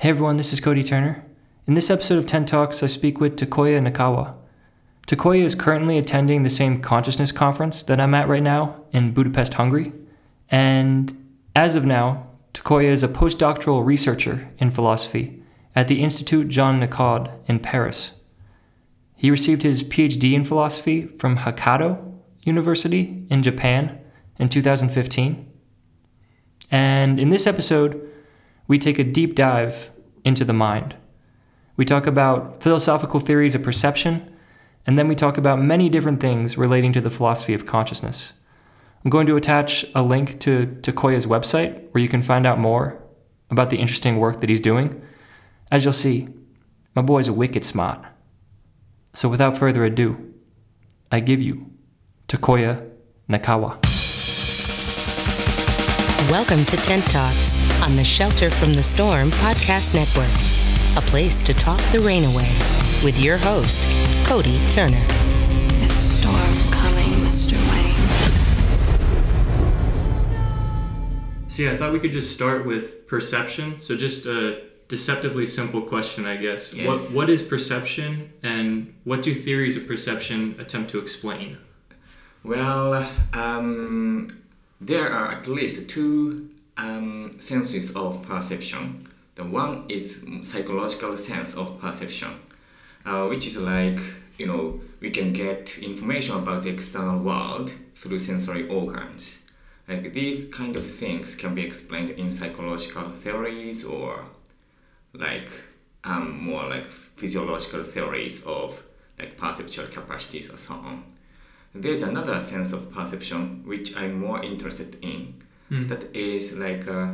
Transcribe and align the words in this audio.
Hey 0.00 0.10
everyone, 0.10 0.36
this 0.36 0.52
is 0.52 0.60
Cody 0.60 0.82
Turner. 0.82 1.24
In 1.68 1.74
this 1.74 1.88
episode 1.88 2.18
of 2.18 2.26
Tent 2.26 2.48
Talks, 2.48 2.82
I 2.82 2.86
speak 2.86 3.20
with 3.20 3.36
Takuya 3.36 3.80
Niikawa. 3.80 4.34
Takuya 5.06 5.44
is 5.44 5.54
currently 5.54 5.96
attending 5.96 6.42
the 6.42 6.50
same 6.50 6.82
consciousness 6.82 7.30
conference 7.30 7.84
that 7.84 8.00
I'm 8.00 8.12
at 8.12 8.28
right 8.28 8.42
now 8.42 8.82
in 8.90 9.14
Budapest, 9.14 9.54
Hungary. 9.54 9.92
And 10.50 11.32
as 11.54 11.76
of 11.76 11.84
now, 11.84 12.26
Takuya 12.52 12.88
is 12.88 13.04
a 13.04 13.08
postdoctoral 13.08 13.86
researcher 13.86 14.50
in 14.58 14.70
philosophy 14.70 15.40
at 15.76 15.86
the 15.86 16.02
Institut 16.02 16.48
Jean 16.48 16.80
Nicod 16.80 17.30
in 17.46 17.60
Paris. 17.60 18.14
He 19.14 19.30
received 19.30 19.62
his 19.62 19.84
PhD 19.84 20.34
in 20.34 20.44
philosophy 20.44 21.06
from 21.06 21.38
Hokkaido 21.38 22.14
University 22.42 23.24
in 23.30 23.44
Japan 23.44 24.00
in 24.40 24.48
2015. 24.48 25.50
And 26.72 27.20
in 27.20 27.28
this 27.28 27.46
episode, 27.46 28.10
we 28.66 28.78
take 28.78 28.98
a 28.98 29.04
deep 29.04 29.34
dive 29.34 29.90
into 30.24 30.44
the 30.44 30.52
mind. 30.52 30.96
We 31.76 31.84
talk 31.84 32.06
about 32.06 32.62
philosophical 32.62 33.20
theories 33.20 33.54
of 33.54 33.62
perception, 33.62 34.34
and 34.86 34.96
then 34.96 35.08
we 35.08 35.14
talk 35.14 35.36
about 35.36 35.60
many 35.60 35.88
different 35.88 36.20
things 36.20 36.56
relating 36.56 36.92
to 36.92 37.00
the 37.00 37.10
philosophy 37.10 37.52
of 37.52 37.66
consciousness. 37.66 38.32
I'm 39.04 39.10
going 39.10 39.26
to 39.26 39.36
attach 39.36 39.84
a 39.94 40.02
link 40.02 40.40
to 40.40 40.78
Takuya's 40.80 41.26
website 41.26 41.90
where 41.92 42.02
you 42.02 42.08
can 42.08 42.22
find 42.22 42.46
out 42.46 42.58
more 42.58 43.02
about 43.50 43.70
the 43.70 43.76
interesting 43.76 44.18
work 44.18 44.40
that 44.40 44.48
he's 44.48 44.60
doing. 44.60 45.02
As 45.70 45.84
you'll 45.84 45.92
see, 45.92 46.28
my 46.94 47.02
boy's 47.02 47.28
a 47.28 47.32
wicked 47.32 47.64
smart. 47.64 48.02
So 49.12 49.28
without 49.28 49.56
further 49.56 49.84
ado, 49.84 50.32
I 51.12 51.20
give 51.20 51.42
you 51.42 51.70
Takuya 52.28 52.88
Niikawa. 53.28 53.78
Welcome 56.30 56.64
to 56.64 56.76
Tent 56.78 57.04
Talks 57.04 57.63
on 57.84 57.96
the 57.96 58.04
Shelter 58.04 58.50
from 58.50 58.72
the 58.72 58.82
Storm 58.82 59.30
podcast 59.30 59.94
network, 59.94 60.32
a 60.96 61.06
place 61.10 61.42
to 61.42 61.52
talk 61.52 61.78
the 61.92 62.00
rain 62.00 62.24
away 62.24 62.48
with 63.04 63.20
your 63.20 63.36
host, 63.36 63.78
Cody 64.26 64.58
Turner. 64.70 65.04
There's 65.06 65.92
a 65.92 66.00
storm 66.00 66.72
coming, 66.72 67.10
Mr. 67.26 67.52
Wayne. 67.70 67.94
So 71.50 71.64
yeah, 71.64 71.72
I 71.72 71.76
thought 71.76 71.92
we 71.92 72.00
could 72.00 72.12
just 72.12 72.32
start 72.32 72.64
with 72.64 73.06
perception. 73.06 73.78
So 73.80 73.98
just 73.98 74.24
a 74.24 74.62
deceptively 74.88 75.44
simple 75.44 75.82
question, 75.82 76.24
I 76.24 76.36
guess. 76.36 76.72
Yes. 76.72 76.86
What 76.86 77.00
what 77.14 77.28
is 77.28 77.42
perception 77.42 78.32
and 78.42 78.94
what 79.04 79.20
do 79.22 79.34
theories 79.34 79.76
of 79.76 79.86
perception 79.86 80.56
attempt 80.58 80.90
to 80.92 81.00
explain? 81.00 81.58
Well, 82.44 83.10
um, 83.34 84.40
there 84.80 85.12
are 85.12 85.32
at 85.32 85.46
least 85.46 85.90
two 85.90 86.48
um, 86.76 87.32
senses 87.38 87.94
of 87.94 88.22
perception. 88.22 89.06
The 89.34 89.44
one 89.44 89.84
is 89.88 90.24
psychological 90.42 91.16
sense 91.16 91.54
of 91.56 91.80
perception, 91.80 92.34
uh, 93.04 93.26
which 93.26 93.46
is 93.46 93.56
like 93.56 94.00
you 94.38 94.46
know 94.46 94.80
we 95.00 95.10
can 95.10 95.32
get 95.32 95.78
information 95.78 96.36
about 96.36 96.62
the 96.62 96.70
external 96.70 97.18
world 97.18 97.72
through 97.94 98.18
sensory 98.18 98.68
organs. 98.68 99.42
Like 99.88 100.14
these 100.14 100.48
kind 100.48 100.76
of 100.76 100.86
things 100.86 101.34
can 101.34 101.54
be 101.54 101.64
explained 101.64 102.10
in 102.10 102.30
psychological 102.30 103.10
theories 103.10 103.84
or 103.84 104.24
like 105.12 105.50
um, 106.04 106.42
more 106.42 106.68
like 106.68 106.86
physiological 106.86 107.84
theories 107.84 108.42
of 108.44 108.82
like 109.18 109.36
perceptual 109.36 109.86
capacities 109.86 110.52
or 110.52 110.56
so 110.56 110.74
on. 110.74 111.04
There's 111.74 112.02
another 112.02 112.38
sense 112.38 112.72
of 112.72 112.92
perception 112.92 113.62
which 113.66 113.96
I'm 113.96 114.20
more 114.20 114.42
interested 114.42 114.96
in. 115.02 115.42
Hmm. 115.68 115.86
That 115.88 116.14
is 116.14 116.54
like 116.58 116.86
uh, 116.86 117.08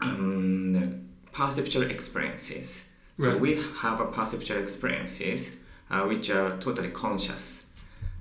um, 0.00 1.08
perceptual 1.32 1.90
experiences. 1.90 2.88
So 3.18 3.36
we 3.36 3.62
have 3.80 4.00
a 4.00 4.06
perceptual 4.06 4.62
experiences 4.62 5.58
uh, 5.90 6.02
which 6.04 6.30
are 6.30 6.56
totally 6.58 6.88
conscious. 6.88 7.66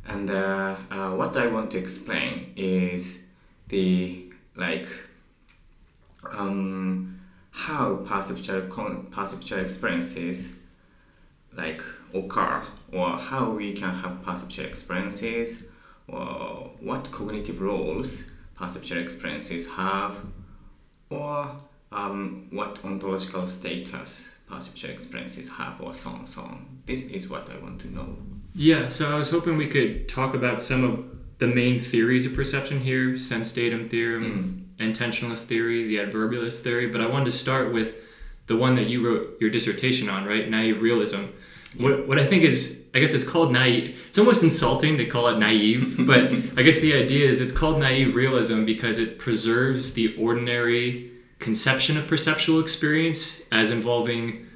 And 0.05 0.29
uh, 0.29 0.75
uh, 0.91 1.11
what 1.11 1.37
I 1.37 1.47
want 1.47 1.71
to 1.71 1.77
explain 1.77 2.51
is 2.55 3.23
the 3.69 4.25
like 4.55 4.87
um, 6.31 7.21
how 7.51 7.97
perceptual 8.05 8.61
con- 8.63 9.07
perceptual 9.11 9.59
experiences 9.59 10.55
like 11.55 11.81
occur 12.13 12.61
or 12.91 13.17
how 13.17 13.51
we 13.51 13.73
can 13.73 13.93
have 13.93 14.23
perceptual 14.23 14.65
experiences 14.65 15.65
or 16.07 16.71
what 16.79 17.11
cognitive 17.11 17.61
roles 17.61 18.28
perceptual 18.59 19.01
experiences 19.01 19.67
have 19.67 20.17
or 21.09 21.55
um, 21.91 22.47
what 22.51 22.83
ontological 22.83 23.47
status 23.47 24.33
perceptual 24.47 24.91
experiences 24.91 25.49
have 25.49 25.79
or 25.81 25.93
so 25.93 26.09
on 26.09 26.25
so 26.25 26.41
on 26.41 26.81
this 26.85 27.05
is 27.05 27.29
what 27.29 27.49
i 27.49 27.57
want 27.57 27.79
to 27.79 27.87
know 27.87 28.17
Yeah, 28.55 28.89
so 28.89 29.15
I 29.15 29.17
was 29.17 29.29
hoping 29.31 29.57
we 29.57 29.67
could 29.67 30.09
talk 30.09 30.33
about 30.33 30.61
some 30.61 30.83
of 30.83 31.05
the 31.37 31.47
main 31.47 31.79
theories 31.79 32.25
of 32.25 32.33
perception 32.35 32.81
here, 32.81 33.17
sense 33.17 33.53
datum 33.53 33.87
theorem, 33.89 34.69
intentionalist 34.79 35.45
theory, 35.45 35.87
the 35.87 35.97
adverbialist 35.97 36.61
theory, 36.61 36.87
but 36.87 36.99
I 36.99 37.05
wanted 37.05 37.25
to 37.25 37.31
start 37.31 37.71
with 37.71 37.95
the 38.47 38.57
one 38.57 38.75
that 38.75 38.87
you 38.87 39.05
wrote 39.05 39.37
your 39.39 39.49
dissertation 39.49 40.09
on, 40.09 40.25
right? 40.25 40.49
Naive 40.49 40.81
realism. 40.81 41.25
What, 41.77 42.07
what 42.07 42.19
I 42.19 42.25
think 42.25 42.43
is, 42.43 42.78
I 42.93 42.99
guess 42.99 43.13
it's 43.13 43.23
called 43.23 43.51
naive. 43.51 43.99
It's 44.09 44.17
almost 44.17 44.41
insulting 44.43 44.97
to 44.97 45.05
call 45.05 45.27
it 45.27 45.37
naive, 45.37 45.95
but 46.07 46.31
I 46.57 46.63
guess 46.63 46.79
the 46.79 46.93
idea 46.93 47.27
is 47.27 47.41
it's 47.41 47.51
called 47.51 47.79
naive 47.79 48.15
realism 48.15 48.65
because 48.65 48.97
it 48.99 49.19
preserves 49.19 49.93
the 49.93 50.15
ordinary 50.17 51.11
conception 51.39 51.97
of 51.97 52.07
perceptual 52.07 52.59
experience 52.59 53.41
as 53.51 53.71
involving 53.71 54.47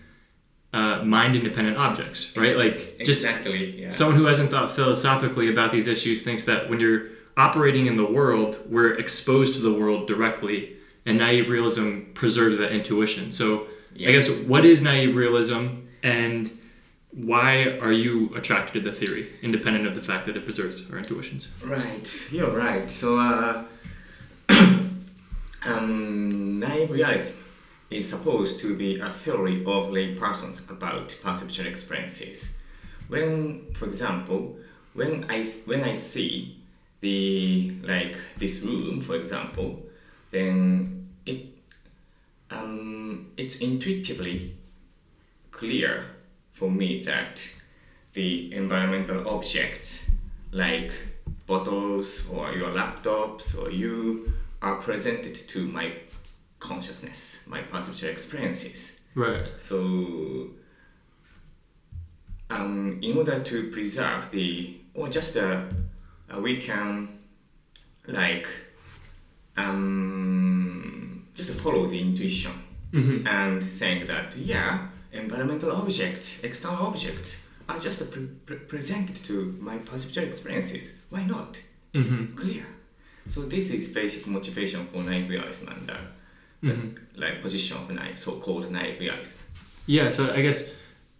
uh, 0.74 1.04
mind 1.04 1.36
independent 1.36 1.78
objects, 1.78 2.36
right? 2.36 2.58
Like 2.58 2.98
just 3.06 3.24
exactly 3.24 3.82
yeah 3.84 3.92
someone 3.92 4.18
who 4.18 4.26
hasn't 4.26 4.50
thought 4.50 4.72
philosophically 4.72 5.50
about 5.50 5.72
these 5.72 5.88
issues 5.88 6.24
thinks 6.24 6.46
that 6.46 6.70
when 6.70 6.80
you're 6.80 7.10
operating 7.38 7.86
in 7.86 7.96
the 7.96 8.06
world, 8.06 8.58
we're 8.70 8.94
exposed 8.96 9.54
to 9.56 9.60
the 9.60 9.72
world 9.74 10.08
directly, 10.08 10.76
and 11.06 11.18
naive 11.18 11.50
realism 11.50 12.02
preserves 12.14 12.58
that 12.58 12.72
intuition. 12.72 13.32
So, 13.32 13.68
Yeah. 13.96 14.10
I 14.10 14.12
guess 14.14 14.30
what 14.30 14.66
is 14.66 14.82
naive 14.82 15.16
realism, 15.16 15.68
and 16.02 16.50
why 17.16 17.78
are 17.80 17.92
you 17.92 18.34
attracted 18.36 18.74
to 18.74 18.90
the 18.90 18.96
theory, 18.96 19.30
independent 19.42 19.86
of 19.86 19.94
the 19.96 20.02
fact 20.02 20.26
that 20.26 20.36
it 20.36 20.46
preserves 20.46 20.90
our 20.90 20.98
intuitions? 20.98 21.48
Right, 21.64 22.12
you're 22.32 22.50
right. 22.50 22.90
So, 22.90 23.20
uh, 23.20 23.64
um, 25.66 26.60
naive 26.60 26.90
realism 26.90 27.38
is 27.92 28.10
supposed 28.10 28.60
to 28.62 28.76
be 28.76 29.00
a 29.00 29.10
theory 29.12 29.64
of 29.66 29.92
lay 29.92 30.16
persons 30.16 30.62
about 30.68 31.16
perceptual 31.22 31.68
experiences. 31.68 32.56
When, 33.08 33.72
for 33.74 33.86
example, 33.86 34.58
when 34.94 35.30
I 35.30 35.44
when 35.66 35.84
I 35.84 35.94
see 35.94 36.58
the 37.02 37.76
like 37.84 38.18
this 38.38 38.62
room, 38.62 39.02
for 39.02 39.16
example, 39.16 39.84
then 40.32 41.10
it 41.28 41.46
um, 42.50 43.32
it's 43.38 43.58
intuitively 43.58 44.56
clear 45.52 46.13
for 46.54 46.70
me 46.72 47.04
that 47.04 47.48
the 48.14 48.54
environmental 48.54 49.28
objects 49.28 50.10
like 50.52 50.92
bottles 51.46 52.28
or 52.30 52.54
your 52.54 52.70
laptops 52.70 53.58
or 53.60 53.70
you 53.72 54.32
are 54.62 54.76
presented 54.76 55.34
to 55.36 55.68
my 55.68 55.92
consciousness, 56.60 57.44
my 57.48 57.62
perceptual 57.62 58.10
experiences. 58.10 59.02
Right. 59.16 59.46
So, 59.58 60.52
um, 62.50 63.00
in 63.02 63.18
order 63.18 63.40
to 63.42 63.70
preserve 63.72 64.32
the, 64.32 64.78
or 64.94 65.10
just 65.10 65.36
uh, 65.36 65.64
uh, 66.34 66.40
we 66.40 66.58
can 66.58 67.20
like 68.08 68.48
um, 69.58 71.28
just 71.34 71.60
follow 71.60 71.86
the 71.88 72.00
intuition 72.00 72.52
Mm-hmm. 72.94 73.26
and 73.28 73.64
saying 73.64 74.06
that 74.06 74.38
yeah, 74.38 74.90
environmental 75.14 75.72
objects, 75.72 76.44
external 76.44 76.86
objects 76.88 77.48
are 77.70 77.80
just 77.80 78.12
pre- 78.12 78.28
pre- 78.46 78.58
presented 78.58 79.16
to 79.16 79.58
my 79.62 79.78
perceptual 79.78 80.26
experiences. 80.26 80.94
Why 81.10 81.24
not? 81.24 81.62
It's 81.94 82.12
Mhm. 82.12 82.36
clear. 82.36 82.66
So 83.28 83.42
this 83.44 83.70
is 83.72 83.88
basic 83.88 84.28
motivation 84.28 84.88
for 84.92 85.02
naive 85.04 85.30
realism 85.30 85.70
and 85.70 85.90
uh, 85.90 85.98
the 86.62 86.74
Mhm. 86.74 86.98
like 87.16 87.42
position 87.42 87.78
of 87.78 87.90
naive, 87.90 88.18
so-called 88.20 88.70
naive 88.72 89.00
realism. 89.00 89.38
Yeah, 89.86 90.10
so 90.10 90.34
I 90.34 90.42
guess, 90.42 90.64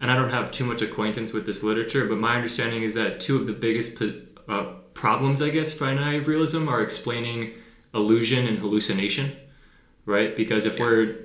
and 0.02 0.12
I 0.12 0.16
don't 0.16 0.32
have 0.32 0.52
too 0.52 0.66
much 0.66 0.82
acquaintance 0.82 1.32
with 1.34 1.46
this 1.46 1.64
literature, 1.64 2.06
but 2.06 2.18
my 2.18 2.36
understanding 2.36 2.84
is 2.84 2.94
that 2.96 3.20
two 3.22 3.36
of 3.38 3.46
the 3.46 3.54
biggest 3.54 3.96
po- 3.96 4.20
uh, 4.50 4.66
problems, 4.94 5.42
I 5.42 5.50
guess, 5.50 5.72
for 5.74 5.94
naive 5.94 6.28
realism 6.28 6.68
are 6.68 6.82
explaining 6.82 7.52
illusion 7.94 8.48
and 8.48 8.58
hallucination, 8.60 9.32
right? 10.06 10.36
Because 10.36 10.66
if 10.66 10.78
Yeah. 10.78 10.84
we're 10.86 11.16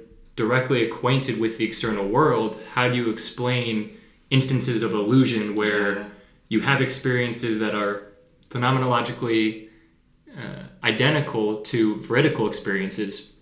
directly 0.43 0.81
acquainted 0.89 1.39
with 1.41 1.59
the 1.59 1.65
external 1.71 2.07
world, 2.17 2.51
how 2.75 2.89
do 2.89 2.95
you 2.97 3.11
explain 3.11 3.75
instances 4.31 4.83
of 4.87 4.91
illusion 4.95 5.45
where 5.61 5.89
Yeah. 5.97 6.05
you 6.55 6.61
have 6.61 6.81
experiences 6.89 7.59
that 7.59 7.75
are 7.75 7.95
phenomenologically 8.53 9.69
uh, 10.37 10.63
identical 10.85 11.47
to 11.73 11.79
veridical 12.03 12.47
experiences, 12.53 13.33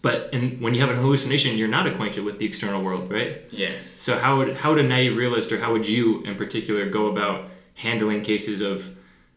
but 0.00 0.16
in, 0.32 0.42
when 0.62 0.72
you 0.74 0.80
have 0.80 0.90
an 0.90 0.96
hallucination, 0.96 1.58
you're 1.58 1.68
not 1.78 1.86
acquainted 1.86 2.22
with 2.24 2.38
the 2.38 2.46
external 2.46 2.80
world, 2.82 3.10
right? 3.12 3.42
Yes. 3.50 3.84
So 4.06 4.12
how 4.18 4.32
would 4.38 4.56
how 4.60 4.68
would 4.70 4.82
a 4.84 4.88
naive 4.96 5.16
realist, 5.16 5.52
or 5.52 5.58
how 5.64 5.70
would 5.74 5.86
you 5.96 6.22
in 6.28 6.34
particular, 6.36 6.82
go 6.98 7.02
about 7.14 7.38
handling 7.74 8.22
cases 8.22 8.60
of 8.62 8.76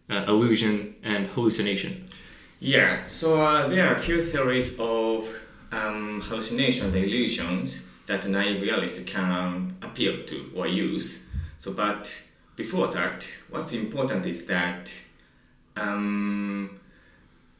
uh, 0.10 0.24
illusion 0.32 0.96
and 1.04 1.22
hallucination? 1.34 1.92
Yeah, 2.60 2.92
so 3.08 3.42
uh, 3.44 3.68
there 3.70 3.88
are 3.90 3.96
a 3.96 4.00
few 4.08 4.20
theories 4.32 4.78
of 4.80 5.28
um, 5.72 6.22
hallucination 6.22 6.88
and 6.88 6.96
illusions 6.96 7.86
that 8.08 8.28
naive 8.28 8.62
realist 8.62 9.06
can 9.06 9.76
appeal 9.82 10.24
to 10.26 10.52
or 10.56 10.68
use. 10.68 11.28
So, 11.58 11.74
but 11.74 12.12
before 12.56 12.88
that, 12.90 13.28
what's 13.50 13.74
important 13.74 14.26
is 14.26 14.46
that 14.48 14.92
um, 15.76 16.80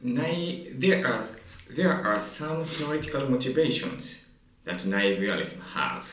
naive, 0.00 0.80
there 0.80 1.06
are 1.06 1.24
there 1.70 2.06
are 2.06 2.18
some 2.18 2.64
theoretical 2.64 3.28
motivations 3.28 4.26
that 4.64 4.84
naive 4.84 5.20
realism 5.20 5.60
have. 5.74 6.06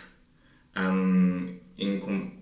Um, 0.75 1.59
in 1.77 1.99
com- 2.01 2.37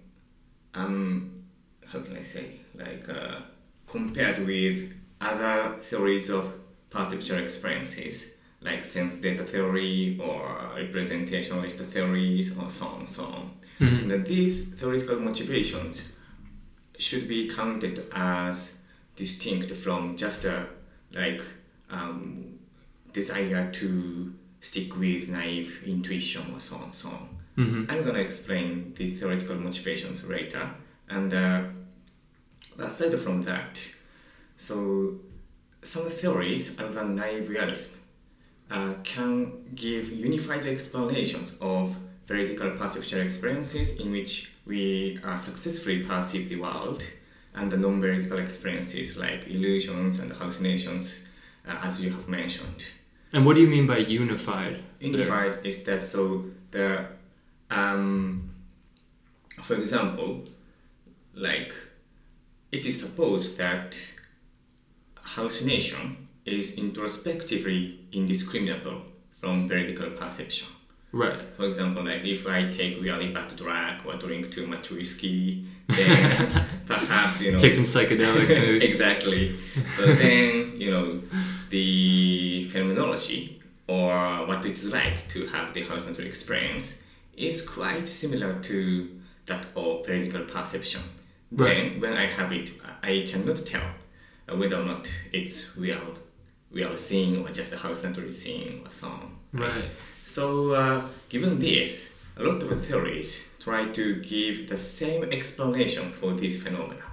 um, 0.73 1.43
how 1.85 1.99
can 2.01 2.17
I 2.17 2.21
say 2.21 2.51
like 2.75 3.07
uh, 3.09 3.39
compared 3.87 4.45
with 4.45 4.93
other 5.19 5.77
theories 5.81 6.29
of 6.29 6.53
perceptual 6.89 7.39
experiences 7.39 8.36
like 8.67 8.83
sense 8.83 9.15
data 9.15 9.43
theory 9.43 10.19
or 10.21 10.39
representationalist 10.75 11.79
theories 11.93 12.57
or 12.57 12.69
so 12.69 12.85
on 12.87 12.99
and 12.99 13.09
so 13.09 13.23
on. 13.23 13.51
Mhm. 13.79 14.11
And 14.11 14.25
these 14.25 14.53
theoretical 14.77 15.19
motivations 15.19 16.11
should 16.97 17.27
be 17.27 17.47
counted 17.47 18.05
as 18.11 18.79
distinct 19.15 19.71
from 19.71 20.17
just 20.17 20.45
a 20.45 20.67
like 21.11 21.41
um, 21.89 22.59
desire 23.13 23.71
to 23.79 24.33
stick 24.59 24.97
with 24.99 25.29
naive 25.29 25.83
intuition 25.85 26.43
or 26.53 26.59
so 26.59 26.75
on 26.75 26.83
and 26.83 26.95
so 26.95 27.09
on. 27.09 27.29
Mm-hmm. 27.57 27.91
I'm 27.91 28.03
gonna 28.03 28.19
explain 28.19 28.93
the 28.97 29.11
theoretical 29.11 29.55
motivations 29.55 30.23
later. 30.25 30.69
And 31.09 31.33
uh, 31.33 31.63
aside 32.77 33.17
from 33.19 33.43
that, 33.43 33.73
so 34.57 35.19
some 35.81 36.09
theories 36.09 36.77
other 36.79 36.93
than 36.93 37.15
naive 37.15 37.49
realism 37.49 37.96
uh, 38.69 38.93
can 39.03 39.63
give 39.75 40.11
unified 40.11 40.65
explanations 40.65 41.53
of 41.61 41.95
veridical 42.25 42.71
perceptual 42.71 43.21
experiences 43.21 43.97
in 43.99 44.11
which 44.11 44.51
we 44.65 45.19
uh, 45.23 45.35
successfully 45.35 46.03
perceive 46.03 46.49
the 46.49 46.57
world 46.57 47.03
and 47.55 47.71
the 47.71 47.77
non-veridical 47.77 48.37
experiences 48.37 49.15
like 49.17 49.47
illusions 49.47 50.19
and 50.19 50.31
hallucinations 50.31 51.25
uh, 51.67 51.75
as 51.83 52.01
you 52.01 52.11
have 52.11 52.27
mentioned. 52.27 52.85
And 53.33 53.45
what 53.45 53.55
do 53.55 53.61
you 53.61 53.67
mean 53.67 53.87
by 53.87 53.97
unified? 53.97 54.83
there? 54.99 55.11
Unified 55.11 55.65
is 55.65 55.83
that 55.83 56.03
so 56.03 56.45
the 56.71 57.05
um, 57.69 58.49
for 59.61 59.75
example, 59.75 60.43
like 61.33 61.73
it 62.71 62.85
is 62.85 62.99
supposed 62.99 63.57
that 63.57 63.97
hallucination 65.21 66.26
is 66.47 66.77
introspectively 66.77 67.99
indiscriminable 68.11 69.01
from 69.39 69.67
veridical 69.67 70.09
perception. 70.11 70.67
Right. 71.11 71.41
For 71.55 71.65
example, 71.65 72.05
like 72.05 72.23
if 72.25 72.47
I 72.47 72.69
take 72.69 73.01
really 73.01 73.31
bad 73.31 73.55
drug 73.55 74.05
or 74.05 74.15
drink 74.15 74.51
too 74.51 74.67
much 74.67 74.91
whiskey, 74.91 75.65
then 75.87 76.65
perhaps 76.85 77.41
you 77.41 77.53
know 77.53 77.57
Take 77.57 77.73
some 77.73 77.85
psychedelics. 77.85 78.81
exactly. 78.81 79.57
So 79.95 80.05
then, 80.13 80.79
you 80.79 80.91
know, 80.91 81.21
the 81.69 82.67
phenomenology 82.69 83.61
or 83.87 84.45
what 84.45 84.65
it's 84.65 84.85
like 84.85 85.27
to 85.29 85.47
have 85.47 85.73
the 85.73 85.83
hallucinatory 85.83 86.27
experience 86.27 87.01
is 87.37 87.61
quite 87.61 88.07
similar 88.09 88.59
to 88.59 89.09
that 89.45 89.65
of 89.75 90.05
veridical 90.05 90.43
perception. 90.43 91.01
Right. 91.51 91.91
Then, 91.91 92.01
when 92.01 92.13
I 92.13 92.27
have 92.27 92.51
it, 92.51 92.71
I 93.01 93.25
cannot 93.29 93.55
tell 93.65 93.89
whether 94.53 94.81
or 94.81 94.85
not 94.85 95.09
it's 95.31 95.77
real, 95.77 96.17
real 96.77 96.95
seeing 97.07 97.33
or 97.43 97.49
just 97.59 97.73
a 97.73 97.77
hallucinatory 97.77 98.31
seeing 98.31 98.73
or 98.85 98.89
so 98.99 99.07
on. 99.07 99.31
Right. 99.65 99.89
So, 100.23 100.43
uh, 100.81 101.01
given 101.33 101.53
this, 101.59 101.91
a 102.39 102.43
lot 102.43 102.61
of 102.63 102.85
theories 102.87 103.29
try 103.67 103.81
to 103.99 104.03
give 104.33 104.55
the 104.69 104.77
same 104.77 105.21
explanation 105.37 106.05
for 106.19 106.29
this 106.41 106.55
phenomena, 106.63 107.07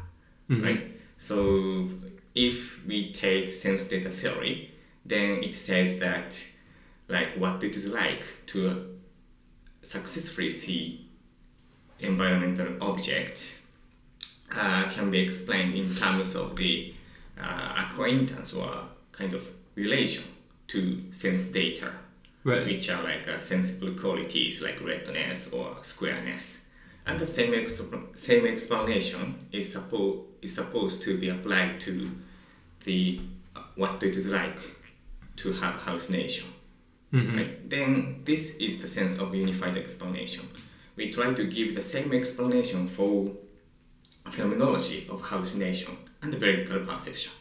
Mhm. 0.51 0.63
right? 0.67 0.83
So, 1.29 1.89
if 2.35 2.55
we 2.89 3.13
take 3.13 3.53
sense 3.53 3.83
data 3.95 4.11
theory, 4.21 4.55
then 5.13 5.31
it 5.49 5.55
says 5.55 5.99
that, 6.07 6.29
like, 7.09 7.31
what 7.43 7.63
it 7.65 7.75
is 7.77 7.87
like 8.03 8.25
to 8.53 8.59
successfully 9.83 10.51
see 10.51 11.07
environmental 12.01 12.71
objects 12.91 13.61
uh, 14.51 14.85
can 14.95 15.11
be 15.11 15.19
explained 15.27 15.73
in 15.75 15.95
terms 16.03 16.35
of 16.37 16.55
the 16.57 16.95
uh, 17.41 17.85
acquaintance 17.85 18.53
or 18.53 18.71
kind 19.17 19.35
of 19.35 19.47
relation 19.77 20.25
to 20.69 20.79
sense 21.11 21.49
data 21.49 21.91
Right. 22.47 22.67
which 22.67 22.91
are 22.91 23.03
like 23.03 23.27
uh, 23.27 23.39
sensible 23.39 23.93
qualities 23.93 24.61
like 24.61 24.79
redness 24.85 25.51
or 25.51 25.77
squareness. 25.83 26.61
And 27.07 27.19
the 27.19 27.25
same, 27.27 27.53
exp- 27.53 28.19
same 28.19 28.47
explanation 28.47 29.37
is, 29.51 29.75
suppo- 29.75 30.25
is 30.43 30.55
supposed 30.55 31.03
to 31.05 31.17
be 31.19 31.31
applied 31.31 31.81
to 31.81 32.11
the 32.85 33.21
uh, 33.57 33.61
what 33.77 34.03
it 34.03 34.15
is 34.17 34.29
like 34.29 34.59
to 35.37 35.53
have 35.53 35.75
hallucination. 35.85 36.49
Mhm. 37.15 37.37
Right? 37.37 37.71
Then 37.71 38.21
this 38.25 38.57
is 38.57 38.79
the 38.83 38.89
sense 38.89 39.19
of 39.19 39.35
unified 39.35 39.77
explanation. 39.79 40.45
We 40.97 41.11
try 41.11 41.33
to 41.33 41.45
give 41.47 41.75
the 41.75 41.83
same 41.83 42.13
explanation 42.13 42.89
for 42.89 43.31
phenomenology 44.31 45.07
of 45.11 45.21
hallucination 45.23 45.97
and 46.23 46.35
veridical 46.35 46.81
perception. 46.81 47.33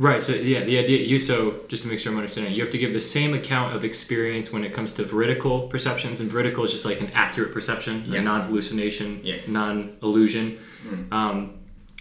Right. 0.00 0.22
So 0.22 0.32
yeah, 0.32 0.64
the 0.64 0.78
idea 0.78 1.04
you 1.04 1.18
so 1.18 1.60
just 1.68 1.82
to 1.82 1.88
make 1.90 1.98
sure 1.98 2.10
I'm 2.10 2.16
understanding, 2.16 2.54
you 2.54 2.62
have 2.62 2.72
to 2.72 2.78
give 2.78 2.94
the 2.94 3.02
same 3.02 3.34
account 3.34 3.76
of 3.76 3.84
experience 3.84 4.50
when 4.50 4.64
it 4.64 4.72
comes 4.72 4.92
to 4.92 5.04
veridical 5.04 5.68
perceptions, 5.68 6.20
and 6.20 6.30
veridical 6.30 6.64
is 6.64 6.72
just 6.72 6.86
like 6.86 7.02
an 7.02 7.10
accurate 7.12 7.52
perception, 7.52 8.04
Yeah. 8.06 8.20
a 8.20 8.22
non-hallucination, 8.22 9.20
Yes. 9.22 9.46
non-illusion. 9.46 10.56
Um, 11.12 11.50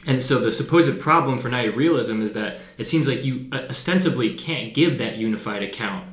and 0.06 0.24
so 0.24 0.40
the 0.40 0.50
supposed 0.50 0.98
problem 1.02 1.40
for 1.40 1.50
naive 1.50 1.76
realism 1.76 2.22
is 2.22 2.32
that 2.34 2.62
it 2.78 2.88
seems 2.88 3.06
like 3.06 3.26
you 3.26 3.48
uh, 3.52 3.64
ostensibly 3.70 4.34
can't 4.34 4.74
give 4.74 4.98
that 5.00 5.18
unified 5.18 5.62
account 5.62 6.06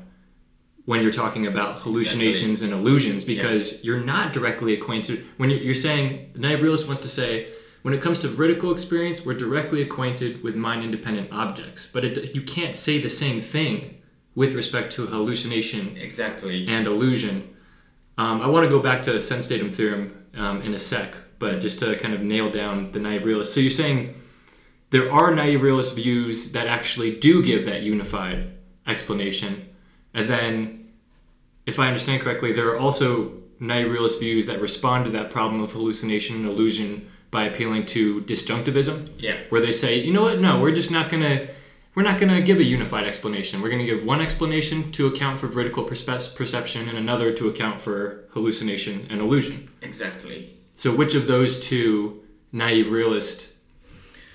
when 0.86 1.02
you're 1.02 1.12
talking 1.12 1.46
about 1.46 1.82
hallucinations 1.82 2.62
and 2.62 2.72
illusions 2.72 3.24
because 3.24 3.84
you're 3.84 4.00
not 4.00 4.32
directly 4.32 4.74
acquainted. 4.74 5.24
When 5.36 5.50
you're, 5.50 5.60
you're 5.60 5.74
saying 5.74 6.30
the 6.32 6.40
naive 6.40 6.62
realist 6.62 6.88
wants 6.88 7.02
to 7.02 7.08
say 7.08 7.46
when 7.86 7.94
it 7.94 8.02
comes 8.02 8.18
to 8.18 8.26
veridical 8.26 8.72
experience, 8.72 9.24
we're 9.24 9.38
directly 9.38 9.80
acquainted 9.80 10.42
with 10.42 10.56
mind-independent 10.56 11.30
objects, 11.30 11.88
but 11.92 12.04
it, 12.04 12.34
you 12.34 12.42
can't 12.42 12.74
say 12.74 13.00
the 13.00 13.08
same 13.08 13.40
thing 13.40 14.02
with 14.34 14.54
respect 14.54 14.92
to 14.92 15.06
hallucination 15.06 15.96
Exactly. 15.96 16.66
and 16.66 16.88
illusion. 16.88 17.54
Um, 18.18 18.42
I 18.42 18.48
want 18.48 18.64
to 18.64 18.68
go 18.68 18.80
back 18.80 19.04
to 19.04 19.20
sense 19.20 19.46
datum 19.46 19.70
theorem 19.70 20.26
um, 20.34 20.62
in 20.62 20.74
a 20.74 20.80
sec, 20.80 21.14
but 21.38 21.60
just 21.60 21.78
to 21.78 21.96
kind 21.96 22.12
of 22.12 22.22
nail 22.22 22.50
down 22.50 22.90
the 22.90 22.98
naive 22.98 23.24
realist. 23.24 23.54
So 23.54 23.60
you're 23.60 23.70
saying 23.70 24.16
there 24.90 25.12
are 25.12 25.32
naive 25.32 25.62
realist 25.62 25.94
views 25.94 26.50
that 26.50 26.66
actually 26.66 27.14
do 27.20 27.40
give 27.40 27.66
that 27.66 27.82
unified 27.82 28.50
explanation, 28.88 29.64
and 30.12 30.28
then, 30.28 30.88
if 31.66 31.78
I 31.78 31.86
understand 31.86 32.20
correctly, 32.20 32.52
there 32.52 32.66
are 32.66 32.80
also 32.80 33.34
naive 33.60 33.92
realist 33.92 34.18
views 34.18 34.46
that 34.46 34.60
respond 34.60 35.04
to 35.04 35.12
that 35.12 35.30
problem 35.30 35.60
of 35.60 35.70
hallucination 35.70 36.34
and 36.34 36.46
illusion 36.46 37.10
by 37.30 37.44
appealing 37.44 37.86
to 37.86 38.20
disjunctivism 38.22 39.08
Yeah. 39.18 39.36
where 39.48 39.60
they 39.60 39.72
say, 39.72 39.98
you 40.00 40.12
know 40.12 40.22
what, 40.22 40.40
no, 40.40 40.60
we're 40.60 40.74
just 40.74 40.90
not 40.90 41.10
gonna, 41.10 41.48
we're 41.94 42.02
not 42.02 42.18
gonna 42.20 42.40
give 42.40 42.58
a 42.58 42.64
unified 42.64 43.04
explanation. 43.06 43.60
We're 43.62 43.70
gonna 43.70 43.84
give 43.86 44.04
one 44.04 44.20
explanation 44.20 44.92
to 44.92 45.06
account 45.06 45.40
for 45.40 45.46
veridical 45.48 45.84
perspe- 45.84 46.34
perception 46.36 46.88
and 46.88 46.96
another 46.98 47.32
to 47.32 47.48
account 47.48 47.80
for 47.80 48.24
hallucination 48.30 49.06
and 49.10 49.20
illusion. 49.20 49.68
Exactly. 49.82 50.54
So, 50.76 50.94
which 50.94 51.14
of 51.14 51.26
those 51.26 51.58
two 51.60 52.22
naive 52.52 52.90
realist 52.92 53.52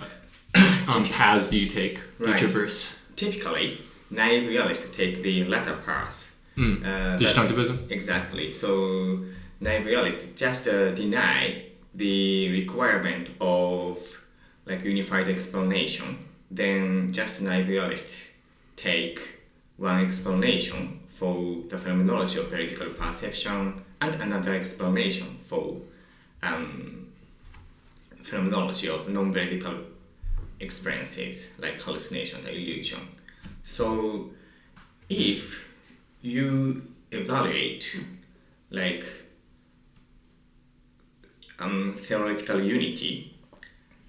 um, 0.88 1.06
paths 1.10 1.48
do 1.48 1.58
you 1.58 1.68
take? 1.68 2.00
Do 2.20 2.30
you 2.30 2.36
traverse? 2.36 2.96
Typically, 3.16 3.78
naive 4.10 4.48
realists 4.48 4.96
take 4.96 5.22
the 5.24 5.46
latter 5.46 5.76
path. 5.86 6.36
Mm. 6.58 6.84
Uh, 6.86 7.18
Disjunctivism. 7.18 7.90
Exactly. 7.90 8.52
So 8.52 9.24
naive 9.60 9.86
realists 9.86 10.38
just 10.40 10.68
uh, 10.68 10.92
deny 10.92 11.64
the 11.94 12.52
requirement 12.52 13.30
of 13.40 13.98
like 14.66 14.84
unified 14.84 15.28
explanation. 15.28 16.18
Then 16.50 17.12
just 17.12 17.42
naive 17.42 17.68
realists 17.68 18.32
take 18.76 19.20
one 19.78 20.06
explanation 20.06 21.00
for 21.10 21.58
the 21.70 21.78
phenomenology 21.78 22.40
of 22.40 22.50
veridical 22.50 22.90
perception 22.90 23.84
and 24.02 24.16
another 24.16 24.54
explanation 24.54 25.38
for 25.44 25.78
um, 26.44 27.08
phenomenology 28.24 28.90
of 28.90 29.08
non-veridical 29.08 29.76
experiences 30.60 31.54
like 31.60 31.80
hallucination 31.80 32.40
and 32.40 32.50
illusion. 32.50 33.00
So 33.64 34.32
if 35.10 35.68
you 36.22 36.88
evaluate 37.12 38.04
like 38.70 39.06
um, 41.62 41.96
theoretical 41.98 42.60
unity 42.62 43.34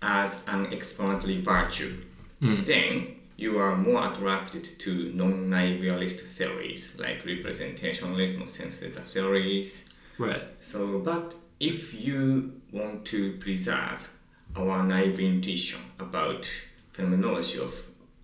as 0.01 0.43
an 0.49 0.67
explanatory 0.73 1.41
virtue, 1.41 2.03
then 2.41 3.17
you 3.37 3.59
are 3.59 3.77
more 3.77 4.11
attracted 4.13 4.65
to 4.81 5.13
non-naive 5.15 5.81
realist 5.81 6.21
theories 6.21 6.97
like 6.99 7.23
representationalism, 7.25 8.49
sense 8.49 8.81
data 8.81 9.01
theories. 9.01 9.89
Right. 10.19 10.43
So, 10.61 10.99
but 10.99 11.37
if 11.61 11.95
you 11.95 12.61
want 12.73 13.05
to 13.07 13.37
preserve 13.39 14.09
our 14.57 14.83
naive 14.83 15.21
intuition 15.21 15.81
about 16.01 16.49
phenomenology 16.93 17.59
of 17.59 17.75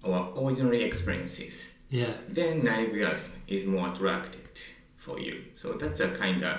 our 0.04 0.30
ordinary 0.35 0.82
experiences, 0.85 1.73
Yeah. 1.90 2.12
then 2.28 2.64
naive 2.64 2.92
realism 2.92 3.37
is 3.47 3.64
more 3.64 3.88
attracted 3.92 4.61
for 4.97 5.18
you. 5.20 5.44
So 5.54 5.73
that's 5.75 6.00
a 6.00 6.08
kind 6.11 6.42
of 6.42 6.58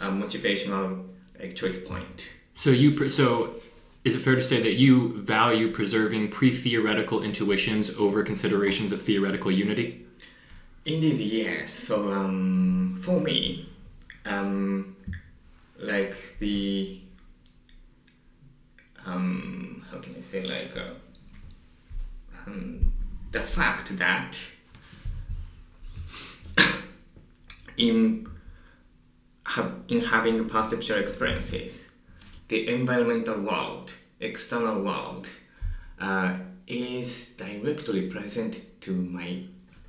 a 0.00 0.04
motivational 0.10 1.06
like, 1.38 1.54
choice 1.54 1.82
point. 1.82 2.30
So 2.54 2.70
you 2.70 2.92
pre- 2.92 3.08
so 3.08 3.54
is 4.04 4.14
it 4.14 4.20
fair 4.20 4.36
to 4.36 4.42
say 4.42 4.62
that 4.62 4.74
you 4.74 5.20
value 5.20 5.70
preserving 5.70 6.30
pre-theoretical 6.30 7.22
intuitions 7.22 7.90
over 7.96 8.22
considerations 8.22 8.92
of 8.92 9.02
theoretical 9.02 9.50
unity? 9.50 10.06
Indeed, 10.84 11.18
yes. 11.18 11.72
So 11.72 12.10
um, 12.12 12.98
for 13.02 13.20
me, 13.20 13.68
um, 14.24 14.96
like 15.78 16.16
the 16.38 17.00
um, 19.04 19.84
how 19.90 19.98
can 19.98 20.16
I 20.16 20.20
say 20.20 20.42
like 20.44 20.76
uh, 20.76 20.94
um, 22.46 22.92
the 23.32 23.40
fact 23.40 23.96
that 23.98 24.38
in 27.76 28.26
ha- 29.48 29.72
in 29.88 30.00
having 30.00 30.48
perceptual 30.48 30.98
experiences, 30.98 31.90
the 32.48 32.68
environmental 32.68 33.40
world, 33.40 33.92
external 34.20 34.82
world, 34.82 35.28
uh, 36.00 36.36
is 36.66 37.30
directly 37.36 38.08
present 38.08 38.60
to 38.82 38.92
my 38.92 39.42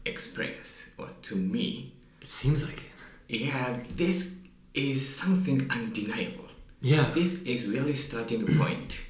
experience 0.05 0.89
or 0.97 1.09
to 1.21 1.35
me. 1.35 1.93
It 2.21 2.29
seems 2.29 2.63
like 2.63 2.83
it. 3.27 3.41
Yeah, 3.41 3.77
this 3.95 4.35
is 4.73 5.15
something 5.15 5.69
undeniable. 5.69 6.45
Yeah. 6.81 7.11
This 7.11 7.43
is 7.43 7.67
really 7.67 7.93
starting 7.93 8.57
point. 8.57 9.05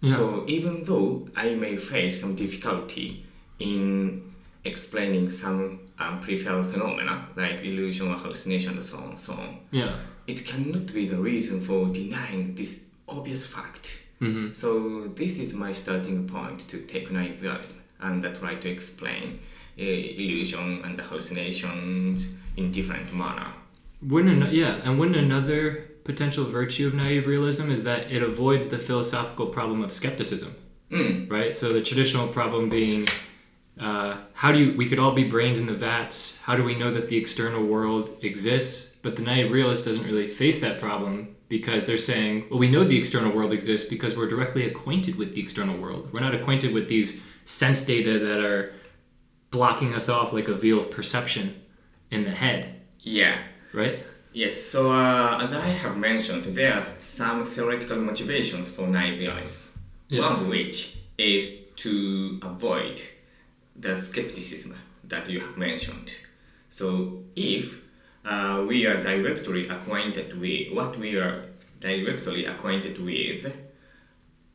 Yeah. 0.00 0.16
So 0.16 0.44
even 0.48 0.82
though 0.82 1.28
I 1.36 1.54
may 1.54 1.76
face 1.76 2.20
some 2.20 2.34
difficulty 2.34 3.24
in 3.60 4.34
explaining 4.64 5.30
some 5.30 5.80
um, 5.98 6.20
peripheral 6.20 6.64
phenomena 6.64 7.26
like 7.36 7.60
illusion 7.64 8.10
or 8.10 8.16
hallucination 8.16 8.72
and 8.74 8.82
so 8.82 8.96
on 8.98 9.10
and 9.10 9.20
so 9.20 9.32
on, 9.34 9.58
Yeah. 9.70 9.96
it 10.26 10.44
cannot 10.44 10.92
be 10.92 11.06
the 11.06 11.16
reason 11.16 11.60
for 11.60 11.86
denying 11.88 12.54
this 12.54 12.84
obvious 13.08 13.44
fact. 13.46 14.02
Mm-hmm. 14.20 14.52
So 14.52 15.08
this 15.14 15.38
is 15.38 15.54
my 15.54 15.72
starting 15.72 16.26
point 16.26 16.60
to 16.68 16.78
take 16.92 17.10
naive 17.10 17.42
realism 17.42 17.78
and 18.00 18.22
try 18.34 18.54
to 18.54 18.68
explain 18.68 19.38
uh, 19.78 19.82
illusion 19.82 20.82
and 20.84 20.98
hallucinations 21.00 22.32
in 22.56 22.70
different 22.72 23.12
manner. 23.14 23.48
Wouldn't 24.02 24.42
an- 24.44 24.54
yeah, 24.54 24.80
and 24.84 24.98
wouldn't 24.98 25.16
another 25.16 25.90
potential 26.04 26.44
virtue 26.44 26.86
of 26.86 26.94
naive 26.94 27.26
realism 27.26 27.70
is 27.70 27.84
that 27.84 28.12
it 28.12 28.22
avoids 28.22 28.68
the 28.68 28.78
philosophical 28.78 29.46
problem 29.46 29.82
of 29.82 29.92
skepticism, 29.92 30.54
Mm, 30.90 31.30
right? 31.30 31.56
So 31.56 31.72
the 31.72 31.82
traditional 31.82 32.28
problem 32.28 32.68
being, 32.68 33.08
uh, 33.78 34.18
how 34.34 34.52
do 34.52 34.58
you? 34.58 34.76
We 34.76 34.88
could 34.88 34.98
all 34.98 35.12
be 35.12 35.24
brains 35.24 35.58
in 35.58 35.66
the 35.66 35.74
vats. 35.74 36.38
How 36.42 36.56
do 36.56 36.62
we 36.62 36.74
know 36.74 36.92
that 36.92 37.08
the 37.08 37.16
external 37.16 37.64
world 37.64 38.10
exists? 38.22 38.94
But 39.02 39.16
the 39.16 39.22
naive 39.22 39.50
realist 39.50 39.84
doesn't 39.84 40.04
really 40.04 40.28
face 40.28 40.60
that 40.60 40.80
problem 40.80 41.34
because 41.48 41.84
they're 41.84 41.98
saying, 41.98 42.46
well, 42.50 42.58
we 42.58 42.70
know 42.70 42.84
the 42.84 42.98
external 42.98 43.32
world 43.32 43.52
exists 43.52 43.88
because 43.88 44.16
we're 44.16 44.28
directly 44.28 44.66
acquainted 44.66 45.16
with 45.16 45.34
the 45.34 45.40
external 45.42 45.76
world. 45.76 46.08
We're 46.12 46.20
not 46.20 46.34
acquainted 46.34 46.72
with 46.72 46.88
these 46.88 47.20
sense 47.44 47.84
data 47.84 48.18
that 48.18 48.42
are 48.42 48.72
blocking 49.50 49.94
us 49.94 50.08
off 50.08 50.32
like 50.32 50.48
a 50.48 50.54
veil 50.54 50.78
of 50.78 50.90
perception 50.90 51.62
in 52.10 52.24
the 52.24 52.30
head, 52.30 52.80
yeah. 53.00 53.38
right? 53.72 54.00
Yes, 54.32 54.60
so 54.60 54.90
uh, 54.90 55.38
as 55.40 55.52
I 55.52 55.68
have 55.68 55.96
mentioned, 55.96 56.44
there 56.56 56.74
are 56.74 56.86
some 56.98 57.44
theoretical 57.44 57.98
motivations 57.98 58.68
for 58.68 58.88
naive 58.88 59.20
realism. 59.20 59.62
Yeah. 60.08 60.22
One 60.22 60.32
of 60.32 60.48
which 60.48 60.98
is 61.18 61.56
to 61.76 62.40
avoid 62.42 63.00
the 63.76 63.96
skepticism 63.96 64.76
that 65.04 65.28
you 65.28 65.40
have 65.40 65.56
mentioned. 65.56 66.14
So 66.70 67.22
if 67.36 67.80
uh, 68.24 68.64
we 68.66 68.86
are 68.86 69.00
directly 69.00 69.68
acquainted 69.68 70.40
with 70.40 70.72
what 70.72 70.98
we 70.98 71.16
are 71.16 71.44
directly 71.80 72.46
acquainted 72.46 72.98
with 73.02 73.54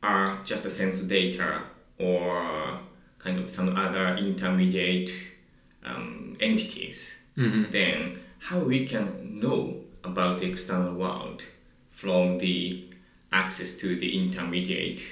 are 0.02 0.38
just 0.44 0.64
a 0.64 0.70
sense 0.70 1.00
data 1.02 1.62
or 1.98 2.80
kind 3.18 3.38
of 3.38 3.50
some 3.50 3.76
other 3.76 4.16
intermediate 4.16 5.10
um, 5.84 6.36
entities, 6.40 7.22
then 7.70 8.18
how 8.38 8.58
we 8.60 8.86
can 8.86 9.38
know 9.40 9.76
about 10.02 10.38
the 10.38 10.46
external 10.46 10.94
world 10.94 11.42
from 11.90 12.38
the 12.38 12.84
access 13.32 13.76
to 13.76 13.94
the 13.96 14.18
intermediate 14.18 15.02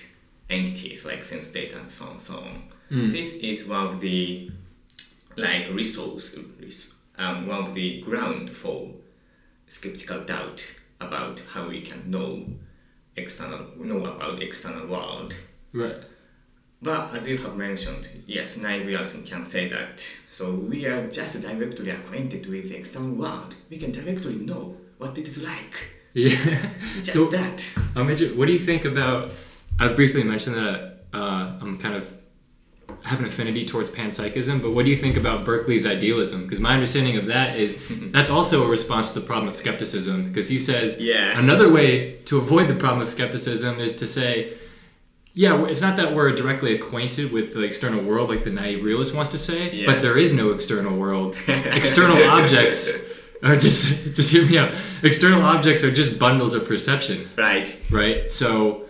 entities 0.51 1.05
like 1.05 1.25
sense 1.25 1.49
data 1.49 1.79
and 1.79 1.91
so 1.91 2.07
on 2.07 2.19
so 2.19 2.37
on. 2.39 2.63
This 3.11 3.35
is 3.35 3.67
one 3.67 3.87
of 3.87 4.01
the 4.01 4.51
like 5.37 5.69
resource, 5.71 6.37
um, 7.17 7.47
one 7.47 7.65
of 7.65 7.75
the 7.75 8.01
ground 8.01 8.51
for 8.51 8.91
skeptical 9.67 10.21
doubt 10.25 10.65
about 11.01 11.41
how 11.53 11.69
we 11.69 11.81
can 11.83 12.11
know 12.11 12.47
external 13.17 13.67
know 13.77 14.05
about 14.07 14.39
the 14.39 14.45
external 14.45 14.87
world. 14.87 15.35
Right. 15.73 16.03
But 16.81 17.15
as 17.15 17.29
you 17.29 17.39
have 17.39 17.57
mentioned, 17.57 18.09
yes, 18.27 18.57
naive 18.57 18.87
realism 18.87 19.25
can 19.25 19.43
say 19.43 19.69
that. 19.69 20.07
So 20.31 20.55
we 20.55 20.87
are 20.87 21.09
just 21.11 21.43
directly 21.43 21.91
acquainted 21.91 22.47
with 22.47 22.69
the 22.69 22.77
external 22.77 23.17
world. 23.17 23.57
We 23.69 23.79
can 23.79 23.91
directly 23.91 24.37
know 24.37 24.77
what 24.97 25.19
it 25.19 25.27
is 25.27 25.43
like. 25.43 25.75
Yeah. 26.15 26.71
Just 27.03 27.13
so, 27.13 27.27
that. 27.31 27.69
Mitch, 27.97 28.23
what 28.33 28.47
do 28.47 28.53
you 28.53 28.59
think 28.59 28.85
about? 28.85 29.33
I 29.79 29.89
briefly 29.89 30.23
mentioned 30.25 30.57
that 30.57 31.05
uh, 31.15 31.53
I'm 31.61 31.79
kind 31.79 31.95
of 31.95 32.07
have 33.03 33.21
an 33.21 33.27
affinity 33.27 33.65
towards 33.65 33.91
panpsychism, 33.91 34.61
but 34.61 34.73
what 34.73 34.85
do 34.85 34.91
you 34.91 34.97
think 34.97 35.17
about 35.17 35.45
Berkeley's 35.45 35.87
idealism? 35.87 36.43
Because 36.43 36.59
my 36.61 36.75
understanding 36.75 37.17
of 37.17 37.27
that 37.27 37.57
is 37.57 37.79
that's 38.13 38.31
also 38.31 38.65
a 38.65 38.69
response 38.69 39.09
to 39.11 39.21
the 39.21 39.27
problem 39.27 39.49
of 39.49 39.57
skepticism. 39.57 40.25
Because 40.29 40.49
he 40.49 40.59
says 40.59 40.99
Yeah. 40.99 41.39
another 41.39 41.71
way 41.71 42.17
to 42.25 42.39
avoid 42.39 42.69
the 42.69 42.75
problem 42.75 43.03
of 43.03 43.09
skepticism 43.09 43.79
is 43.79 43.95
to 43.97 44.07
say, 44.07 44.55
yeah, 45.33 45.65
it's 45.67 45.81
not 45.81 45.97
that 45.99 46.15
we're 46.15 46.33
directly 46.35 46.75
acquainted 46.75 47.31
with 47.31 47.55
the 47.55 47.63
external 47.63 48.03
world 48.03 48.29
like 48.31 48.43
the 48.45 48.51
naive 48.51 48.83
realist 48.83 49.15
wants 49.15 49.31
to 49.31 49.39
say, 49.39 49.71
Yeah. 49.73 49.87
but 49.87 50.03
there 50.03 50.19
is 50.19 50.33
no 50.33 50.51
external 50.51 50.97
world. 50.99 51.37
external 51.49 52.21
objects 52.25 52.91
are 53.45 53.57
just 53.57 54.15
just 54.17 54.33
hear 54.33 54.45
me 54.45 54.59
out. 54.59 54.75
External 55.05 55.43
objects 55.43 55.85
are 55.85 55.93
just 55.93 56.19
bundles 56.19 56.55
of 56.55 56.67
perception 56.67 57.31
Right. 57.37 57.69
right? 57.91 58.29
So 58.29 58.87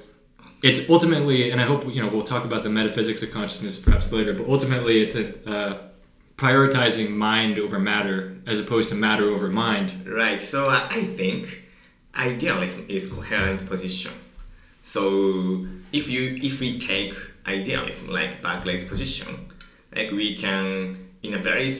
it's 0.62 0.88
ultimately, 0.90 1.50
and 1.50 1.60
I 1.60 1.64
hope 1.64 1.92
you 1.92 2.02
know 2.02 2.08
we'll 2.08 2.24
talk 2.24 2.44
about 2.44 2.62
the 2.62 2.70
metaphysics 2.70 3.22
of 3.22 3.30
consciousness 3.30 3.78
perhaps 3.78 4.12
later, 4.12 4.32
but 4.32 4.48
ultimately 4.48 5.02
it's 5.02 5.14
a 5.14 5.50
uh, 5.50 5.78
prioritizing 6.36 7.10
mind 7.10 7.58
over 7.58 7.78
matter 7.78 8.36
as 8.46 8.58
opposed 8.58 8.88
to 8.90 8.94
matter 8.94 9.24
over 9.24 9.48
mind. 9.48 10.06
Right. 10.06 10.40
So 10.40 10.66
uh, 10.66 10.88
I 10.90 11.04
think 11.04 11.62
idealism 12.14 12.86
is 12.88 13.10
coherent 13.10 13.66
position. 13.66 14.12
So 14.82 15.66
if 15.92 16.08
you 16.08 16.38
if 16.42 16.60
we 16.60 16.78
take 16.78 17.14
idealism 17.46 18.08
like 18.10 18.42
Berkeley's 18.42 18.84
position, 18.84 19.52
like 19.94 20.10
we 20.10 20.36
can 20.36 21.08
in 21.22 21.34
a 21.34 21.38
very 21.38 21.70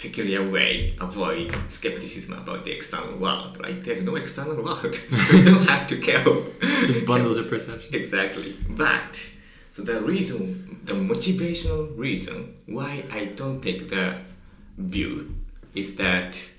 peculiar 0.00 0.48
way 0.48 0.96
avoid 0.98 1.54
skepticism 1.68 2.32
about 2.32 2.64
the 2.64 2.72
external 2.72 3.16
world. 3.18 3.58
Right? 3.60 3.82
There's 3.84 4.02
no 4.02 4.16
external 4.16 4.62
world. 4.64 4.98
we 5.32 5.44
don't 5.44 5.68
have 5.68 5.86
to 5.88 5.98
care. 5.98 6.24
Just 6.86 7.06
bundles 7.06 7.36
of 7.36 7.48
perception. 7.54 7.94
Exactly. 7.94 8.56
But 8.68 9.30
so 9.70 9.82
the 9.82 10.00
reason, 10.00 10.80
the 10.84 10.94
motivational 10.94 11.96
reason 11.96 12.56
why 12.66 13.04
I 13.10 13.26
don't 13.26 13.60
take 13.60 13.90
the 13.90 14.18
view 14.76 15.36
is 15.74 15.96
that 15.96 16.50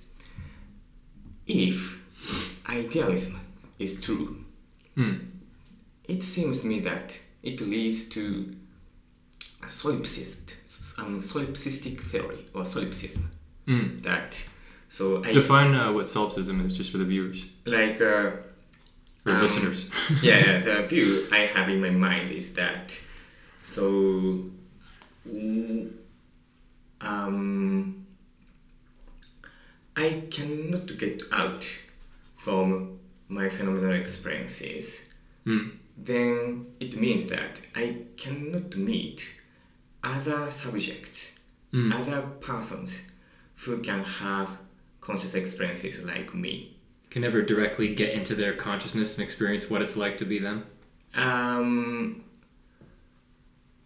if 1.48 2.00
idealism 2.70 3.40
is 3.80 4.00
true, 4.00 4.46
hmm. 4.96 5.16
it 6.06 6.24
seems 6.24 6.62
to 6.62 6.68
me 6.68 6.80
that 6.82 7.20
it 7.44 7.60
leads 7.60 8.08
to 8.10 8.56
a 9.64 9.66
solipsist, 9.66 10.56
um, 10.98 11.22
solipsistic 11.22 12.00
theory 12.02 12.46
or 12.54 12.66
solipsism. 12.66 13.30
That 14.04 14.48
so 14.90 15.24
I 15.24 15.32
Define 15.32 15.74
uh, 15.76 15.94
what 15.94 16.10
solipsism 16.10 16.66
is, 16.66 16.76
just 16.76 16.92
for 16.92 16.98
the 16.98 17.06
viewers 17.06 17.46
like. 17.66 18.02
Uh, 18.02 18.32
or 19.26 19.34
Um, 19.34 19.42
listeners. 19.42 19.90
yeah, 20.24 20.62
the 20.62 20.88
view 20.90 21.28
I 21.32 21.40
have 21.56 21.70
in 21.70 21.80
my 21.80 21.92
mind 21.92 22.32
is 22.32 22.54
that 22.56 23.00
so 23.62 23.84
mm, 25.30 25.92
um, 27.02 28.06
I 29.96 30.24
cannot 30.30 30.98
get 30.98 31.22
out 31.32 31.66
from 32.38 33.00
my 33.28 33.50
phenomenal 33.50 33.94
experiences, 33.94 35.08
Hmm. 35.46 35.70
then 35.98 36.66
it 36.80 36.96
means 37.00 37.28
that 37.30 37.62
I 37.76 37.98
cannot 38.18 38.76
meet 38.76 39.20
other 40.04 40.50
subjects, 40.52 41.38
Hmm. 41.72 41.92
other 41.94 42.22
persons 42.42 43.08
who 43.64 43.78
can 43.82 44.04
have 44.04 44.50
conscious 45.00 45.36
experiences 45.36 46.04
like 46.04 46.34
me. 46.34 46.76
Can 47.10 47.22
never 47.22 47.42
directly 47.42 47.94
get 47.96 48.14
into 48.14 48.36
their 48.36 48.54
consciousness 48.54 49.18
and 49.18 49.24
experience 49.24 49.70
what 49.70 49.82
it's 49.82 49.96
like 49.98 50.18
to 50.18 50.26
be 50.26 50.40
them. 50.40 50.66
Um, 51.14 52.24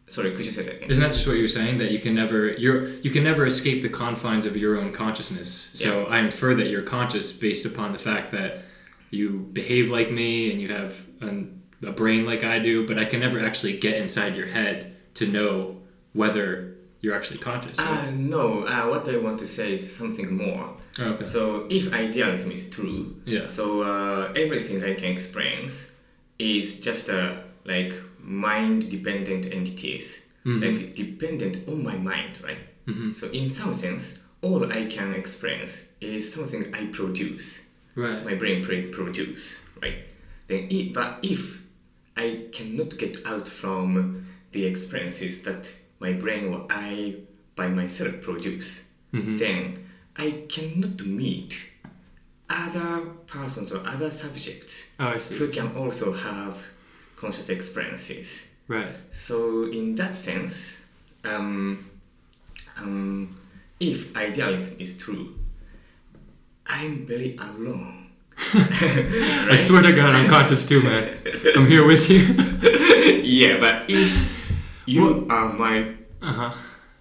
sorry, 0.07 0.31
could 0.35 0.45
you 0.45 0.51
say 0.51 0.63
that 0.63 0.75
again? 0.77 0.89
Isn't 0.91 1.01
that 1.01 1.13
just 1.13 1.27
what 1.27 1.37
you're 1.37 1.47
saying? 1.47 1.77
That 1.79 1.91
you 1.91 1.99
can 1.99 2.13
never 2.15 2.51
you're 2.53 2.87
you 3.05 3.09
can 3.11 3.23
never 3.23 3.45
escape 3.45 3.81
the 3.81 3.89
confines 3.89 4.45
of 4.45 4.55
your 4.57 4.77
own 4.79 4.91
consciousness. 4.93 5.49
So 5.73 6.01
Yeah. 6.01 6.05
I 6.15 6.19
infer 6.19 6.53
that 6.55 6.67
you're 6.67 6.83
conscious 6.83 7.31
based 7.33 7.65
upon 7.65 7.91
the 7.93 7.99
fact 7.99 8.31
that 8.31 8.65
you 9.11 9.49
behave 9.53 9.89
like 9.89 10.11
me 10.11 10.51
and 10.51 10.61
you 10.61 10.69
have 10.69 11.05
an, 11.21 11.61
a 11.83 11.91
brain 11.91 12.25
like 12.25 12.43
I 12.43 12.59
do, 12.59 12.85
but 12.87 12.97
I 12.99 13.05
can 13.05 13.19
never 13.19 13.39
actually 13.39 13.77
get 13.77 13.95
inside 13.99 14.35
your 14.35 14.47
head 14.47 14.95
to 15.15 15.27
know 15.27 15.81
whether 16.15 16.75
you're 17.01 17.15
actually 17.15 17.37
conscious. 17.39 17.77
Uh, 17.77 18.09
no, 18.15 18.65
uh, 18.65 18.87
what 18.87 19.07
I 19.07 19.17
want 19.17 19.37
to 19.39 19.47
say 19.47 19.73
is 19.73 19.95
something 20.01 20.35
more. 20.35 20.65
Oh, 20.97 21.03
okay. 21.13 21.25
So, 21.25 21.67
if 21.69 21.93
idealism 21.93 22.51
is 22.51 22.69
true, 22.69 23.15
Yeah. 23.25 23.47
so 23.47 23.65
uh, 23.83 24.33
everything 24.35 24.83
I 24.83 24.95
can 24.95 25.11
experience 25.11 25.91
is 26.39 26.79
just 26.79 27.09
a 27.09 27.43
like 27.65 27.93
mind 28.19 28.89
dependent 28.89 29.45
entities, 29.51 30.25
Mm-hmm. 30.45 30.61
like 30.63 30.95
dependent 30.95 31.67
on 31.67 31.83
my 31.83 31.97
mind, 31.97 32.39
right? 32.43 32.59
So, 33.13 33.27
in 33.31 33.49
some 33.49 33.73
sense, 33.73 34.21
all 34.43 34.71
I 34.71 34.85
can 34.85 35.15
experience 35.15 35.87
is 35.99 36.31
something 36.31 36.61
I 36.75 36.85
produce, 36.85 37.65
right. 37.95 38.23
my 38.23 38.35
brain 38.35 38.63
pro- 38.63 38.89
produce, 38.91 39.59
right? 39.81 39.97
Then, 40.47 40.67
if, 40.69 40.93
but 40.93 41.17
if 41.23 41.63
I 42.15 42.27
cannot 42.51 42.95
get 42.99 43.25
out 43.25 43.47
from 43.47 44.27
the 44.51 44.65
experiences 44.65 45.41
that 45.47 45.63
my 45.99 46.13
brain 46.13 46.53
or 46.53 46.65
I 46.69 47.15
by 47.55 47.69
myself 47.69 48.21
produce, 48.21 48.87
then 49.11 49.85
I 50.17 50.43
cannot 50.49 51.05
meet 51.05 51.71
other 52.49 53.01
persons 53.27 53.71
or 53.71 53.85
other 53.87 54.09
subjects 54.11 54.91
Oh, 54.99 55.11
who 55.11 55.47
can 55.49 55.75
also 55.75 56.13
have 56.13 56.57
conscious 57.15 57.49
experiences. 57.49 58.49
Right. 58.67 58.95
So, 59.11 59.63
in 59.71 59.95
that 59.95 60.15
sense, 60.15 60.81
um, 61.23 61.89
um, 62.77 63.37
if 63.79 64.15
idealism 64.15 64.75
is 64.79 64.97
true, 64.97 65.35
I'm 66.67 67.05
very 67.05 67.37
alone. 67.37 68.07
I 68.53 69.55
swear 69.55 69.81
to 69.81 69.93
God, 69.93 70.15
I'm 70.15 70.29
conscious 70.29 70.67
too, 70.67 70.81
man. 70.81 71.17
I'm 71.55 71.67
here 71.67 71.85
with 71.85 72.09
you. 72.09 72.19
yeah, 73.23 73.59
but 73.59 73.89
if 73.89 74.34
you 74.85 75.27
are 75.29 75.51
my 75.53 75.95
Uh 76.21 76.33
huh. 76.33 76.53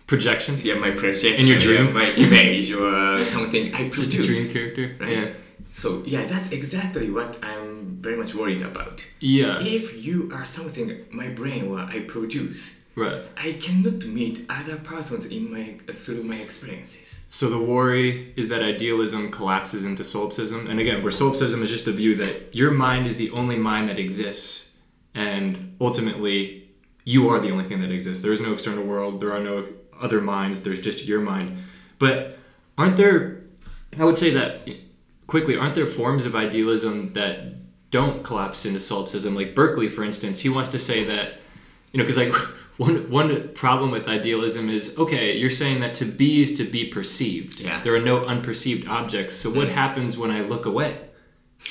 Projection. 0.07 0.59
yeah 0.63 0.75
my 0.75 0.91
projection, 0.91 1.41
In 1.41 1.47
your 1.47 1.59
dream? 1.59 1.87
yeah, 1.87 1.93
my 1.93 2.09
image 2.25 2.73
or 2.73 3.25
something 3.25 3.75
I 3.75 3.89
produce, 3.89 4.27
dream 4.27 4.53
character. 4.53 4.97
right? 5.01 5.13
Yeah. 5.17 5.29
So 5.73 6.03
yeah, 6.07 6.25
that's 6.27 6.51
exactly 6.53 7.11
what 7.11 7.39
I'm 7.43 7.99
very 8.01 8.17
much 8.17 8.35
worried 8.35 8.63
about. 8.63 9.07
Yeah. 9.21 9.61
If 9.63 10.05
you 10.07 10.31
are 10.35 10.45
something 10.45 10.89
my 11.11 11.29
brain 11.41 11.69
or 11.71 11.79
I 11.79 12.01
produce, 12.01 12.81
Right. 12.97 13.23
I 13.37 13.53
cannot 13.65 14.05
meet 14.07 14.37
other 14.49 14.77
persons 14.77 15.27
in 15.27 15.51
my 15.51 15.65
through 15.93 16.23
my 16.23 16.37
experiences. 16.37 17.19
So 17.29 17.49
the 17.51 17.59
worry 17.59 18.33
is 18.37 18.47
that 18.51 18.63
idealism 18.63 19.33
collapses 19.33 19.85
into 19.85 20.05
solipsism, 20.05 20.69
and 20.71 20.79
again, 20.79 21.03
where 21.03 21.11
solipsism 21.11 21.61
is 21.65 21.71
just 21.71 21.87
the 21.87 21.93
view 22.03 22.15
that 22.23 22.55
your 22.55 22.71
mind 22.71 23.09
is 23.09 23.17
the 23.17 23.31
only 23.33 23.57
mind 23.57 23.89
that 23.89 23.99
exists, 23.99 24.71
and 25.15 25.75
ultimately, 25.81 26.64
you 27.05 27.29
are 27.29 27.39
the 27.39 27.51
only 27.51 27.65
thing 27.65 27.81
that 27.81 27.91
exists. 27.91 28.23
There 28.23 28.33
is 28.33 28.41
no 28.41 28.53
external 28.53 28.85
world. 28.85 29.21
There 29.21 29.33
are 29.33 29.41
no 29.41 29.67
other 30.01 30.21
minds. 30.21 30.63
There's 30.63 30.81
just 30.81 31.07
your 31.07 31.21
mind. 31.21 31.59
But 31.99 32.39
aren't 32.77 32.97
there? 32.97 33.43
I 33.99 34.05
would 34.05 34.17
say 34.17 34.31
that 34.31 34.69
quickly. 35.27 35.57
Aren't 35.57 35.75
there 35.75 35.87
forms 35.87 36.27
of 36.27 36.35
idealism 36.35 37.13
that 37.13 37.91
don't 37.91 38.25
collapse 38.25 38.65
into 38.65 38.81
solipsism? 38.81 39.35
Like 39.35 39.55
Berkeley, 39.55 39.89
for 39.89 40.03
instance, 40.03 40.41
he 40.41 40.49
wants 40.49 40.71
to 40.71 40.79
say 40.79 41.05
that 41.05 41.39
you 41.93 41.99
know, 41.99 42.05
because 42.05 42.17
like 42.17 42.35
one 42.77 43.09
one 43.11 43.49
problem 43.55 43.91
with 43.91 44.09
idealism 44.09 44.69
is 44.69 44.99
okay, 44.99 45.37
you're 45.37 45.49
saying 45.49 45.81
that 45.81 45.95
to 45.97 46.05
be 46.05 46.43
is 46.43 46.57
to 46.59 46.65
be 46.65 46.87
perceived. 46.87 47.61
Yeah. 47.61 47.83
There 47.83 47.95
are 47.95 48.01
no 48.01 48.27
unperceived 48.27 48.89
objects. 48.89 49.37
So 49.37 49.51
what 49.51 49.69
mm. 49.69 49.73
happens 49.73 50.19
when 50.19 50.31
I 50.31 50.41
look 50.41 50.67
away, 50.67 50.99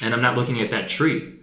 and 0.01 0.13
I'm 0.13 0.21
not 0.21 0.37
looking 0.37 0.61
at 0.61 0.71
that 0.71 0.87
tree? 0.87 1.33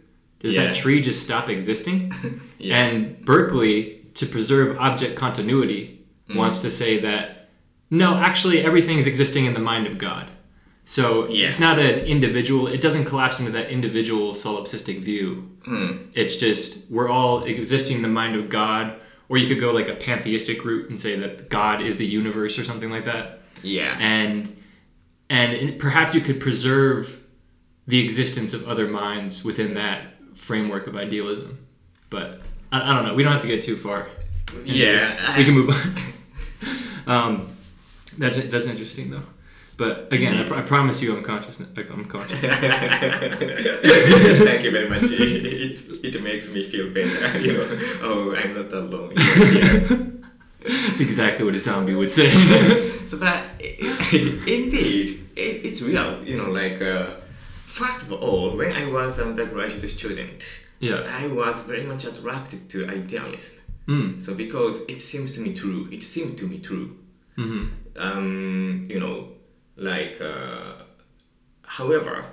Does 0.40 0.54
Yeah. 0.54 0.64
that 0.64 0.74
tree 0.74 1.00
just 1.00 1.22
stop 1.22 1.48
existing? 1.48 2.12
Yeah. 2.62 2.76
And 2.84 3.24
Berkeley, 3.24 4.02
to 4.14 4.26
preserve 4.26 4.76
object 4.78 5.16
continuity, 5.16 6.04
mm-hmm. 6.28 6.38
wants 6.38 6.58
to 6.58 6.70
say 6.70 7.00
that 7.00 7.48
no, 7.90 8.16
actually 8.16 8.62
everything's 8.62 9.06
existing 9.06 9.46
in 9.46 9.54
the 9.54 9.60
mind 9.60 9.86
of 9.86 9.96
God. 9.96 10.30
So 10.84 11.26
Yeah. 11.28 11.46
it's 11.46 11.58
not 11.58 11.78
an 11.78 12.00
individual. 12.00 12.66
It 12.66 12.82
doesn't 12.82 13.06
collapse 13.06 13.38
into 13.40 13.50
that 13.52 13.70
individual 13.70 14.32
solipsistic 14.34 15.00
view. 15.00 15.48
Hmm. 15.64 15.92
It's 16.14 16.36
just 16.36 16.90
we're 16.90 17.08
all 17.08 17.44
existing 17.44 17.96
in 17.96 18.02
the 18.02 18.08
mind 18.08 18.36
of 18.36 18.50
God, 18.50 18.94
or 19.30 19.38
you 19.38 19.48
could 19.48 19.58
go 19.60 19.72
like 19.72 19.88
a 19.88 19.94
pantheistic 19.94 20.64
route 20.64 20.90
and 20.90 21.00
say 21.00 21.16
that 21.18 21.48
God 21.48 21.80
is 21.80 21.96
the 21.96 22.06
universe 22.06 22.58
or 22.58 22.64
something 22.64 22.90
like 22.90 23.06
that. 23.06 23.40
Yeah. 23.62 23.96
And 23.98 24.54
and 25.30 25.78
perhaps 25.78 26.14
you 26.14 26.20
could 26.20 26.40
preserve 26.40 27.20
the 27.86 28.04
existence 28.04 28.52
of 28.52 28.68
other 28.68 28.86
minds 28.86 29.44
within 29.44 29.74
that 29.74 30.09
framework 30.34 30.86
of 30.86 30.96
idealism. 30.96 31.66
But 32.08 32.40
I, 32.72 32.90
I 32.90 32.94
don't 32.94 33.06
know. 33.06 33.14
We 33.14 33.22
don't 33.22 33.32
have 33.32 33.42
to 33.42 33.48
get 33.48 33.62
too 33.62 33.76
far. 33.76 34.08
Yeah, 34.64 35.36
we 35.36 35.44
can 35.44 35.54
move 35.54 35.70
on. 35.70 35.96
um, 37.06 37.56
that's 38.18 38.36
that's 38.44 38.66
interesting 38.66 39.10
though. 39.10 39.22
But 39.76 40.12
again, 40.12 40.36
I, 40.36 40.42
pr- 40.46 40.54
I 40.56 40.60
promise 40.60 41.00
you, 41.00 41.16
I'm 41.16 41.22
conscious. 41.22 41.58
I'm 41.58 42.04
conscious. 42.04 42.38
Thank 42.40 42.58
you 44.62 44.70
very 44.72 44.90
much. 44.90 45.04
It, 45.04 45.80
it, 46.04 46.14
it 46.14 46.22
makes 46.22 46.52
me 46.52 46.64
feel 46.64 46.92
better. 46.92 47.38
You 47.46 47.52
know, 47.54 47.78
oh, 48.02 48.34
I'm 48.34 48.52
not 48.52 48.70
alone. 48.74 49.14
That's 50.62 51.00
exactly 51.00 51.46
what 51.46 51.54
a 51.54 51.58
zombie 51.58 51.94
would 51.94 52.10
say. 52.10 52.30
so 53.06 53.16
that 53.16 53.58
indeed, 53.58 55.26
it, 55.34 55.64
it's 55.64 55.80
real. 55.80 56.22
You 56.24 56.36
know, 56.36 56.50
like 56.50 56.82
uh, 56.82 57.14
first 57.70 58.02
of 58.02 58.12
all, 58.12 58.56
when 58.56 58.72
I 58.72 58.86
was 58.86 59.18
an 59.18 59.28
undergraduate 59.28 59.88
student, 59.90 60.44
yeah. 60.80 61.06
I 61.22 61.26
was 61.28 61.62
very 61.62 61.84
much 61.84 62.04
attracted 62.04 62.68
to 62.70 62.88
idealism. 62.88 63.60
Mm. 63.86 64.20
So 64.20 64.34
because 64.34 64.84
it 64.88 65.00
seems 65.00 65.30
to 65.32 65.40
me 65.40 65.54
true, 65.54 65.88
it 65.92 66.02
seemed 66.02 66.36
to 66.38 66.46
me 66.46 66.58
true. 66.58 66.96
hmm 67.36 67.66
Um, 67.96 68.86
you 68.88 68.98
know, 69.00 69.28
like, 69.76 70.20
uh, 70.20 70.84
however, 71.62 72.24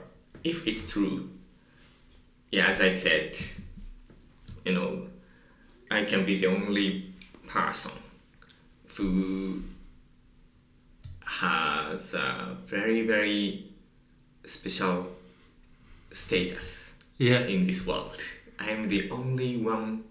if 0.43 0.65
it's 0.67 0.89
true, 0.91 1.30
yeah, 2.52 2.67
as 2.67 2.80
I 2.82 2.89
said, 2.89 3.38
you 4.65 4.73
know, 4.73 5.08
I 5.91 6.06
can 6.06 6.26
be 6.26 6.38
the 6.38 6.47
only 6.47 7.13
person 7.47 7.91
who 8.95 9.62
has 11.26 12.13
a 12.13 12.58
very, 12.65 13.06
very 13.06 13.71
special 14.45 15.08
status 16.17 16.93
Yeah. 17.17 17.41
in 17.47 17.65
this 17.65 17.86
world. 17.86 18.21
I 18.60 18.69
am 18.71 18.89
the 18.89 19.10
only 19.12 19.58
one, 19.58 20.03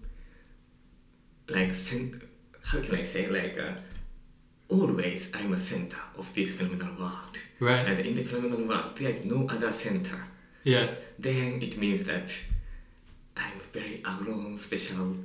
like, 1.49 1.75
cent- 1.75 2.21
how 2.63 2.79
can 2.81 2.95
I 2.95 3.03
say, 3.03 3.27
like, 3.27 3.57
uh, 3.59 3.73
always 4.69 5.31
I'm 5.33 5.53
a 5.53 5.57
center 5.57 6.01
of 6.17 6.33
this 6.33 6.55
phenomenal 6.57 6.95
world. 6.99 7.37
Right. 7.59 7.85
And 7.87 7.99
in 7.99 8.15
the 8.15 8.23
phenomenal 8.23 8.67
world, 8.67 8.89
there 8.97 9.09
is 9.09 9.25
no 9.25 9.47
other 9.49 9.71
center. 9.71 10.19
Yeah. 10.63 10.87
Then 11.19 11.61
it 11.61 11.77
means 11.77 12.03
that 12.05 12.29
I'm 13.35 13.59
very 13.73 14.01
alone, 14.05 14.57
special, 14.57 15.15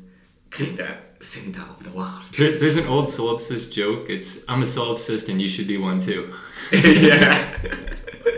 kind 0.51 0.79
of 0.81 0.97
center 1.21 1.63
of 1.63 1.83
the 1.83 1.91
world. 1.91 2.25
There, 2.37 2.59
there's 2.59 2.77
an 2.77 2.87
old 2.87 3.07
solipsist 3.07 3.73
joke. 3.73 4.09
It's 4.11 4.45
I'm 4.49 4.63
a 4.63 4.67
solipsist 4.67 5.29
and 5.29 5.41
you 5.41 5.49
should 5.49 5.67
be 5.67 5.79
one 5.79 6.01
too. 6.01 6.33
yeah. 6.73 7.59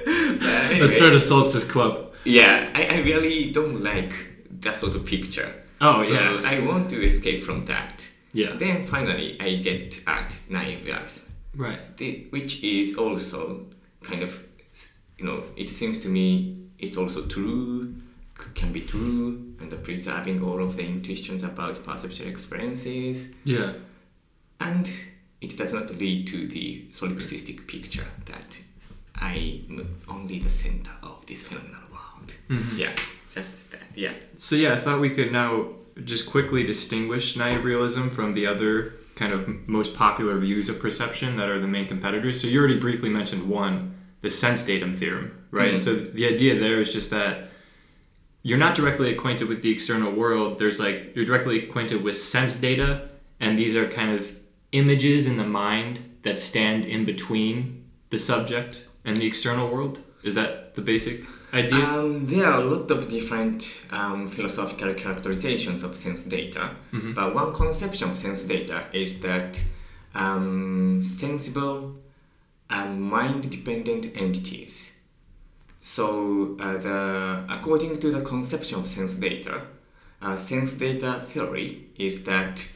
Anyway, 0.07 0.80
Let's 0.80 0.96
start 0.96 1.12
a 1.12 1.16
solipsist 1.16 1.68
club. 1.70 2.03
Yeah, 2.24 2.70
I, 2.74 2.87
I 2.87 2.96
really 3.00 3.52
don't 3.52 3.82
like 3.82 4.12
that 4.60 4.76
sort 4.76 4.94
of 4.96 5.04
picture. 5.04 5.52
Oh, 5.80 6.02
so 6.02 6.12
yeah. 6.12 6.40
I 6.44 6.60
want 6.60 6.88
to 6.90 7.04
escape 7.04 7.42
from 7.42 7.66
that. 7.66 8.08
Yeah. 8.32 8.56
Then 8.56 8.87
finally, 8.87 9.37
I 9.40 9.56
get 9.56 10.02
at 10.06 10.37
naive 10.48 10.84
realism, 10.84 11.24
Right. 11.54 11.96
the, 11.98 12.26
which 12.30 12.64
is 12.64 12.96
also 12.96 13.66
kind 14.02 14.22
of, 14.22 14.42
you 15.18 15.24
know, 15.24 15.44
it 15.56 15.68
seems 15.70 16.00
to 16.00 16.08
me 16.08 16.58
it's 16.78 16.96
also 16.96 17.26
true, 17.26 17.94
can 18.54 18.72
be 18.72 18.80
true, 18.80 19.54
and 19.60 19.70
the 19.70 19.76
preserving 19.76 20.42
all 20.42 20.62
of 20.62 20.76
the 20.76 20.82
intuitions 20.84 21.42
about 21.44 21.84
perceptual 21.84 22.26
experiences, 22.28 23.32
Yeah. 23.44 23.74
and 24.60 24.88
it 25.40 25.56
does 25.56 25.72
not 25.72 25.94
lead 25.96 26.26
to 26.28 26.48
the 26.48 26.87
solipsistic 26.90 27.66
picture 27.68 28.06
that 28.26 28.60
I'm 29.14 30.00
only 30.08 30.40
the 30.40 30.50
center 30.50 30.90
of 31.02 31.24
this 31.26 31.44
phenomenal 31.46 31.82
world. 32.48 32.64
Yeah, 32.76 32.92
just 33.30 33.70
that. 33.72 33.82
Yeah. 33.94 34.12
So 34.37 34.56
yeah, 34.56 34.74
I 34.74 34.78
thought 34.78 35.00
we 35.00 35.10
could 35.10 35.32
now 35.32 35.68
just 36.04 36.28
quickly 36.28 36.64
distinguish 36.64 37.37
naive 37.37 37.64
realism 37.64 38.08
from 38.08 38.32
the 38.32 38.46
other 38.46 38.94
kind 39.14 39.32
of 39.32 39.68
most 39.68 39.94
popular 39.94 40.37
views 40.38 40.68
of 40.68 40.80
perception 40.80 41.37
that 41.37 41.48
are 41.48 41.60
the 41.60 41.68
main 41.68 41.87
competitors. 41.87 42.40
So 42.40 42.48
you 42.48 42.58
already 42.58 42.78
briefly 42.80 43.08
mentioned 43.08 43.48
one, 43.48 43.94
the 44.22 44.30
sense 44.30 44.64
datum 44.64 44.92
theorem, 44.92 45.30
right? 45.52 45.74
Mhm. 45.74 45.80
So 45.80 45.94
the 45.94 46.26
idea 46.26 46.58
there 46.58 46.80
is 46.80 46.92
just 46.92 47.10
that 47.10 47.50
you're 48.42 48.58
not 48.58 48.74
directly 48.74 49.12
acquainted 49.12 49.48
with 49.48 49.62
the 49.62 49.70
external 49.70 50.12
world. 50.12 50.58
There's 50.58 50.80
like 50.80 51.12
you're 51.14 51.24
directly 51.24 51.64
acquainted 51.64 52.02
with 52.02 52.16
sense 52.16 52.56
data, 52.56 53.08
and 53.40 53.58
these 53.58 53.76
are 53.76 53.87
kind 53.88 54.18
of 54.18 54.32
images 54.72 55.26
in 55.26 55.37
the 55.37 55.46
mind 55.46 56.00
that 56.22 56.40
stand 56.40 56.84
in 56.84 57.04
between 57.04 57.84
the 58.10 58.18
subject 58.18 58.84
and 59.04 59.16
the 59.16 59.26
external 59.26 59.68
world. 59.68 60.00
Is 60.24 60.34
that 60.34 60.74
the 60.74 60.82
basic 60.82 61.20
idea? 61.20 61.28
Um, 61.54 62.26
there 62.26 62.46
are 62.46 62.60
a 62.60 62.64
lot 62.64 62.90
of 62.90 63.08
different 63.08 63.64
um, 63.92 64.26
philosophical 64.26 64.92
characterizations 64.94 65.84
of 65.84 65.96
sense 65.96 66.24
data, 66.24 66.74
but 67.14 67.32
one 67.32 67.54
conception 67.54 68.10
of 68.10 68.18
sense 68.18 68.42
data 68.42 68.86
is 68.92 69.20
that 69.20 69.62
um, 70.16 71.00
sensible 71.00 71.94
and 72.70 73.00
mind-dependent 73.00 74.16
entities. 74.16 74.96
So, 75.80 76.56
uh, 76.58 76.78
the 76.78 77.44
according 77.48 78.00
to 78.00 78.10
the 78.10 78.22
conception 78.22 78.80
of 78.80 78.88
sense 78.88 79.14
data, 79.14 79.62
uh, 80.20 80.34
sense 80.34 80.72
data 80.72 81.20
theory 81.22 81.86
is 81.96 82.24
that 82.24 82.68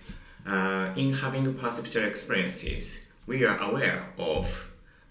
uh, 0.46 0.92
in 0.94 1.14
having 1.14 1.52
perceptual 1.54 2.04
experiences, 2.04 3.06
we 3.26 3.44
are 3.44 3.58
aware 3.58 4.10
of 4.18 4.68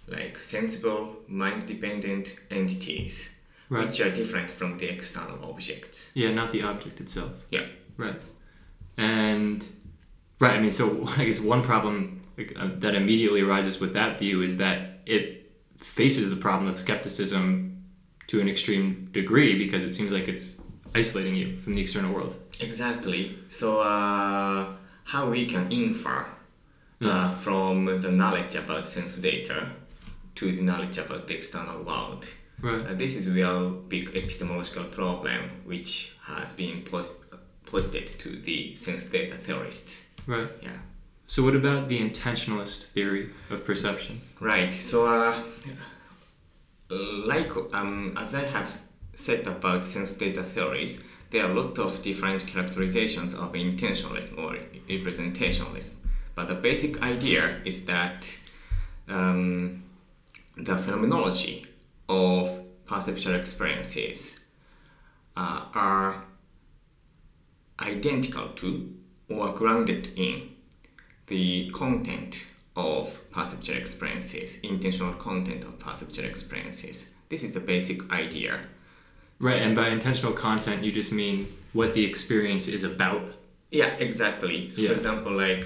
like 0.08 0.39
sensible, 0.39 1.17
mind-dependent 1.27 2.34
entities 2.49 3.34
Right. 3.69 3.88
which 3.88 3.99
are 3.99 4.10
different 4.10 4.49
from 4.49 4.77
the 4.77 4.88
external 4.88 5.43
objects. 5.43 6.12
Yeah, 6.13 6.34
not 6.34 6.51
the 6.51 6.63
object 6.63 7.01
itself. 7.01 7.34
Yeah. 7.51 7.65
Right. 7.97 8.21
And 8.97 9.65
right, 10.39 10.56
I 10.56 10.60
mean, 10.62 10.71
so 10.71 11.06
I 11.17 11.25
guess 11.25 11.39
one 11.39 11.63
problem 11.63 12.21
uh, 12.39 12.69
that 12.75 12.95
immediately 12.95 13.41
arises 13.41 13.80
with 13.80 13.93
that 13.93 14.19
view 14.19 14.41
is 14.41 14.58
that 14.58 15.01
it 15.06 15.51
faces 15.77 16.30
the 16.30 16.36
problem 16.36 16.69
of 16.69 16.80
skepticism 16.80 17.84
to 18.27 18.39
an 18.41 18.47
extreme 18.47 19.10
degree 19.12 19.58
because 19.58 19.84
it 19.84 19.91
seems 19.91 20.12
like 20.12 20.27
it's 20.27 20.56
isolating 20.95 21.36
you 21.36 21.58
from 21.58 21.73
the 21.73 21.82
external 21.82 22.13
world. 22.13 22.36
Exactly. 22.60 23.38
So, 23.47 23.82
uh, 23.82 24.73
how 25.03 25.30
we 25.30 25.45
can 25.45 25.71
infer 25.71 26.25
uh, 27.01 27.32
from 27.32 28.01
the 28.01 28.12
knowledge 28.12 28.56
about 28.56 28.86
sense 28.86 29.17
data 29.17 29.71
to 30.36 30.51
the 30.51 30.62
knowledge 30.62 30.97
about 30.97 31.27
the 31.27 31.36
external 31.36 31.84
world. 31.84 32.27
Right. 32.62 32.88
Uh, 32.88 32.93
this 32.93 33.15
is 33.15 33.28
a 33.28 33.32
real 33.32 33.70
big 33.70 34.15
epistemological 34.15 34.86
problem 34.86 35.50
which 35.65 36.15
has 36.24 36.54
been 36.54 36.82
pos- 36.82 37.26
posited 37.65 38.08
to 38.20 38.39
the 38.41 38.76
sense 38.76 39.04
data 39.06 39.36
theorists. 39.36 40.08
Right. 40.26 40.50
Yeah. 40.62 40.78
So 41.28 41.43
what 41.43 41.56
about 41.56 41.88
the 41.88 42.00
intentionalist 42.00 42.86
theory 42.86 43.30
of 43.50 43.65
perception? 43.65 44.22
Right. 44.39 44.74
So, 44.74 45.08
uh, 45.13 45.43
like 46.89 47.52
um, 47.74 48.15
as 48.17 48.34
I 48.34 48.46
have 48.46 48.82
said 49.13 49.46
about 49.46 49.84
sense 49.86 50.13
data 50.13 50.43
theories, 50.43 51.04
there 51.32 51.46
are 51.46 51.52
a 51.52 51.62
lot 51.62 51.78
of 51.80 52.02
different 52.02 52.48
characterizations 52.48 53.34
of 53.34 53.54
intentionalism 53.54 54.38
or 54.38 54.58
representationalism. 54.88 55.96
But 56.34 56.48
the 56.48 56.56
basic 56.56 57.02
idea 57.02 57.58
is 57.65 57.86
that 57.86 58.38
um, 59.10 59.84
the 60.56 60.78
phenomenology 60.78 61.65
of 62.10 62.60
perceptual 62.86 63.36
experiences 63.36 64.39
uh, 65.36 65.65
are 65.74 66.24
identical 67.80 68.50
to 68.50 68.93
or 69.30 69.50
grounded 69.54 70.10
in 70.15 70.50
the 71.28 71.70
content 71.72 72.46
of 72.76 73.17
perceptual 73.32 73.76
experiences, 73.76 74.60
intentional 74.62 75.13
content 75.13 75.63
of 75.63 75.78
perceptual 75.80 76.26
experiences. 76.26 77.12
This 77.30 77.43
is 77.43 77.52
the 77.52 77.60
basic 77.60 78.10
idea. 78.12 78.62
Right, 79.39 79.62
and 79.62 79.76
by 79.76 79.89
intentional 79.89 80.34
content, 80.34 80.84
you 80.84 80.91
just 80.91 81.12
mean 81.12 81.52
what 81.74 81.93
the 81.93 82.06
experience 82.06 82.67
is 82.67 82.84
about. 82.84 83.22
Yeah, 83.72 83.88
exactly. 84.00 84.70
So, 84.70 84.82
Yeah. 84.82 84.89
for 84.89 84.93
example, 84.96 85.34
like 85.36 85.65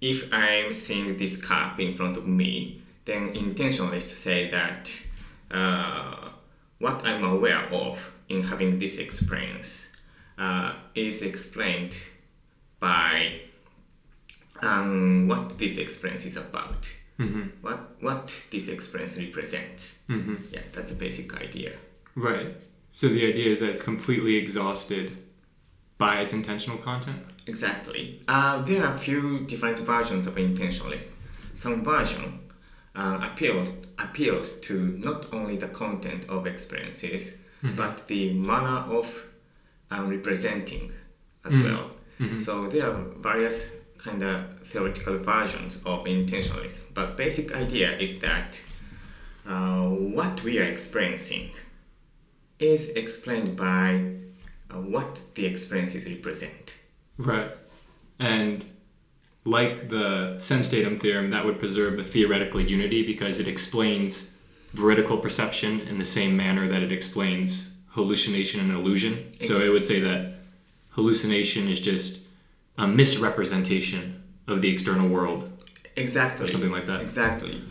if 0.00 0.32
I'm 0.32 0.72
seeing 0.72 1.16
this 1.18 1.40
cup 1.42 1.78
in 1.78 1.94
front 1.94 2.16
of 2.16 2.26
me, 2.26 2.80
then 3.04 3.28
intention 3.30 3.92
is 3.92 4.04
to 4.04 4.14
say 4.14 4.50
that 4.50 4.90
uh, 5.50 6.30
what 6.78 7.04
I'm 7.04 7.24
aware 7.24 7.64
of 7.72 8.12
in 8.28 8.42
having 8.42 8.78
this 8.78 8.98
experience 8.98 9.92
uh, 10.38 10.74
is 10.94 11.22
explained 11.22 11.96
by 12.80 13.40
um, 14.62 15.28
what 15.28 15.58
this 15.58 15.78
experience 15.78 16.24
is 16.24 16.36
about, 16.36 16.94
Mm-hmm. 17.18 17.42
what 17.60 17.94
what 18.00 18.34
this 18.50 18.66
experience 18.68 19.16
represents. 19.16 20.00
Mm-hmm. 20.08 20.34
Yeah, 20.52 20.62
that's 20.72 20.90
a 20.90 20.96
basic 20.96 21.32
idea. 21.40 21.74
Right. 22.16 22.56
So 22.90 23.06
the 23.08 23.24
idea 23.24 23.50
is 23.50 23.60
that 23.60 23.70
it's 23.70 23.82
completely 23.82 24.34
exhausted 24.34 25.20
by 25.96 26.20
its 26.22 26.32
intentional 26.32 26.78
content. 26.78 27.22
Exactly. 27.46 28.20
Uh, 28.26 28.62
there 28.62 28.84
are 28.84 28.92
a 28.92 28.98
few 28.98 29.46
different 29.46 29.78
versions 29.78 30.26
of 30.26 30.34
intentionalism. 30.34 31.10
Some 31.52 31.84
version 31.84 32.40
uh, 32.94 33.18
appeals 33.22 33.70
appeals 33.98 34.60
to 34.60 34.98
not 34.98 35.32
only 35.32 35.56
the 35.56 35.68
content 35.68 36.28
of 36.28 36.46
experiences, 36.46 37.38
but 37.76 38.06
the 38.08 38.32
manner 38.34 38.84
of 38.92 39.24
um, 39.90 40.08
representing 40.08 40.92
as 41.44 41.56
well. 41.58 41.90
So 42.38 42.68
there 42.68 42.90
are 42.90 43.02
various 43.18 43.70
kind 43.98 44.22
of 44.22 44.60
theoretical 44.66 45.18
versions 45.18 45.76
of 45.84 46.04
intentionalism. 46.04 46.94
But 46.94 47.16
basic 47.16 47.54
idea 47.54 47.98
is 47.98 48.20
that 48.20 48.62
uh, 49.46 49.88
what 49.88 50.42
we 50.42 50.58
are 50.58 50.64
experiencing 50.64 51.50
is 52.58 52.90
explained 52.90 53.56
by 53.56 54.12
uh, 54.70 54.74
what 54.78 55.22
the 55.34 55.46
experiences 55.46 56.06
represent. 56.06 56.74
Right. 57.18 57.50
And 58.18 58.64
like 59.44 59.88
the 59.88 60.38
sense 60.38 60.68
datum 60.70 60.98
theorem, 60.98 61.30
that 61.30 61.44
would 61.44 61.58
preserve 61.58 61.96
the 61.96 62.04
theoretical 62.04 62.60
unity 62.60 63.04
because 63.06 63.38
it 63.40 63.46
explains 63.48 64.30
veridical 64.72 65.18
perception 65.18 65.80
in 65.80 65.98
the 65.98 66.04
same 66.04 66.36
manner 66.36 66.66
that 66.68 66.82
it 66.82 66.90
explains 66.90 67.70
hallucination 67.90 68.60
and 68.60 68.72
illusion. 68.72 69.32
So 69.46 69.60
it 69.60 69.68
would 69.68 69.84
say 69.84 70.00
that 70.00 70.34
hallucination 70.90 71.68
is 71.68 71.80
just 71.80 72.26
a 72.78 72.86
misrepresentation 72.86 74.22
of 74.48 74.62
the 74.62 74.68
external 74.72 75.08
world 75.08 75.50
Exactly. 75.96 76.44
or 76.44 76.48
something 76.48 76.72
like 76.72 76.86
that. 76.86 77.02
Exactly. 77.02 77.62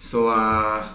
So, 0.00 0.30
uh, 0.30 0.88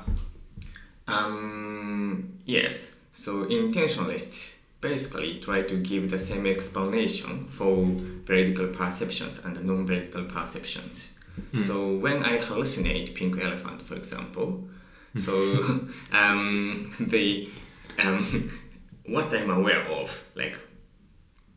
um, 1.07 2.33
yes. 2.45 2.97
So 3.13 3.45
intentionalists 3.45 4.52
basically 4.83 5.39
try 5.39 5.61
to 5.61 5.75
give 5.77 6.11
the 6.11 6.19
same 6.19 6.45
explanation 6.45 7.47
for 7.47 7.85
veridical 8.25 8.67
perceptions 8.67 9.39
and 9.43 9.63
non-veridical 9.63 10.25
perceptions. 10.25 11.07
So 11.65 11.95
when 11.95 12.23
I 12.23 12.37
hallucinate 12.37 13.15
pink 13.15 13.41
elephant, 13.41 13.81
for 13.81 13.95
example, 13.95 14.67
so 15.17 15.33
um, 16.11 16.93
the 16.99 17.49
um, 17.97 18.51
what 19.07 19.33
I'm 19.33 19.49
aware 19.49 19.83
of, 19.87 20.23
like 20.35 20.59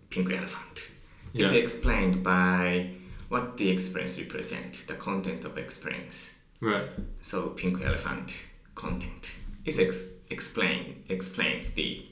pink 0.08 0.32
elephant, 0.32 0.92
is 1.34 1.52
explained 1.52 2.22
by 2.22 2.92
what 3.28 3.56
the 3.56 3.68
experience 3.70 4.18
represent, 4.18 4.84
the 4.86 4.94
content 4.94 5.44
of 5.44 5.58
experience. 5.58 6.38
Right. 6.60 6.88
So 7.20 7.48
pink 7.48 7.84
elephant 7.84 8.46
content 8.74 9.36
is 9.64 9.78
ex- 9.78 10.08
explain 10.30 11.04
explains 11.08 11.72
the 11.72 12.06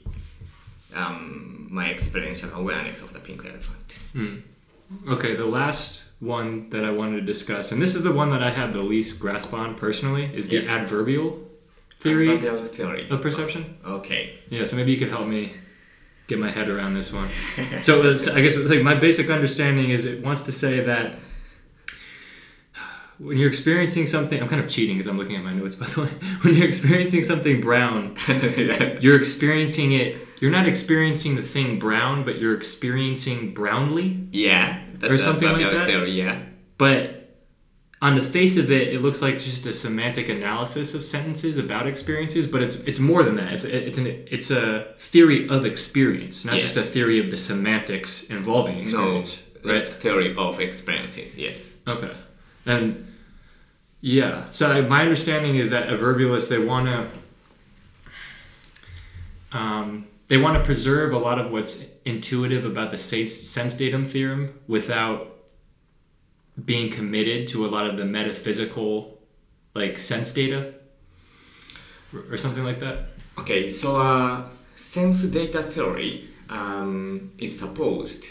um, 0.95 1.67
my 1.69 1.89
experiential 1.91 2.49
awareness 2.53 3.01
of 3.01 3.13
the 3.13 3.19
pink 3.19 3.43
elephant. 3.45 3.99
Hmm. 4.13 4.35
Okay, 5.09 5.35
the 5.35 5.45
last 5.45 6.03
one 6.19 6.69
that 6.69 6.85
I 6.85 6.91
wanted 6.91 7.19
to 7.19 7.25
discuss, 7.25 7.71
and 7.71 7.81
this 7.81 7.95
is 7.95 8.03
the 8.03 8.11
one 8.13 8.29
that 8.31 8.41
I 8.43 8.51
have 8.51 8.71
the 8.73 8.81
least 8.83 9.19
grasp 9.19 9.53
on 9.53 9.75
personally, 9.75 10.25
is 10.33 10.47
the 10.49 10.57
Yeah. 10.57 10.75
adverbial 10.77 11.41
theory 11.99 12.29
Adverbial 12.29 12.63
theory. 12.65 13.07
of 13.09 13.21
perception. 13.21 13.77
Okay. 13.85 14.35
Yeah, 14.49 14.63
so 14.65 14.75
maybe 14.75 14.91
you 14.91 14.97
could 14.97 15.11
help 15.11 15.27
me 15.27 15.53
get 16.27 16.39
my 16.39 16.49
head 16.51 16.69
around 16.69 16.93
this 16.93 17.11
one. 17.11 17.27
so 17.81 17.99
it's- 18.03 18.27
I 18.27 18.41
guess 18.41 18.57
like 18.57 18.81
my 18.83 18.95
basic 18.95 19.29
understanding 19.29 19.89
is 19.89 20.05
it 20.05 20.23
wants 20.23 20.43
to 20.43 20.51
say 20.51 20.79
that 20.81 21.19
when 23.17 23.37
you're 23.37 23.47
experiencing 23.49 24.07
something, 24.07 24.41
I'm 24.41 24.47
kind 24.49 24.61
of 24.63 24.69
cheating 24.69 24.97
because 24.97 25.07
I'm 25.09 25.17
looking 25.17 25.35
at 25.35 25.43
my 25.43 25.53
notes 25.53 25.75
by 25.75 25.85
the 25.87 26.01
way. 26.03 26.09
When 26.41 26.55
you're 26.55 26.67
experiencing 26.67 27.23
something 27.23 27.61
brown, 27.61 28.15
yeah. 28.27 28.99
you're 28.99 29.15
experiencing 29.17 29.93
it. 29.93 30.24
You're 30.39 30.51
not 30.51 30.67
experiencing 30.67 31.35
the 31.35 31.41
thing 31.43 31.79
brown, 31.79 32.23
but 32.25 32.39
you're 32.39 32.55
experiencing 32.55 33.53
brownly. 33.53 34.27
Yeah. 34.31 34.79
Or 35.03 35.17
something 35.17 35.47
like 35.49 35.71
that? 35.71 35.87
Theory, 35.87 36.11
yeah. 36.11 36.41
But 36.77 37.11
on 38.01 38.15
the 38.15 38.21
face 38.21 38.57
of 38.57 38.69
it, 38.69 38.89
it 38.93 39.01
looks 39.01 39.21
like 39.21 39.35
just 39.39 39.65
a 39.65 39.71
semantic 39.73 40.27
analysis 40.29 40.93
of 40.93 41.03
sentences 41.03 41.57
about 41.57 41.87
experiences, 41.87 42.45
but 42.47 42.61
it's 42.61 42.75
it's 42.81 42.99
more 42.99 43.23
than 43.23 43.35
that. 43.37 43.53
It's 43.53 43.63
it's 43.63 43.97
an 43.97 44.07
it's 44.29 44.51
a 44.51 44.85
theory 44.97 45.47
of 45.49 45.65
experience, 45.65 46.43
not 46.45 46.55
Yeah. 46.55 46.61
just 46.61 46.77
a 46.77 46.83
theory 46.83 47.19
of 47.19 47.31
the 47.31 47.37
semantics 47.37 48.25
involving 48.25 48.91
No, 48.91 49.15
right? 49.15 49.39
it's 49.77 49.93
theory 49.93 50.35
of 50.37 50.59
experiences. 50.59 51.37
Yes. 51.37 51.77
Okay. 51.87 52.11
And 52.65 53.07
yeah, 54.01 54.43
so 54.51 54.69
I- 54.71 54.81
my 54.81 55.01
understanding 55.01 55.55
is 55.55 55.69
that 55.69 55.87
adverbialists 55.89 56.49
they 56.49 56.59
want 56.59 56.87
to 56.87 57.07
um, 59.57 60.07
they 60.27 60.37
want 60.37 60.57
to 60.57 60.63
preserve 60.63 61.13
a 61.13 61.17
lot 61.17 61.39
of 61.39 61.51
what's 61.51 61.85
intuitive 62.03 62.65
about 62.65 62.91
the 62.91 62.97
sense 62.97 63.75
datum 63.75 64.05
theorem 64.05 64.59
without 64.67 65.35
being 66.63 66.89
committed 66.89 67.47
to 67.49 67.65
a 67.65 67.67
lot 67.67 67.85
of 67.85 67.97
the 67.97 68.05
metaphysical 68.05 69.19
like 69.73 69.97
sense 69.97 70.33
data 70.33 70.73
or, 72.31 72.37
something 72.37 72.63
like 72.63 72.79
that. 72.79 73.09
Okay, 73.37 73.69
so 73.69 73.99
uh, 73.99 74.47
sense 74.75 75.23
data 75.23 75.61
theory 75.61 76.29
um, 76.49 77.31
is 77.37 77.59
supposed 77.59 78.23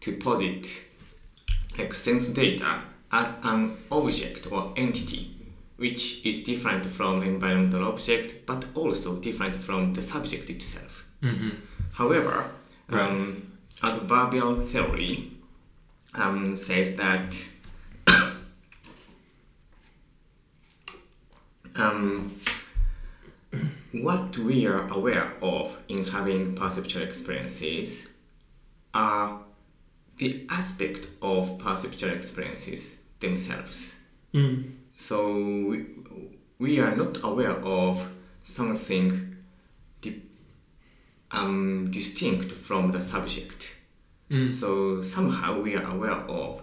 to 0.00 0.16
posit 0.16 0.84
like 1.76 1.92
sense 1.92 2.28
data 2.28 2.80
as 3.12 3.36
an 3.42 3.76
object 3.90 4.50
or 4.50 4.72
entity 4.76 5.32
which 5.76 6.24
is 6.24 6.42
different 6.42 6.86
from 6.86 7.22
environmental 7.22 7.84
object 7.86 8.46
but 8.46 8.64
also 8.74 9.16
different 9.16 9.54
from 9.54 9.92
the 9.92 10.02
subject 10.02 10.48
itself. 10.48 10.95
Mm-hmm. 11.22 11.50
However, 11.92 12.50
um, 12.88 13.52
adverbial 13.82 14.60
theory 14.62 15.32
um, 16.14 16.56
says 16.56 16.96
that 16.96 17.36
um, 21.76 22.38
what 23.92 24.36
we 24.38 24.66
are 24.66 24.88
aware 24.88 25.32
of 25.40 25.76
in 25.88 26.04
having 26.04 26.54
perceptual 26.54 27.02
experiences 27.02 28.10
are 28.94 29.40
the 30.18 30.46
aspect 30.48 31.08
of 31.22 31.58
perceptual 31.58 32.10
experiences 32.10 33.00
themselves. 33.20 34.00
So 34.96 35.34
we, 35.34 35.86
we 36.58 36.80
are 36.80 36.96
not 36.96 37.22
aware 37.22 37.56
of 37.64 38.10
something 38.44 39.35
um, 41.30 41.90
distinct 41.90 42.52
from 42.52 42.90
the 42.92 43.00
subject. 43.00 43.74
So 44.52 45.02
somehow 45.02 45.60
we 45.60 45.76
are 45.76 45.88
aware 45.88 46.20
of 46.28 46.62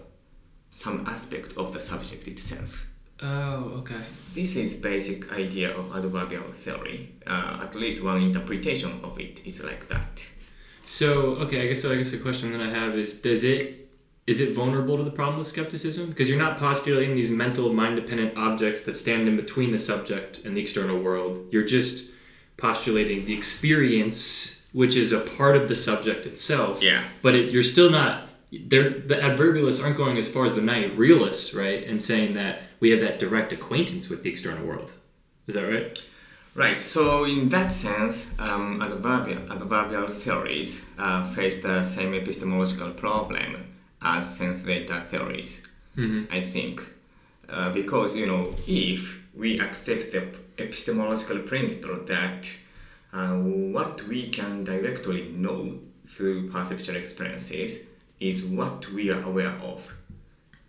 some 0.70 1.06
aspect 1.06 1.56
of 1.56 1.72
the 1.72 1.80
subject 1.80 2.28
itself. 2.28 2.86
Oh, 3.22 3.78
okay. 3.78 4.02
This 4.34 4.56
is 4.56 4.76
basic 4.76 5.32
idea 5.32 5.74
of 5.74 5.96
adverbial 5.96 6.52
theory. 6.52 7.14
Uh, 7.26 7.60
at 7.62 7.74
least 7.74 8.04
one 8.04 8.20
interpretation 8.20 9.00
of 9.02 9.18
it 9.18 9.40
is 9.46 9.64
like 9.64 9.88
that. 9.88 10.26
So 10.86 11.36
okay, 11.36 11.62
I 11.62 11.68
guess 11.68 11.80
so. 11.80 11.92
I 11.92 11.96
guess 11.96 12.10
the 12.10 12.18
question 12.18 12.52
that 12.52 12.60
I 12.60 12.68
have 12.68 12.98
is: 12.98 13.14
Does 13.14 13.44
it 13.44 13.76
is 14.26 14.40
it 14.40 14.52
vulnerable 14.52 14.98
to 14.98 15.04
the 15.04 15.10
problem 15.10 15.40
of 15.40 15.46
skepticism? 15.46 16.08
Because 16.08 16.28
you're 16.28 16.38
not 16.38 16.58
postulating 16.58 17.14
these 17.14 17.30
mental, 17.30 17.72
mind-dependent 17.72 18.36
objects 18.36 18.84
that 18.84 18.96
stand 18.96 19.28
in 19.28 19.36
between 19.36 19.70
the 19.70 19.78
subject 19.78 20.44
and 20.44 20.56
the 20.56 20.60
external 20.60 20.98
world. 21.00 21.46
You're 21.50 21.64
just 21.64 22.10
postulating 22.56 23.26
the 23.26 23.36
experience, 23.36 24.62
which 24.72 24.96
is 24.96 25.12
a 25.12 25.20
part 25.20 25.56
of 25.56 25.68
the 25.68 25.74
subject 25.74 26.26
itself. 26.26 26.82
Yeah. 26.82 27.04
But 27.22 27.34
it, 27.34 27.52
you're 27.52 27.62
still 27.62 27.90
not. 27.90 28.28
They're, 28.52 28.90
the 28.90 29.16
adverbialists 29.16 29.82
aren't 29.82 29.96
going 29.96 30.16
as 30.16 30.28
far 30.28 30.46
as 30.46 30.54
the 30.54 30.60
naive 30.60 30.96
realists, 30.96 31.54
right? 31.54 31.84
And 31.86 32.00
saying 32.00 32.34
that 32.34 32.62
we 32.78 32.90
have 32.90 33.00
that 33.00 33.18
direct 33.18 33.52
acquaintance 33.52 34.08
with 34.08 34.22
the 34.22 34.30
external 34.30 34.64
world. 34.64 34.92
Is 35.46 35.54
that 35.54 35.64
right? 35.64 36.10
Right, 36.54 36.80
so 36.80 37.24
in 37.24 37.48
that 37.48 37.72
sense, 37.72 38.32
um, 38.38 38.80
adverbial, 38.80 39.52
adverbial 39.52 40.06
theories 40.08 40.86
uh, 40.96 41.24
face 41.24 41.60
the 41.60 41.82
same 41.82 42.14
epistemological 42.14 42.92
problem 42.92 43.74
as 44.00 44.36
sense 44.36 44.62
data 44.64 45.02
theories, 45.04 45.66
I 46.30 46.42
think. 46.42 46.80
Uh, 47.48 47.72
because, 47.72 48.14
you 48.14 48.26
know, 48.26 48.54
if 48.68 49.20
we 49.36 49.60
accept 49.60 50.12
the 50.12 50.28
epistemological 50.58 51.40
principle 51.40 52.04
that 52.04 52.56
uh, 53.12 53.34
what 53.34 54.02
we 54.08 54.28
can 54.28 54.64
directly 54.64 55.30
know 55.32 55.78
through 56.06 56.50
perceptual 56.50 56.96
experiences 56.96 57.86
is 58.20 58.44
what 58.44 58.90
we 58.92 59.10
are 59.10 59.22
aware 59.22 59.56
of, 59.62 59.92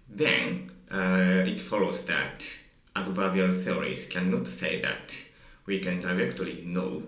then 0.10 0.72
uh, 0.92 1.44
it 1.46 1.60
follows 1.60 2.06
that 2.06 2.48
adverbial 2.96 3.54
theories 3.54 4.08
cannot 4.08 4.48
say 4.48 4.82
that 4.82 5.16
we 5.66 5.80
can 5.80 6.00
directly 6.00 6.64
know 6.66 7.04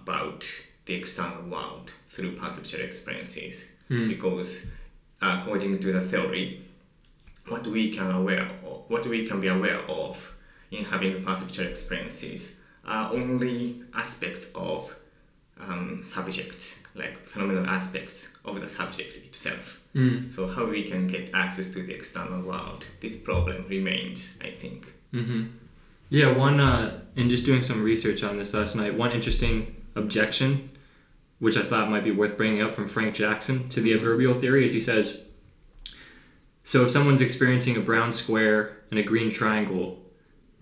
about 0.00 0.44
the 0.86 0.94
external 0.94 1.42
world 1.42 1.92
through 2.08 2.36
perceptual 2.36 2.80
experiences. 2.80 3.72
Because 4.08 4.66
according 5.20 5.78
to 5.80 5.92
the 5.92 6.00
theory 6.00 6.62
what 7.48 7.66
we 7.66 7.92
can 7.92 8.10
aware 8.10 8.48
of, 8.64 8.84
what 8.88 9.06
we 9.06 9.26
can 9.26 9.40
be 9.40 9.48
aware 9.48 9.80
of 9.88 10.32
in 10.72 10.84
having 10.84 11.22
perceptual 11.22 11.66
experiences 11.66 12.56
are 12.84 13.12
only 13.12 13.82
aspects 13.94 14.50
of 14.54 14.94
um, 15.60 16.00
subjects, 16.02 16.82
like 16.96 17.16
phenomenal 17.26 17.66
aspects 17.66 18.36
of 18.44 18.60
the 18.60 18.66
subject 18.66 19.16
itself. 19.18 19.80
So 20.30 20.48
how 20.48 20.64
we 20.66 20.82
can 20.84 21.06
get 21.06 21.30
access 21.34 21.68
to 21.68 21.82
the 21.82 21.92
external 21.92 22.42
world, 22.42 22.86
this 23.00 23.16
problem 23.16 23.66
remains, 23.68 24.36
I 24.42 24.50
think. 24.50 24.92
Yeah, 26.08 26.36
one, 26.36 26.58
uh, 26.60 27.00
in 27.14 27.28
just 27.30 27.44
doing 27.44 27.62
some 27.62 27.82
research 27.82 28.24
on 28.24 28.36
this 28.38 28.54
last 28.54 28.74
night, 28.74 28.94
one 28.94 29.12
interesting 29.12 29.76
objection, 29.94 30.70
which 31.38 31.56
I 31.56 31.62
thought 31.62 31.90
might 31.90 32.04
be 32.04 32.10
worth 32.10 32.36
bringing 32.36 32.62
up 32.62 32.74
from 32.74 32.88
Frank 32.88 33.14
Jackson 33.14 33.68
to 33.68 33.80
the 33.80 33.92
adverbial 33.94 34.34
theory, 34.34 34.64
is 34.64 34.72
he 34.72 34.80
says 34.80 35.20
so 36.64 36.84
if 36.84 36.90
someone's 36.90 37.20
experiencing 37.20 37.76
a 37.76 37.80
brown 37.80 38.12
square 38.12 38.78
and 38.90 38.98
a 38.98 39.02
green 39.02 39.30
triangle, 39.30 40.01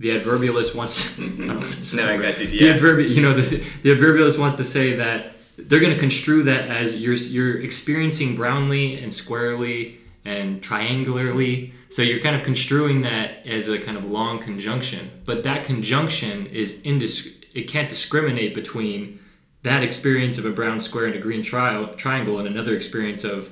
the 0.00 0.08
adverbialist 0.18 0.74
wants 0.74 1.06
I 1.18 1.22
don't 1.22 1.38
know 1.38 1.60
if 1.60 1.78
this 1.78 1.92
is 1.92 2.00
Now 2.00 2.10
I 2.10 2.16
got 2.16 2.36
The 2.36 2.46
yeah. 2.46 2.76
adverbi- 2.76 3.14
you 3.14 3.20
know, 3.20 3.34
the, 3.34 3.42
the 3.82 3.94
adverbialist 3.94 4.38
wants 4.38 4.56
to 4.56 4.64
say 4.64 4.96
that 4.96 5.34
they're 5.58 5.78
going 5.78 5.92
to 5.92 5.98
construe 5.98 6.42
that 6.44 6.68
as 6.68 7.00
you're 7.00 7.14
you're 7.14 7.60
experiencing 7.60 8.34
brownly 8.34 9.00
and 9.00 9.12
squarely 9.12 9.98
and 10.24 10.62
triangularly. 10.62 11.72
So 11.90 12.02
you're 12.02 12.20
kind 12.20 12.34
of 12.34 12.42
construing 12.42 13.02
that 13.02 13.46
as 13.46 13.68
a 13.68 13.78
kind 13.78 13.96
of 13.96 14.10
long 14.10 14.38
conjunction, 14.38 15.10
but 15.24 15.42
that 15.44 15.64
conjunction 15.64 16.46
is 16.46 16.78
indis- 16.78 17.34
it 17.52 17.68
can't 17.68 17.88
discriminate 17.88 18.54
between 18.54 19.18
that 19.62 19.82
experience 19.82 20.38
of 20.38 20.46
a 20.46 20.50
brown 20.50 20.80
square 20.80 21.06
and 21.06 21.14
a 21.14 21.18
green 21.18 21.42
tri- 21.42 21.84
triangle 21.96 22.38
and 22.38 22.48
another 22.48 22.74
experience 22.74 23.24
of 23.24 23.50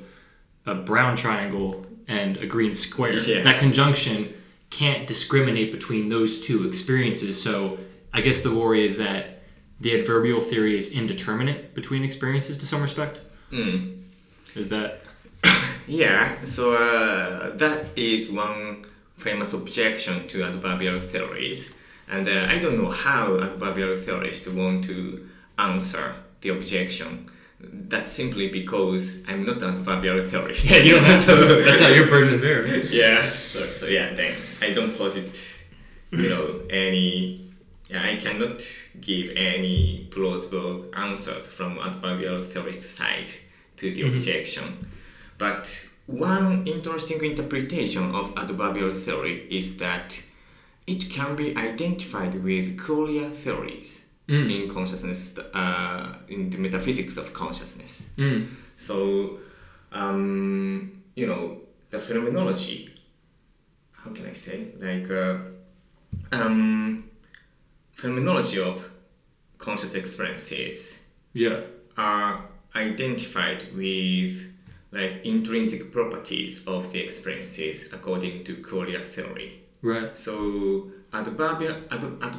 a 0.65 0.75
brown 0.75 1.15
triangle 1.17 1.85
and 2.07 2.39
a 2.39 2.47
green 2.47 2.75
square. 2.75 3.19
Yeah. 3.19 3.43
That 3.43 3.59
conjunction 3.59 4.33
can't 4.71 5.07
discriminate 5.07 5.73
between 5.73 6.09
those 6.09 6.41
two 6.41 6.67
experiences. 6.67 7.41
So 7.43 7.79
I 8.13 8.21
guess 8.21 8.43
the 8.43 8.55
worry 8.55 8.85
is 8.85 8.97
that 8.99 9.43
the 9.81 9.99
adverbial 9.99 10.41
theory 10.41 10.77
is 10.77 10.93
indeterminate 10.93 11.75
between 11.75 12.05
experiences 12.05 12.59
to 12.59 12.67
some 12.67 12.83
respect. 12.83 13.21
Is 14.55 14.69
that 14.71 15.01
Yeah, 15.87 16.45
so 16.45 16.75
uh, 16.75 17.57
that 17.57 17.87
is 17.97 18.31
one 18.31 18.85
famous 19.17 19.53
objection 19.53 20.29
to 20.29 20.45
adverbial 20.45 21.01
theories. 21.01 21.75
And 22.09 22.29
uh, 22.29 22.47
I 22.49 22.59
don't 22.59 22.77
know 22.83 22.91
how 22.91 23.41
adverbial 23.41 23.97
theorists 23.97 24.49
want 24.49 24.85
to 24.85 25.29
answer 25.59 26.15
the 26.41 26.51
objection. 26.51 27.31
That's 27.61 28.11
simply 28.11 28.49
because 28.49 29.23
I'm 29.27 29.45
not 29.45 29.63
an 29.63 29.71
adverbial 29.79 30.23
theorist. 30.23 30.71
yeah, 30.71 30.79
you 30.79 30.95
don't 30.95 31.05
have 31.05 31.25
to. 31.27 31.63
That's 31.65 31.81
not 31.81 31.95
your 31.97 32.07
burden 32.07 32.35
to 32.35 32.39
bear. 32.41 32.67
yeah 32.67 33.33
so, 33.47 33.73
so 33.73 33.87
yeah 33.87 34.15
then 34.15 34.37
i 34.61 34.73
don't 34.73 34.97
posit 34.97 35.65
you 36.11 36.29
know 36.29 36.61
any 36.71 37.51
yeah, 37.89 38.03
i 38.03 38.17
cannot 38.17 38.63
give 39.01 39.31
any 39.37 40.09
plausible 40.11 40.85
answers 40.95 41.47
from 41.47 41.79
adverbial 41.79 42.45
theorist 42.45 42.83
side 42.83 43.31
to 43.77 43.93
the 43.95 44.03
mm-hmm. 44.03 44.17
objection 44.17 44.91
but 45.39 45.89
one 46.07 46.67
interesting 46.67 47.23
interpretation 47.25 48.15
of 48.15 48.33
adverbial 48.37 48.95
theory 48.95 49.47
is 49.51 49.79
that 49.79 50.23
it 50.87 51.11
can 51.11 51.37
be 51.37 51.57
identified 51.57 52.35
with 52.43 52.79
qualia 52.79 53.31
theories 53.33 54.07
in 54.29 54.69
consciousness 54.69 55.39
uh, 55.55 56.15
in 56.29 56.51
the 56.51 56.59
metaphysics 56.59 57.17
of 57.17 57.33
consciousness 57.33 58.11
so, 58.77 59.39
um, 59.91 60.93
you 61.17 61.27
know, 61.27 61.59
the 61.91 61.99
phenomenology, 61.99 62.95
how 63.93 64.11
can 64.13 64.27
I 64.27 64.33
say, 64.35 64.69
like, 64.79 65.11
uh, 65.11 65.39
um, 66.31 67.11
phenomenology 67.93 68.61
of 68.61 68.85
conscious 69.59 69.95
experiences 69.95 71.03
Yeah. 71.33 71.61
are 71.97 72.45
identified 72.77 73.65
with 73.75 74.45
like 74.93 75.25
intrinsic 75.25 75.91
properties 75.93 76.65
of 76.67 76.93
the 76.93 77.01
experiences 77.01 77.93
according 77.93 78.45
to 78.45 78.57
qualia 78.57 79.03
theory. 79.03 79.61
Right. 79.83 80.17
So 80.17 80.91
adverbial 81.13 81.77
ad, 81.91 82.05
ad, 82.23 82.37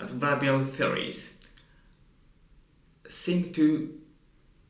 adverbial 0.00 0.64
theories 0.64 1.38
seem 3.08 3.52
to 3.52 3.98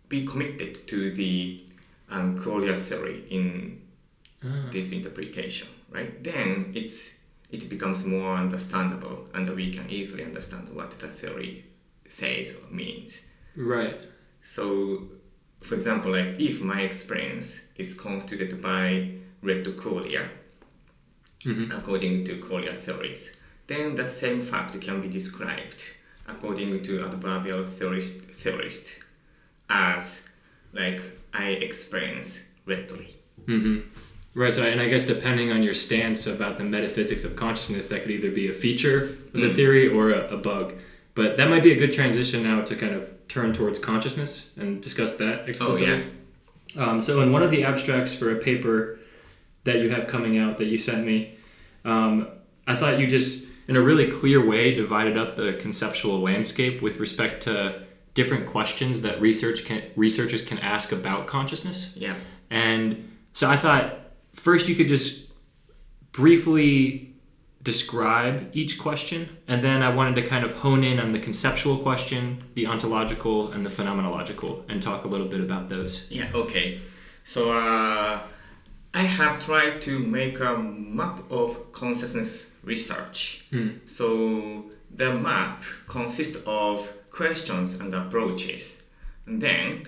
be 0.09 0.27
committed 0.27 0.87
to 0.89 1.13
the 1.13 1.65
um, 2.11 2.37
theory 2.77 3.25
in 3.31 3.83
this 4.71 4.93
interpretation, 4.93 5.69
right? 5.91 6.23
Then 6.23 6.73
it's 6.75 7.19
it 7.51 7.69
becomes 7.69 8.05
more 8.05 8.37
understandable, 8.37 9.29
and 9.35 9.49
we 9.55 9.73
can 9.73 9.89
easily 9.89 10.25
understand 10.25 10.69
what 10.75 10.91
the 10.99 11.09
theory 11.09 11.65
says 12.09 12.57
or 12.57 12.75
means. 12.75 13.27
Right. 13.57 13.99
So, 14.43 15.09
for 15.61 15.75
example, 15.75 16.13
like 16.13 16.41
if 16.41 16.61
my 16.61 16.81
experience 16.83 17.69
is 17.77 17.95
constituted 17.95 18.61
by 18.61 19.13
red 19.43 19.65
qualia, 19.65 20.29
according 21.73 22.25
to 22.25 22.41
qualia 22.41 22.77
theories, 22.77 23.37
then 23.67 23.95
the 23.95 24.07
same 24.07 24.43
fact 24.43 24.81
can 24.81 25.01
be 25.01 25.09
described 25.09 25.83
according 26.29 26.83
to 26.83 27.05
adverbial 27.05 27.67
theorist, 27.67 28.19
theorist 28.19 29.01
as 29.69 30.29
like 30.73 31.01
I 31.33 31.49
experience 31.51 32.49
redly. 32.65 33.17
Right. 34.35 34.53
So, 34.53 34.65
and 34.65 34.81
I 34.81 34.89
guess 34.89 35.07
depending 35.07 35.51
on 35.51 35.63
your 35.63 35.73
stance 35.73 36.27
about 36.27 36.59
the 36.59 36.65
metaphysics 36.65 37.25
of 37.25 37.37
consciousness, 37.37 37.89
that 37.89 38.03
could 38.03 38.11
either 38.11 38.31
be 38.31 38.51
a 38.51 38.53
feature 38.53 39.17
of 39.33 39.41
the 39.41 39.53
theory 39.55 39.89
or 39.89 40.11
a, 40.11 40.35
a 40.35 40.37
bug. 40.37 40.75
But 41.15 41.39
that 41.39 41.49
might 41.49 41.63
be 41.63 41.73
a 41.73 41.77
good 41.77 41.93
transition 41.93 42.43
now 42.43 42.61
to 42.63 42.77
kind 42.77 42.93
of 42.95 43.09
turn 43.29 43.55
towards 43.55 43.79
consciousness 43.79 44.51
and 44.57 44.83
discuss 44.83 45.17
that 45.17 45.49
explicitly. 45.49 45.87
Um, 46.77 47.01
so, 47.01 47.23
in 47.23 47.33
one 47.33 47.43
of 47.43 47.51
the 47.51 47.65
abstracts 47.65 48.15
for 48.15 48.37
a 48.37 48.39
paper 48.39 48.99
that 49.65 49.77
you 49.77 49.89
have 49.89 50.07
coming 50.07 50.37
out 50.39 50.59
that 50.59 50.67
you 50.67 50.77
sent 50.77 51.07
me, 51.07 51.35
um, 51.87 52.29
I 52.67 52.75
thought 52.75 52.99
you 52.99 53.07
just, 53.07 53.46
in 53.69 53.77
a 53.77 53.81
really 53.81 54.11
clear 54.11 54.45
way, 54.45 54.75
divided 54.75 55.17
up 55.17 55.37
the 55.37 55.55
conceptual 55.55 56.21
landscape 56.21 56.83
with 56.83 56.99
respect 56.99 57.43
to 57.45 57.83
different 58.15 58.47
questions 58.47 59.01
that 59.03 59.21
research 59.21 59.65
can, 59.65 59.83
researchers 59.97 60.45
can 60.45 60.59
ask 60.59 60.93
about 60.93 61.27
consciousness. 61.27 61.93
Yeah. 61.97 62.15
And 62.51 63.11
so 63.35 63.51
I 63.51 63.57
thought 63.57 63.99
first 64.33 64.69
you 64.69 64.75
could 64.75 64.89
just 64.89 65.31
briefly 66.13 67.15
describe 67.63 68.49
each 68.53 68.79
question, 68.79 69.29
and 69.49 69.63
then 69.63 69.83
I 69.83 69.93
wanted 69.93 70.15
to 70.15 70.23
kind 70.23 70.45
of 70.45 70.55
hone 70.55 70.85
in 70.85 71.01
on 71.01 71.11
the 71.11 71.19
conceptual 71.19 71.79
question, 71.79 72.45
the 72.55 72.67
ontological, 72.69 73.51
and 73.51 73.67
the 73.67 73.71
phenomenological, 73.71 74.63
and 74.71 74.81
talk 74.81 75.05
a 75.05 75.09
little 75.09 75.27
bit 75.27 75.41
about 75.41 75.69
those. 75.69 76.07
Yeah, 76.09 76.31
okay. 76.33 76.81
So 77.25 77.53
uh, 77.59 78.23
I 78.95 79.03
have 79.03 79.45
tried 79.45 79.83
to 79.83 79.99
make 79.99 80.39
a 80.39 80.57
map 80.57 81.29
of 81.29 81.73
consciousness 81.73 82.53
research. 82.67 83.47
Hmm. 83.51 83.69
So 83.87 84.67
the 84.95 85.15
map 85.15 85.65
consists 85.89 86.43
of 86.47 86.93
questions 87.11 87.81
and 87.81 87.95
approaches. 87.95 88.83
And 89.25 89.41
then 89.41 89.87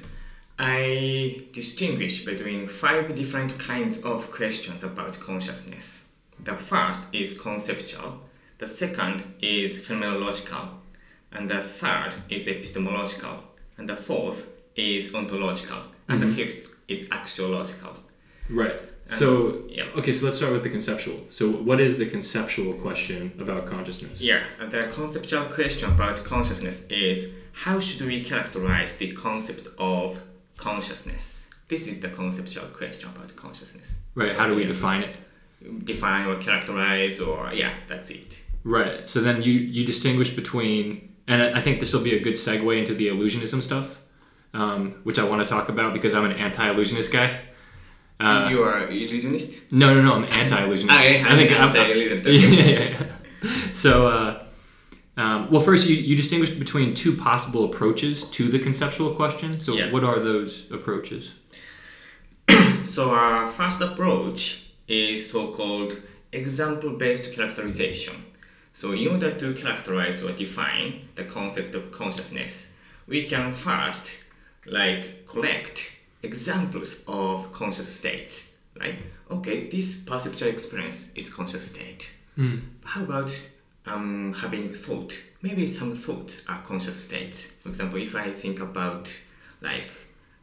I 0.59 1.45
distinguish 1.53 2.25
between 2.25 2.67
five 2.67 3.15
different 3.15 3.59
kinds 3.59 4.03
of 4.03 4.33
questions 4.33 4.83
about 4.83 5.21
consciousness. 5.21 6.09
The 6.43 6.55
first 6.55 7.03
is 7.13 7.39
conceptual, 7.39 8.21
the 8.59 8.67
second 8.67 9.23
is 9.41 9.79
phenomenological, 9.79 10.69
and 11.33 11.49
the 11.49 11.63
third 11.63 12.15
is 12.29 12.49
epistemological, 12.49 13.45
and 13.77 13.89
the 13.89 13.97
fourth 13.97 14.47
is 14.75 15.15
ontological, 15.15 15.83
and 16.09 16.21
the 16.21 16.27
mm-hmm. 16.27 16.35
fifth 16.35 16.71
is 16.89 17.07
axiological. 17.09 17.95
Right. 18.49 18.81
So, 19.11 19.63
yeah. 19.69 19.85
okay, 19.97 20.13
so 20.13 20.27
let's 20.27 20.37
start 20.37 20.53
with 20.53 20.63
the 20.63 20.71
conceptual. 20.71 21.19
So, 21.31 21.51
what 21.51 21.81
is 21.81 21.97
the 21.97 22.07
conceptual 22.07 22.75
question 22.75 23.33
about 23.41 23.67
consciousness? 23.67 24.21
Yeah, 24.21 24.43
and 24.61 24.71
the 24.71 24.89
conceptual 24.93 25.45
question 25.47 25.91
about 25.91 26.23
consciousness 26.25 26.87
is 26.89 27.33
how 27.53 27.81
should 27.81 28.07
we 28.07 28.23
characterize 28.23 28.97
the 28.99 29.13
concept 29.13 29.67
of 29.79 30.21
consciousness? 30.57 31.49
This 31.69 31.87
is 31.87 32.01
the 32.01 32.09
conceptual 32.09 32.67
question 32.67 33.09
about 33.15 33.35
consciousness. 33.37 33.99
Right. 34.15 34.35
How 34.37 34.47
do 34.47 34.55
we 34.55 34.63
Yeah. 34.63 34.69
define 34.69 35.03
it? 35.03 35.17
Define 35.85 36.27
or 36.27 36.37
characterize, 36.37 37.19
or 37.21 37.51
yeah, 37.53 37.73
that's 37.89 38.11
it. 38.11 38.43
Right. 38.65 39.09
So 39.09 39.21
then 39.21 39.43
you 39.43 39.53
you 39.53 39.85
distinguish 39.85 40.31
between, 40.31 41.09
and 41.27 41.43
I 41.43 41.59
I 41.59 41.61
think 41.61 41.81
this 41.81 41.93
will 41.95 42.03
be 42.11 42.15
a 42.17 42.21
good 42.21 42.35
segue 42.35 42.79
into 42.79 42.95
the 42.95 43.09
illusionism 43.09 43.63
stuff, 43.63 43.99
um, 44.55 44.81
which 45.05 45.19
I 45.19 45.25
want 45.25 45.41
to 45.47 45.49
talk 45.55 45.69
about 45.69 45.93
because 45.95 46.13
I'm 46.15 46.25
an 46.25 46.33
anti-illusionist 46.33 47.11
guy. 47.13 47.41
Uh, 48.21 48.49
you 48.51 48.63
are 48.63 48.89
illusionist. 48.89 49.71
no, 49.73 49.95
no, 49.95 50.03
no. 50.03 50.15
I'm 50.15 50.25
anti-illusionist. 50.25 50.99
I, 50.99 51.23
I 51.27 51.37
think 51.37 51.53
I'm- 51.53 51.69
anti-illusionist. 51.69 52.27
yeah, 52.27 52.65
yeah, 52.65 52.79
yeah. 53.43 53.73
So, 53.73 54.07
uh, 54.07 54.45
um, 55.17 55.51
well, 55.51 55.61
first 55.61 55.89
you, 55.89 55.95
you 55.97 56.17
distinguish 56.17 56.51
between 56.51 56.95
two 56.95 57.17
possible 57.17 57.65
approaches 57.65 58.25
to 58.31 58.49
the 58.49 58.59
conceptual 58.59 59.15
question. 59.15 59.61
So, 59.61 59.75
Yeah. 59.77 59.93
what 59.93 60.03
are 60.05 60.19
those 60.21 60.67
approaches? 60.71 61.35
So 62.85 63.11
our 63.11 63.47
first 63.49 63.81
approach 63.83 64.71
is 64.89 65.31
so-called 65.31 65.93
example-based 66.33 67.35
characterization. 67.35 68.15
So 68.73 68.93
in 68.93 69.09
order 69.09 69.31
to 69.39 69.55
characterize 69.55 70.23
or 70.25 70.33
define 70.33 71.09
the 71.15 71.25
concept 71.25 71.75
of 71.75 71.93
consciousness, 71.93 72.73
we 73.07 73.25
can 73.25 73.53
first 73.53 74.25
like 74.67 75.27
collect 75.29 75.98
examples 76.23 77.05
of 77.07 77.53
conscious 77.53 77.89
states, 77.89 78.55
right? 78.79 78.99
Okay, 79.31 79.69
this 79.69 80.03
perceptual 80.03 80.49
experience 80.49 81.11
is 81.15 81.33
conscious 81.33 81.71
state. 81.71 82.13
Hmm. 82.37 82.59
How 82.85 83.05
about 83.05 83.49
um, 83.87 84.35
having 84.35 84.73
thought? 84.73 85.19
Maybe 85.43 85.67
some 85.67 85.95
thoughts 85.95 86.45
are 86.49 86.63
conscious 86.63 87.03
states. 87.05 87.53
For 87.63 87.69
example, 87.69 88.01
if 88.01 88.15
I 88.15 88.31
think 88.31 88.61
about 88.61 89.15
like 89.61 89.91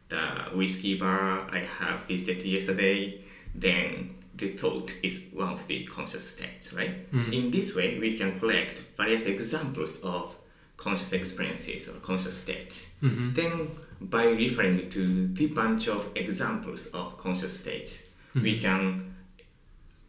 the 0.09 0.49
whiskey 0.53 0.97
bar 0.97 1.49
I 1.51 1.59
have 1.59 2.01
visited 2.01 2.43
yesterday, 2.43 3.21
then 3.53 4.15
the 4.35 4.49
thought 4.49 4.93
is 5.01 5.27
one 5.33 5.53
of 5.53 5.65
the 5.67 5.85
conscious 5.85 6.27
states, 6.27 6.73
right? 6.73 7.07
Hmm. 7.11 7.31
In 7.31 7.51
this 7.51 7.75
way, 7.75 7.99
we 7.99 8.17
can 8.17 8.37
collect 8.37 8.79
various 8.97 9.25
examples 9.25 9.99
of 10.01 10.35
conscious 10.77 11.13
experiences 11.13 11.89
or 11.89 11.93
conscious 11.99 12.37
states. 12.37 12.95
Mm-hmm. 13.01 13.33
Then, 13.33 13.71
by 14.09 14.25
referring 14.25 14.89
to 14.89 15.27
the 15.33 15.47
bunch 15.47 15.87
of 15.87 16.09
examples 16.15 16.87
of 16.87 17.17
conscious 17.17 17.59
states, 17.59 18.09
we 18.33 18.55
hmm. 18.55 18.61
can 18.61 19.15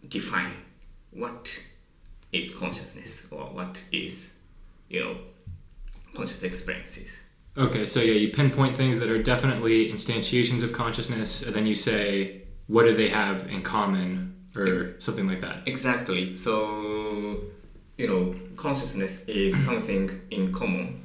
define 0.08 0.52
what 1.10 1.58
is 2.32 2.54
consciousness 2.54 3.26
or 3.30 3.44
what 3.46 3.82
is, 3.92 4.32
you 4.88 5.00
know, 5.00 5.16
conscious 6.14 6.42
experiences. 6.42 7.22
Okay, 7.56 7.86
so 7.86 8.00
yeah, 8.00 8.12
you 8.12 8.32
pinpoint 8.32 8.76
things 8.76 8.98
that 8.98 9.08
are 9.08 9.22
definitely 9.22 9.90
instantiations 9.90 10.62
of 10.62 10.72
consciousness, 10.72 11.42
and 11.42 11.54
then 11.54 11.66
you 11.66 11.74
say, 11.74 12.42
what 12.66 12.84
do 12.84 12.94
they 12.94 13.08
have 13.08 13.48
in 13.48 13.62
common, 13.62 14.36
or 14.56 14.98
something 14.98 15.26
like 15.26 15.40
that. 15.40 15.66
Exactly. 15.66 16.34
So, 16.34 17.40
you 17.96 18.08
know, 18.08 18.34
consciousness 18.56 19.26
is 19.28 19.56
something 19.64 20.20
in 20.30 20.52
common 20.52 21.02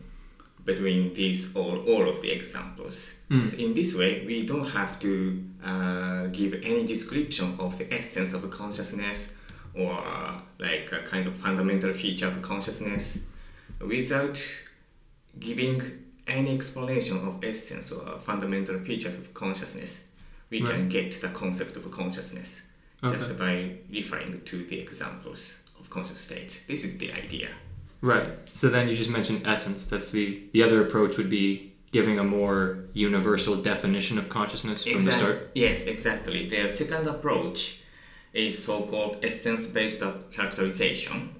between 0.65 1.13
these 1.13 1.55
all, 1.55 1.77
all 1.87 2.07
of 2.07 2.21
the 2.21 2.31
examples. 2.31 3.19
So 3.49 3.57
in 3.57 3.73
this 3.73 3.95
way, 3.95 4.23
we 4.25 4.45
don't 4.45 4.67
have 4.69 4.99
to 4.99 5.43
uh, 5.63 6.27
give 6.27 6.53
any 6.53 6.85
description 6.85 7.55
of 7.59 7.77
the 7.77 7.91
essence 7.93 8.33
of 8.33 8.49
consciousness 8.51 9.33
or 9.73 9.93
uh, 9.93 10.39
like 10.59 10.91
a 10.91 11.01
kind 11.03 11.25
of 11.27 11.35
fundamental 11.35 11.93
feature 11.93 12.27
of 12.27 12.41
consciousness 12.41 13.19
without 13.79 14.41
giving 15.39 15.81
any 16.27 16.53
explanation 16.53 17.17
of 17.27 17.43
essence 17.43 17.91
or 17.91 18.19
fundamental 18.19 18.79
features 18.79 19.17
of 19.17 19.33
consciousness. 19.33 20.05
We 20.49 20.61
can 20.61 20.89
get 20.89 21.19
the 21.21 21.29
concept 21.29 21.77
of 21.77 21.89
consciousness 21.91 22.63
just 23.03 23.39
by 23.39 23.77
referring 23.89 24.41
to 24.45 24.65
the 24.65 24.79
examples 24.79 25.59
of 25.79 25.89
conscious 25.89 26.19
states. 26.19 26.63
This 26.67 26.83
is 26.83 26.97
the 26.97 27.11
idea. 27.13 27.49
Right. 28.01 28.29
So 28.53 28.69
then 28.69 28.89
you 28.89 28.95
just 28.95 29.09
mentioned 29.09 29.45
essence. 29.45 29.87
That's 29.87 30.11
the 30.11 30.43
the 30.53 30.63
other 30.63 30.81
approach 30.85 31.17
would 31.17 31.29
be 31.29 31.73
giving 31.91 32.19
a 32.19 32.23
more 32.23 32.85
universal 32.93 33.55
definition 33.55 34.17
of 34.17 34.29
consciousness 34.29 34.85
from 34.85 35.05
the 35.05 35.11
start. 35.11 35.51
Yes, 35.53 35.85
exactly. 35.85 36.47
The 36.49 36.67
second 36.69 37.05
approach 37.07 37.81
is 38.33 38.63
so-called 38.63 39.17
essence-based 39.23 40.01
characterization, 40.31 41.35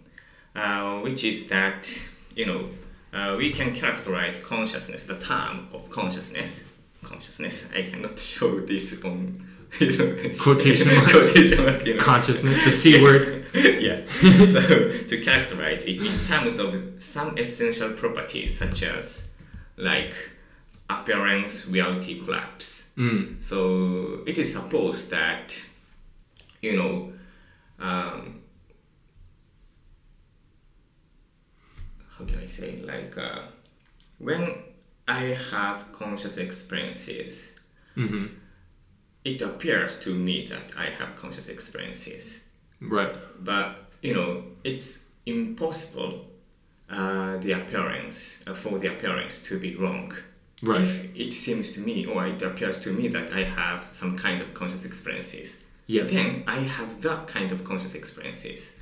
uh, 0.56 1.00
which 1.00 1.24
is 1.24 1.48
that 1.48 1.90
you 2.36 2.46
know 2.46 2.70
uh, 3.14 3.36
we 3.38 3.52
can 3.52 3.74
characterize 3.74 4.44
consciousness, 4.44 5.04
the 5.06 5.18
term 5.18 5.68
of 5.74 5.90
consciousness. 5.90 6.68
Consciousness. 7.04 7.70
I 7.76 7.82
cannot 7.84 8.20
show 8.36 8.60
this 8.60 9.04
on 9.04 9.44
Quotation 10.40 10.96
marks. 10.96 11.32
quotation 11.32 11.66
mark, 11.66 11.86
you 11.86 11.96
know. 11.96 12.04
Consciousness, 12.04 12.64
the 12.66 12.72
C 12.72 13.02
word. 13.02 13.46
yeah. 13.54 14.02
so 14.22 14.90
to 15.08 15.22
characterize 15.24 15.86
it 15.86 16.02
in 16.02 16.20
terms 16.28 16.60
of 16.60 17.02
some 17.02 17.38
essential 17.38 17.92
properties 17.94 18.58
such 18.58 18.84
as 18.84 19.32
like 19.78 20.14
appearance, 20.90 21.68
reality, 21.68 22.20
collapse. 22.20 22.92
Mm. 22.98 23.42
So 23.42 24.24
it 24.28 24.38
is 24.38 24.52
supposed 24.54 25.10
that 25.12 25.66
you 26.62 26.76
know 26.76 27.14
um, 27.80 28.42
how 32.18 32.26
can 32.26 32.40
I 32.40 32.46
say 32.46 32.82
like 32.84 33.18
uh, 33.18 33.44
when 34.20 34.54
I 35.08 35.38
have 35.52 35.92
conscious 35.94 36.38
experiences, 36.38 37.56
Mm-hmm. 37.98 38.26
It 39.24 39.42
appears 39.42 40.00
to 40.02 40.14
me 40.14 40.46
that 40.48 40.74
I 40.78 40.86
have 40.86 41.16
conscious 41.16 41.48
experiences, 41.50 42.44
Right. 42.80 43.16
but 43.44 43.76
you 44.02 44.14
know 44.14 44.44
it's 44.64 45.06
impossible 45.26 46.26
uh, 46.90 47.38
the 47.38 47.52
appearance 47.54 48.44
uh, 48.48 48.54
for 48.54 48.80
the 48.80 48.88
appearance 48.88 49.42
to 49.44 49.60
be 49.60 49.76
wrong. 49.76 50.14
Right. 50.64 50.82
If 50.82 51.16
it 51.16 51.34
seems 51.34 51.72
to 51.74 51.80
me 51.82 52.06
or 52.06 52.28
it 52.28 52.42
appears 52.42 52.80
to 52.82 52.92
me 52.92 53.08
that 53.10 53.32
I 53.34 53.44
have 53.44 53.90
some 53.94 54.18
kind 54.18 54.42
of 54.42 54.54
conscious 54.54 54.86
experiences, 54.86 55.64
Yes. 55.88 56.12
then 56.12 56.44
I 56.48 56.58
have 56.60 57.02
that 57.02 57.28
kind 57.28 57.52
of 57.52 57.64
conscious 57.64 57.96
experiences. 57.96 58.78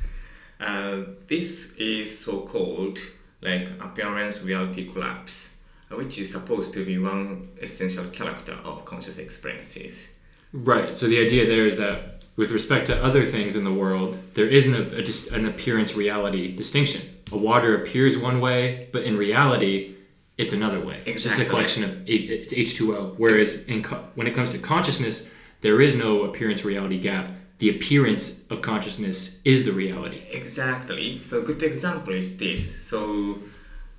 Uh, 0.59 1.03
this 1.27 1.73
is 1.77 2.19
so 2.19 2.41
called 2.41 2.99
like 3.41 3.69
appearance 3.79 4.41
reality 4.41 4.91
collapse, 4.91 5.57
which 5.91 6.17
is 6.19 6.31
supposed 6.31 6.73
to 6.73 6.85
be 6.85 6.97
one 6.99 7.49
essential 7.61 8.05
character 8.09 8.57
of 8.65 8.83
conscious 8.85 9.17
experiences. 9.17 10.13
Right. 10.51 10.95
So 10.95 11.07
the 11.07 11.23
idea 11.23 11.45
there 11.47 11.65
is 11.67 11.77
that 11.77 12.23
with 12.35 12.51
respect 12.51 12.87
to 12.87 13.03
other 13.03 13.25
things 13.25 13.55
in 13.55 13.63
the 13.63 13.73
world, 13.73 14.17
there 14.33 14.47
isn't 14.47 14.73
a, 14.73 15.01
a 15.01 15.37
an 15.37 15.45
appearance 15.45 15.95
reality 15.95 16.55
distinction. 16.55 17.01
A 17.31 17.37
water 17.37 17.75
appears 17.75 18.17
one 18.17 18.39
way, 18.39 18.87
but 18.91 19.03
in 19.03 19.17
reality, 19.17 19.95
it's 20.37 20.53
another 20.53 20.79
way. 20.79 21.01
It's 21.05 21.23
just 21.23 21.37
a 21.37 21.45
collection 21.45 21.83
of 21.83 21.91
H- 22.09 22.29
it's 22.29 22.53
H2O. 22.53 23.15
Whereas 23.17 23.63
in 23.65 23.83
co- 23.83 24.05
when 24.15 24.25
it 24.25 24.33
comes 24.33 24.49
to 24.51 24.57
consciousness, 24.57 25.31
there 25.61 25.81
is 25.81 25.95
no 25.95 26.23
appearance 26.23 26.63
reality 26.63 26.97
gap. 26.97 27.29
The 27.57 27.69
appearance 27.71 28.41
of 28.49 28.61
consciousness 28.61 29.41
is 29.43 29.65
the 29.65 29.73
reality. 29.73 30.21
Exactly. 30.31 31.21
So 31.21 31.41
good 31.41 31.61
example 31.61 32.13
is 32.13 32.37
this. 32.37 32.87
So 32.87 33.39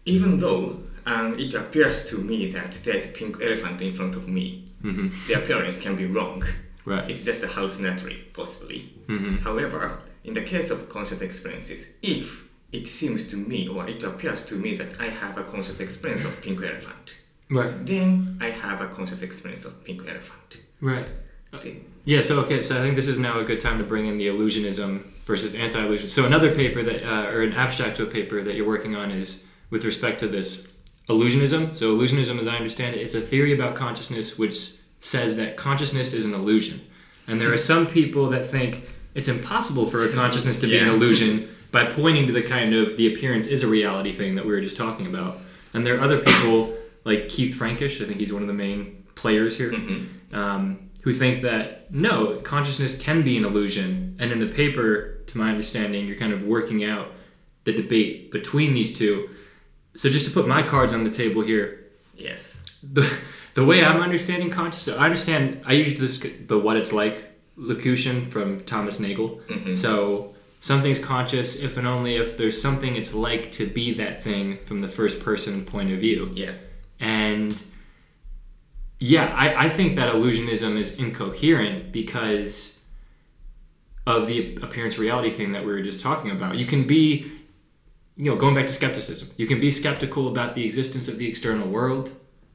even 0.06 0.38
though 0.38 0.80
um, 1.04 1.38
it 1.38 1.52
appears 1.52 2.06
to 2.06 2.16
me 2.16 2.50
that 2.52 2.72
there's 2.84 3.04
a 3.04 3.12
pink 3.12 3.36
elephant 3.42 3.82
in 3.82 3.92
front 3.92 4.14
of 4.16 4.26
me, 4.26 4.64
Mm-hmm. 4.82 5.08
the 5.28 5.34
appearance 5.42 5.78
can 5.80 5.96
be 5.96 6.06
wrong. 6.06 6.44
Right. 6.86 7.10
It's 7.10 7.24
just 7.24 7.42
a 7.42 7.46
hallucinatory, 7.46 8.28
possibly. 8.32 8.92
Mm-hmm. 9.06 9.36
However, 9.38 10.00
in 10.24 10.32
the 10.34 10.42
case 10.42 10.70
of 10.70 10.88
conscious 10.88 11.20
experiences, 11.20 11.88
if 12.02 12.48
it 12.72 12.86
seems 12.86 13.28
to 13.28 13.36
me 13.36 13.68
or 13.68 13.86
it 13.88 14.02
appears 14.02 14.44
to 14.46 14.54
me 14.54 14.74
that 14.76 14.98
I 15.00 15.06
have 15.08 15.36
a 15.36 15.44
conscious 15.44 15.80
experience 15.80 16.24
of 16.24 16.40
pink 16.40 16.62
elephant, 16.62 17.18
Right. 17.50 17.84
then 17.84 18.38
I 18.40 18.50
have 18.50 18.80
a 18.80 18.88
conscious 18.88 19.22
experience 19.22 19.64
of 19.64 19.84
pink 19.84 20.02
elephant. 20.08 20.60
Right. 20.80 21.06
Uh, 21.52 21.58
the- 21.58 21.76
Yeah, 22.04 22.22
so 22.22 22.40
okay, 22.44 22.62
so 22.62 22.76
I 22.78 22.80
think 22.80 22.96
this 22.96 23.08
is 23.08 23.18
now 23.18 23.40
a 23.40 23.44
good 23.44 23.60
time 23.60 23.78
to 23.80 23.84
bring 23.84 24.06
in 24.06 24.16
the 24.18 24.28
illusionism 24.28 25.02
versus 25.26 25.54
anti-illusion. 25.54 26.08
So 26.08 26.24
another 26.24 26.54
paper 26.54 26.82
that, 26.82 27.02
uh, 27.04 27.26
or 27.28 27.42
an 27.42 27.52
abstract 27.52 27.96
to 27.98 28.04
a 28.04 28.06
paper 28.06 28.42
that 28.42 28.54
you're 28.54 28.66
working 28.66 28.96
on 28.96 29.10
is 29.10 29.44
with 29.68 29.84
respect 29.84 30.20
to 30.20 30.28
this 30.28 30.69
illusionism. 31.10 31.76
So 31.76 31.96
illusionism, 31.96 32.38
as 32.38 32.48
I 32.48 32.56
understand 32.56 32.96
it, 32.96 33.02
is 33.02 33.14
a 33.14 33.20
theory 33.20 33.52
about 33.52 33.74
consciousness 33.74 34.38
which 34.38 34.74
says 35.00 35.36
that 35.36 35.56
consciousness 35.56 36.12
is 36.12 36.26
an 36.26 36.34
illusion, 36.34 36.80
and 37.26 37.40
there 37.40 37.52
are 37.52 37.58
some 37.58 37.86
people 37.86 38.28
that 38.30 38.46
think 38.46 38.88
it's 39.14 39.28
impossible 39.28 39.88
for 39.88 40.04
a 40.04 40.12
consciousness 40.12 40.58
to 40.60 40.66
be 40.66 40.78
an 40.78 40.88
illusion 40.88 41.48
by 41.72 41.84
pointing 41.84 42.26
to 42.26 42.32
the 42.32 42.42
kind 42.42 42.74
of 42.74 42.96
the 42.96 43.12
appearance 43.12 43.46
is 43.46 43.62
a 43.62 43.66
reality 43.66 44.12
thing 44.12 44.34
that 44.34 44.44
we 44.44 44.52
were 44.52 44.60
just 44.60 44.76
talking 44.76 45.06
about. 45.06 45.38
And 45.72 45.86
there 45.86 45.96
are 45.98 46.00
other 46.00 46.20
people 46.20 46.74
like 47.04 47.28
Keith 47.28 47.54
Frankish. 47.54 48.00
I 48.00 48.06
think 48.06 48.18
he's 48.18 48.32
one 48.32 48.42
of 48.42 48.48
the 48.48 48.54
main 48.54 49.04
players 49.14 49.56
here 49.56 49.72
um, 50.32 50.90
who 51.02 51.14
think 51.14 51.42
that 51.42 51.92
no, 51.92 52.36
consciousness 52.40 53.00
can 53.00 53.22
be 53.22 53.36
an 53.36 53.44
illusion. 53.44 54.16
And 54.18 54.32
in 54.32 54.40
the 54.40 54.48
paper, 54.48 55.22
to 55.28 55.38
my 55.38 55.50
understanding, 55.50 56.06
you're 56.06 56.16
kind 56.16 56.32
of 56.32 56.44
working 56.44 56.84
out 56.84 57.08
the 57.64 57.72
debate 57.72 58.30
between 58.30 58.74
these 58.74 58.96
two. 58.96 59.30
So 59.94 60.08
just 60.10 60.26
to 60.26 60.32
put 60.32 60.46
my 60.46 60.62
cards 60.62 60.92
on 60.92 61.04
the 61.04 61.10
table 61.10 61.42
here, 61.42 61.86
Yes. 62.16 62.62
the 62.82 63.10
the 63.54 63.64
way 63.64 63.84
I'm 63.84 64.00
understanding 64.00 64.50
consciousness, 64.50 64.96
I 64.96 65.04
understand. 65.04 65.62
I 65.66 65.72
use 65.74 65.98
this 65.98 66.24
the 66.46 66.58
what 66.58 66.76
it's 66.76 66.92
like 66.92 67.26
locution 67.56 68.30
from 68.30 68.60
Thomas 68.64 69.00
Nagel. 69.00 69.40
Mm-hmm. 69.48 69.74
So 69.74 70.34
something's 70.60 70.98
conscious 70.98 71.56
if 71.58 71.76
and 71.76 71.86
only 71.86 72.16
if 72.16 72.36
there's 72.36 72.60
something 72.60 72.96
it's 72.96 73.14
like 73.14 73.50
to 73.52 73.66
be 73.66 73.94
that 73.94 74.22
thing 74.22 74.58
from 74.66 74.80
the 74.80 74.88
first 74.88 75.20
person 75.20 75.64
point 75.64 75.90
of 75.90 75.98
view. 75.98 76.30
Yeah. 76.34 76.52
And 77.00 77.56
yeah, 78.98 79.34
I, 79.34 79.66
I 79.66 79.68
think 79.70 79.96
that 79.96 80.12
illusionism 80.14 80.78
is 80.78 80.98
incoherent 80.98 81.90
because 81.90 82.78
of 84.06 84.26
the 84.26 84.56
appearance 84.62 84.98
reality 84.98 85.30
thing 85.30 85.52
that 85.52 85.64
we 85.64 85.72
were 85.72 85.80
just 85.82 86.00
talking 86.00 86.30
about. 86.30 86.56
You 86.56 86.66
can 86.66 86.86
be, 86.86 87.32
you 88.20 88.30
know, 88.30 88.36
going 88.36 88.54
back 88.54 88.66
to 88.66 88.72
skepticism, 88.72 89.30
you 89.38 89.46
can 89.46 89.58
be 89.58 89.70
skeptical 89.70 90.28
about 90.28 90.54
the 90.54 90.62
existence 90.62 91.08
of 91.08 91.16
the 91.16 91.26
external 91.26 91.66
world, 91.66 92.12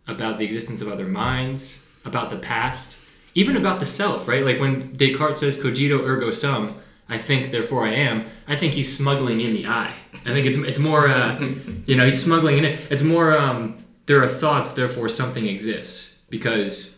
about 0.07 0.37
the 0.37 0.45
existence 0.45 0.79
of 0.79 0.87
other 0.87 1.07
minds, 1.07 1.83
about 2.05 2.29
the 2.29 2.37
past, 2.37 2.97
even 3.33 3.57
about 3.57 3.79
the 3.79 3.85
self, 3.87 4.27
right? 4.27 4.45
Like 4.45 4.59
when 4.59 4.93
Descartes 4.93 5.39
says 5.39 5.59
cogito 5.59 6.05
ergo 6.05 6.29
sum, 6.29 6.75
I 7.09 7.17
think 7.17 7.49
therefore 7.49 7.83
I 7.83 7.93
am, 7.93 8.27
I 8.47 8.55
think 8.55 8.73
he's 8.73 8.95
smuggling 8.95 9.41
in 9.41 9.53
the 9.53 9.65
I. 9.65 9.95
I 10.23 10.33
think 10.33 10.45
it's, 10.45 10.59
it's 10.59 10.77
more, 10.77 11.07
uh, 11.07 11.39
you 11.87 11.95
know, 11.95 12.05
he's 12.05 12.23
smuggling 12.23 12.59
in 12.59 12.65
it. 12.65 12.79
It's 12.91 13.01
more, 13.03 13.35
um, 13.35 13.83
there 14.05 14.21
are 14.21 14.27
thoughts, 14.27 14.73
therefore 14.73 15.09
something 15.09 15.47
exists 15.47 16.19
because 16.29 16.95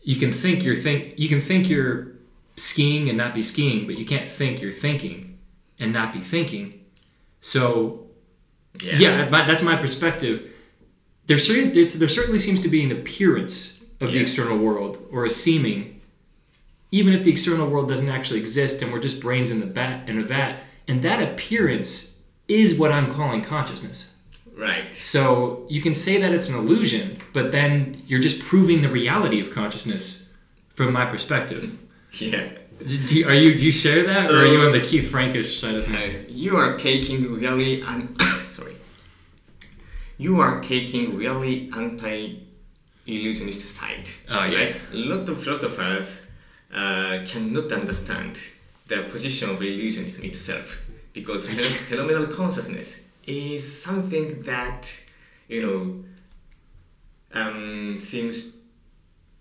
you 0.00 0.16
can 0.16 0.32
think 0.32 0.64
you're 0.64 0.76
think 0.76 1.14
you 1.18 1.28
can 1.28 1.42
think 1.42 1.68
you're 1.68 2.12
skiing 2.56 3.10
and 3.10 3.18
not 3.18 3.34
be 3.34 3.42
skiing, 3.42 3.84
but 3.84 3.98
you 3.98 4.06
can't 4.06 4.28
think 4.28 4.62
you're 4.62 4.72
thinking 4.72 5.38
and 5.78 5.92
not 5.92 6.14
be 6.14 6.20
thinking. 6.20 6.83
So 7.44 8.06
Yeah. 8.80 8.98
yeah, 8.98 9.28
my, 9.28 9.46
that's 9.46 9.62
my 9.62 9.76
perspective. 9.76 10.50
There, 11.26 11.36
there, 11.38 11.84
there 11.84 12.08
certainly 12.08 12.38
seems 12.40 12.60
to 12.62 12.68
be 12.68 12.82
an 12.82 12.90
appearance 12.90 13.82
of 14.00 14.12
the 14.12 14.18
external 14.18 14.56
world 14.56 14.98
or 15.12 15.26
a 15.26 15.30
seeming, 15.30 16.00
even 16.90 17.12
if 17.12 17.22
the 17.22 17.30
external 17.30 17.68
world 17.68 17.86
doesn't 17.88 18.08
actually 18.08 18.40
exist 18.40 18.80
and 18.82 18.90
we're 18.92 18.98
just 19.00 19.20
brains 19.20 19.50
in 19.50 19.60
the 19.60 19.66
bat 19.66 20.08
in 20.08 20.18
a 20.18 20.22
vat. 20.22 20.60
And 20.88 21.02
that 21.02 21.22
appearance 21.22 22.14
is 22.48 22.78
what 22.78 22.90
I'm 22.92 23.12
calling 23.12 23.42
consciousness. 23.42 24.10
Right. 24.56 24.94
So 24.94 25.66
you 25.68 25.82
can 25.82 25.94
say 25.94 26.18
that 26.22 26.32
it's 26.32 26.48
an 26.48 26.54
illusion, 26.54 27.18
but 27.34 27.52
then 27.52 28.02
you're 28.06 28.20
just 28.20 28.40
proving 28.40 28.80
the 28.82 28.88
reality 28.88 29.40
of 29.40 29.50
consciousness 29.50 30.28
from 30.74 30.92
my 30.94 31.04
perspective. 31.04 31.78
Yeah. 32.18 32.48
Do 32.78 33.28
are 33.28 33.34
you 33.34 33.56
do 33.56 33.64
you 33.64 33.72
share 33.72 34.04
that, 34.04 34.30
or 34.30 34.38
are 34.38 34.46
you 34.46 34.60
on 34.60 34.72
the 34.72 34.80
Keith 34.80 35.10
Frankish 35.10 35.60
side 35.60 35.76
of 35.76 35.86
things? 35.86 36.30
you 36.30 36.56
are 36.56 36.76
taking 36.76 37.32
really 37.32 37.82
un- 37.82 38.16
sorry. 38.46 38.74
You 40.18 40.40
are 40.40 40.60
taking 40.60 41.16
really 41.16 41.70
anti-illusionist 41.74 43.60
side. 43.60 44.08
Oh, 44.30 44.44
yeah. 44.44 44.58
Right? 44.58 44.76
A 44.92 44.96
lot 44.96 45.28
of 45.28 45.42
philosophers 45.42 46.26
uh, 46.72 47.20
cannot 47.24 47.72
understand 47.72 48.40
the 48.86 49.04
position 49.04 49.50
of 49.50 49.58
illusionism 49.58 50.24
itself 50.24 50.78
because 51.12 51.48
phenomenal 51.88 52.26
consciousness 52.26 53.00
is 53.26 53.82
something 53.82 54.42
that 54.42 55.02
you 55.48 55.62
know 55.62 56.04
um, 57.40 57.96
seems 57.96 58.58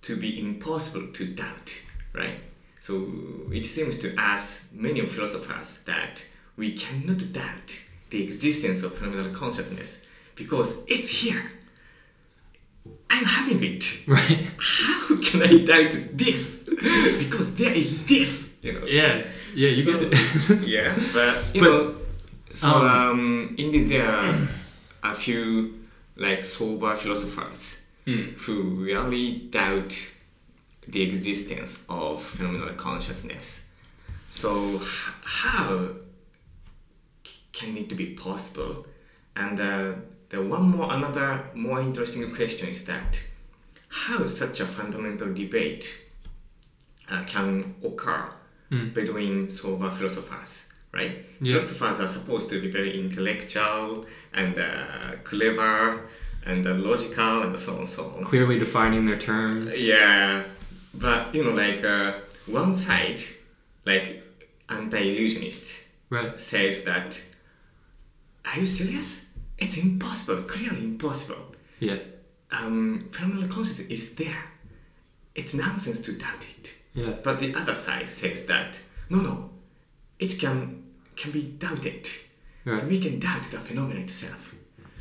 to 0.02 0.16
be 0.16 0.40
impossible 0.40 1.08
to 1.14 1.26
doubt, 1.26 1.82
right? 2.14 2.40
So 2.84 3.08
it 3.50 3.66
seems 3.66 3.98
to 4.00 4.14
us, 4.22 4.68
many 4.74 5.00
philosophers, 5.06 5.80
that 5.86 6.26
we 6.58 6.74
cannot 6.74 7.20
doubt 7.32 7.82
the 8.10 8.22
existence 8.22 8.84
of 8.84 8.94
phenomenal 8.94 9.32
consciousness 9.34 10.06
because 10.36 10.84
it's 10.90 11.08
here. 11.08 11.50
I'm 13.10 13.24
having 13.24 13.64
it. 13.64 13.84
Right. 14.08 14.48
How 14.60 15.16
can 15.22 15.44
I 15.44 15.64
doubt 15.64 15.94
this? 16.18 16.64
because 17.20 17.56
there 17.56 17.72
is 17.74 18.04
this, 18.06 18.58
you 18.62 18.74
know. 18.74 18.86
Yeah. 18.86 19.24
Yeah. 19.56 19.70
You 19.70 19.84
So- 19.84 20.00
get 20.10 20.14
it. 20.14 20.68
yeah, 20.68 20.94
but 21.14 21.56
you 21.56 21.62
But, 21.62 21.70
know, 21.70 21.96
so 22.52 22.68
um, 22.68 22.90
um, 22.90 23.56
indeed 23.58 23.88
there 23.92 24.10
are 24.10 24.36
a 25.04 25.16
few 25.16 25.86
like 26.18 26.44
sober 26.44 26.98
philosophers 26.98 27.80
Hmm. 28.06 28.34
who 28.40 28.62
really 28.76 29.48
doubt 29.50 29.94
the 30.88 31.02
existence 31.02 31.86
of 31.90 32.24
phenomenal 32.24 32.74
consciousness. 32.76 33.66
So 34.30 34.82
how 35.24 35.90
can 37.52 37.78
it 37.78 37.96
be 37.96 38.08
possible? 38.08 38.86
And 39.36 39.60
uh, 39.60 39.94
the 40.30 40.42
one 40.42 40.70
more 40.70 40.92
another 40.92 41.46
more 41.54 41.80
interesting 41.80 42.34
question 42.36 42.70
is 42.70 42.86
that 42.86 43.22
how 43.88 44.26
such 44.28 44.60
a 44.60 44.66
fundamental 44.66 45.34
debate 45.34 46.02
uh, 47.10 47.24
can 47.26 47.76
occur 47.84 48.30
between 48.94 49.50
sober 49.52 49.92
philosophers, 49.92 50.70
right? 50.92 51.24
Yeah. 51.40 51.54
Philosophers 51.54 52.00
are 52.00 52.08
supposed 52.08 52.50
to 52.50 52.60
be 52.60 52.72
very 52.72 53.00
intellectual 53.00 54.08
and 54.34 54.58
uh, 54.58 55.18
clever 55.24 56.08
and 56.46 56.66
uh, 56.66 56.74
logical 56.74 57.44
and 57.44 57.58
so 57.58 57.78
on 57.78 57.86
so 57.86 58.16
on. 58.18 58.24
Clearly 58.24 58.58
defining 58.58 59.06
their 59.06 59.20
terms. 59.20 59.86
Yeah, 59.86 60.44
but 60.94 61.34
you 61.36 61.44
know, 61.44 61.52
like 61.52 61.84
uh, 61.84 62.14
one 62.48 62.74
side, 62.74 63.20
like 63.86 64.24
anti-illusionist 64.70 65.86
Right. 66.10 66.38
says 66.38 66.84
that, 66.84 67.24
"Are 68.46 68.60
you 68.60 68.66
serious? 68.66 69.28
It's 69.58 69.78
impossible. 69.78 70.44
Clearly 70.44 70.84
impossible. 70.84 71.56
Yeah. 71.80 71.98
Um, 72.52 73.08
phenomenal 73.12 73.48
consciousness 73.50 73.88
is 73.90 74.16
there. 74.16 74.44
It's 75.36 75.54
nonsense 75.54 76.00
to 76.02 76.12
doubt 76.14 76.46
it." 76.58 76.76
Yeah. 76.94 77.16
But 77.24 77.40
the 77.40 77.56
other 77.56 77.74
side 77.76 78.10
says 78.10 78.46
that, 78.46 78.82
"No, 79.10 79.18
no, 79.22 79.50
it 80.20 80.38
can 80.40 80.84
can 81.16 81.32
be 81.32 81.42
doubted. 81.44 82.08
Right. 82.66 82.80
So 82.80 82.86
we 82.88 83.00
can 83.00 83.20
doubt 83.20 83.44
the 83.52 83.60
phenomenon 83.60 84.04
itself. 84.04 84.54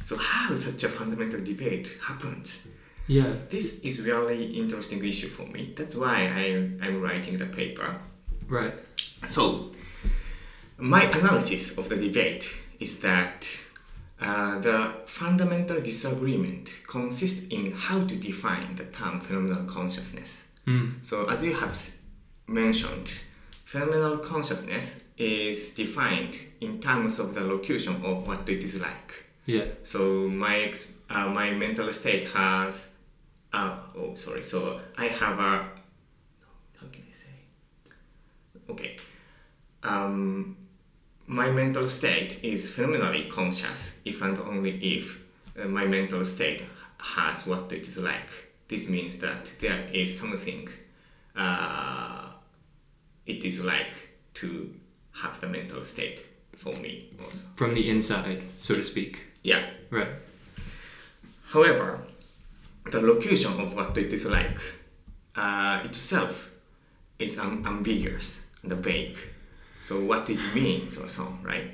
So 0.05 0.17
how 0.17 0.55
such 0.57 0.83
a 0.85 0.89
fundamental 0.89 1.41
debate 1.45 1.99
happens?" 2.03 2.69
Yeah. 3.13 3.35
This 3.51 3.81
is 3.81 4.01
really 4.01 4.59
interesting 4.59 5.05
issue 5.05 5.29
for 5.29 5.47
me. 5.47 5.75
That's 5.77 5.95
why 5.95 6.17
I, 6.43 6.45
I'm 6.81 7.03
writing 7.03 7.37
the 7.37 7.47
paper. 7.47 7.97
Right. 8.49 8.73
So, 9.27 9.71
my 10.79 11.03
analysis 11.05 11.77
of 11.77 11.91
the 11.91 11.97
debate 11.97 12.49
is 12.81 13.01
that 13.01 13.47
uh, 14.19 14.59
the 14.61 14.95
fundamental 15.05 15.81
disagreement 15.81 16.79
consists 16.87 17.49
in 17.49 17.73
how 17.73 18.05
to 18.05 18.17
define 18.17 18.77
the 18.77 18.85
term 18.85 19.21
phenomenal 19.21 19.65
consciousness. 19.65 20.49
Mm. 20.67 21.05
So, 21.05 21.27
as 21.29 21.45
you 21.45 21.55
have 21.55 21.79
mentioned, 22.47 23.13
phenomenal 23.67 24.19
consciousness 24.19 25.05
is 25.19 25.75
defined 25.75 26.37
in 26.63 26.81
terms 26.81 27.19
of 27.19 27.35
the 27.35 27.43
locution 27.43 28.03
of 28.05 28.27
what 28.27 28.49
it 28.49 28.65
is 28.65 28.81
like. 28.81 29.27
Yeah. 29.45 29.67
So 29.83 30.29
my 30.29 30.61
ex- 30.61 30.95
uh, 31.11 31.29
my 31.29 31.51
mental 31.51 31.91
state 31.93 32.25
has 32.25 32.92
uh, 33.53 33.77
oh 33.97 34.15
sorry. 34.15 34.43
So 34.43 34.81
I 34.97 35.07
have 35.07 35.39
a 35.39 35.69
how 36.79 36.87
can 36.91 37.03
I 37.09 37.15
say? 37.15 37.93
Okay. 38.71 38.97
Um, 39.83 40.57
my 41.27 41.51
mental 41.51 41.89
state 41.89 42.43
is 42.43 42.71
phenomenally 42.71 43.29
conscious 43.29 44.01
if 44.05 44.23
and 44.23 44.39
only 44.39 44.97
if 44.97 45.21
uh, 45.61 45.67
my 45.67 45.85
mental 45.87 46.25
state 46.25 46.65
has 46.99 47.47
what 47.47 47.73
it 47.73 47.87
is 47.87 47.99
like. 47.99 48.29
This 48.69 48.89
means 48.89 49.19
that 49.19 49.53
there 49.61 49.87
is 49.93 50.19
something 50.19 50.69
uh, 51.37 52.29
it 53.27 53.45
is 53.45 53.65
like 53.65 53.95
to 54.35 54.73
have 55.13 55.41
the 55.41 55.47
mental 55.47 55.85
state 55.85 56.25
for 56.57 56.73
me 56.75 57.11
also. 57.23 57.49
From 57.57 57.75
the 57.75 57.89
inside, 57.91 58.43
so 58.61 58.75
to 58.75 58.83
speak. 58.83 59.25
yeah. 59.43 59.71
Right. 59.91 60.09
However, 61.51 62.01
the 62.91 63.01
locution 63.01 63.61
of 63.61 63.75
what 63.75 63.97
it 63.97 64.13
is 64.13 64.27
like 64.27 64.59
uh, 65.37 65.81
itself 65.85 66.51
is 67.19 67.39
um, 67.39 67.65
ambiguous 67.67 68.47
and 68.63 68.73
vague. 68.73 69.17
So 69.83 70.01
what 70.05 70.29
it 70.31 70.39
means 70.55 70.99
or 70.99 71.09
so, 71.09 71.37
right? 71.43 71.71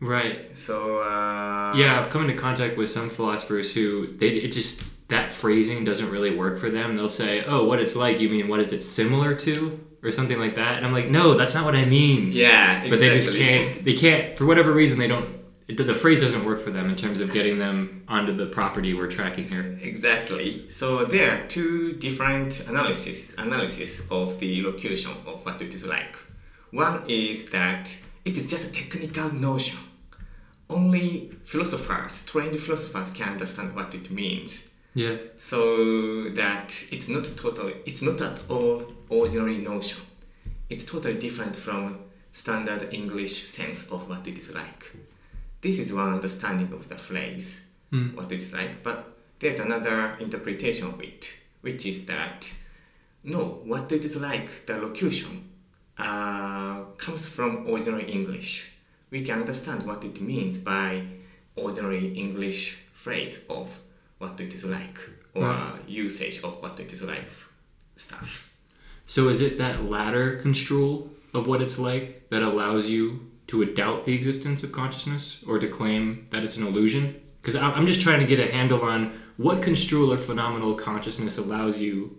Right. 0.00 0.56
So 0.56 1.02
uh, 1.02 1.74
Yeah, 1.74 2.00
I've 2.00 2.10
come 2.10 2.22
into 2.28 2.40
contact 2.40 2.76
with 2.76 2.88
some 2.88 3.10
philosophers 3.10 3.74
who 3.74 4.16
they 4.16 4.28
it 4.28 4.52
just 4.52 4.84
that 5.08 5.32
phrasing 5.32 5.84
doesn't 5.84 6.10
really 6.10 6.34
work 6.34 6.58
for 6.58 6.70
them. 6.70 6.96
They'll 6.96 7.08
say, 7.08 7.44
"Oh, 7.44 7.64
what 7.64 7.80
it's 7.80 7.96
like? 7.96 8.20
You 8.20 8.28
mean 8.30 8.48
what 8.48 8.60
is 8.60 8.72
it 8.72 8.82
similar 8.82 9.34
to?" 9.36 9.78
or 10.02 10.10
something 10.10 10.38
like 10.38 10.54
that. 10.54 10.78
And 10.78 10.86
I'm 10.86 10.92
like, 10.92 11.10
"No, 11.10 11.34
that's 11.34 11.52
not 11.52 11.66
what 11.66 11.76
I 11.76 11.84
mean." 11.84 12.32
yeah, 12.32 12.82
exactly. 12.82 12.90
But 12.90 12.98
they 13.00 13.10
just 13.10 13.36
can't. 13.36 13.84
They 13.84 13.94
can't 13.94 14.38
for 14.38 14.46
whatever 14.46 14.72
reason. 14.72 14.98
They 14.98 15.08
don't. 15.08 15.28
It, 15.70 15.86
the 15.86 15.94
phrase 15.94 16.18
doesn't 16.18 16.44
work 16.44 16.60
for 16.60 16.72
them 16.72 16.90
in 16.90 16.96
terms 16.96 17.20
of 17.20 17.32
getting 17.32 17.60
them 17.60 18.02
onto 18.08 18.34
the 18.34 18.46
property 18.46 18.92
we're 18.92 19.06
tracking 19.06 19.48
here. 19.48 19.78
Exactly. 19.80 20.68
So 20.68 21.04
there 21.04 21.30
are 21.32 21.46
two 21.46 21.92
different 21.92 22.66
analysis 22.66 23.34
analysis 23.38 24.04
of 24.10 24.40
the 24.40 24.62
locution 24.62 25.12
of 25.26 25.46
what 25.46 25.62
it 25.62 25.72
is 25.72 25.86
like. 25.86 26.16
One 26.72 27.04
is 27.08 27.50
that 27.50 27.96
it 28.24 28.36
is 28.36 28.50
just 28.50 28.70
a 28.70 28.72
technical 28.72 29.32
notion. 29.32 29.78
Only 30.68 31.30
philosophers, 31.44 32.26
trained 32.26 32.58
philosophers, 32.58 33.10
can 33.12 33.28
understand 33.34 33.74
what 33.76 33.94
it 33.94 34.10
means. 34.10 34.70
Yeah. 34.94 35.16
So 35.38 36.30
that 36.30 36.68
it's 36.90 37.08
not 37.08 37.26
totally, 37.36 37.74
it's 37.86 38.02
not 38.02 38.20
at 38.20 38.40
all 38.48 38.92
ordinary 39.08 39.58
notion. 39.58 40.02
It's 40.68 40.84
totally 40.84 41.14
different 41.14 41.54
from 41.54 42.00
standard 42.32 42.92
English 42.92 43.46
sense 43.46 43.88
of 43.92 44.08
what 44.08 44.26
it 44.26 44.36
is 44.36 44.52
like. 44.52 44.96
This 45.60 45.78
is 45.78 45.92
one 45.92 46.12
understanding 46.12 46.72
of 46.72 46.88
the 46.88 46.96
phrase, 46.96 47.64
Hmm. 47.90 48.14
what 48.16 48.30
it's 48.32 48.52
like. 48.52 48.82
But 48.82 48.98
there's 49.40 49.58
another 49.60 50.16
interpretation 50.20 50.86
of 50.88 51.00
it, 51.00 51.30
which 51.60 51.84
is 51.86 52.06
that 52.06 52.52
no, 53.22 53.60
what 53.64 53.92
it 53.92 54.04
is 54.04 54.16
like, 54.16 54.48
the 54.66 54.78
locution, 54.78 55.44
uh, 55.98 56.84
comes 56.96 57.28
from 57.28 57.68
ordinary 57.68 58.10
English. 58.10 58.70
We 59.10 59.22
can 59.24 59.40
understand 59.40 59.84
what 59.86 60.04
it 60.04 60.20
means 60.22 60.56
by 60.56 61.04
ordinary 61.56 62.14
English 62.14 62.78
phrase 62.94 63.44
of 63.50 63.68
what 64.18 64.40
it 64.40 64.54
is 64.54 64.64
like 64.64 64.98
or 65.34 65.44
Right. 65.48 65.80
usage 65.88 66.40
of 66.42 66.62
what 66.62 66.80
it 66.80 66.92
is 66.92 67.02
like 67.02 67.28
stuff. 67.96 68.48
So 69.06 69.28
is 69.28 69.42
it 69.42 69.58
that 69.58 69.84
latter 69.84 70.36
construal 70.36 71.10
of 71.34 71.46
what 71.46 71.60
it's 71.60 71.78
like 71.78 72.28
that 72.30 72.42
allows 72.42 72.88
you 72.88 73.29
to 73.50 73.64
doubt 73.64 74.06
the 74.06 74.14
existence 74.14 74.62
of 74.62 74.70
consciousness 74.70 75.42
or 75.46 75.58
to 75.58 75.66
claim 75.68 76.26
that 76.30 76.44
it's 76.44 76.56
an 76.56 76.64
illusion? 76.66 77.20
Because 77.40 77.56
I'm 77.56 77.86
just 77.86 78.00
trying 78.00 78.20
to 78.20 78.26
get 78.26 78.38
a 78.38 78.50
handle 78.52 78.82
on 78.82 79.18
what 79.36 79.60
construal 79.60 80.12
or 80.12 80.18
phenomenal 80.18 80.74
consciousness 80.74 81.36
allows 81.36 81.78
you 81.80 82.16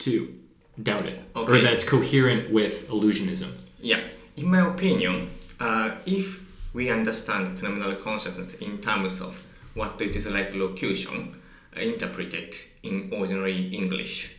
to 0.00 0.34
doubt 0.82 1.06
it, 1.06 1.20
or 1.34 1.42
Okay. 1.42 1.60
that's 1.62 1.84
coherent 1.88 2.50
with 2.52 2.86
illusionism. 2.88 3.50
Yeah, 3.80 4.00
in 4.36 4.50
my 4.50 4.60
opinion, 4.74 5.30
uh, 5.58 5.92
if 6.04 6.38
we 6.74 6.90
understand 6.90 7.58
phenomenal 7.58 7.94
consciousness 7.96 8.54
in 8.56 8.78
terms 8.78 9.20
of 9.22 9.46
what 9.74 10.00
it 10.02 10.14
is 10.16 10.26
like 10.26 10.54
locution, 10.54 11.34
uh, 11.76 11.80
interpreted 11.80 12.54
in 12.82 13.08
ordinary 13.12 13.68
English, 13.74 14.36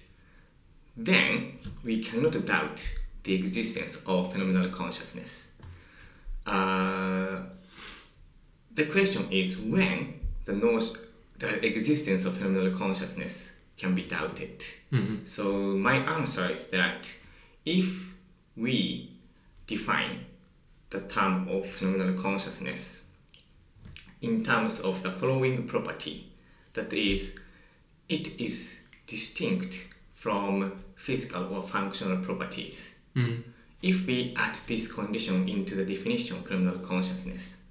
then 0.96 1.54
we 1.84 2.04
cannot 2.04 2.34
doubt 2.46 2.88
the 3.24 3.34
existence 3.34 3.98
of 4.06 4.32
phenomenal 4.32 4.70
consciousness. 4.70 5.49
Uh, 6.50 7.41
the 8.74 8.86
question 8.86 9.28
is 9.32 9.58
when 9.58 10.20
the, 10.45 10.54
no- 10.54 10.95
the 11.38 11.66
existence 11.66 12.26
of 12.26 12.38
phenomenal 12.38 12.78
consciousness 12.78 13.54
can 13.78 13.95
be 13.95 14.04
doubted. 14.04 14.64
So 15.26 15.43
my 15.89 15.95
answer 16.18 16.50
is 16.52 16.68
that 16.70 17.12
if 17.66 17.88
we 18.58 19.12
define 19.68 20.26
the 20.89 21.02
term 21.02 21.47
of 21.47 21.66
phenomenal 21.68 22.16
consciousness 22.22 23.06
in 24.22 24.43
terms 24.43 24.80
of 24.82 25.02
the 25.04 25.12
following 25.12 25.68
property, 25.68 26.32
that 26.74 26.91
is, 26.93 27.39
it 28.10 28.39
is 28.41 28.82
distinct 29.08 29.88
from 30.14 30.74
physical 30.95 31.54
or 31.54 31.62
functional 31.62 32.18
properties. 32.18 32.95
If 33.82 34.06
we 34.08 34.34
add 34.38 34.58
this 34.68 34.92
condition 34.92 35.48
into 35.48 35.76
the 35.76 35.86
definition 35.86 36.38
of 36.38 36.46
phenomenal 36.46 36.80
consciousness, 36.80 37.62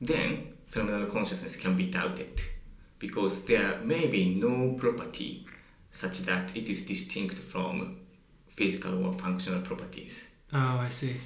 then 0.00 0.52
phenomenal 0.66 1.06
consciousness 1.06 1.56
can 1.56 1.76
be 1.76 1.86
doubted 1.86 2.40
because 2.98 3.44
there 3.44 3.78
may 3.80 4.06
be 4.06 4.34
no 4.34 4.74
property 4.78 5.46
such 5.90 6.20
that 6.20 6.56
it 6.56 6.68
is 6.68 6.84
distinct 6.86 7.38
from 7.38 7.98
physical 8.48 9.04
or 9.04 9.12
functional 9.14 9.60
properties. 9.62 10.30
Oh, 10.52 10.78
I 10.80 10.88
see. 10.88 11.16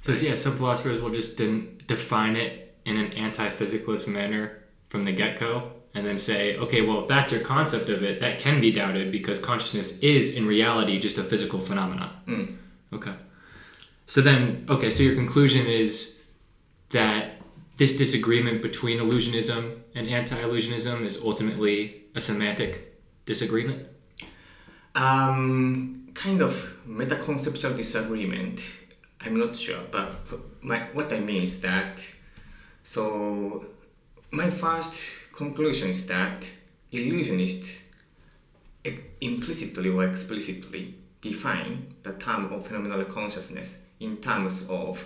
So 0.00 0.12
yeah, 0.12 0.34
some 0.34 0.56
philosophers 0.56 1.00
will 1.00 1.10
just 1.10 1.36
den- 1.38 1.82
define 1.86 2.36
it 2.36 2.76
in 2.84 2.96
an 2.96 3.12
anti-physicalist 3.12 4.08
manner 4.08 4.62
from 4.88 5.02
the 5.02 5.12
get-go, 5.12 5.72
and 5.94 6.06
then 6.06 6.18
say, 6.18 6.56
okay, 6.58 6.82
well, 6.82 7.00
if 7.02 7.08
that's 7.08 7.32
your 7.32 7.40
concept 7.40 7.88
of 7.88 8.02
it, 8.02 8.20
that 8.20 8.38
can 8.38 8.60
be 8.60 8.70
doubted 8.70 9.10
because 9.10 9.40
consciousness 9.40 9.98
is 10.00 10.34
in 10.34 10.46
reality 10.46 11.00
just 11.00 11.18
a 11.18 11.24
physical 11.24 11.58
phenomenon. 11.58 12.10
Hmm. 12.26 12.44
Okay. 12.92 13.14
So 14.06 14.20
then, 14.20 14.66
okay, 14.68 14.90
so 14.90 15.02
your 15.02 15.14
conclusion 15.14 15.66
is 15.66 16.16
that 16.90 17.32
this 17.76 17.96
disagreement 17.96 18.62
between 18.62 19.00
illusionism 19.00 19.80
and 19.94 20.08
anti-illusionism 20.08 21.04
is 21.04 21.20
ultimately 21.22 22.04
a 22.14 22.20
semantic 22.20 22.96
disagreement. 23.26 23.86
Um, 24.94 26.08
kind 26.14 26.40
of 26.40 26.72
meta-conceptual 26.86 27.74
disagreement. 27.74 28.78
I'm 29.20 29.36
not 29.36 29.56
sure, 29.56 29.80
but 29.90 30.16
my, 30.62 30.78
what 30.92 31.12
I 31.12 31.20
mean 31.20 31.42
is 31.42 31.60
that 31.60 32.08
so 32.82 33.66
my 34.30 34.48
first 34.48 35.02
conclusion 35.32 35.90
is 35.90 36.06
that 36.06 36.48
illusionists 36.92 37.82
implicitly 39.20 39.90
or 39.90 40.04
explicitly 40.04 40.94
define 41.20 41.92
the 42.04 42.12
term 42.12 42.52
of 42.52 42.66
phenomenal 42.66 43.04
consciousness 43.04 43.82
in 44.00 44.16
terms 44.18 44.66
of 44.68 45.02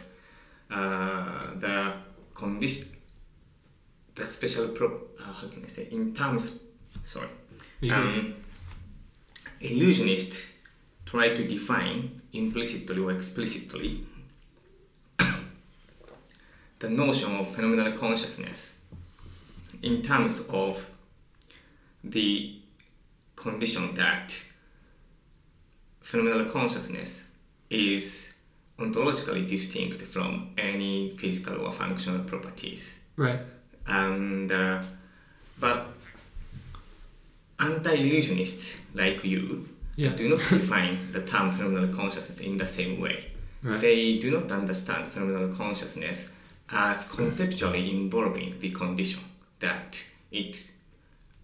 uh, 0.71 1.55
the 1.57 1.93
condition, 2.35 2.89
the 4.15 4.27
special 4.27 4.69
pro. 4.69 4.87
Uh, 5.19 5.33
how 5.33 5.49
can 5.49 5.65
I 5.65 5.69
say? 5.69 5.89
In 5.91 6.15
terms, 6.15 6.59
sorry. 7.03 7.29
You- 7.81 7.93
Um, 7.95 8.35
illusionists 9.61 10.51
try 11.05 11.35
to 11.35 11.47
define 11.47 12.21
implicitly 12.33 12.99
or 13.03 13.13
explicitly 13.13 14.05
the 16.79 16.89
notion 16.89 17.37
of 17.37 17.55
phenomenal 17.55 17.93
consciousness 17.99 18.81
in 19.83 20.03
terms 20.03 20.41
of 20.49 20.89
the 22.05 22.57
condition 23.37 23.95
that 23.95 24.35
phenomenal 26.01 26.47
consciousness 26.51 27.29
is 27.69 28.30
ontologically 28.81 29.47
distinct 29.47 30.03
from 30.03 30.51
any 30.59 31.15
physical 31.19 31.61
or 31.67 31.73
functional 31.73 32.21
properties. 32.25 33.01
Right. 33.17 33.41
And 33.87 34.51
uh, 34.51 34.81
but 35.59 35.87
anti-illusionists 37.59 38.79
like 38.95 39.23
you 39.25 39.69
Yeah. 39.97 40.15
do 40.17 40.29
not 40.31 40.39
define 40.51 41.13
the 41.13 41.21
term 41.21 41.51
phenomenal 41.53 41.95
consciousness 41.95 42.41
in 42.41 42.57
the 42.57 42.67
same 42.67 43.01
way. 43.01 43.27
Right. 43.63 43.81
They 43.81 44.19
do 44.19 44.31
not 44.31 44.51
understand 44.51 45.13
phenomenal 45.13 45.55
consciousness 45.55 46.33
as 46.71 47.09
conceptually 47.09 47.91
involving 47.91 48.59
the 48.61 48.71
condition 48.71 49.23
that 49.59 50.03
it 50.33 50.71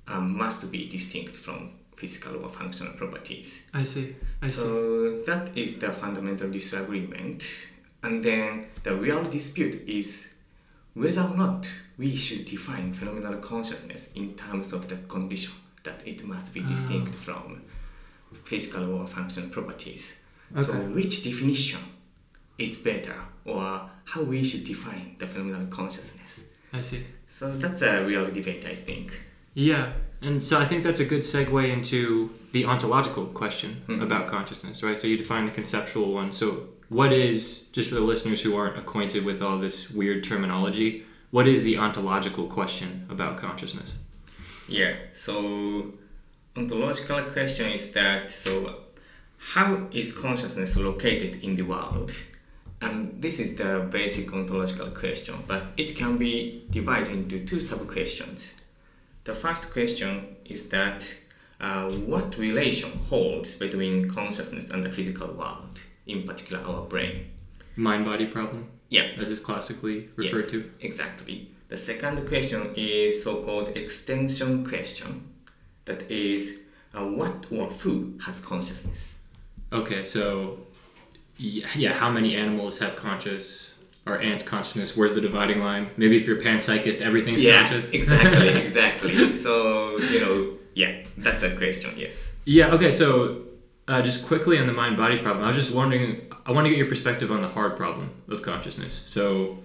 um, 0.09 0.37
must 0.39 0.71
be 0.73 0.89
distinct 0.89 1.37
from 1.37 1.71
physical 1.97 2.45
or 2.45 2.49
functional 2.49 2.93
properties. 2.93 3.69
I 3.75 3.85
see. 3.85 4.15
I 4.43 4.47
see. 4.47 4.53
So 4.53 5.23
that 5.23 5.57
is 5.57 5.79
the 5.79 5.93
fundamental 5.93 6.51
disagreement. 6.51 7.49
And 8.03 8.23
then 8.23 8.67
the 8.83 8.95
real 8.95 9.25
dispute 9.25 9.89
is 9.89 10.31
whether 10.95 11.23
or 11.23 11.37
not 11.37 11.69
we 11.99 12.15
should 12.15 12.45
define 12.45 12.93
phenomenal 12.93 13.39
consciousness 13.39 14.11
in 14.15 14.35
terms 14.35 14.73
of 14.73 14.89
the 14.89 14.97
condition 15.09 15.53
that 15.83 16.07
it 16.07 16.25
must 16.25 16.53
be 16.53 16.63
ah. 16.65 16.69
distinct 16.69 17.15
from 17.15 17.63
physical 18.45 18.95
or 18.95 19.07
functional 19.07 19.49
properties. 19.49 20.21
Okay. 20.53 20.63
So 20.63 20.73
which 20.73 21.25
definition 21.25 21.81
is 22.59 22.77
better 22.77 23.17
or 23.45 23.91
how 24.05 24.23
we 24.23 24.45
should 24.45 24.65
define 24.65 25.17
the 25.19 25.27
phenomenal 25.27 25.67
consciousness? 25.69 26.47
I 26.73 26.81
see. 26.81 27.05
So 27.29 27.57
that's 27.57 27.83
a 27.83 28.05
real 28.05 28.27
debate 28.31 28.67
I 28.67 28.75
think. 28.75 29.13
Yeah, 29.55 29.93
and 30.23 30.43
so 30.43 30.59
I 30.59 30.67
think 30.67 30.85
that's 30.85 31.01
a 31.01 31.05
good 31.05 31.23
segue 31.23 31.71
into 31.73 32.31
the 32.53 32.65
ontological 32.65 33.27
question 33.27 33.83
Mhm. 33.89 34.03
about 34.03 34.29
consciousness, 34.29 34.83
right? 34.83 34.99
So 34.99 35.07
you 35.07 35.17
define 35.17 35.45
the 35.45 35.51
conceptual 35.51 36.13
one. 36.13 36.33
So 36.33 36.69
what 36.89 37.13
is, 37.13 37.65
just 37.73 37.89
for 37.91 37.97
the 37.97 38.01
listeners 38.13 38.41
who 38.43 38.57
aren't 38.57 38.79
acquainted 38.79 39.25
with 39.25 39.43
all 39.43 39.59
this 39.59 39.91
weird 39.91 40.25
terminology, 40.25 41.05
what 41.31 41.47
is 41.47 41.63
the 41.65 41.77
ontological 41.77 42.47
question 42.47 43.07
about 43.11 43.37
consciousness? 43.37 43.93
Yeah, 44.69 44.95
so 45.13 45.93
ontological 46.57 47.23
question 47.25 47.71
is 47.73 47.91
that 47.93 48.31
so 48.31 48.77
how 49.55 49.89
is 49.93 50.13
consciousness 50.13 50.77
located 50.77 51.43
in 51.43 51.57
the 51.57 51.63
world? 51.63 52.13
And 52.81 53.23
this 53.23 53.39
is 53.41 53.57
the 53.57 53.87
basic 53.91 54.33
ontological 54.33 54.89
question, 54.91 55.37
but 55.47 55.63
it 55.77 55.97
can 55.97 56.17
be 56.19 56.65
divided 56.71 57.09
into 57.09 57.45
two 57.45 57.61
sub 57.61 57.87
questions. 57.89 58.55
The 59.27 59.35
first 59.35 59.73
question 59.73 60.37
is 60.45 60.69
that 60.69 61.05
uh, 61.61 61.91
what 61.91 62.39
relation 62.39 62.93
holds 63.11 63.57
between 63.57 64.09
consciousness 64.09 64.71
and 64.71 64.85
the 64.85 64.93
physical 64.93 65.27
world, 65.27 65.81
in 66.07 66.23
particular 66.23 66.65
our 66.65 66.83
brain? 66.83 67.27
Mind 67.75 68.05
body 68.05 68.27
problem, 68.27 68.69
Yeah, 68.89 69.09
as 69.19 69.31
is 69.33 69.41
classically 69.41 70.11
referred 70.15 70.45
yes, 70.45 70.51
to. 70.53 70.71
Exactly. 70.79 71.51
The 71.69 71.77
second 71.77 72.29
question 72.29 72.73
is 72.77 73.25
so-called 73.25 73.77
extension 73.77 74.65
question. 74.65 75.27
That 75.87 76.09
is, 76.09 76.61
uh, 76.95 77.05
what 77.05 77.47
or 77.51 77.67
who 77.67 78.17
has 78.25 78.41
consciousness? 78.41 79.19
Okay, 79.73 80.05
so 80.05 80.61
yeah, 81.37 81.95
how 81.95 82.11
many 82.11 82.37
animals 82.37 82.79
have 82.79 82.95
conscious 82.95 83.75
or 84.07 84.21
ants 84.21 84.43
consciousness? 84.43 84.97
Where's 84.97 85.15
the 85.15 85.21
dividing 85.21 85.61
line? 85.61 85.91
Maybe 85.97 86.17
if 86.17 86.27
you're 86.27 86.41
panpsychist, 86.41 87.01
everything's 87.01 87.43
conscious. 87.43 87.91
exactly, 87.91 88.49
exactly. 88.63 89.33
So 89.33 89.99
you 89.99 90.21
know, 90.21 90.59
yeah, 90.75 91.05
that's 91.19 91.43
a 91.43 91.57
question. 91.57 91.95
Yes. 91.97 92.37
Yeah, 92.45 92.73
okay, 92.73 92.93
so 92.93 93.43
uh, 93.89 94.03
just 94.03 94.27
quickly 94.27 94.59
on 94.59 94.67
the 94.67 94.73
mind 94.73 94.97
body 94.97 95.19
problem, 95.19 95.45
I 95.45 95.49
was 95.49 95.57
just 95.57 95.75
wondering, 95.75 96.23
I 96.45 96.53
want 96.53 96.67
to 96.67 96.71
get 96.71 96.79
your 96.79 96.89
perspective 96.89 97.31
on 97.31 97.43
the 97.43 97.49
hard 97.49 97.77
problem 97.77 98.11
of 98.29 98.43
consciousness. 98.43 99.03
So, 99.07 99.59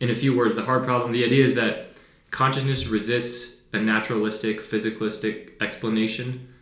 in 0.00 0.10
a 0.10 0.14
few 0.14 0.36
words, 0.36 0.56
the 0.56 0.62
hard 0.62 0.84
problem, 0.84 1.12
the 1.12 1.24
idea 1.24 1.44
is 1.44 1.54
that 1.54 1.88
consciousness 2.30 2.86
resists 2.86 3.60
a 3.72 3.78
naturalistic, 3.78 4.60
physicalistic 4.60 5.52
explanation 5.60 6.54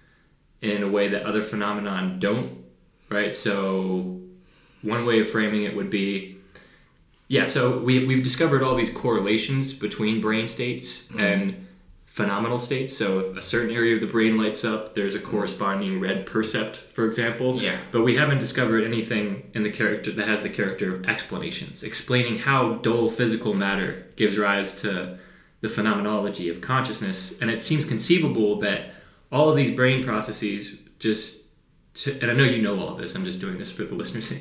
in 0.62 0.82
a 0.82 0.88
way 0.88 1.08
that 1.08 1.22
other 1.24 1.42
phenomenon 1.42 2.18
don't, 2.18 2.64
right? 3.08 3.36
So, 3.36 4.20
one 4.82 5.06
way 5.06 5.20
of 5.20 5.28
framing 5.28 5.64
it 5.64 5.76
would 5.76 5.90
be 5.90 6.38
yeah, 7.34 7.48
so 7.48 7.78
we, 7.78 8.06
we've 8.06 8.22
discovered 8.22 8.62
all 8.62 8.76
these 8.76 8.92
correlations 8.92 9.72
between 9.72 10.20
brain 10.20 10.46
states 10.46 11.08
and 11.18 11.66
phenomenal 12.04 12.60
states. 12.60 12.96
So 12.96 13.18
if 13.18 13.36
a 13.36 13.42
certain 13.42 13.74
area 13.74 13.96
of 13.96 14.00
the 14.00 14.06
brain 14.06 14.38
lights 14.38 14.64
up, 14.64 14.94
there's 14.94 15.16
a 15.16 15.18
corresponding 15.18 15.98
red 15.98 16.26
percept, 16.26 16.76
for 16.76 17.04
example. 17.06 17.60
Yeah. 17.60 17.80
But 17.90 18.02
we 18.02 18.14
haven't 18.14 18.38
discovered 18.38 18.84
anything 18.84 19.50
in 19.52 19.64
the 19.64 19.72
character 19.72 20.12
that 20.12 20.28
has 20.28 20.42
the 20.44 20.48
character 20.48 20.94
of 20.94 21.06
explanations, 21.06 21.82
explaining 21.82 22.38
how 22.38 22.74
dull 22.74 23.08
physical 23.08 23.52
matter 23.52 24.06
gives 24.14 24.38
rise 24.38 24.80
to 24.82 25.18
the 25.60 25.68
phenomenology 25.68 26.48
of 26.48 26.60
consciousness. 26.60 27.40
And 27.40 27.50
it 27.50 27.58
seems 27.58 27.84
conceivable 27.84 28.60
that 28.60 28.94
all 29.32 29.50
of 29.50 29.56
these 29.56 29.74
brain 29.74 30.04
processes 30.04 30.78
just 31.00 31.48
to, 31.94 32.16
and 32.20 32.30
I 32.30 32.34
know 32.34 32.44
you 32.44 32.62
know 32.62 32.78
all 32.78 32.90
of 32.90 32.98
this. 32.98 33.16
I'm 33.16 33.24
just 33.24 33.40
doing 33.40 33.58
this 33.58 33.72
for 33.72 33.82
the 33.82 33.96
listeners. 33.96 34.32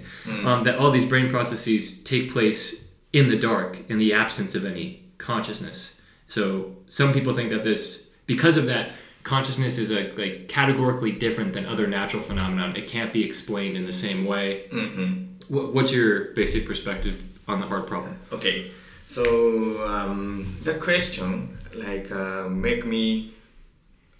Um, 0.45 0.63
that 0.65 0.77
all 0.77 0.91
these 0.91 1.05
brain 1.05 1.31
processes 1.31 2.03
take 2.03 2.31
place 2.31 2.82
in 3.14 3.30
the 3.30 3.38
dark, 3.38 3.89
in 3.89 3.97
the 3.99 4.14
absence 4.14 4.55
of 4.55 4.66
any 4.66 5.03
consciousness. 5.18 6.01
So 6.28 6.76
some 6.89 7.14
people 7.14 7.34
think 7.34 7.51
that 7.51 7.64
this, 7.64 8.09
because 8.26 8.57
of 8.57 8.66
that, 8.66 8.91
consciousness 9.24 9.78
is 9.78 9.91
a, 9.91 10.11
like 10.14 10.49
categorically 10.49 11.11
different 11.11 11.53
than 11.53 11.66
other 11.66 11.88
natural 11.88 12.22
phenomenon. 12.22 12.76
It 12.76 12.88
can't 12.88 13.14
be 13.14 13.24
explained 13.24 13.78
in 13.78 13.86
the 13.86 13.93
same 13.93 14.26
way. 14.26 14.66
Mm-hmm. 14.72 15.53
What, 15.53 15.74
what's 15.74 15.93
your 15.93 16.34
basic 16.34 16.66
perspective 16.66 17.24
on 17.47 17.61
the 17.61 17.68
hard 17.68 17.88
problem? 17.88 18.20
Okay. 18.32 18.72
So 19.05 19.88
um, 19.88 20.57
the 20.64 20.74
question 20.74 21.57
like 21.76 22.11
uh, 22.11 22.47
make 22.49 22.86
me 22.86 23.34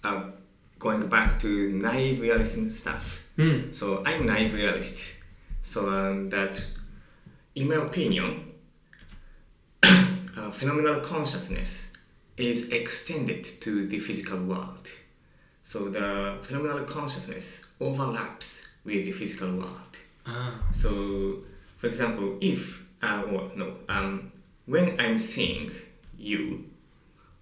uh, 0.02 0.24
going 0.78 1.08
back 1.08 1.38
to 1.40 1.72
naive 1.72 2.20
realism 2.20 2.68
stuff. 2.68 3.22
Hmm. 3.36 3.72
So 3.72 4.04
I'm 4.04 4.26
naive 4.26 4.54
realist. 4.54 5.16
So 5.62 5.88
um, 5.88 6.30
that, 6.30 6.62
in 7.54 7.68
my 7.68 7.76
opinion, 7.76 8.52
uh, 10.36 10.50
phenomenal 10.50 11.00
consciousness 11.00 11.92
is 12.36 12.70
extended 12.70 13.44
to 13.44 13.86
the 13.86 13.98
physical 13.98 14.38
world. 14.38 14.90
So 15.62 15.88
the 15.88 16.38
phenomenal 16.42 16.84
consciousness 16.84 17.64
overlaps 17.80 18.66
with 18.84 19.04
the 19.06 19.12
physical 19.12 19.50
world. 19.56 19.98
Ah, 20.26 20.60
So, 20.72 21.44
for 21.76 21.86
example, 21.86 22.38
if 22.40 22.84
uh, 23.02 23.22
well, 23.30 23.50
no, 23.54 23.74
um, 23.88 24.32
when 24.66 24.98
I'm 24.98 25.18
seeing 25.18 25.70
you, 26.18 26.64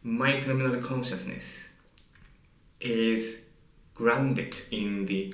my 0.02 0.36
phenomenal 0.36 0.80
consciousness 0.82 1.68
is 2.80 3.44
grounded 3.94 4.60
in 4.70 5.06
the 5.06 5.32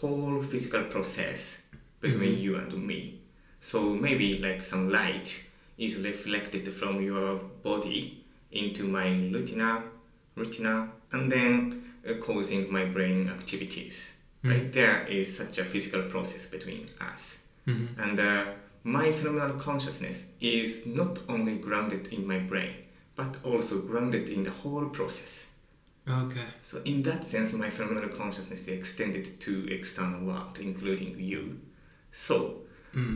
whole 0.00 0.42
physical 0.42 0.84
process 0.84 1.62
between 2.00 2.38
you 2.38 2.56
and 2.56 2.86
me. 2.86 3.20
So 3.60 3.90
maybe 3.94 4.38
like 4.38 4.62
some 4.62 4.90
light 4.90 5.44
is 5.78 5.98
reflected 5.98 6.72
from 6.72 7.00
your 7.02 7.36
body 7.62 8.24
into 8.50 8.84
my 8.84 9.08
retina, 9.32 9.82
retina, 10.36 10.88
and 11.12 11.30
then 11.32 11.92
uh, 12.08 12.14
causing 12.20 12.70
my 12.72 12.84
brain 12.84 13.28
activities. 13.28 14.14
Right 14.44 14.72
there 14.72 15.06
is 15.06 15.36
such 15.36 15.58
a 15.58 15.64
physical 15.64 16.02
process 16.02 16.46
between 16.46 16.86
us, 17.00 17.44
and 17.98 18.18
uh, 18.18 18.44
my 18.84 19.12
phenomenal 19.12 19.56
consciousness 19.56 20.26
is 20.40 20.84
not 20.86 21.20
only 21.28 21.56
grounded 21.58 22.08
in 22.08 22.26
my 22.26 22.38
brain, 22.40 22.74
but 23.14 23.36
also 23.44 23.82
grounded 23.82 24.28
in 24.28 24.42
the 24.42 24.50
whole 24.50 24.86
process. 24.86 25.50
okay. 26.08 26.44
So 26.60 26.82
in 26.84 27.02
that 27.04 27.22
sense, 27.24 27.52
my 27.52 27.70
phenomenal 27.70 28.08
consciousness 28.10 28.62
is 28.62 28.78
extended 28.78 29.40
to 29.40 29.68
external 29.72 30.24
world, 30.26 30.58
including 30.60 31.18
you. 31.20 31.60
So, 32.10 32.62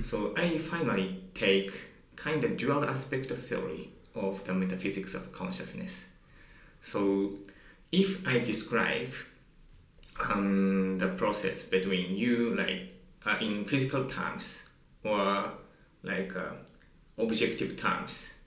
so 0.03 0.33
I 0.37 0.59
finally 0.59 1.25
take 1.35 1.73
kind 2.17 2.43
of 2.45 2.57
dual 2.57 2.85
aspect 2.85 3.31
theory 3.31 3.91
of 4.14 4.43
the 4.45 4.55
metaphysics 4.55 5.14
of 5.14 5.33
consciousness. 5.33 6.12
So, 6.81 7.35
if 7.93 8.27
I 8.27 8.39
describe 8.39 9.11
um, 10.21 10.99
the 10.99 11.09
process 11.09 11.62
between 11.62 12.17
you, 12.17 12.55
like 12.57 12.95
uh, 13.25 13.37
in 13.41 13.64
physical 13.64 14.07
terms 14.07 14.69
or 15.05 15.51
like 16.03 16.35
uh, 16.37 16.53
objective 17.19 17.77
terms, 17.77 18.39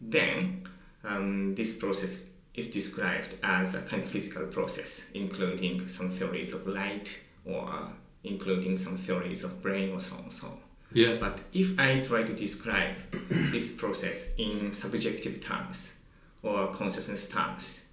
then 0.00 0.68
um, 1.04 1.54
this 1.54 1.76
process 1.76 2.26
is 2.54 2.70
described 2.70 3.36
as 3.42 3.74
a 3.74 3.82
kind 3.82 4.02
of 4.02 4.10
physical 4.10 4.46
process, 4.46 5.08
including 5.14 5.88
some 5.88 6.10
theories 6.10 6.52
of 6.52 6.66
light 6.66 7.20
or 7.44 7.88
including 8.24 8.76
some 8.76 8.96
theories 8.96 9.42
of 9.42 9.62
brain 9.62 9.92
or 9.92 10.00
so 10.00 10.16
on. 10.16 10.30
So, 10.30 10.58
Yeah. 10.94 11.16
But 11.18 11.40
if 11.52 11.78
I 11.78 12.00
try 12.00 12.22
to 12.22 12.32
describe 12.32 12.96
this 13.30 13.70
process 13.72 14.34
in 14.36 14.72
subjective 14.72 15.40
terms 15.40 15.98
or 16.42 16.68
consciousness 16.72 17.28
terms, 17.28 17.86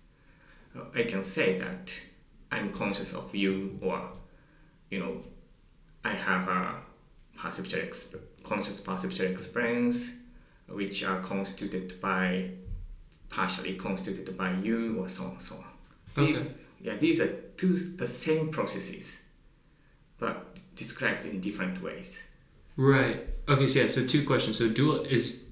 uh, 0.75 0.81
I 0.93 1.03
can 1.03 1.23
say 1.23 1.57
that 1.59 1.99
I'm 2.51 2.71
conscious 2.73 3.13
of 3.13 3.33
you, 3.35 3.77
or 3.81 4.09
you 4.89 4.99
know, 4.99 5.23
I 6.03 6.13
have 6.13 6.47
a 6.47 6.75
perceptual 7.37 7.81
exp- 7.81 8.19
conscious 8.43 8.79
perceptual 8.81 9.27
experience, 9.27 10.17
which 10.67 11.03
are 11.03 11.19
constituted 11.21 11.99
by 12.01 12.51
partially 13.29 13.75
constituted 13.75 14.35
by 14.35 14.51
you, 14.53 14.99
or 14.99 15.07
so 15.07 15.23
on, 15.25 15.39
so 15.39 15.55
on. 15.55 16.25
These, 16.25 16.37
Okay. 16.39 16.51
yeah, 16.81 16.95
these 16.97 17.21
are 17.21 17.31
two 17.57 17.75
the 17.77 18.07
same 18.07 18.49
processes, 18.49 19.19
but 20.17 20.57
described 20.75 21.25
in 21.25 21.39
different 21.39 21.81
ways. 21.83 22.23
Right. 22.79 23.27
Okay. 23.49 23.67
So 23.67 23.79
yeah. 23.79 23.87
So 23.89 24.07
two 24.07 24.25
questions. 24.25 24.57
So 24.57 24.69
dual 24.69 25.01
is 25.01 25.43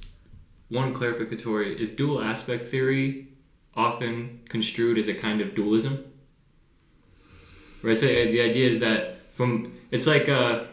one 0.70 0.94
clarificatory. 0.94 1.76
Is 1.76 1.92
dual 1.92 2.22
aspect 2.22 2.70
theory 2.70 3.28
often 3.76 4.40
construed 4.48 4.98
as 4.98 5.10
a 5.10 5.14
kind 5.14 5.42
of 5.42 5.54
dualism? 5.54 6.06
Right. 7.84 7.98
So 7.98 8.06
the 8.06 8.40
idea 8.42 8.70
is 8.70 8.80
that 8.80 9.18
from 9.36 9.74
it's 9.92 10.08
like 10.08 10.30
uh, 10.30 10.64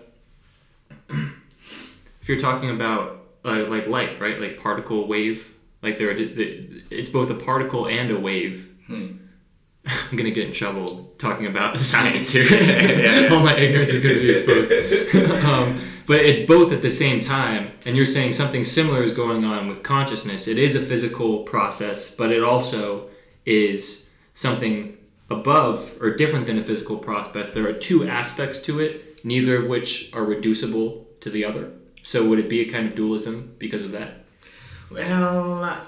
if 1.09 2.29
you're 2.29 2.39
talking 2.39 2.71
about 2.71 3.27
uh, 3.45 3.65
like 3.65 3.89
light, 3.89 4.21
right? 4.21 4.41
Like 4.41 4.57
particle 4.61 5.09
wave. 5.09 5.53
Like 5.83 5.99
there, 5.99 6.11
are, 6.11 6.17
it's 6.17 7.09
both 7.11 7.31
a 7.31 7.35
particle 7.35 7.89
and 7.89 8.13
a 8.13 8.19
wave. 8.19 8.73
Hmm. 8.87 9.09
I'm 9.87 10.17
gonna 10.17 10.31
get 10.31 10.47
in 10.47 10.53
trouble 10.53 11.13
talking 11.19 11.47
about 11.47 11.81
science 11.93 12.31
here. 12.31 12.47
Yeah. 12.49 13.35
All 13.35 13.41
my 13.41 13.57
ignorance 13.57 13.91
is 13.91 14.03
gonna 14.05 14.15
be 14.15 14.31
exposed. 14.31 15.45
um, 15.45 15.81
but 16.07 16.21
it's 16.21 16.47
both 16.47 16.73
at 16.73 16.83
the 16.83 16.91
same 16.91 17.21
time, 17.21 17.73
and 17.87 17.97
you're 17.97 18.07
saying 18.07 18.33
something 18.33 18.65
similar 18.65 19.03
is 19.03 19.13
going 19.13 19.45
on 19.45 19.69
with 19.69 19.83
consciousness. 19.83 20.47
It 20.49 20.59
is 20.59 20.75
a 20.75 20.81
physical 20.81 21.43
process, 21.45 22.15
but 22.15 22.31
it 22.31 22.43
also 22.43 23.09
is 23.47 24.09
something 24.35 24.99
above 25.31 25.97
or 26.01 26.15
different 26.15 26.47
than 26.47 26.59
a 26.59 26.63
physical 26.63 26.99
process. 26.99 27.53
There 27.53 27.69
are 27.69 27.73
two 27.73 28.07
aspects 28.07 28.61
to 28.63 28.81
it, 28.81 29.25
neither 29.25 29.57
of 29.57 29.67
which 29.67 30.13
are 30.13 30.25
reducible 30.25 31.07
to 31.21 31.31
the 31.31 31.45
other. 31.45 31.73
So 32.03 32.29
would 32.29 32.39
it 32.39 32.51
be 32.51 32.61
a 32.61 32.71
kind 32.71 32.87
of 32.87 32.95
dualism 32.95 33.55
because 33.59 33.85
of 33.85 33.93
that? 33.93 34.25
Well, 34.91 35.81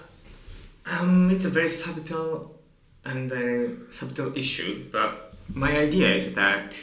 um, 0.86 1.30
it's 1.30 1.44
a 1.44 1.50
very 1.50 1.68
subtle 1.68 2.58
and 3.04 3.30
uh, 3.30 3.90
subtle 3.90 4.36
issue, 4.36 4.86
but 4.90 5.34
my 5.52 5.78
idea 5.78 6.08
is 6.08 6.34
that 6.34 6.82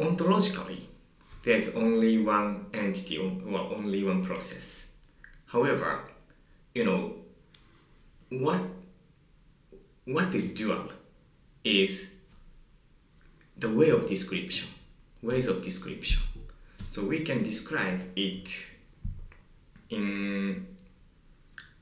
ontologically, 0.00 0.80
there's 1.42 1.74
only 1.74 2.18
one 2.18 2.66
entity 2.72 3.18
or 3.18 3.60
only 3.76 4.02
one 4.02 4.24
process. 4.24 4.92
However, 5.46 6.00
you 6.74 6.84
know, 6.84 7.14
what 8.30 8.60
what 10.04 10.34
is 10.34 10.54
dual 10.54 10.88
is 11.62 12.14
the 13.56 13.68
way 13.68 13.90
of 13.90 14.08
description, 14.08 14.68
ways 15.22 15.46
of 15.46 15.62
description. 15.62 16.22
So 16.88 17.04
we 17.04 17.20
can 17.20 17.42
describe 17.42 18.00
it 18.16 18.50
in 19.90 20.66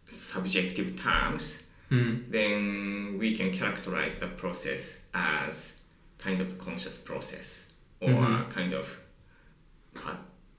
subjective 0.09 1.01
terms, 1.01 1.64
Mm. 1.91 2.31
then 2.31 3.16
we 3.19 3.35
can 3.35 3.51
characterize 3.51 4.19
the 4.19 4.27
process 4.27 5.01
as 5.14 5.81
kind 6.19 6.39
of 6.39 6.59
conscious 6.59 6.99
process 6.99 7.68
or 8.01 8.09
Mhm. 8.11 8.51
kind 8.51 8.73
of 8.73 8.87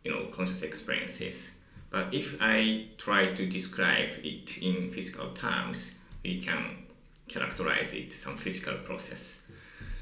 you 0.03 0.11
know 0.11 0.25
conscious 0.31 0.61
experiences. 0.63 1.55
But 1.89 2.13
if 2.13 2.35
I 2.39 2.85
try 2.97 3.23
to 3.23 3.45
describe 3.47 4.09
it 4.23 4.57
in 4.61 4.91
physical 4.91 5.31
terms, 5.33 5.95
we 6.23 6.39
can 6.41 6.85
characterize 7.27 7.93
it 7.93 8.13
some 8.13 8.37
physical 8.37 8.75
process. 8.85 9.43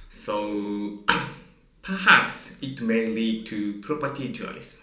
So 0.10 1.04
perhaps 1.82 2.58
it 2.62 2.82
may 2.82 3.08
lead 3.08 3.46
to 3.48 3.80
property 3.82 4.28
dualism 4.30 4.82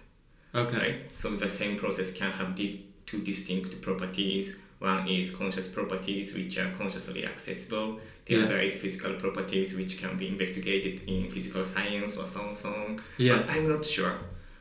Okay. 0.55 0.77
right? 0.79 1.11
So 1.19 1.31
the 1.37 1.49
same 1.49 1.77
process 1.77 2.13
can 2.13 2.33
have 2.33 2.55
di- 2.55 2.85
two 3.07 3.19
distinct 3.23 3.81
properties. 3.83 4.57
One 4.79 5.07
is 5.09 5.35
conscious 5.35 5.67
properties, 5.69 6.35
which 6.35 6.59
are 6.59 6.71
consciously 6.73 7.27
accessible. 7.27 8.01
The 8.27 8.35
Yeah. 8.37 8.45
other 8.45 8.59
is 8.61 8.77
physical 8.77 9.15
properties, 9.15 9.75
which 9.77 9.99
can 9.99 10.17
be 10.17 10.29
investigated 10.29 11.03
in 11.07 11.31
physical 11.31 11.65
science 11.65 12.17
or 12.17 12.25
so 12.25 12.41
on, 12.41 12.57
so. 12.57 12.97
Yeah. 13.19 13.37
But 13.39 13.51
I'm 13.51 13.69
not 13.69 13.85
sure. 13.85 14.19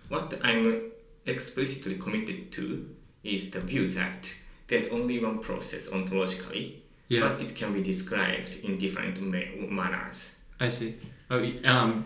What 0.10 0.38
I'm 0.44 0.92
explicitly 1.26 1.96
committed 1.98 2.52
to 2.54 2.86
is 3.24 3.52
the 3.52 3.62
view 3.62 3.90
that 3.92 4.34
there's 4.68 4.90
only 4.90 5.20
one 5.20 5.40
process 5.40 5.90
ontologically, 5.90 6.74
Yeah. 7.08 7.22
but 7.22 7.42
it 7.42 7.56
can 7.56 7.74
be 7.74 7.82
described 7.82 8.58
in 8.64 8.78
different 8.78 9.22
ma- 9.22 9.68
manners. 9.70 10.36
I 10.60 10.68
see. 10.68 10.96
Oh, 11.32 11.42
um, 11.64 12.06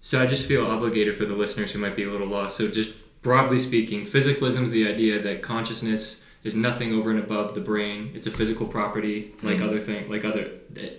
so 0.00 0.20
I 0.22 0.26
just 0.26 0.46
feel 0.48 0.64
obligated 0.66 1.16
for 1.16 1.26
the 1.26 1.34
listeners 1.34 1.72
who 1.72 1.78
might 1.78 1.96
be 1.96 2.04
a 2.04 2.10
little 2.10 2.26
lost. 2.26 2.56
So 2.56 2.68
just 2.68 2.92
broadly 3.22 3.58
speaking, 3.58 4.06
physicalism 4.06 4.64
is 4.64 4.70
the 4.70 4.88
idea 4.88 5.20
that 5.22 5.42
consciousness 5.42 6.23
is 6.44 6.54
nothing 6.54 6.92
over 6.92 7.10
and 7.10 7.18
above 7.18 7.54
the 7.54 7.60
brain. 7.60 8.10
It's 8.14 8.26
a 8.26 8.30
physical 8.30 8.66
property, 8.66 9.32
like 9.42 9.58
Mhm. 9.58 9.68
other 9.68 9.80
thing, 9.80 10.08
like 10.10 10.24
other. 10.24 10.48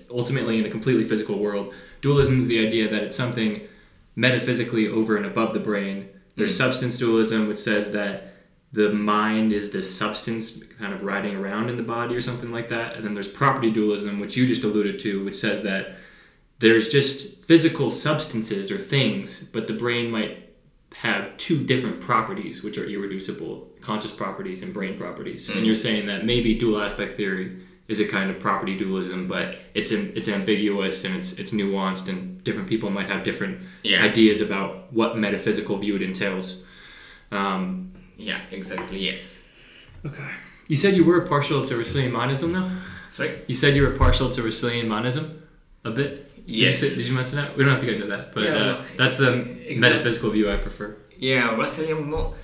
Ultimately, 0.10 0.58
in 0.58 0.66
a 0.66 0.70
completely 0.70 1.04
physical 1.04 1.38
world, 1.40 1.74
dualism 2.02 2.40
is 2.40 2.48
the 2.48 2.66
idea 2.66 2.90
that 2.90 3.04
it's 3.04 3.16
something 3.16 3.62
metaphysically 4.16 4.88
over 4.88 5.16
and 5.16 5.26
above 5.26 5.54
the 5.54 5.60
brain. 5.60 6.08
There's 6.36 6.54
Mm. 6.56 6.58
substance 6.58 6.98
dualism, 6.98 7.48
which 7.48 7.58
says 7.60 7.92
that 7.92 8.34
the 8.74 8.92
mind 8.92 9.54
is 9.54 9.70
this 9.72 9.90
substance 9.96 10.62
kind 10.80 10.94
of 10.94 11.04
riding 11.04 11.36
around 11.36 11.70
in 11.70 11.78
the 11.78 11.84
body 11.84 12.16
or 12.16 12.22
something 12.22 12.52
like 12.52 12.70
that. 12.70 12.96
And 12.96 13.06
then 13.06 13.14
there's 13.14 13.28
property 13.28 13.70
dualism, 13.72 14.20
which 14.20 14.36
you 14.36 14.48
just 14.48 14.64
alluded 14.64 15.00
to, 15.00 15.24
which 15.24 15.36
says 15.36 15.62
that 15.62 15.98
there's 16.60 16.90
just 16.90 17.44
physical 17.46 17.92
substances 17.92 18.72
or 18.72 18.78
things, 18.78 19.48
but 19.54 19.68
the 19.68 19.74
brain 19.74 20.10
might 20.10 20.45
have 21.02 21.36
two 21.38 21.64
different 21.64 22.00
properties 22.02 22.64
which 22.64 22.78
are 22.78 22.86
irreducible 22.86 23.68
conscious 23.82 24.12
properties 24.12 24.64
and 24.64 24.74
brain 24.74 24.98
properties. 24.98 25.50
And 25.50 25.60
Mm. 25.60 25.66
you're 25.66 25.76
saying 25.76 26.08
that 26.08 26.26
maybe 26.26 26.56
dual 26.56 26.82
aspect 26.82 27.18
theory 27.18 27.58
is 27.88 28.00
a 28.00 28.06
kind 28.08 28.32
of 28.32 28.40
property 28.40 28.76
dualism, 28.78 29.28
but 29.28 29.60
it's 29.76 29.92
in, 29.92 30.12
it's 30.16 30.28
ambiguous 30.28 31.04
and 31.06 31.16
it's 31.16 31.34
it's 31.38 31.52
nuanced, 31.52 32.08
and 32.10 32.44
different 32.44 32.68
people 32.68 32.90
might 32.90 33.08
have 33.08 33.24
different 33.24 33.60
Yeah. 33.84 34.04
ideas 34.04 34.42
about 34.42 34.92
what 34.94 35.18
metaphysical 35.18 35.78
view 35.78 35.96
it 35.96 36.02
entails. 36.02 36.62
Um, 37.32 37.92
Yeah, 38.18 38.40
exactly. 38.52 39.00
Yes. 39.00 39.44
okay. 40.06 40.32
You 40.70 40.76
said 40.78 40.96
you 40.96 41.04
were 41.04 41.22
partial 41.22 41.62
to 41.64 41.76
Russellian 41.76 42.12
monism, 42.12 42.54
though. 42.54 42.72
Sorry. 43.10 43.32
You 43.48 43.54
said 43.56 43.76
you 43.76 43.84
were 43.84 43.92
partial 43.92 44.30
to 44.30 44.42
Russellian 44.42 44.88
monism, 44.88 45.26
a 45.84 45.92
bit. 45.92 46.32
Did 46.46 46.56
you 46.56 46.66
Yes. 46.66 46.80
Did 46.82 47.06
you, 47.08 47.14
mention 47.14 47.38
that? 47.38 47.58
We 47.58 47.64
don't 47.64 47.74
have 47.74 47.80
to 47.82 47.86
get 47.86 47.96
into 47.96 48.08
that, 48.08 48.34
but 48.34 48.44
Yeah, 48.44 48.56
uh, 48.56 48.82
that's 48.98 49.18
the 49.18 49.32
exact- 49.68 49.80
metaphysical 49.82 50.30
view 50.32 50.52
I 50.52 50.58
prefer. 50.58 50.96
Yeah, 51.18 51.56
Russellian 51.58 52.06
Mo- 52.08 52.36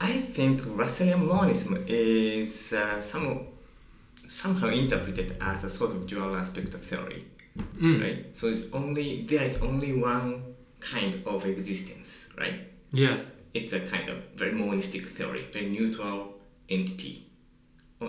I 0.00 0.12
think 0.20 0.62
Russellian 0.62 1.26
monism 1.26 1.84
is 1.88 2.72
uh, 2.72 3.00
some, 3.00 3.46
somehow 4.28 4.68
interpreted 4.68 5.36
as 5.40 5.64
a 5.64 5.70
sort 5.70 5.90
of 5.92 6.06
dual 6.06 6.36
aspect 6.36 6.74
of 6.74 6.82
theory, 6.82 7.24
Mm. 7.80 8.00
right? 8.02 8.26
So 8.36 8.48
it's 8.48 8.62
only 8.72 9.26
there 9.28 9.42
is 9.42 9.60
only 9.62 9.92
one 9.94 10.54
kind 10.80 11.20
of 11.26 11.44
existence, 11.44 12.28
right? 12.38 12.60
Yeah. 12.92 13.16
It's 13.52 13.72
a 13.72 13.80
kind 13.80 14.08
of 14.08 14.16
very 14.36 14.52
monistic 14.52 15.06
theory, 15.08 15.46
very 15.52 15.68
neutral 15.68 16.38
entity. 16.68 17.26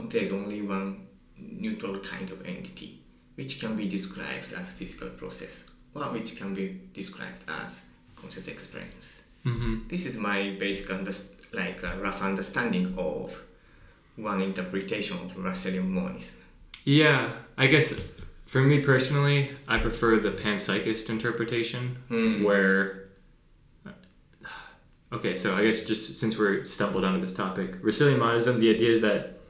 There's 0.09 0.31
only 0.31 0.61
one 0.61 1.07
neutral 1.37 1.99
kind 1.99 2.29
of 2.29 2.45
entity, 2.45 3.00
which 3.35 3.59
can 3.59 3.75
be 3.75 3.87
described 3.87 4.53
as 4.53 4.71
physical 4.71 5.09
process, 5.09 5.69
or 5.95 6.03
which 6.11 6.35
can 6.37 6.53
be 6.53 6.79
described 6.93 7.43
as 7.47 7.85
conscious 8.15 8.47
experience. 8.47 9.23
hmm 9.43 9.79
This 9.87 10.05
is 10.05 10.17
my 10.17 10.55
basic 10.59 10.87
underst- 10.89 11.33
like 11.53 11.83
uh, 11.83 11.97
rough 12.01 12.21
understanding 12.21 12.93
of 12.97 13.37
one 14.15 14.41
interpretation 14.41 15.17
of 15.17 15.31
Russellian 15.35 15.87
monism. 15.87 16.39
Yeah. 16.85 17.31
I 17.57 17.67
guess 17.67 17.93
for 18.45 18.61
me 18.61 18.79
personally, 18.81 19.49
I 19.67 19.77
prefer 19.79 20.17
the 20.19 20.31
panpsychist 20.31 21.09
interpretation, 21.09 21.97
Hmm. 22.09 22.43
where. 22.43 23.07
Okay, 25.13 25.35
so 25.35 25.55
I 25.55 25.63
guess 25.65 25.83
just 25.83 26.15
since 26.15 26.37
we're 26.37 26.63
stumbled 26.65 27.03
onto 27.03 27.19
this 27.25 27.35
topic, 27.35 27.81
Russellian 27.81 28.19
monism, 28.19 28.59
the 28.61 28.69
idea 28.69 28.91
is 28.91 29.01
that 29.01 29.40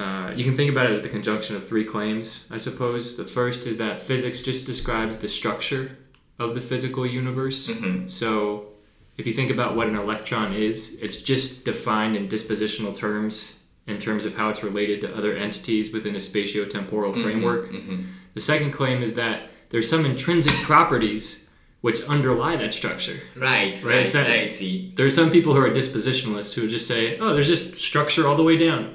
uh, 0.00 0.32
you 0.34 0.44
can 0.44 0.54
think 0.56 0.70
about 0.70 0.86
it 0.86 0.92
as 0.94 1.02
the 1.02 1.08
conjunction 1.08 1.56
of 1.56 1.66
three 1.68 1.84
claims, 1.84 2.46
I 2.50 2.58
suppose. 2.58 3.16
The 3.16 3.24
first 3.24 3.66
is 3.66 3.76
that 3.78 4.00
physics 4.00 4.40
just 4.42 4.66
describes 4.66 5.18
the 5.18 5.28
structure 5.28 5.84
of 6.38 6.54
the 6.54 6.60
physical 6.60 7.04
universe. 7.06 7.68
Mhm. 7.68 8.10
So, 8.10 8.66
if 9.18 9.26
you 9.26 9.34
think 9.34 9.50
about 9.50 9.76
what 9.76 9.86
an 9.88 9.96
electron 9.96 10.54
is, 10.54 10.98
it's 11.02 11.20
just 11.22 11.64
defined 11.66 12.16
in 12.16 12.28
dispositional 12.28 12.96
terms, 12.96 13.58
in 13.86 13.98
terms 13.98 14.24
of 14.24 14.34
how 14.36 14.48
it's 14.48 14.62
related 14.62 15.00
to 15.02 15.14
other 15.14 15.36
entities 15.36 15.92
within 15.92 16.14
a 16.14 16.18
spatiotemporal 16.18 17.12
framework. 17.22 17.70
Mhm. 17.70 18.06
The 18.34 18.40
second 18.40 18.70
claim 18.70 19.02
is 19.02 19.14
that 19.14 19.50
there's 19.70 19.88
some 19.88 20.04
intrinsic 20.06 20.54
properties 20.62 21.46
which 21.82 22.02
underlie 22.04 22.56
that 22.56 22.72
structure. 22.74 23.18
Right, 23.36 23.74
Right, 23.82 23.84
right, 23.84 24.06
that- 24.12 24.30
I 24.30 24.44
see. 24.46 24.92
There 24.96 25.06
are 25.06 25.10
some 25.20 25.30
people 25.30 25.54
who 25.54 25.60
are 25.60 25.70
dispositionalists 25.70 26.54
who 26.54 26.68
just 26.68 26.86
say, 26.86 27.18
oh, 27.18 27.32
there's 27.34 27.46
just 27.48 27.76
structure 27.78 28.26
all 28.26 28.36
the 28.36 28.42
way 28.42 28.56
down, 28.58 28.94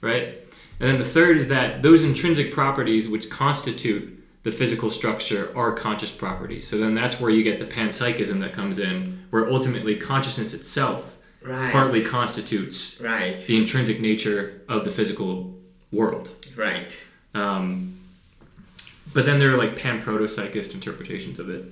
right? 0.00 0.38
And 0.78 0.88
then 0.88 0.98
the 0.98 1.04
third 1.04 1.36
is 1.36 1.48
that 1.48 1.82
those 1.82 2.04
intrinsic 2.04 2.52
properties 2.52 3.08
which 3.08 3.28
constitute 3.30 4.16
the 4.42 4.50
physical 4.50 4.88
structure 4.88 5.52
are 5.54 5.72
conscious 5.72 6.10
properties. 6.10 6.66
So 6.66 6.78
then 6.78 6.94
that's 6.94 7.20
where 7.20 7.30
you 7.30 7.42
get 7.42 7.58
the 7.58 7.66
panpsychism 7.66 8.40
that 8.40 8.54
comes 8.54 8.78
in, 8.78 9.24
where 9.30 9.50
ultimately 9.50 9.96
consciousness 9.96 10.54
itself 10.54 11.16
Right. 11.42 11.72
partly 11.72 12.02
constitutes 12.04 13.00
Right, 13.00 13.38
the 13.40 13.56
intrinsic 13.56 13.98
nature 14.00 14.60
of 14.68 14.84
the 14.84 14.90
physical 14.90 15.58
world. 15.90 16.28
right. 16.56 16.92
Um, 17.34 17.94
but 19.14 19.24
then 19.26 19.38
there 19.38 19.50
are 19.52 19.56
like 19.56 19.76
pan 19.76 20.00
proto-psychist 20.02 20.74
interpretations 20.74 21.38
of 21.38 21.48
it. 21.50 21.64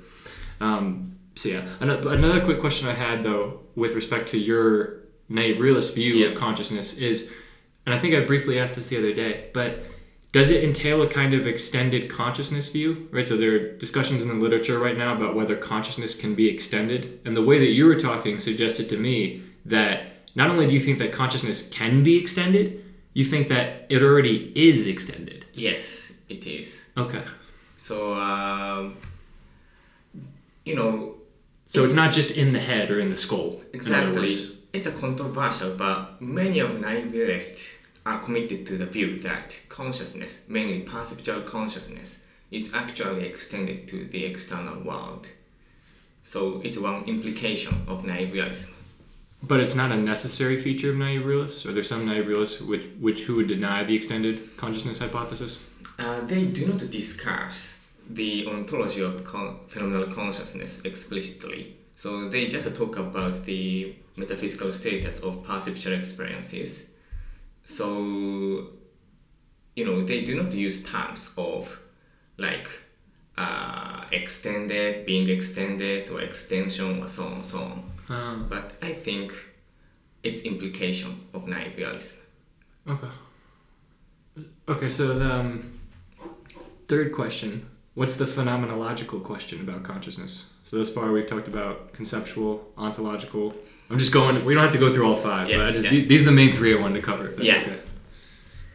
Um, 0.60 1.16
so 1.36 1.50
yeah, 1.50 1.62
another, 1.80 2.10
another 2.12 2.40
quick 2.40 2.60
question 2.60 2.88
I 2.88 2.94
had 2.94 3.22
though, 3.22 3.60
with 3.76 3.94
respect 3.94 4.28
to 4.30 4.38
your 4.38 5.00
naive 5.28 5.60
realist 5.60 5.94
view 5.94 6.14
Yeah. 6.14 6.28
of 6.28 6.34
consciousness 6.34 6.96
is, 6.98 7.30
and 7.88 7.94
I 7.94 7.98
think 7.98 8.14
I 8.14 8.20
briefly 8.20 8.58
asked 8.58 8.76
this 8.76 8.88
the 8.88 8.98
other 8.98 9.14
day, 9.14 9.48
but 9.54 9.78
does 10.30 10.50
it 10.50 10.62
entail 10.62 11.00
a 11.00 11.08
kind 11.08 11.32
of 11.32 11.46
extended 11.46 12.10
consciousness 12.10 12.70
view? 12.70 13.08
Right. 13.10 13.26
So 13.26 13.34
there 13.38 13.52
are 13.52 13.72
discussions 13.78 14.20
in 14.20 14.28
the 14.28 14.34
literature 14.34 14.78
right 14.78 14.94
now 14.98 15.16
about 15.16 15.34
whether 15.34 15.56
consciousness 15.56 16.14
can 16.14 16.34
be 16.34 16.50
extended, 16.50 17.18
and 17.24 17.34
the 17.34 17.40
way 17.42 17.58
that 17.58 17.70
you 17.70 17.86
were 17.86 17.98
talking 17.98 18.40
suggested 18.40 18.90
to 18.90 18.98
me 18.98 19.42
that 19.64 20.02
not 20.34 20.50
only 20.50 20.66
do 20.66 20.74
you 20.74 20.80
think 20.80 20.98
that 20.98 21.12
consciousness 21.12 21.66
can 21.70 22.02
be 22.02 22.18
extended, 22.18 22.84
you 23.14 23.24
think 23.24 23.48
that 23.48 23.86
it 23.88 24.02
already 24.02 24.52
is 24.54 24.86
extended. 24.86 25.46
Yes, 25.54 26.12
it 26.28 26.46
is. 26.46 26.84
Okay. 26.94 27.24
So, 27.78 28.12
um, 28.12 28.98
you 30.66 30.76
know, 30.76 31.14
So 31.64 31.84
it's 31.86 31.94
not 31.94 32.12
just 32.12 32.32
in 32.32 32.52
the 32.52 32.60
head 32.60 32.90
or 32.90 33.00
in 33.00 33.08
the 33.08 33.16
skull. 33.16 33.62
exactly, 33.72 34.36
it's 34.74 34.86
a 34.86 34.92
controversial, 34.92 35.74
but 35.74 36.20
many 36.20 36.58
of 36.58 36.78
naive 36.78 37.12
realists 37.12 37.77
are 38.06 38.20
committed 38.20 38.66
to 38.66 38.76
the 38.76 38.86
view 38.86 39.20
that 39.20 39.60
consciousness, 39.68 40.44
mainly 40.48 40.80
perceptual 40.80 41.42
consciousness, 41.42 42.24
is 42.50 42.72
actually 42.74 43.26
extended 43.26 43.88
to 43.88 44.06
the 44.06 44.24
external 44.24 44.80
world. 44.80 45.28
So 46.22 46.60
it's 46.64 46.78
one 46.78 47.04
implication 47.04 47.84
of 47.86 48.04
naive 48.04 48.32
realism. 48.32 48.72
But 49.42 49.60
it's 49.60 49.74
not 49.74 49.92
a 49.92 49.96
necessary 49.96 50.60
feature 50.60 50.90
of 50.90 50.96
naive 50.96 51.24
realists. 51.24 51.64
Are 51.64 51.72
there 51.72 51.82
some 51.82 52.06
naive 52.06 52.26
realists 52.26 52.60
which, 52.60 52.82
which 52.98 53.22
who 53.22 53.36
would 53.36 53.48
deny 53.48 53.84
the 53.84 53.94
extended 53.94 54.56
consciousness 54.56 54.98
hypothesis? 54.98 55.58
Uh, 55.98 56.20
they 56.20 56.46
do 56.46 56.66
not 56.66 56.78
discuss 56.90 57.80
the 58.10 58.46
ontology 58.46 59.02
of 59.02 59.22
con- 59.24 59.60
phenomenal 59.68 60.12
consciousness 60.12 60.82
explicitly. 60.84 61.76
So 61.94 62.28
they 62.28 62.46
just 62.46 62.74
talk 62.76 62.96
about 62.96 63.44
the 63.44 63.94
metaphysical 64.16 64.72
status 64.72 65.20
of 65.20 65.44
perceptual 65.44 65.94
experiences. 65.94 66.87
So, 67.68 68.70
you 69.76 69.84
know, 69.84 70.02
they 70.02 70.22
do 70.22 70.42
not 70.42 70.54
use 70.54 70.82
terms 70.82 71.34
of 71.36 71.78
like 72.38 72.68
uh, 73.36 74.04
extended, 74.10 75.04
being 75.04 75.28
extended, 75.28 76.08
or 76.08 76.22
extension, 76.22 77.02
or 77.02 77.06
so 77.08 77.24
on, 77.26 77.44
so 77.44 77.58
on. 77.58 77.82
Um, 78.08 78.46
But 78.48 78.72
I 78.80 78.94
think 78.94 79.32
it's 80.22 80.40
implication 80.42 81.28
of 81.34 81.46
naive 81.46 81.76
realism. 81.76 82.16
okay. 82.88 83.12
Okay, 84.66 84.88
so 84.88 85.18
the 85.18 85.30
um, 85.34 85.80
third 86.88 87.12
question 87.12 87.68
what's 87.94 88.16
the 88.16 88.24
phenomenological 88.24 89.22
question 89.22 89.60
about 89.60 89.82
consciousness? 89.82 90.50
So 90.68 90.76
thus 90.76 90.92
far 90.92 91.10
we've 91.12 91.26
talked 91.26 91.48
about 91.48 91.94
conceptual, 91.94 92.62
ontological. 92.76 93.56
I'm 93.88 93.98
just 93.98 94.12
going, 94.12 94.44
we 94.44 94.52
don't 94.52 94.62
have 94.62 94.72
to 94.72 94.78
go 94.78 94.92
through 94.92 95.08
all 95.08 95.16
five, 95.16 95.48
Yeah, 95.48 95.56
but 95.56 95.66
I 95.68 95.70
just, 95.72 95.90
yeah. 95.90 96.04
these 96.04 96.20
are 96.20 96.26
the 96.26 96.32
main 96.32 96.54
three 96.54 96.76
I 96.76 96.78
wanted 96.78 96.96
to 96.96 97.00
cover. 97.00 97.28
That's 97.28 97.42
Yeah. 97.42 97.62
okay. 97.62 97.80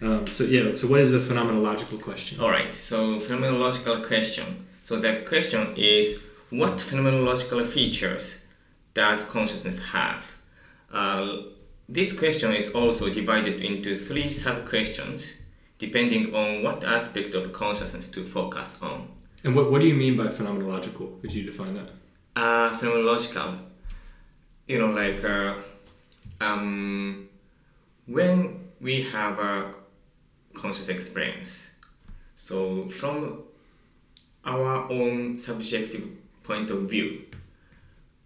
Um, 0.01 0.25
so, 0.25 0.43
yeah, 0.45 0.73
so 0.73 0.87
what 0.87 1.01
is 1.01 1.11
the 1.11 1.19
phenomenological 1.19 2.01
question? 2.01 2.39
All 2.41 2.49
right, 2.49 2.73
so 2.73 3.19
phenomenological 3.19 4.07
question. 4.07 4.65
So 4.83 4.99
the 4.99 5.23
question 5.27 5.75
is 5.77 6.19
what 6.49 6.77
phenomenological 6.79 7.63
features 7.67 8.41
does 8.95 9.23
consciousness 9.25 9.77
have? 9.91 10.23
Uh, 10.91 11.43
this 11.87 12.17
question 12.17 12.53
is 12.55 12.71
also 12.71 13.07
divided 13.13 13.61
into 13.61 13.99
three 13.99 14.31
sub 14.33 14.67
questions 14.67 15.37
depending 15.77 16.33
on 16.33 16.63
what 16.63 16.83
aspect 16.83 17.35
of 17.35 17.53
consciousness 17.53 18.07
to 18.07 18.25
focus 18.25 18.79
on. 18.81 19.09
And 19.43 19.55
what, 19.55 19.71
what 19.71 19.81
do 19.81 19.87
you 19.87 19.93
mean 19.93 20.15
by 20.15 20.27
phenomenological? 20.27 21.21
Could 21.21 21.33
you 21.33 21.43
define 21.43 21.73
that? 21.75 21.89
Uh, 22.35 22.75
phenomenological, 22.77 23.59
you 24.67 24.79
know, 24.79 24.87
like 24.87 25.23
uh, 25.23 25.55
um, 26.41 27.27
when 28.07 28.69
we 28.79 29.03
have 29.03 29.39
a 29.39 29.73
conscious 30.53 30.89
experience, 30.89 31.75
so 32.35 32.87
from 32.87 33.43
our 34.45 34.89
own 34.91 35.37
subjective 35.37 36.07
point 36.43 36.69
of 36.71 36.89
view, 36.89 37.21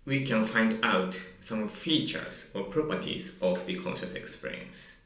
we 0.06 0.26
can 0.26 0.44
find 0.44 0.80
out 0.84 1.20
some 1.40 1.68
features 1.68 2.50
or 2.56 2.64
properties 2.64 3.38
of 3.42 3.66
the 3.66 3.76
conscious 3.76 4.14
experience. 4.14 4.97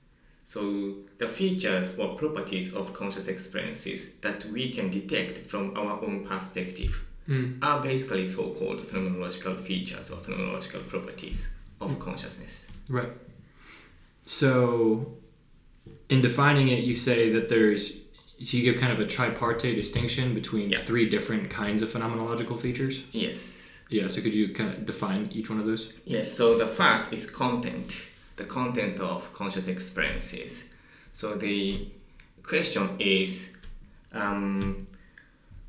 So 0.51 0.95
the 1.17 1.29
features 1.29 1.97
or 1.97 2.15
properties 2.15 2.75
of 2.75 2.93
conscious 2.93 3.29
experiences 3.29 4.15
that 4.15 4.43
we 4.51 4.69
can 4.69 4.89
detect 4.89 5.37
from 5.37 5.77
our 5.77 6.03
own 6.03 6.25
perspective 6.25 6.93
hmm. 7.25 7.53
are 7.61 7.81
basically 7.81 8.25
so-called 8.25 8.85
phenomenological 8.85 9.61
features 9.61 10.11
or 10.11 10.17
phenomenological 10.17 10.85
properties 10.89 11.53
of 11.79 11.97
consciousness. 11.99 12.69
Right. 12.89 13.13
So, 14.25 15.13
in 16.09 16.21
defining 16.21 16.67
it, 16.67 16.83
you 16.83 16.95
say 16.95 17.31
that 17.31 17.47
there's, 17.47 18.01
so 18.43 18.57
you 18.57 18.63
give 18.63 18.81
kind 18.81 18.91
of 18.91 18.99
a 18.99 19.05
tripartite 19.05 19.77
distinction 19.77 20.33
between 20.33 20.69
Yeah. 20.69 20.83
three 20.83 21.07
different 21.07 21.49
kinds 21.49 21.81
of 21.81 21.89
phenomenological 21.89 22.59
features? 22.59 23.05
Yes. 23.13 23.79
Yeah, 23.89 24.09
so 24.09 24.19
could 24.19 24.33
you 24.33 24.49
kind 24.49 24.73
of 24.73 24.85
define 24.85 25.29
each 25.31 25.49
one 25.49 25.61
of 25.61 25.65
those? 25.65 25.93
Yes, 26.03 26.29
so 26.29 26.57
the 26.57 26.67
first 26.67 27.13
is 27.13 27.29
content, 27.29 28.10
the 28.41 28.47
content 28.47 28.99
of 28.99 29.31
conscious 29.33 29.67
experiences. 29.67 30.73
So 31.13 31.35
the 31.35 31.87
question 32.41 32.89
is 32.99 33.55
um, 34.11 34.87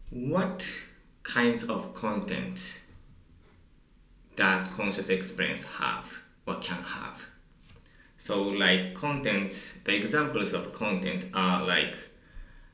what 0.09 0.71
kinds 1.23 1.65
of 1.65 1.95
content 1.95 2.81
does 4.37 4.69
conscious 4.69 5.11
experience 5.11 5.65
have 5.65 6.11
or 6.47 6.55
can 6.61 6.83
have? 6.83 7.21
So, 8.17 8.43
like 8.43 8.95
content, 8.95 9.81
the 9.85 9.95
examples 9.95 10.55
of 10.55 10.73
content 10.73 11.27
are 11.35 11.67
like 11.67 11.97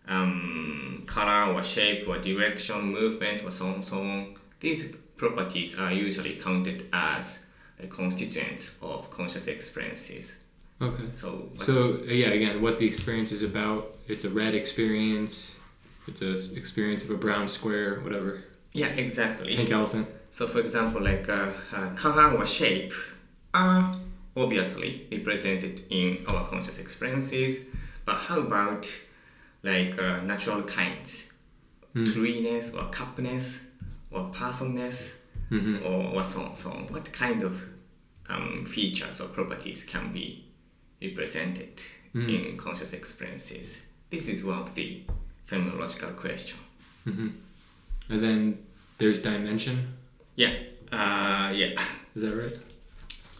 um, 0.07 1.03
color 1.07 1.55
or 1.55 1.63
shape 1.65 2.07
or 2.07 2.19
direction, 2.19 2.93
movement, 2.93 3.43
or 3.43 3.51
so 3.51 3.67
on, 3.67 3.83
so 3.83 3.99
on. 4.01 4.37
These 4.61 4.95
properties 5.17 5.79
are 5.79 5.91
usually 5.91 6.37
counted 6.37 6.85
as 6.93 7.47
a 7.83 7.87
constituents 7.87 8.77
of 8.83 9.11
conscious 9.11 9.47
experiences. 9.47 10.39
Okay. 10.81 11.05
So, 11.11 11.51
So, 11.61 11.95
uh, 12.09 12.13
yeah, 12.13 12.29
again, 12.29 12.63
what 12.63 12.79
the 12.79 12.87
experience 12.87 13.33
is 13.33 13.43
about. 13.43 13.97
It's 14.07 14.25
a 14.25 14.31
red 14.31 14.55
experience, 14.55 15.59
it's 16.07 16.23
a 16.23 16.35
experience 16.57 17.05
of 17.05 17.11
a 17.11 17.17
brown 17.17 17.49
square, 17.49 18.01
whatever. 18.01 18.45
yeah, 18.73 18.89
exactly. 18.89 19.57
Pink 19.57 19.71
elephant. 19.71 20.07
So, 20.31 20.47
for 20.47 20.61
example, 20.61 21.03
like 21.03 21.29
uh, 21.29 21.51
uh, 21.75 21.91
color 21.95 22.31
or 22.37 22.47
shape 22.47 22.93
are 23.55 23.93
obviously 24.37 25.07
represented 25.11 25.81
in 25.91 26.25
our 26.29 26.47
conscious 26.47 26.79
experiences, 26.79 27.65
but 28.05 28.17
how 28.17 28.39
about 28.41 28.89
like 29.65 29.99
uh, 29.99 30.21
natural 30.21 30.63
kinds, 30.63 31.33
treeiness 31.97 32.73
or 32.75 32.85
cupness 32.93 33.65
or 34.13 34.31
personness 34.33 35.19
or, 35.51 36.15
or 36.17 36.23
so 36.25 36.43
on, 36.43 36.55
so 36.55 36.71
on? 36.71 36.87
What 36.93 37.13
kind 37.13 37.43
of 37.43 37.63
um, 38.29 38.67
features 38.67 39.21
or 39.21 39.29
properties 39.29 39.85
can 39.85 40.13
be 40.13 40.45
represented 41.03 41.81
in 42.15 42.57
conscious 42.57 42.93
experiences? 42.93 43.87
This 44.11 44.29
is 44.29 44.45
one 44.45 44.59
of 44.61 44.75
the 44.75 45.03
phenomenological 45.49 46.17
questions. 46.17 46.61
And 47.07 47.35
then 48.09 48.59
there's 48.99 49.23
dimension. 49.23 49.95
Yeah, 50.37 50.55
uh, 50.93 51.51
yeah. 51.55 51.71
Is 52.15 52.23
that 52.23 52.35
right? 52.35 52.57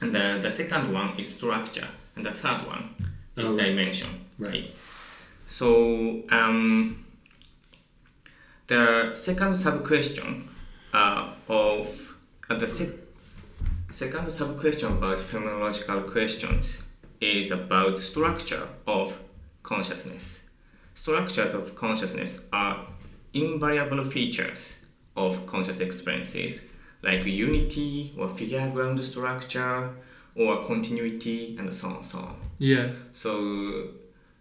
And 0.01 0.15
the, 0.15 0.39
the 0.41 0.51
second 0.51 0.93
one 0.93 1.19
is 1.19 1.35
structure, 1.35 1.89
and 2.17 2.25
the 2.25 2.33
third 2.33 2.67
one 2.67 2.95
is 3.37 3.51
Oh, 3.51 3.57
right. 3.57 3.67
dimension. 3.67 4.09
Right. 4.39 4.75
So 5.47 6.23
um, 6.31 7.05
the 8.67 9.13
second 9.15 9.57
sub 9.57 9.85
question 9.87 10.49
uh, 10.93 11.33
of 11.49 12.17
uh, 12.51 12.57
the 12.57 12.69
sec- 12.69 12.95
second 13.91 14.31
sub 14.31 14.59
question 14.61 14.93
about 14.93 15.19
phenomenological 15.19 16.11
questions 16.11 16.83
is 17.21 17.51
about 17.51 17.99
structure 17.99 18.69
of 18.87 19.19
consciousness. 19.63 20.45
Structures 20.95 21.55
of 21.55 21.75
consciousness 21.75 22.45
are 22.53 22.87
invariable 23.33 24.05
features 24.05 24.81
of 25.17 25.47
conscious 25.47 25.81
experiences, 25.81 26.69
like 27.03 27.25
unity 27.25 28.15
or 28.19 28.29
figure 28.29 28.69
ground 28.71 29.03
structure 29.05 29.91
or 30.35 30.65
continuity 30.65 31.57
and 31.59 31.73
so 31.75 31.89
on 31.89 32.05
so 32.05 32.19
on. 32.19 32.37
Yeah. 32.59 32.91
So 33.13 33.89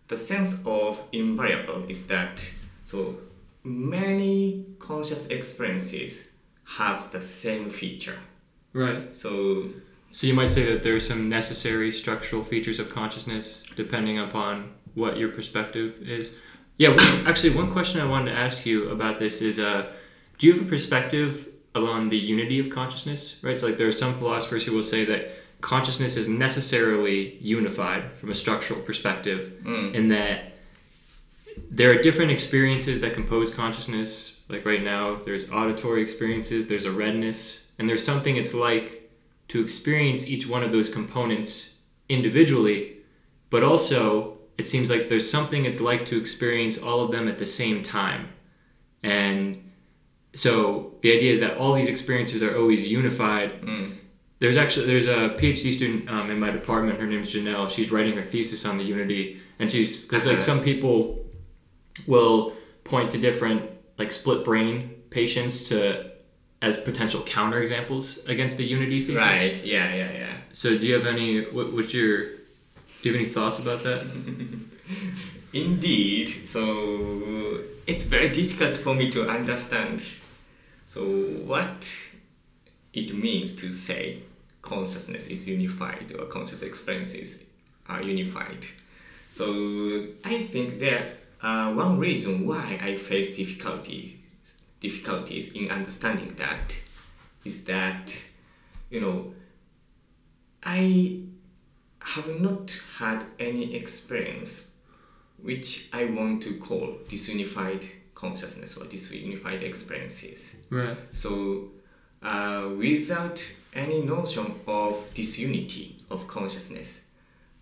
the 0.07 0.17
sense 0.17 0.61
of 0.65 1.01
invariable 1.11 1.89
is 1.89 2.07
that 2.07 2.47
so 2.85 3.17
many 3.63 4.65
conscious 4.79 5.27
experiences 5.27 6.29
have 6.75 7.11
the 7.11 7.21
same 7.21 7.69
feature. 7.69 8.19
Right. 8.73 9.15
So 9.15 9.69
So 10.11 10.27
you 10.27 10.33
might 10.33 10.49
say 10.49 10.65
that 10.71 10.83
there 10.83 10.95
are 10.95 10.99
some 10.99 11.29
necessary 11.29 11.91
structural 11.91 12.43
features 12.43 12.79
of 12.79 12.89
consciousness 12.89 13.63
depending 13.75 14.19
upon 14.19 14.71
what 14.95 15.17
your 15.17 15.29
perspective 15.29 15.95
is. 16.01 16.35
Yeah, 16.77 16.95
actually, 17.25 17.55
one 17.55 17.71
question 17.71 18.01
I 18.01 18.05
wanted 18.05 18.31
to 18.31 18.37
ask 18.37 18.65
you 18.65 18.89
about 18.89 19.19
this 19.19 19.41
is 19.41 19.59
uh, 19.59 19.87
do 20.37 20.47
you 20.47 20.53
have 20.53 20.61
a 20.61 20.69
perspective 20.69 21.47
on 21.73 22.09
the 22.09 22.17
unity 22.17 22.59
of 22.59 22.69
consciousness? 22.69 23.37
Right? 23.41 23.59
So, 23.59 23.67
like, 23.67 23.77
there 23.77 23.87
are 23.87 23.91
some 23.91 24.13
philosophers 24.15 24.65
who 24.65 24.73
will 24.73 24.83
say 24.83 25.05
that 25.05 25.31
consciousness 25.61 26.15
is 26.17 26.27
necessarily 26.27 27.37
unified 27.41 28.11
from 28.13 28.29
a 28.29 28.33
structural 28.35 28.79
perspective, 28.81 29.53
in 29.95 30.09
that 30.09 30.53
there 31.71 31.89
are 31.91 32.01
different 32.01 32.31
experiences 32.31 33.01
that 33.01 33.13
compose 33.13 33.51
consciousness. 33.51 34.36
Like, 34.49 34.65
right 34.65 34.83
now, 34.83 35.19
there's 35.25 35.49
auditory 35.49 36.01
experiences, 36.01 36.67
there's 36.67 36.85
a 36.85 36.91
redness, 36.91 37.63
and 37.77 37.87
there's 37.87 38.03
something 38.03 38.37
it's 38.37 38.53
like 38.53 39.11
to 39.49 39.61
experience 39.61 40.27
each 40.27 40.47
one 40.47 40.63
of 40.63 40.71
those 40.71 40.89
components 40.89 41.73
individually, 42.09 42.97
but 43.49 43.63
also 43.63 44.37
it 44.57 44.67
seems 44.67 44.89
like 44.89 45.09
there's 45.09 45.29
something 45.29 45.65
it's 45.65 45.79
like 45.79 46.05
to 46.07 46.17
experience 46.17 46.81
all 46.81 47.01
of 47.01 47.11
them 47.11 47.27
at 47.27 47.37
the 47.37 47.45
same 47.45 47.83
time. 47.83 48.29
And 49.03 49.71
so 50.33 50.95
the 51.01 51.15
idea 51.15 51.31
is 51.31 51.39
that 51.39 51.57
all 51.57 51.73
these 51.73 51.87
experiences 51.87 52.43
are 52.43 52.57
always 52.57 52.89
unified. 52.89 53.63
There's 54.39 54.57
actually 54.57 54.87
there's 54.87 55.07
a 55.07 55.35
PhD 55.39 55.73
student 55.73 56.09
um, 56.09 56.29
in 56.29 56.39
my 56.39 56.51
department. 56.51 56.99
Her 56.99 57.07
name's 57.07 57.33
Janelle. 57.33 57.69
She's 57.69 57.91
writing 57.91 58.15
her 58.15 58.21
thesis 58.21 58.65
on 58.65 58.77
the 58.77 58.83
unity, 58.83 59.41
and 59.59 59.71
she's 59.71 60.05
because 60.05 60.25
like 60.25 60.41
some 60.41 60.61
people 60.61 61.25
will 62.05 62.53
point 62.83 63.11
to 63.11 63.17
different 63.17 63.66
like 63.97 64.11
split 64.11 64.43
brain 64.45 65.01
patients 65.09 65.69
to 65.69 66.11
as 66.61 66.77
potential 66.77 67.21
counterexamples 67.21 68.27
against 68.27 68.57
the 68.57 68.63
unity 68.65 69.01
thesis. 69.03 69.21
right, 69.21 69.63
yeah, 69.63 69.93
yeah, 69.93 70.11
yeah. 70.11 70.33
So 70.53 70.77
do 70.77 70.87
you 70.87 70.95
have 70.95 71.05
any? 71.05 71.41
What, 71.41 71.73
what's 71.73 71.93
your? 71.93 72.25
Do 72.27 73.03
you 73.03 73.13
have 73.13 73.21
any 73.21 73.29
thoughts 73.29 73.59
about 73.59 73.83
that? 73.83 74.01
Indeed. 75.53 76.29
So 76.47 77.61
it's 77.85 78.05
very 78.05 78.29
difficult 78.29 78.77
for 78.77 78.95
me 78.95 79.11
to 79.11 79.29
understand. 79.29 80.07
So 80.87 81.03
what 81.45 81.87
it 82.93 83.13
means 83.13 83.55
to 83.57 83.71
say 83.71 84.23
consciousness 84.61 85.27
is 85.27 85.47
unified 85.47 86.13
or 86.17 86.25
conscious 86.25 86.61
experiences 86.61 87.39
are 87.87 88.01
unified. 88.01 88.65
So 89.27 90.07
I 90.25 90.43
think 90.43 90.79
there 90.79 91.13
uh, 91.41 91.73
one 91.73 91.99
reason 91.99 92.45
why 92.45 92.79
I 92.81 92.95
face 92.95 93.35
difficulties 93.35 94.15
difficulties 94.79 95.53
in 95.53 95.71
understanding 95.71 96.35
that 96.37 96.79
is 97.43 97.63
that 97.63 98.23
you 98.89 99.01
know 99.01 99.33
I 100.63 101.21
have 101.99 102.39
not 102.39 102.79
had 102.97 103.23
any 103.39 103.75
experience 103.75 104.67
which 105.41 105.89
I 105.93 106.05
want 106.05 106.43
to 106.43 106.57
call 106.57 106.97
disunified 107.07 107.85
consciousness 108.15 108.75
or 108.77 108.85
disunified 108.85 109.61
experiences. 109.61 110.57
Right. 110.69 110.97
So, 111.11 111.69
uh, 112.23 112.69
without 112.75 113.39
any 113.73 114.01
notion 114.01 114.55
of 114.65 115.13
disunity 115.13 115.97
of 116.09 116.27
consciousness, 116.27 117.03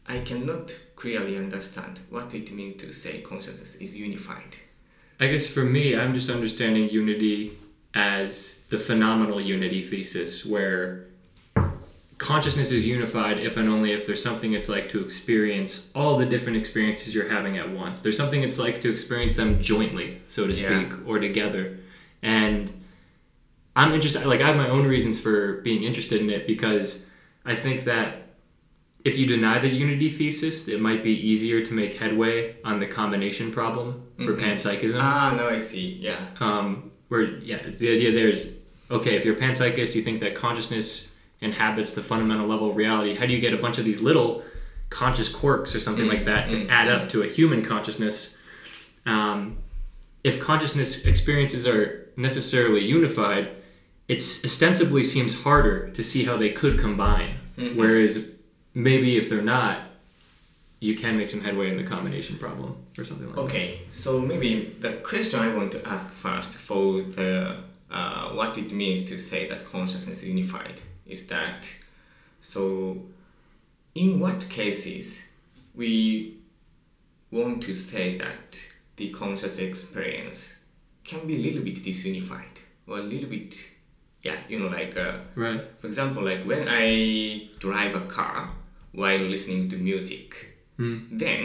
I 0.07 0.19
cannot 0.19 0.79
clearly 0.95 1.37
understand 1.37 1.99
what 2.09 2.33
it 2.33 2.51
means 2.51 2.81
to 2.81 2.93
say 2.93 3.21
consciousness 3.21 3.75
is 3.75 3.97
unified. 3.97 4.57
I 5.19 5.27
guess 5.27 5.47
for 5.47 5.63
me, 5.63 5.95
I'm 5.95 6.13
just 6.13 6.29
understanding 6.29 6.89
unity 6.89 7.57
as 7.93 8.59
the 8.69 8.77
phenomenal 8.77 9.41
unity 9.41 9.81
thesis, 9.83 10.45
where 10.45 11.05
consciousness 12.17 12.71
is 12.71 12.87
unified 12.87 13.37
if 13.37 13.57
and 13.57 13.67
only 13.67 13.91
if 13.91 14.05
there's 14.05 14.21
something 14.23 14.53
it's 14.53 14.69
like 14.69 14.89
to 14.89 15.03
experience 15.03 15.89
all 15.95 16.17
the 16.17 16.25
different 16.25 16.57
experiences 16.57 17.13
you're 17.15 17.29
having 17.29 17.57
at 17.57 17.69
once. 17.71 18.01
There's 18.01 18.17
something 18.17 18.43
it's 18.43 18.59
like 18.59 18.81
to 18.81 18.91
experience 18.91 19.35
them 19.37 19.61
jointly, 19.61 20.21
so 20.29 20.45
to 20.47 20.53
Yeah. 20.53 20.81
speak, 20.81 21.07
or 21.07 21.19
together. 21.19 21.77
And 22.21 22.71
I'm 23.75 23.93
interested, 23.93 24.25
like, 24.25 24.41
I 24.41 24.47
have 24.47 24.55
my 24.55 24.69
own 24.69 24.85
reasons 24.87 25.19
for 25.19 25.61
being 25.61 25.83
interested 25.83 26.21
in 26.21 26.29
it 26.29 26.47
because 26.47 27.03
I 27.45 27.55
think 27.55 27.83
that 27.85 28.24
if 29.05 29.17
you 29.17 29.25
deny 29.25 29.59
the 29.59 29.69
unity 29.69 30.09
thesis, 30.09 30.67
it 30.67 30.81
might 30.81 31.01
be 31.03 31.11
easier 31.11 31.63
to 31.65 31.73
make 31.73 31.93
headway 31.93 32.55
on 32.65 32.79
the 32.79 32.87
combination 32.87 33.51
problem 33.51 34.03
for 34.17 34.33
panpsychism 34.33 34.99
Ah, 34.99 35.33
now 35.37 35.47
I 35.47 35.57
see. 35.59 35.87
Yeah. 36.01 36.17
um, 36.41 36.91
where 37.09 37.21
yeah, 37.39 37.61
the 37.63 37.89
idea 37.95 38.11
there 38.11 38.27
is 38.27 38.51
okay. 38.91 39.15
If 39.15 39.23
you're 39.25 39.35
panpsychist, 39.35 39.95
you 39.95 40.01
think 40.01 40.19
that 40.21 40.33
consciousness 40.35 41.09
inhabits 41.41 41.93
the 41.93 42.01
fundamental 42.01 42.47
level 42.47 42.69
of 42.71 42.75
reality. 42.75 43.13
How 43.15 43.25
do 43.27 43.33
you 43.33 43.39
get 43.39 43.53
a 43.53 43.57
bunch 43.57 43.77
of 43.77 43.85
these 43.85 44.01
little 44.01 44.43
conscious 44.89 45.29
quirks 45.29 45.75
or 45.75 45.79
something 45.79 46.07
like 46.07 46.25
that 46.25 46.49
to 46.49 46.67
add 46.69 46.87
up 46.89 47.09
to 47.09 47.21
a 47.21 47.27
human 47.27 47.63
consciousness? 47.63 48.37
Um, 49.05 49.57
if 50.23 50.39
consciousness 50.39 51.05
experiences 51.05 51.67
are 51.67 52.09
necessarily 52.17 52.81
unified, 52.83 53.49
it 54.07 54.17
ostensibly 54.17 55.03
seems 55.03 55.43
harder 55.43 55.89
to 55.91 56.03
see 56.03 56.23
how 56.25 56.37
they 56.37 56.49
could 56.51 56.79
combine. 56.79 57.35
Whereas 57.75 58.29
maybe 58.75 59.17
if 59.17 59.29
they're 59.29 59.41
not, 59.41 59.79
you 60.79 60.93
can 60.95 61.17
make 61.17 61.29
some 61.31 61.41
headway 61.41 61.71
in 61.71 61.77
the 61.77 61.83
combination 61.83 62.37
problem 62.37 62.75
or 62.97 63.05
something 63.05 63.25
like 63.27 63.35
that. 63.35 63.41
Okay, 63.41 63.79
so 63.89 64.19
maybe 64.19 64.75
the 64.79 64.93
question 65.11 65.39
I 65.39 65.51
want 65.55 65.71
to 65.71 65.87
ask 65.87 66.11
first 66.13 66.51
for 66.53 67.01
the 67.01 67.57
uh, 67.89 68.29
what 68.33 68.57
it 68.57 68.71
means 68.71 69.05
to 69.05 69.17
say 69.17 69.47
that 69.49 69.65
consciousness 69.71 70.21
is 70.21 70.27
unified 70.27 70.81
is 71.07 71.25
that 71.27 71.67
so 72.41 72.97
in 73.95 74.19
what 74.19 74.47
cases 74.49 75.27
we 75.75 76.35
want 77.31 77.63
to 77.63 77.73
say 77.75 78.17
that 78.17 78.59
the 78.97 79.09
conscious 79.11 79.59
experience 79.59 80.59
can 81.03 81.25
be 81.27 81.35
a 81.35 81.39
little 81.39 81.61
bit 81.63 81.75
disunified 81.75 82.57
or 82.87 82.99
a 82.99 83.03
little 83.03 83.29
bit 83.29 83.55
yeah 84.23 84.35
you 84.49 84.59
know 84.59 84.67
like 84.67 84.97
uh, 84.97 85.17
Right. 85.35 85.61
for 85.79 85.87
example 85.87 86.23
like 86.23 86.43
when 86.43 86.67
I 86.67 87.49
drive 87.59 87.93
a 87.95 88.01
car 88.01 88.49
while 88.95 89.19
listening 89.35 89.69
to 89.69 89.75
music 89.77 90.29
then 90.77 91.43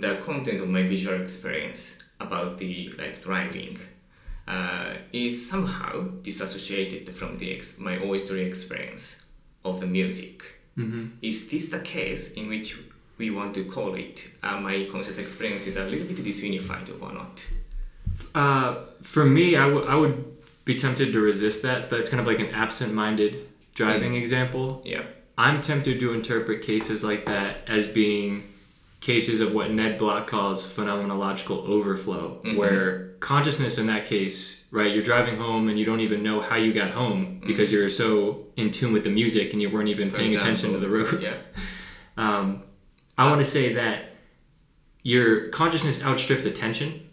the 0.00 0.12
content 0.28 0.60
of 0.60 0.68
my 0.68 0.82
visual 0.94 1.20
experience 1.22 1.82
about 2.18 2.58
the 2.58 2.92
like 2.98 3.22
driving 3.22 3.78
uh, 4.48 4.94
is 5.12 5.32
somehow 5.52 5.92
disassociated 6.22 7.08
from 7.18 7.38
the 7.38 7.48
ex- 7.56 7.78
my 7.78 7.96
auditory 7.98 8.44
experience 8.52 9.24
of 9.64 9.78
the 9.80 9.86
music. 9.86 10.42
Is 11.22 11.48
this 11.50 11.70
the 11.70 11.78
case 11.80 12.24
in 12.34 12.48
which 12.48 12.68
we 13.18 13.30
want 13.30 13.54
to 13.54 13.62
call 13.64 13.94
it 13.94 14.16
uh, 14.42 14.58
my 14.68 14.76
conscious 14.90 15.18
experience 15.18 15.66
is 15.68 15.76
a 15.76 15.84
little 15.84 16.06
bit 16.10 16.16
disunified 16.30 16.86
or 17.00 17.12
not? 17.20 17.34
Uh, 18.34 18.70
for 19.02 19.24
me, 19.24 19.54
I 19.56 19.66
would- 19.66 19.86
I 19.86 19.94
would 19.94 20.16
be 20.64 20.74
tempted 20.74 21.12
to 21.12 21.20
resist 21.20 21.62
that. 21.62 21.84
So 21.84 21.96
that's 21.96 22.08
kind 22.08 22.20
of 22.20 22.26
like 22.26 22.40
an 22.40 22.50
absent-minded 22.64 23.32
driving 23.74 24.14
example. 24.22 24.82
Yeah. 24.84 25.04
I'm 25.36 25.62
tempted 25.62 25.98
to 26.00 26.12
interpret 26.12 26.62
cases 26.62 27.02
like 27.02 27.26
that 27.26 27.58
as 27.66 27.86
being 27.86 28.44
cases 29.00 29.40
of 29.40 29.52
what 29.52 29.70
Ned 29.70 29.98
Block 29.98 30.26
calls 30.26 30.66
phenomenological 30.72 31.66
overflow, 31.68 32.40
where 32.56 33.08
consciousness 33.20 33.76
in 33.78 33.86
that 33.88 34.06
case, 34.06 34.60
right, 34.70 34.92
you're 34.94 35.02
driving 35.02 35.36
home 35.36 35.68
and 35.68 35.78
you 35.78 35.84
don't 35.84 36.00
even 36.00 36.22
know 36.22 36.40
how 36.40 36.56
you 36.56 36.72
got 36.72 36.92
home 36.92 37.42
because 37.46 37.70
you're 37.72 37.90
so 37.90 38.46
in 38.56 38.70
tune 38.70 38.92
with 38.92 39.04
the 39.04 39.10
music 39.10 39.52
and 39.52 39.60
you 39.60 39.68
weren't 39.70 39.88
even 39.88 40.10
For 40.10 40.18
paying 40.18 40.36
attention 40.36 40.72
to 40.72 40.78
the 40.78 40.88
road. 40.88 41.20
Yeah. 41.22 41.36
Um, 42.16 42.62
I 43.18 43.28
want 43.28 43.44
to 43.44 43.50
say 43.50 43.72
that 43.72 44.04
your 45.02 45.48
consciousness 45.48 46.00
outstrips 46.00 46.44
attention 46.44 47.08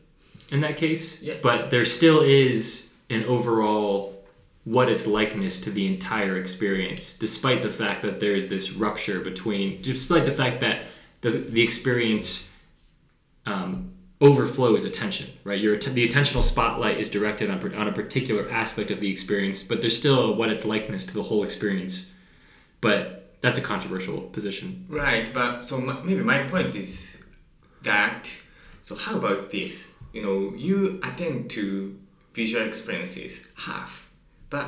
in 0.51 0.61
that 0.61 0.77
case, 0.77 1.23
Yeah. 1.23 1.35
but 1.41 1.71
there 1.71 1.85
still 1.85 2.21
is 2.21 2.87
an 3.09 3.23
overall 3.25 4.20
what 4.63 4.89
its 4.89 5.07
likeness 5.07 5.59
to 5.61 5.71
the 5.71 5.87
entire 5.87 6.37
experience, 6.37 7.17
despite 7.17 7.63
the 7.63 7.69
fact 7.69 8.03
that 8.03 8.19
there's 8.19 8.47
this 8.47 8.73
rupture 8.73 9.19
between, 9.19 9.81
despite 9.81 10.25
the 10.25 10.31
fact 10.31 10.61
that 10.61 10.83
the, 11.21 11.31
the 11.31 11.61
experience 11.61 12.49
um, 13.45 13.91
overflows 14.19 14.85
attention, 14.85 15.29
right? 15.43 15.59
Your 15.59 15.77
the 15.77 16.07
attentional 16.07 16.43
spotlight 16.43 16.99
is 16.99 17.09
directed 17.09 17.49
on, 17.49 17.73
on 17.73 17.87
a 17.87 17.91
particular 17.91 18.49
aspect 18.51 18.91
of 18.91 18.99
the 18.99 19.09
experience, 19.09 19.63
but 19.63 19.81
there's 19.81 19.97
still 19.97 20.35
what 20.35 20.49
its 20.49 20.63
likeness 20.63 21.05
to 21.07 21.13
the 21.13 21.23
whole 21.23 21.43
experience. 21.43 22.11
But 22.81 23.35
that's 23.41 23.57
a 23.57 23.61
controversial 23.61 24.21
position. 24.21 24.85
Right, 24.87 25.27
but 25.33 25.61
so 25.61 25.79
my, 25.79 26.01
maybe 26.03 26.21
my 26.21 26.43
point 26.43 26.75
is 26.75 27.19
that 27.81 28.29
so 28.83 28.95
how 28.95 29.17
about 29.17 29.51
this? 29.51 29.93
You 30.13 30.21
know, 30.21 30.55
you 30.55 30.99
attend 31.03 31.49
to 31.51 31.97
visual 32.33 32.65
experiences 32.65 33.47
half, 33.55 34.09
but 34.51 34.67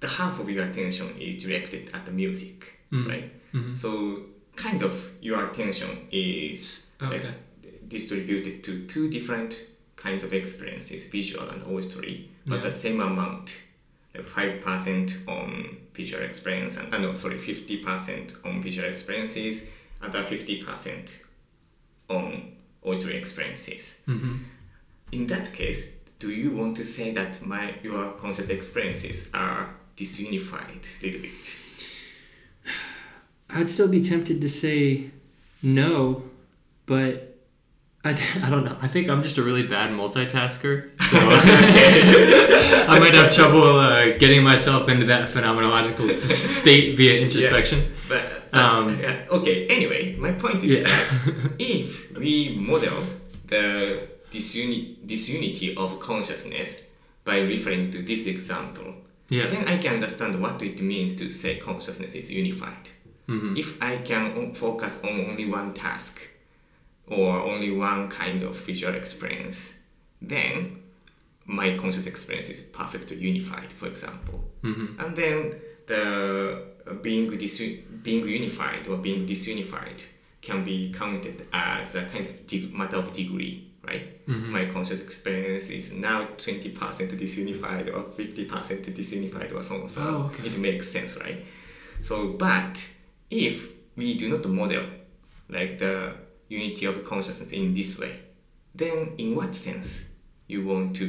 the 0.00 0.08
half 0.08 0.38
of 0.38 0.48
your 0.50 0.64
attention 0.64 1.08
is 1.18 1.42
directed 1.42 1.90
at 1.94 2.04
the 2.06 2.12
music, 2.12 2.78
Mm. 2.92 3.08
right? 3.08 3.30
Mhm. 3.54 3.74
So 3.74 3.90
kind 4.56 4.82
of 4.82 4.92
your 5.20 5.48
attention 5.48 5.90
is 6.12 6.86
like 7.00 7.24
distributed 7.88 8.62
to 8.64 8.86
two 8.86 9.08
different 9.08 9.56
kinds 9.96 10.22
of 10.24 10.32
experiences, 10.32 11.04
visual 11.06 11.48
and 11.48 11.62
auditory, 11.62 12.28
but 12.46 12.56
Yeah. 12.56 12.62
the 12.68 12.72
same 12.72 13.00
amount, 13.00 13.62
like 14.14 14.26
five 14.26 14.60
percent 14.60 15.08
on 15.26 15.76
visual 15.94 16.22
experience, 16.22 16.76
and 16.76 16.92
uh, 16.94 16.98
no, 16.98 17.14
sorry, 17.14 17.38
fifty 17.38 17.76
percent 17.78 18.34
on 18.44 18.62
visual 18.62 18.88
experiences, 18.88 19.64
other 20.02 20.22
fifty 20.24 20.62
percent 20.62 21.22
on 22.08 22.52
auditory 22.82 23.16
experiences. 23.16 24.00
Mhm. 24.06 24.40
In 25.12 25.26
that 25.28 25.52
case, 25.52 25.92
do 26.18 26.30
you 26.30 26.50
want 26.50 26.76
to 26.76 26.84
say 26.84 27.12
that 27.12 27.40
my 27.46 27.74
your 27.82 28.12
conscious 28.12 28.48
experiences 28.48 29.28
are 29.34 29.74
disunified 29.96 30.84
a 31.00 31.06
little 31.06 31.20
bit? 31.22 31.56
I'd 33.50 33.68
still 33.68 33.88
be 33.88 34.00
tempted 34.00 34.40
to 34.40 34.48
say 34.48 35.10
no, 35.62 36.24
but 36.86 37.36
I, 38.04 38.10
I 38.42 38.50
don't 38.50 38.64
know. 38.64 38.76
I 38.80 38.88
think 38.88 39.08
I'm 39.08 39.22
just 39.22 39.38
a 39.38 39.42
really 39.42 39.66
bad 39.66 39.90
multitasker. 39.90 40.90
So 41.10 41.16
I 42.92 42.98
might 42.98 43.14
have 43.14 43.32
trouble 43.34 43.62
uh, 43.78 44.16
getting 44.18 44.42
myself 44.42 44.88
into 44.88 45.06
that 45.06 45.28
phenomenological 45.28 46.10
state 46.10 46.96
via 46.96 47.20
introspection. 47.20 47.94
But 48.08 48.22
Um, 48.52 48.98
yeah, 48.98 49.26
okay. 49.30 49.66
Anyway, 49.68 50.16
my 50.16 50.32
point 50.32 50.64
is 50.64 50.70
Yeah. 50.72 50.82
that 50.84 51.52
if 51.58 52.10
we 52.16 52.56
model 52.58 53.02
the 53.46 54.08
disuni- 54.30 54.96
disunity 55.06 55.74
of 55.76 55.98
consciousness 56.00 56.86
by 57.24 57.40
referring 57.40 57.90
to 57.90 58.02
this 58.02 58.26
example, 58.26 58.94
Yeah. 59.28 59.46
then 59.48 59.68
I 59.68 59.78
can 59.78 59.94
understand 59.94 60.40
what 60.40 60.62
it 60.62 60.80
means 60.80 61.14
to 61.16 61.30
say 61.32 61.56
consciousness 61.56 62.14
is 62.14 62.30
unified. 62.30 62.88
Mhm. 63.28 63.58
If 63.58 63.80
I 63.82 63.98
can 63.98 64.54
focus 64.54 65.00
on 65.04 65.26
only 65.30 65.44
one 65.44 65.74
task 65.74 66.20
or 67.06 67.40
only 67.40 67.70
one 67.70 68.08
kind 68.08 68.42
of 68.42 68.56
visual 68.66 68.94
experience, 68.94 69.80
then 70.22 70.78
my 71.44 71.76
conscious 71.76 72.06
experience 72.06 72.48
is 72.50 72.60
perfectly 72.62 73.16
unified, 73.16 73.70
for 73.72 73.86
example. 73.88 74.50
Mhm. 74.62 74.98
And 74.98 75.16
then 75.16 75.54
the 75.86 76.62
being 77.02 77.30
disu- 77.38 77.80
being 78.02 78.26
unified 78.28 78.86
or 78.88 78.96
being 78.98 79.26
disunified 79.26 80.00
can 80.40 80.64
be 80.64 80.92
counted 80.92 81.46
as 81.52 81.94
a 81.96 82.02
kind 82.06 82.24
of 82.26 82.46
de- 82.46 82.70
matter 82.72 82.96
of 82.96 83.12
degree, 83.12 83.67
right? 83.88 84.06
Mhm. 84.26 84.48
My 84.56 84.64
conscious 84.74 85.00
experience 85.02 85.70
is 85.70 85.92
now 85.92 86.18
20% 86.36 87.10
disunified 87.24 87.86
or 87.94 88.02
50% 88.18 88.82
disunified 89.00 89.50
or 89.54 89.62
so 89.62 89.74
on. 89.82 89.88
So 89.88 90.00
Oh, 90.02 90.30
okay. 90.32 90.48
it 90.48 90.58
makes 90.58 90.86
sense, 90.96 91.16
right? 91.24 91.40
So, 92.00 92.14
but 92.46 92.74
if 93.30 93.54
we 93.96 94.14
do 94.14 94.28
not 94.28 94.44
model 94.48 94.84
like 95.48 95.78
the 95.78 95.94
unity 96.48 96.84
of 96.86 97.04
consciousness 97.04 97.52
in 97.52 97.74
this 97.74 97.98
way, 97.98 98.14
then 98.74 98.98
in 99.18 99.34
what 99.34 99.54
sense 99.54 99.88
you 100.46 100.64
want 100.64 100.96
to 100.96 101.06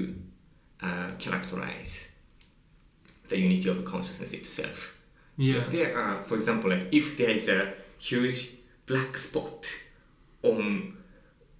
uh, 0.82 1.10
characterize 1.20 2.12
the 3.30 3.38
unity 3.38 3.70
of 3.70 3.84
consciousness 3.86 4.34
itself? 4.34 4.96
Yeah. 5.38 5.64
There 5.72 5.98
are, 5.98 6.24
for 6.24 6.36
example, 6.36 6.70
like 6.70 6.88
if 6.92 7.18
there 7.18 7.30
is 7.30 7.48
a 7.50 7.74
huge 7.98 8.38
black 8.86 9.18
spot 9.18 9.66
on 10.44 10.98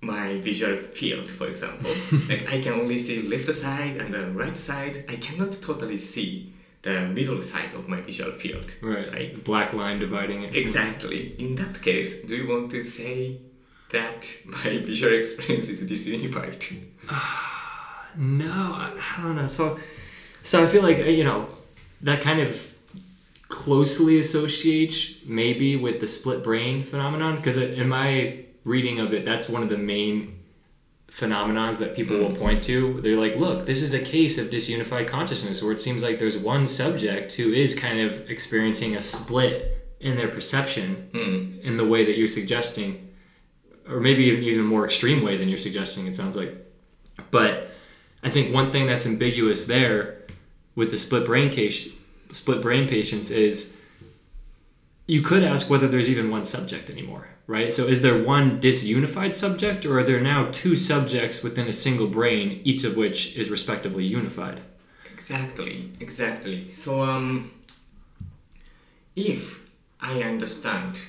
my 0.02 0.40
visual 0.40 0.78
field, 0.78 1.30
for 1.30 1.48
example, 1.48 1.92
like 2.30 2.52
I 2.52 2.62
can 2.62 2.74
only 2.74 3.00
see 3.00 3.22
left 3.22 3.54
side 3.54 3.98
and 3.98 4.14
the 4.14 4.28
right 4.32 4.58
side. 4.58 5.06
I 5.10 5.16
cannot 5.16 5.62
totally 5.62 5.98
see 5.98 6.54
the 6.82 7.02
middle 7.02 7.42
side 7.42 7.74
of 7.74 7.90
my 7.90 8.00
visual 8.02 8.32
field. 8.32 8.74
Right. 8.82 9.12
Right. 9.12 9.44
Black 9.44 9.74
line 9.74 10.00
dividing 10.00 10.44
it. 10.44 10.56
Exactly. 10.56 11.36
In 11.38 11.56
that 11.56 11.82
case, 11.82 12.24
do 12.24 12.36
you 12.36 12.48
want 12.48 12.72
to 12.72 12.84
say 12.84 13.40
that 13.92 14.26
my 14.46 14.78
visual 14.86 15.14
experience 15.14 15.68
is 15.70 15.80
disunified? 15.82 16.86
No, 18.18 18.52
I, 18.52 19.00
I 19.18 19.22
don't 19.22 19.36
know. 19.36 19.46
So, 19.46 19.80
so 20.44 20.64
I 20.64 20.68
feel 20.68 20.82
like 20.82 20.98
uh, 20.98 21.04
you 21.04 21.24
know 21.24 21.48
that 22.02 22.22
kind 22.22 22.40
of 22.40 22.74
closely 23.50 24.20
associates 24.20 25.14
maybe 25.26 25.76
with 25.76 26.00
the 26.00 26.08
split 26.08 26.44
brain 26.44 26.84
phenomenon 26.84 27.36
because 27.36 27.56
in 27.58 27.88
my 27.88 28.44
reading 28.64 29.00
of 29.00 29.14
it, 29.14 29.26
that's 29.26 29.48
one 29.50 29.64
of 29.64 29.70
the 29.70 29.78
main 29.78 30.36
phenomenons 31.10 31.78
that 31.80 31.96
people 31.96 32.18
will 32.18 32.32
point 32.36 32.64
to. 32.64 33.02
They're 33.02 33.18
like, 33.18 33.36
look, 33.36 33.66
this 33.66 33.82
is 33.82 33.94
a 33.94 34.00
case 34.00 34.38
of 34.38 34.50
disunified 34.50 35.08
consciousness 35.08 35.62
where 35.64 35.72
it 35.72 35.82
seems 35.82 36.04
like 36.04 36.20
there's 36.20 36.38
one 36.38 36.66
subject 36.68 37.34
who 37.34 37.52
is 37.52 37.74
kind 37.74 38.00
of 38.00 38.30
experiencing 38.30 38.96
a 38.96 39.02
split 39.02 39.76
in 40.00 40.16
their 40.18 40.28
perception 40.28 41.10
Hmm. 41.14 41.60
in 41.68 41.78
the 41.78 41.86
way 41.86 42.06
that 42.06 42.18
you're 42.18 42.28
suggesting, 42.28 43.10
or 43.88 44.00
maybe 44.00 44.26
even 44.26 44.44
even 44.44 44.66
more 44.66 44.86
extreme 44.86 45.24
way 45.24 45.36
than 45.36 45.50
you're 45.50 45.58
suggesting. 45.58 46.06
It 46.08 46.16
sounds 46.16 46.36
like, 46.38 46.54
but 47.32 47.72
I 48.24 48.30
think 48.30 48.54
one 48.54 48.72
thing 48.72 48.86
that's 48.86 49.06
ambiguous 49.08 49.66
there 49.66 50.22
with 50.76 50.92
the 50.92 50.98
split 50.98 51.26
brain 51.26 51.50
case, 51.50 51.90
split 52.34 52.62
brain 52.62 52.88
patients 52.88 53.32
is 53.32 53.72
you 55.08 55.22
could 55.22 55.44
ask 55.44 55.70
whether 55.70 55.88
there's 55.88 56.08
even 56.10 56.30
one 56.30 56.44
subject 56.46 56.90
anymore, 56.90 57.28
right? 57.50 57.74
So 57.74 57.88
is 57.88 58.04
there 58.04 58.24
one 58.24 58.62
disunified 58.62 59.34
subject, 59.34 59.84
or 59.84 59.98
are 60.00 60.04
there 60.04 60.22
now 60.22 60.50
two 60.52 60.76
subjects 60.76 61.42
within 61.42 61.68
a 61.68 61.74
single 61.74 62.06
brain, 62.06 62.62
each 62.64 62.84
of 62.84 62.96
which 62.96 63.36
is 63.36 63.50
respectively 63.50 64.06
unified? 64.06 64.62
Exactly, 65.12 65.92
exactly. 66.00 66.68
So, 66.68 67.02
um, 67.02 67.52
if 69.16 69.60
I 70.00 70.22
understand 70.22 71.00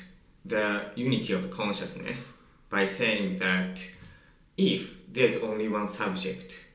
the 0.46 0.86
unity 0.94 1.34
of 1.34 1.50
consciousness 1.50 2.38
by 2.70 2.86
saying 2.86 3.36
that 3.36 3.86
if 4.56 4.96
there's 5.12 5.36
only 5.42 5.68
one 5.68 5.86
subject 5.86 6.66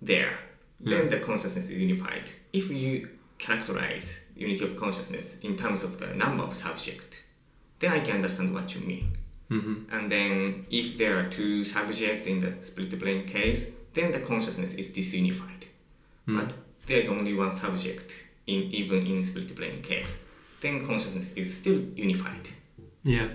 there, 0.00 0.38
then 0.78 1.08
the 1.08 1.18
consciousness 1.18 1.64
is 1.70 1.76
unified. 1.76 2.30
If 2.52 2.70
you 2.70 3.08
characterize 3.38 4.24
unity 4.36 4.64
of 4.64 4.76
consciousness 4.76 5.40
in 5.40 5.56
terms 5.56 5.82
of 5.82 5.98
the 5.98 6.14
number 6.14 6.44
of 6.44 6.56
subject, 6.56 7.19
then 7.80 7.92
I 7.92 8.00
can 8.00 8.16
understand 8.16 8.54
what 8.54 8.74
you 8.74 8.86
mean. 8.86 9.16
Mm-hmm. 9.50 9.94
And 9.94 10.12
then 10.12 10.66
if 10.70 10.96
there 10.96 11.18
are 11.18 11.26
two 11.26 11.64
subjects 11.64 12.26
in 12.26 12.38
the 12.38 12.52
split 12.62 12.96
brain 12.98 13.26
case, 13.26 13.72
then 13.94 14.12
the 14.12 14.20
consciousness 14.20 14.74
is 14.74 14.92
disunified. 14.92 15.64
But 16.26 16.52
there's 16.86 17.08
only 17.08 17.34
one 17.34 17.50
subject 17.50 18.14
in 18.46 18.62
even 18.72 19.06
in 19.06 19.24
split 19.24 19.54
brain 19.54 19.82
case, 19.82 20.24
then 20.60 20.86
consciousness 20.86 21.32
is 21.34 21.56
still 21.56 21.80
unified. 21.94 22.48
Yeah. 23.02 23.28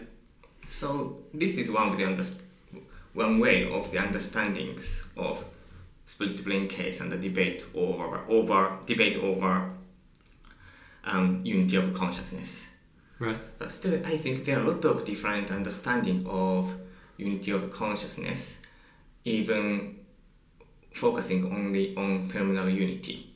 So 0.67 1.19
this 1.33 1.57
is 1.57 1.71
one 1.71 1.89
of 1.89 1.97
the 1.97 2.03
underst- 2.03 2.41
one 3.13 3.39
way 3.39 3.69
of 3.71 3.91
the 3.91 3.97
understandings 3.97 5.07
of 5.15 5.43
split 6.05 6.43
brain 6.43 6.67
case 6.67 7.01
and 7.01 7.11
the 7.11 7.17
debate 7.17 7.65
over 7.73 8.21
over 8.29 8.77
debate 8.85 9.17
over 9.17 9.71
um, 11.03 11.41
unity 11.43 11.77
of 11.77 11.93
consciousness. 11.93 12.71
Right. 13.19 13.37
But 13.59 13.71
still, 13.71 14.05
I 14.05 14.17
think 14.17 14.43
there 14.45 14.59
are 14.59 14.63
a 14.65 14.71
lot 14.71 14.83
of 14.85 15.05
different 15.05 15.51
understanding 15.51 16.25
of 16.27 16.71
unity 17.17 17.51
of 17.51 17.71
consciousness, 17.71 18.61
even 19.23 19.97
focusing 20.93 21.45
only 21.51 21.95
on 21.95 22.29
phenomenal 22.29 22.69
unity. 22.69 23.33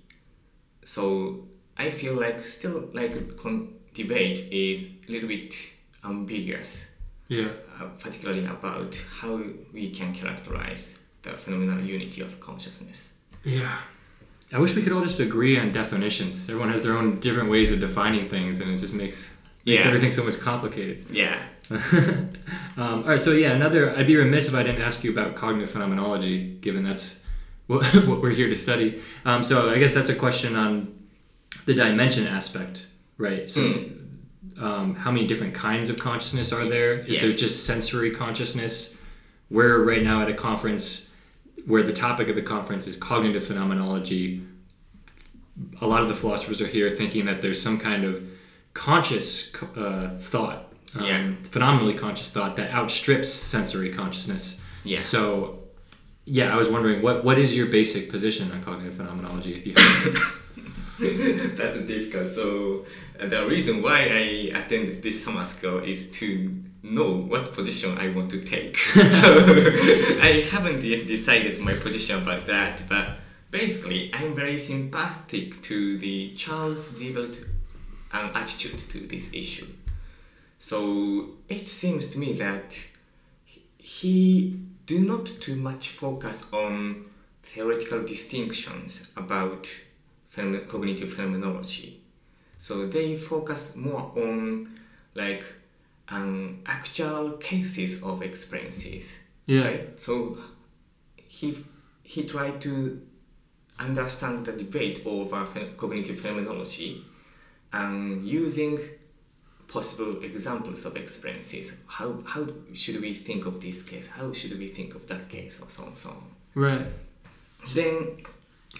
So 0.84 1.48
I 1.78 1.92
feel 1.92 2.16
like 2.16 2.44
still 2.44 2.90
like 2.94 3.38
con- 3.38 3.74
debate 3.94 4.40
is 4.52 4.90
a 5.08 5.12
little 5.12 5.30
bit 5.30 5.56
ambiguous, 6.04 6.92
Yeah. 7.28 7.50
uh, 7.80 7.86
particularly 8.00 8.46
about 8.46 8.96
how 9.22 9.42
we 9.74 9.92
can 9.92 10.14
characterize 10.14 11.00
the 11.22 11.32
phenomenal 11.32 11.82
unity 11.84 12.22
of 12.22 12.40
consciousness. 12.40 13.20
Yeah. 13.44 13.78
I 14.52 14.58
wish 14.60 14.74
we 14.76 14.82
could 14.82 14.94
all 14.94 15.04
just 15.04 15.20
agree 15.20 15.58
on 15.60 15.72
definitions. 15.72 16.50
Everyone 16.50 16.70
has 16.72 16.82
their 16.84 16.98
own 16.98 17.20
different 17.20 17.50
ways 17.50 17.72
of 17.72 17.80
defining 17.80 18.28
things, 18.30 18.60
and 18.62 18.72
it 18.72 18.80
just 18.80 18.94
makes 18.94 19.32
makes 19.70 19.84
Yeah. 19.84 19.90
everything 19.90 20.12
so 20.12 20.24
much 20.24 20.40
complicated. 20.40 21.06
Yeah. 21.12 21.38
um, 21.72 22.34
all 22.78 23.04
right, 23.04 23.20
so 23.20 23.32
yeah, 23.32 23.52
another. 23.52 23.96
I'd 23.96 24.08
be 24.08 24.16
remiss 24.16 24.48
if 24.48 24.54
I 24.56 24.64
didn't 24.64 24.82
ask 24.82 25.04
you 25.04 25.12
about 25.12 25.36
cognitive 25.36 25.70
phenomenology, 25.70 26.56
given 26.62 26.84
that's 26.84 27.20
what, 27.68 27.86
what 28.08 28.22
we're 28.22 28.32
here 28.32 28.50
to 28.50 28.56
study. 28.58 29.02
Um, 29.26 29.44
so 29.44 29.70
I 29.70 29.78
guess 29.78 29.94
that's 29.94 30.10
a 30.10 30.16
question 30.16 30.56
on 30.56 30.98
the 31.66 31.74
dimension 31.76 32.26
aspect, 32.26 32.88
right? 33.18 33.50
So, 33.50 33.86
um, 34.60 34.96
how 34.96 35.12
many 35.12 35.28
different 35.28 35.54
kinds 35.54 35.90
of 35.92 35.98
consciousness 35.98 36.52
are 36.52 36.66
there? 36.68 36.94
Is 37.00 37.20
there 37.20 37.30
just 37.30 37.66
sensory 37.68 38.12
consciousness? 38.12 38.96
We're 39.52 39.84
right 39.84 40.04
now 40.04 40.22
at 40.24 40.30
a 40.30 40.34
conference 40.34 41.08
where 41.66 41.84
the 41.84 41.94
topic 41.94 42.28
of 42.30 42.36
the 42.36 42.42
conference 42.42 42.88
is 42.88 42.98
cognitive 42.98 43.46
phenomenology. 43.46 44.44
A 45.82 45.88
lot 45.88 46.02
of 46.02 46.08
the 46.08 46.16
philosophers 46.16 46.62
are 46.62 46.68
here 46.68 46.90
thinking 46.90 47.26
that 47.26 47.42
there's 47.42 47.62
some 47.62 47.78
kind 47.78 48.04
of 48.04 48.24
conscious 48.74 49.54
uh, 49.76 50.10
thought, 50.20 50.72
um, 50.98 51.06
Yeah. 51.06 51.32
phenomenally 51.52 51.94
conscious 51.94 52.30
thought 52.30 52.56
that 52.58 52.72
outstrips 52.72 53.30
sensory 53.34 53.90
consciousness. 53.90 54.62
Yeah. 54.84 55.02
So, 55.02 55.60
yeah, 56.26 56.54
I 56.54 56.58
was 56.58 56.68
wondering 56.70 57.02
what 57.02 57.24
what 57.24 57.38
is 57.40 57.56
your 57.56 57.68
basic 57.68 58.10
position 58.10 58.52
on 58.52 58.62
cognitive 58.64 58.96
phenomenology 58.96 59.54
if 59.56 59.66
you 59.68 59.74
have 59.76 60.36
That's 61.58 61.78
difficult. 61.88 62.28
So 62.28 62.86
uh, 63.20 63.28
the 63.28 63.48
reason 63.48 63.82
why 63.82 64.00
I 64.24 64.52
attended 64.60 65.02
this 65.02 65.24
summer 65.24 65.46
school 65.46 65.80
is 65.80 66.12
to 66.20 66.28
know 66.84 67.12
what 67.18 67.54
position 67.54 67.98
I 67.98 68.10
want 68.10 68.30
to 68.32 68.42
take. 68.42 68.78
so 69.22 69.30
I 70.22 70.46
haven't 70.52 70.84
yet 70.84 71.08
decided 71.08 71.60
my 71.60 71.74
position 71.76 72.22
about 72.22 72.48
that, 72.48 72.84
but 72.90 73.18
basically 73.50 74.12
I'm 74.14 74.36
very 74.36 74.58
sympathetic 74.58 75.62
to 75.64 75.98
the 75.98 76.34
Charles 76.36 76.80
Siewert 76.90 77.46
um, 78.12 78.32
attitude 78.34 78.80
to 78.90 79.08
this 79.08 79.30
issue. 79.34 79.68
So 80.58 81.38
it 81.48 81.68
seems 81.68 82.08
to 82.12 82.20
me 82.20 82.34
that 82.34 82.78
he 83.78 84.60
do 84.86 85.02
not 85.02 85.26
too 85.26 85.56
much 85.56 85.90
focus 85.90 86.46
on 86.52 87.06
theoretical 87.44 88.04
distinctions 88.04 89.08
about 89.16 89.68
phenom- 90.36 90.68
cognitive 90.68 91.14
phenomenology. 91.14 92.02
So 92.58 92.88
they 92.88 93.16
focus 93.16 93.76
more 93.76 94.12
on 94.16 94.80
like 95.16 95.44
um, 96.10 96.62
actual 96.66 97.32
cases 97.34 98.04
of 98.04 98.22
experiences. 98.22 99.22
Yeah. 99.46 99.62
Right? 99.64 100.00
So 100.00 100.38
he 101.16 101.58
he 102.04 102.26
tried 102.26 102.60
to 102.62 103.02
understand 103.80 104.46
the 104.46 104.52
debate 104.52 105.04
over 105.06 105.46
phen- 105.46 105.78
cognitive 105.78 106.20
phenomenology 106.20 107.06
and 107.72 108.26
using 108.26 108.80
possible 109.68 110.24
examples 110.24 110.86
of 110.86 110.98
experiences. 110.98 111.78
How 111.88 112.22
how 112.26 112.48
should 112.74 113.00
we 113.02 113.14
think 113.14 113.46
of 113.46 113.62
this 113.62 113.84
case? 113.84 114.08
How 114.08 114.34
should 114.34 114.58
we 114.58 114.68
think 114.70 114.96
of 114.96 115.08
that 115.08 115.30
case, 115.30 115.62
or 115.62 115.70
so 115.70 115.84
on 115.84 115.96
so 115.96 116.10
on. 116.10 116.24
Right. 116.56 116.88
Then 117.76 118.24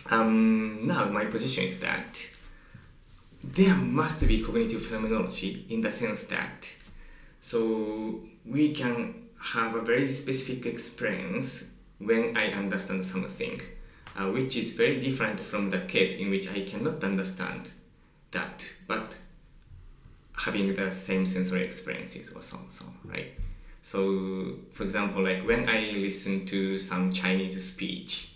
um, 0.10 0.88
now 0.88 1.06
my 1.06 1.26
position 1.26 1.64
is 1.66 1.80
that 1.80 2.30
there 3.44 3.76
must 3.76 4.28
be 4.28 4.42
cognitive 4.42 4.86
phenomenology 4.86 5.66
in 5.70 5.82
the 5.82 5.92
sense 5.92 6.24
that 6.26 6.76
so 7.40 8.22
we 8.46 8.74
can 8.74 9.30
have 9.40 9.76
a 9.76 9.82
very 9.82 10.08
specific 10.08 10.66
experience 10.66 11.70
when 12.00 12.36
I 12.36 12.52
understand 12.52 13.06
something, 13.06 13.62
uh, 14.18 14.26
which 14.32 14.58
is 14.58 14.74
very 14.74 15.00
different 15.00 15.40
from 15.40 15.70
the 15.70 15.80
case 15.80 16.18
in 16.18 16.30
which 16.30 16.50
I 16.52 16.62
cannot 16.62 17.04
understand 17.04 17.72
that, 18.32 18.70
but 18.88 19.18
having 20.38 20.74
the 20.74 20.90
same 20.92 21.26
sensory 21.26 21.64
experiences 21.64 22.32
or 22.32 22.42
so 22.42 22.58
on, 22.58 22.70
so 22.70 22.86
right? 23.06 23.32
So, 23.82 24.56
for 24.74 24.84
example, 24.84 25.24
like 25.24 25.46
when 25.46 25.68
I 25.68 25.92
listen 25.96 26.46
to 26.48 26.78
some 26.80 27.12
Chinese 27.12 27.64
speech, 27.64 28.36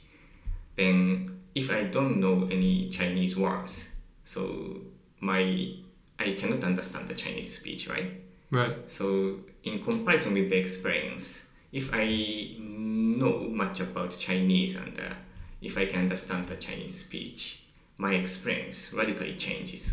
then 0.75 1.39
if 1.55 1.71
I 1.71 1.83
don't 1.83 2.19
know 2.19 2.47
any 2.51 2.89
Chinese 2.89 3.37
words, 3.37 3.95
so 4.23 4.81
my 5.19 5.73
I 6.19 6.31
cannot 6.33 6.63
understand 6.63 7.07
the 7.07 7.15
Chinese 7.15 7.57
speech, 7.57 7.89
right? 7.89 8.11
Right. 8.51 8.91
So 8.91 9.39
in 9.63 9.83
comparison 9.83 10.33
with 10.33 10.49
the 10.49 10.57
experience, 10.57 11.47
if 11.71 11.91
I 11.93 12.55
know 12.59 13.49
much 13.49 13.79
about 13.79 14.17
Chinese 14.17 14.75
and 14.75 14.97
uh, 14.99 15.13
if 15.61 15.77
I 15.77 15.85
can 15.87 16.01
understand 16.01 16.47
the 16.47 16.55
Chinese 16.55 17.03
speech, 17.03 17.62
my 18.03 18.13
experience 18.23 18.93
radically 18.93 19.33
changes. 19.35 19.83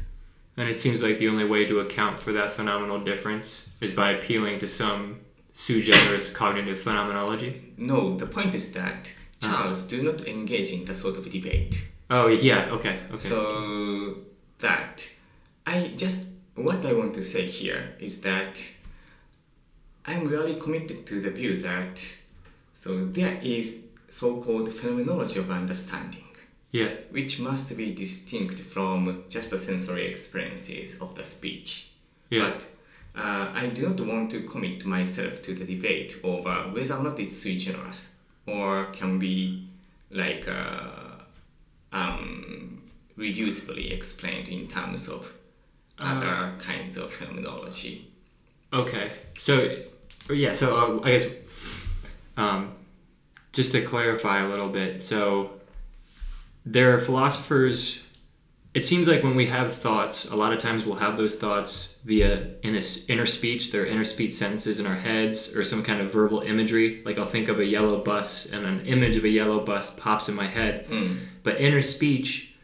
And 0.57 0.69
it 0.69 0.79
seems 0.79 1.03
like 1.03 1.19
the 1.19 1.29
only 1.29 1.47
way 1.55 1.63
to 1.67 1.81
account 1.81 2.21
for 2.21 2.33
that 2.33 2.51
phenomenal 2.51 3.01
difference 3.11 3.47
is 3.81 3.93
by 3.93 4.09
appealing 4.17 4.59
to 4.59 4.69
some 4.69 5.21
sui 5.55 5.83
generis 5.83 6.33
cognitive 6.33 6.81
phenomenology. 6.87 7.73
No, 7.77 8.17
the 8.23 8.27
point 8.27 8.53
is 8.55 8.73
that 8.73 9.01
uh-huh. 9.43 9.49
Charles 9.49 9.87
do 9.87 10.03
not 10.03 10.19
engage 10.27 10.71
in 10.73 10.85
that 10.87 10.97
sort 10.97 11.17
of 11.17 11.25
debate. 11.31 11.75
Oh 12.11 12.27
yeah, 12.27 12.63
okay, 12.77 12.99
okay. 13.15 13.19
So 13.19 14.17
that 14.59 14.95
I 15.67 15.93
just 15.97 16.27
what 16.57 16.85
I 16.85 16.93
want 16.93 17.15
to 17.15 17.25
say 17.25 17.47
here 17.47 17.83
is 17.99 18.21
that 18.23 18.55
I'm 20.05 20.27
really 20.27 20.57
committed 20.65 21.07
to 21.07 21.21
the 21.21 21.31
view 21.31 21.61
that 21.63 21.95
so 22.73 23.07
there 23.07 23.39
is 23.43 23.85
so-called 24.09 24.75
phenomenology 24.75 25.39
of 25.39 25.51
understanding, 25.51 26.25
yeah. 26.73 26.91
which 27.11 27.41
must 27.41 27.77
be 27.77 27.95
distinct 27.95 28.61
from 28.61 29.25
just 29.29 29.51
the 29.51 29.59
sensory 29.59 30.07
experiences 30.07 31.01
of 31.01 31.15
the 31.15 31.25
speech. 31.25 31.91
Yeah. 32.31 32.51
But 32.51 32.67
uh, 33.17 33.51
I 33.55 33.67
do 33.69 33.89
not 33.89 34.01
want 34.01 34.31
to 34.31 34.43
commit 34.43 34.85
myself 34.85 35.43
to 35.43 35.55
the 35.55 35.65
debate 35.65 36.21
over 36.23 36.55
whether 36.73 36.95
or 36.95 37.03
not 37.03 37.19
it's 37.19 37.37
sui 37.37 37.57
generis 37.57 38.15
or 38.47 38.87
can 38.93 39.19
be 39.19 39.69
like 40.11 40.47
uh, 40.49 40.89
um, 41.93 42.83
reducibly 43.19 43.93
explained 43.93 44.49
in 44.49 44.67
terms 44.69 45.09
of 45.09 45.33
other 45.99 46.55
kinds 46.59 46.97
of 46.97 47.13
phenomenology. 47.13 48.11
Okay. 48.73 49.13
So, 49.39 49.77
yeah. 50.31 50.53
So 50.55 50.77
uh, 50.77 51.07
I 51.07 51.11
guess, 51.11 51.27
um, 52.37 52.73
just 53.53 53.73
to 53.73 53.83
clarify 53.83 54.41
a 54.41 54.49
little 54.49 54.69
bit. 54.69 55.03
So, 55.03 55.60
there 56.65 56.95
are 56.95 56.99
philosophers. 56.99 58.07
It 58.73 58.87
seems 58.87 59.09
like 59.09 59.25
when 59.25 59.35
we 59.35 59.47
have 59.47 59.73
thoughts, 59.73 60.31
a 60.31 60.37
lot 60.37 60.53
of 60.53 60.61
times 60.61 60.85
we'll 60.85 60.97
have 60.97 61.17
those 61.17 61.39
thoughts 61.39 61.99
via 62.05 62.55
in 62.63 62.73
this 62.73 63.09
inner 63.09 63.27
speech. 63.27 63.73
There 63.73 63.83
are 63.83 63.87
inner 63.87 64.05
speech 64.05 64.35
sentences 64.35 64.79
in 64.79 64.87
our 64.87 64.95
heads, 64.95 65.55
or 65.57 65.65
some 65.65 65.83
kind 65.83 66.01
of 66.01 66.13
verbal 66.13 66.41
imagery. 66.41 67.03
Like 67.05 67.19
I'll 67.19 67.25
think 67.25 67.49
of 67.49 67.59
a 67.59 67.65
yellow 67.65 67.99
bus, 68.03 68.47
and 68.47 68.65
an 68.65 68.87
image 68.87 69.17
of 69.17 69.25
a 69.25 69.29
yellow 69.29 69.65
bus 69.65 69.95
pops 69.95 70.29
in 70.29 70.35
my 70.35 70.47
head. 70.47 70.87
Hmm. 70.87 71.17
But 71.43 71.61
inner 71.61 71.83
speech 71.83 72.55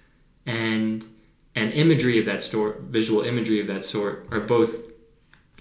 and 0.44 1.04
and 1.56 1.72
imagery 1.72 2.18
of 2.18 2.26
that 2.26 2.42
sort, 2.42 2.82
visual 2.82 3.22
imagery 3.22 3.60
of 3.60 3.66
that 3.66 3.82
sort, 3.82 4.28
are 4.30 4.40
both 4.40 4.76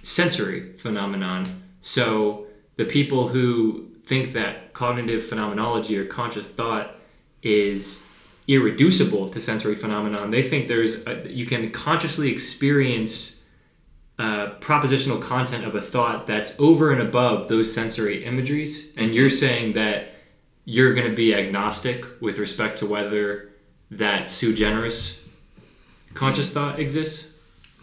sensory 0.03 0.73
phenomenon. 0.73 1.63
So 1.81 2.47
the 2.75 2.85
people 2.85 3.29
who 3.29 3.89
think 4.05 4.33
that 4.33 4.73
cognitive 4.73 5.25
phenomenology 5.25 5.97
or 5.97 6.05
conscious 6.05 6.49
thought 6.49 6.95
is 7.41 8.03
irreducible 8.47 9.29
to 9.29 9.41
sensory 9.41 9.75
phenomenon, 9.75 10.31
they 10.31 10.43
think 10.43 10.67
there's 10.67 11.05
a, 11.07 11.31
you 11.31 11.45
can 11.45 11.71
consciously 11.71 12.31
experience 12.31 13.35
uh, 14.17 14.51
propositional 14.59 15.21
content 15.21 15.65
of 15.65 15.75
a 15.75 15.81
thought 15.81 16.25
that's 16.25 16.57
over 16.59 16.91
and 16.91 17.01
above 17.01 17.47
those 17.47 17.73
sensory 17.73 18.23
imageries, 18.23 18.91
and 18.95 19.13
you're 19.13 19.29
saying 19.29 19.73
that 19.73 20.09
you're 20.63 20.93
going 20.93 21.09
to 21.09 21.15
be 21.15 21.35
agnostic 21.35 22.05
with 22.21 22.37
respect 22.39 22.77
to 22.79 22.85
whether 22.85 23.51
that 23.91 24.27
sui 24.27 24.53
generis 24.53 25.21
conscious 26.13 26.49
thought 26.51 26.79
exists. 26.79 27.29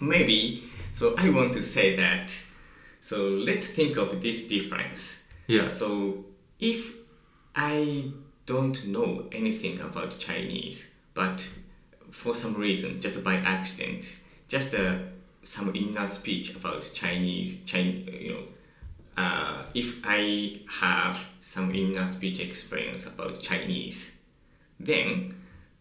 Maybe. 0.01 0.63
So 0.93 1.15
I 1.17 1.31
want 1.31 1.53
to 1.55 1.63
say 1.63 1.97
that. 1.97 2.35
So 3.01 3.29
let's 3.29 3.67
think 3.67 3.97
of 3.97 4.23
this 4.23 4.49
difference. 4.49 5.25
Yeah. 5.47 5.69
So 5.69 6.25
if 6.59 6.95
I 7.55 8.11
don't 8.47 8.87
know 8.87 9.29
anything 9.33 9.81
about 9.81 10.19
Chinese, 10.19 10.95
but 11.15 11.49
for 12.11 12.35
some 12.35 12.55
reason, 12.55 13.01
just 13.01 13.23
by 13.25 13.37
accident, 13.37 14.17
just 14.49 14.75
uh, 14.75 14.99
some 15.43 15.75
inner 15.75 16.07
speech 16.07 16.55
about 16.55 16.89
Chinese, 16.93 17.65
Chin, 17.65 18.09
you 18.13 18.31
know, 18.31 18.43
uh, 19.17 19.65
if 19.75 20.01
I 20.05 20.61
have 20.69 21.19
some 21.41 21.75
inner 21.75 22.07
speech 22.07 22.41
experience 22.41 23.07
about 23.07 23.41
Chinese, 23.41 24.19
then 24.81 25.35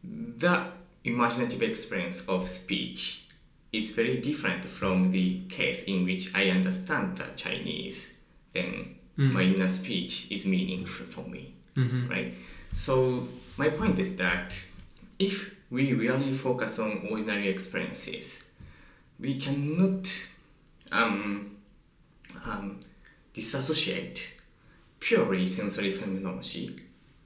the 0.04 0.68
imaginative 1.04 1.62
experience 1.62 2.28
of 2.28 2.48
speech 2.50 3.28
is 3.72 3.92
very 3.92 4.20
different 4.20 4.66
from 4.66 5.12
the 5.12 5.42
case 5.48 5.86
in 5.86 6.04
which 6.04 6.36
I 6.36 6.50
understand 6.50 7.18
the 7.18 7.28
Chinese. 7.36 8.18
Then 8.54 8.96
my 9.16 9.44
inner 9.44 9.68
speech 9.68 10.32
is 10.32 10.46
meaningful 10.46 11.06
for 11.06 11.22
me, 11.22 11.54
right? 11.76 12.34
So 12.74 13.28
my 13.58 13.70
point 13.70 14.00
is 14.00 14.16
that 14.18 14.60
if 15.20 15.54
we 15.70 15.94
really 15.94 16.34
focus 16.34 16.80
on 16.80 17.08
ordinary 17.10 17.48
experiences, 17.48 18.46
we 19.20 19.40
cannot 19.40 20.10
um, 20.92 21.58
um, 22.46 22.80
disassociate 23.34 24.38
purely 25.00 25.48
sensory 25.48 25.92
phenomenology 25.92 26.76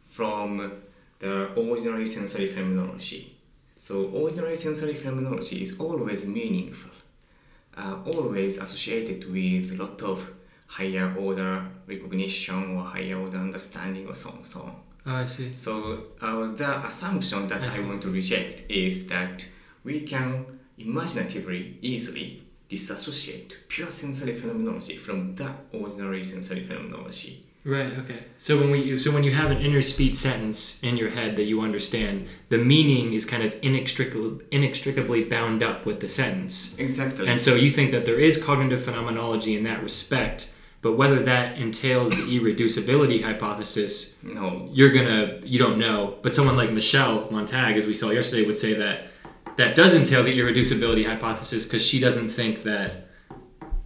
from 0.07 0.72
the 1.19 1.53
ordinary 1.53 2.07
sensory 2.07 2.47
phenomenology. 2.47 3.35
So 3.77 4.05
ordinary 4.07 4.55
sensory 4.55 4.93
phenomenology 4.93 5.61
is 5.61 5.80
always 5.80 6.26
meaningful, 6.26 6.91
uh, 7.77 7.97
always 8.05 8.57
associated 8.57 9.31
with 9.31 9.72
a 9.72 9.84
lot 9.84 10.01
of 10.01 10.30
higher 10.68 11.16
order 11.18 11.66
recognition 11.88 12.76
or 12.76 12.84
higher 12.84 13.18
order 13.18 13.38
understanding 13.38 14.08
or 14.08 14.16
so 14.16 14.30
on 14.30 14.44
so 14.44 14.62
on. 14.62 14.76
Oh, 15.08 15.16
I 15.16 15.26
see. 15.28 15.52
So 15.56 16.06
uh, 16.22 16.52
the 16.54 16.86
assumption 16.86 17.48
that 17.48 17.62
I, 17.62 17.80
want 17.82 18.02
to 18.04 18.10
reject 18.10 18.64
is 18.70 19.08
that 19.08 19.46
we 19.84 20.02
can 20.02 20.60
imaginatively 20.78 21.78
easily 21.82 22.42
disassociate 22.68 23.56
pure 23.70 23.92
sensory 23.92 24.34
phenomenology 24.34 24.98
from 24.98 25.36
the 25.36 25.52
ordinary 25.72 26.24
sensory 26.24 26.66
phenomenology. 26.66 27.46
Right. 27.66 27.98
Okay. 27.98 28.20
So 28.38 28.60
when 28.60 28.70
we 28.70 28.98
so 29.00 29.12
when 29.12 29.24
you 29.24 29.32
have 29.32 29.50
an 29.50 29.58
inner 29.58 29.82
speech 29.82 30.16
sentence 30.16 30.80
in 30.84 30.98
your 30.98 31.10
head 31.10 31.36
that 31.36 31.46
you 31.46 31.62
understand, 31.62 32.28
the 32.50 32.60
meaning 32.60 33.14
is 33.14 33.26
kind 33.26 33.42
of 33.42 33.56
inextricably 33.64 34.46
inextricably 34.52 35.24
bound 35.24 35.64
up 35.64 35.84
with 35.84 36.00
the 36.00 36.08
sentence. 36.08 36.76
Exactly. 36.78 37.28
And 37.28 37.42
so 37.42 37.56
you 37.56 37.72
think 37.72 37.90
that 37.90 38.06
there 38.06 38.20
is 38.20 38.38
cognitive 38.44 38.84
phenomenology 38.84 39.56
in 39.58 39.64
that 39.64 39.82
respect, 39.82 40.52
but 40.86 40.98
whether 40.98 41.20
that 41.24 41.57
entails 41.57 42.12
the 42.12 42.18
irreducibility 42.18 43.24
hypothesis, 43.24 44.16
no. 44.22 44.70
you're 44.72 44.91
gonna 44.91 45.40
you 45.44 45.57
don't 45.57 45.80
know. 45.80 46.20
But 46.22 46.36
someone 46.36 46.56
like 46.56 46.72
Michelle 46.72 47.28
Montague, 47.32 47.76
as 47.76 47.88
we 47.88 47.95
saw 47.95 48.12
yesterday, 48.12 48.45
would 48.45 48.56
say 48.56 48.76
that 48.76 49.10
that 49.56 49.74
does 49.74 49.95
entail 49.95 50.22
the 50.22 50.38
irreducibility 50.38 51.03
hypothesis 51.03 51.66
because 51.66 51.84
she 51.84 51.99
doesn't 51.99 52.30
think 52.30 52.62
that 52.62 53.07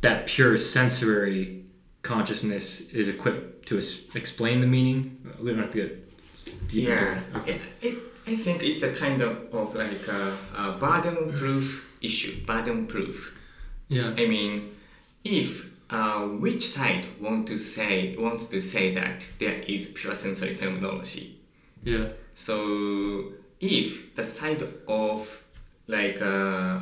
that 0.01 0.25
pure 0.25 0.57
sensory 0.57 1.63
consciousness 2.01 2.89
is 2.89 3.07
equipped 3.07 3.69
to 3.69 3.77
es- 3.77 4.13
explain 4.13 4.59
the 4.59 4.67
meaning. 4.67 5.25
We 5.39 5.51
don't 5.51 5.59
have 5.59 5.71
to 5.71 5.77
get 5.77 6.67
deep. 6.67 6.89
Yeah. 6.89 7.21
Okay. 7.33 7.61
it, 7.81 7.95
I 8.27 8.35
think 8.35 8.61
it's 8.61 8.83
a 8.83 8.93
kind 8.93 9.21
of, 9.21 9.55
of 9.55 9.73
like 9.73 10.05
a, 10.09 10.35
a 10.53 10.71
burden 10.73 11.31
proof 11.31 11.95
issue. 12.01 12.45
Burden 12.45 12.87
proof. 12.87 13.39
Yeah. 13.87 14.13
I 14.17 14.27
mean, 14.27 14.75
if 15.23 15.68
uh, 15.89 16.21
which 16.21 16.67
side 16.67 17.05
want 17.19 17.47
to 17.47 17.57
say 17.57 18.15
wants 18.17 18.45
to 18.49 18.61
say 18.61 18.93
that 18.93 19.27
there 19.39 19.59
is 19.67 19.87
pure 19.87 20.15
sensory 20.15 20.55
phenomenology. 20.55 21.39
Yeah. 21.83 22.09
So 22.33 23.33
if 23.59 24.15
the 24.15 24.23
side 24.23 24.63
of 24.87 25.43
like 25.87 26.21
uh, 26.21 26.79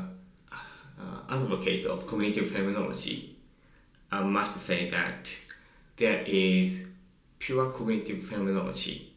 uh, 0.51 1.19
advocate 1.29 1.85
of 1.85 2.05
cognitive 2.05 2.51
phenomenology 2.51 3.37
uh, 4.11 4.23
must 4.23 4.59
say 4.59 4.89
that 4.89 5.37
there 5.95 6.21
is 6.23 6.87
pure 7.39 7.69
cognitive 7.71 8.23
phenomenology, 8.23 9.13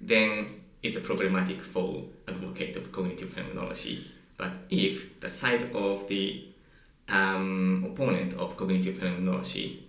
then 0.00 0.60
it's 0.82 0.96
a 0.96 1.00
problematic 1.00 1.60
for 1.60 2.04
advocate 2.26 2.76
of 2.76 2.90
cognitive 2.92 3.32
phenomenology. 3.32 4.10
But 4.36 4.56
if 4.70 5.20
the 5.20 5.28
side 5.28 5.74
of 5.74 6.08
the 6.08 6.47
um, 7.08 7.84
opponent 7.90 8.34
of 8.34 8.56
cognitive 8.56 8.98
phenomenology 8.98 9.88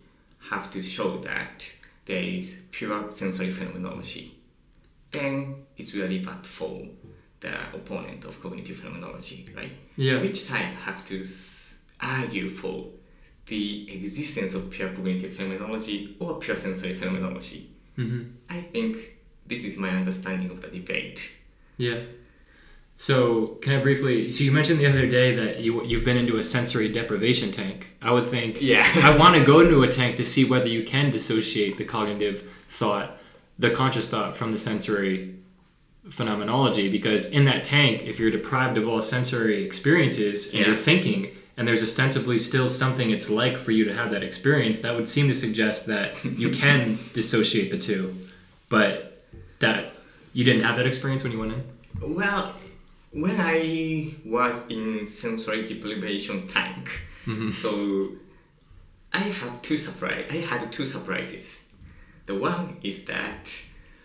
have 0.50 0.72
to 0.72 0.82
show 0.82 1.20
that 1.20 1.72
there 2.06 2.24
is 2.24 2.64
pure 2.72 3.12
sensory 3.12 3.52
phenomenology, 3.52 4.36
then 5.12 5.66
it's 5.78 5.94
really 5.94 6.20
bad 6.20 6.46
for 6.46 6.88
the 7.40 7.54
opponent 7.74 8.26
of 8.26 8.42
cognitive 8.42 8.78
phenomenology, 8.78 9.50
right? 9.56 9.72
Yeah. 9.96 10.22
Which 10.22 10.42
side 10.42 10.72
have 10.72 11.06
to 11.06 11.26
argue 12.02 12.50
for 12.50 12.88
the 13.46 13.92
existence 13.92 14.54
of 14.54 14.70
pure 14.70 14.90
cognitive 14.90 15.36
phenomenology 15.36 16.16
or 16.20 16.40
pure 16.40 16.58
sensory 16.58 16.94
phenomenology? 16.94 17.70
hmm 17.96 18.24
I 18.50 18.62
think 18.62 19.18
this 19.46 19.64
is 19.66 19.78
my 19.78 19.90
understanding 19.90 20.52
of 20.52 20.62
the 20.62 20.68
debate. 20.68 21.34
Yeah. 21.78 22.00
So 23.00 23.58
can 23.62 23.80
I 23.80 23.82
briefly? 23.82 24.30
So 24.30 24.44
you 24.44 24.52
mentioned 24.52 24.78
the 24.78 24.86
other 24.86 25.08
day 25.08 25.34
that 25.34 25.62
you 25.62 25.86
you've 25.86 26.04
been 26.04 26.18
into 26.18 26.38
a 26.38 26.44
sensory 26.44 26.90
deprivation 26.90 27.50
tank. 27.50 27.96
I 28.02 28.12
would 28.12 28.28
think. 28.28 28.62
Yeah. 28.62 28.86
I 28.96 29.18
want 29.18 29.36
to 29.36 29.46
go 29.46 29.62
into 29.62 29.82
a 29.84 29.88
tank 29.88 30.18
to 30.18 30.26
see 30.26 30.44
whether 30.44 30.68
you 30.68 30.84
can 30.84 31.10
dissociate 31.10 31.78
the 31.78 31.86
cognitive 31.86 32.52
thought, 32.68 33.18
the 33.58 33.70
conscious 33.70 34.10
thought, 34.10 34.36
from 34.36 34.52
the 34.52 34.58
sensory 34.58 35.34
phenomenology. 36.10 36.92
Because 36.92 37.28
in 37.28 37.46
that 37.46 37.64
tank, 37.64 38.04
if 38.04 38.20
you're 38.20 38.32
deprived 38.32 38.78
of 38.78 38.86
all 38.86 39.00
sensory 39.00 39.64
experiences 39.64 40.54
and 40.54 40.66
you're 40.66 40.76
thinking, 40.76 41.32
and 41.56 41.66
there's 41.66 41.82
ostensibly 41.82 42.38
still 42.38 42.68
something 42.68 43.12
it's 43.12 43.30
like 43.30 43.58
for 43.58 43.72
you 43.72 43.86
to 43.86 43.94
have 43.94 44.12
that 44.12 44.24
experience, 44.24 44.80
that 44.80 44.94
would 44.94 45.08
seem 45.08 45.30
to 45.30 45.34
suggest 45.34 45.86
that 45.86 46.22
you 46.26 46.50
can 46.64 47.00
dissociate 47.14 47.72
the 47.72 47.78
two, 47.78 48.14
but 48.68 49.24
that 49.60 49.94
you 50.34 50.44
didn't 50.44 50.64
have 50.64 50.76
that 50.76 50.86
experience 50.86 51.24
when 51.24 51.32
you 51.32 51.40
went 51.40 51.54
in. 51.54 51.64
Well, 52.02 52.54
when 53.12 53.40
I 53.40 54.14
was 54.26 54.68
in 54.68 55.08
sensory 55.08 55.66
deprivation 55.66 56.48
tank, 56.48 56.90
mm-hmm. 57.26 57.52
so 57.52 58.10
I 59.12 59.20
have 59.20 59.62
two 59.62 59.78
surprise. 59.78 60.26
I 60.30 60.38
had 60.38 60.72
two 60.72 60.86
surprises. 60.86 61.66
The 62.26 62.36
one 62.36 62.78
is 62.84 63.06
that 63.06 63.52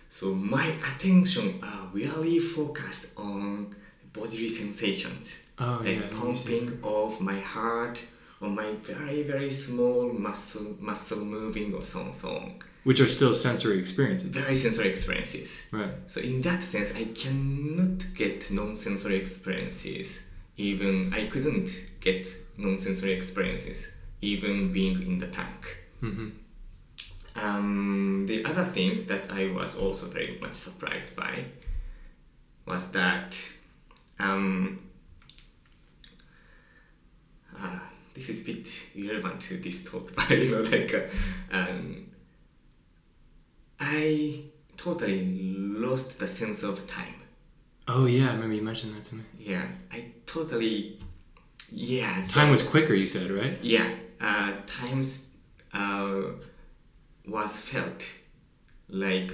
so 0.09 0.35
my 0.35 0.67
attention 0.95 1.61
are 1.63 1.89
really 1.93 2.39
focused 2.39 3.19
on 3.19 3.75
bodily 4.13 4.49
sensations, 4.49 5.49
Oh, 5.59 5.83
like 5.85 6.01
yeah, 6.01 6.09
pumping 6.11 6.79
of 6.83 7.21
my 7.21 7.39
heart 7.41 8.05
or 8.41 8.49
my 8.49 8.73
very 8.83 9.23
very 9.23 9.51
small 9.51 10.13
muscle 10.13 10.77
muscle 10.81 11.19
moving 11.25 11.75
or 11.75 11.83
so 11.83 12.01
on 12.01 12.13
so 12.13 12.37
on. 12.37 12.55
Which 12.85 13.01
are 13.01 13.09
still 13.09 13.35
sensory 13.35 13.79
experiences. 13.79 14.29
Very 14.29 14.57
sensory 14.57 14.89
experiences. 14.89 15.67
Right. 15.73 15.91
So 16.07 16.21
in 16.21 16.43
that 16.43 16.63
sense, 16.63 16.95
I 16.95 17.05
cannot 17.05 18.05
get 18.15 18.51
non-sensory 18.51 19.17
experiences. 19.17 20.23
Even 20.57 21.13
I 21.13 21.27
couldn't 21.27 21.71
get 22.01 22.29
non-sensory 22.57 23.13
experiences, 23.13 23.93
even 24.21 24.73
being 24.73 25.03
in 25.03 25.19
the 25.19 25.27
tank. 25.27 25.79
hmm 26.01 26.29
Um, 27.37 28.27
the 28.29 28.45
other 28.45 28.65
thing 28.65 29.07
that 29.07 29.31
I 29.31 29.51
was 29.51 29.75
also 29.77 30.07
very 30.07 30.39
much 30.41 30.55
surprised 30.55 31.17
by 31.17 31.45
was 32.67 32.93
that 32.93 33.37
um, 34.21 34.79
uh, 37.59 37.79
this 38.15 38.29
is 38.29 38.43
a 38.43 38.45
bit 38.45 38.69
irrelevant 38.95 39.41
to 39.43 39.57
this 39.57 39.85
talk, 39.85 40.15
but 40.17 40.31
you 40.31 40.51
know, 40.53 40.63
like 40.63 40.95
uh, 40.95 41.57
um, 41.57 42.04
I 43.81 44.41
totally 44.77 45.25
lost 45.59 46.19
the 46.19 46.27
sense 46.27 46.63
of 46.63 46.87
time. 46.87 47.15
Oh 47.89 48.07
yeah, 48.07 48.31
I 48.31 48.33
remember 48.35 48.55
you 48.55 48.63
mentioned 48.63 48.95
that 48.97 49.05
to 49.05 49.17
me. 49.17 49.25
Yeah, 49.39 49.67
I 49.93 50.07
totally, 50.27 50.99
yeah. 51.71 52.23
so- 52.23 52.35
Time 52.41 52.51
was 52.51 52.63
quicker, 52.63 52.95
you 52.95 53.07
said, 53.07 53.31
right? 53.31 53.59
yeah, 53.63 53.91
uh, 54.21 54.55
times 54.67 55.29
uh, 55.73 56.23
was 57.27 57.59
felt 57.59 58.07
like 58.89 59.33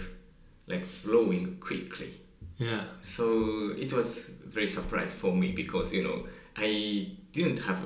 like 0.66 0.86
flowing 0.86 1.56
quickly. 1.60 2.12
Yeah. 2.58 2.84
So 3.00 3.74
it 3.78 3.92
was 3.92 4.30
very 4.46 4.66
surprise 4.66 5.14
for 5.14 5.32
me 5.34 5.52
because 5.52 5.92
you 5.92 6.02
know 6.04 6.26
I 6.56 7.12
didn't 7.32 7.60
have 7.60 7.78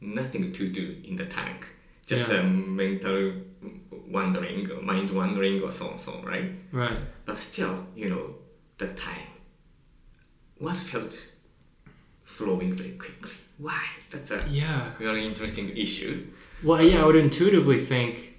nothing 0.00 0.52
to 0.52 0.68
do 0.68 0.96
in 1.04 1.16
the 1.16 1.26
tank, 1.26 1.66
just 2.06 2.28
Yeah. 2.28 2.40
a 2.40 2.42
mental 2.44 3.32
wandering, 4.08 4.70
or 4.70 4.80
mind 4.82 5.10
wandering, 5.10 5.62
or 5.62 5.70
so 5.70 5.88
on, 5.88 5.98
so 5.98 6.12
on, 6.14 6.24
right? 6.24 6.52
Right. 6.72 6.98
But 7.24 7.38
still, 7.38 7.86
you 7.94 8.08
know, 8.10 8.34
the 8.78 8.88
time 8.88 9.26
was 10.60 10.82
felt 10.82 11.18
flowing 12.24 12.72
very 12.72 12.92
quickly. 12.92 13.32
Why? 13.58 13.82
That's 14.10 14.30
a 14.30 14.44
Yeah. 14.50 14.92
really 14.98 15.26
interesting 15.26 15.76
issue. 15.76 16.26
Well, 16.62 16.82
yeah, 16.82 17.02
I 17.02 17.06
would 17.06 17.16
intuitively 17.16 17.80
think, 17.84 18.36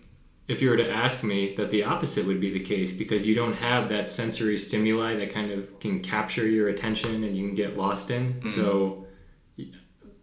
if 0.48 0.62
you 0.62 0.70
were 0.70 0.78
to 0.78 0.90
ask 0.90 1.24
me, 1.24 1.56
that 1.56 1.72
the 1.72 1.84
opposite 1.84 2.26
would 2.26 2.40
be 2.42 2.52
the 2.52 2.60
case 2.60 2.92
because 2.92 3.28
you 3.28 3.36
don't 3.36 3.54
have 3.54 3.90
that 3.90 4.10
sensory 4.10 4.58
stimuli 4.58 5.16
that 5.16 5.30
kind 5.30 5.52
of 5.52 5.80
can 5.80 6.00
capture 6.02 6.48
your 6.48 6.70
attention 6.70 7.24
and 7.24 7.36
you 7.36 7.46
can 7.48 7.56
get 7.56 7.78
lost 7.78 8.10
in. 8.12 8.34
Mm-hmm. 8.36 8.50
So, 8.52 9.06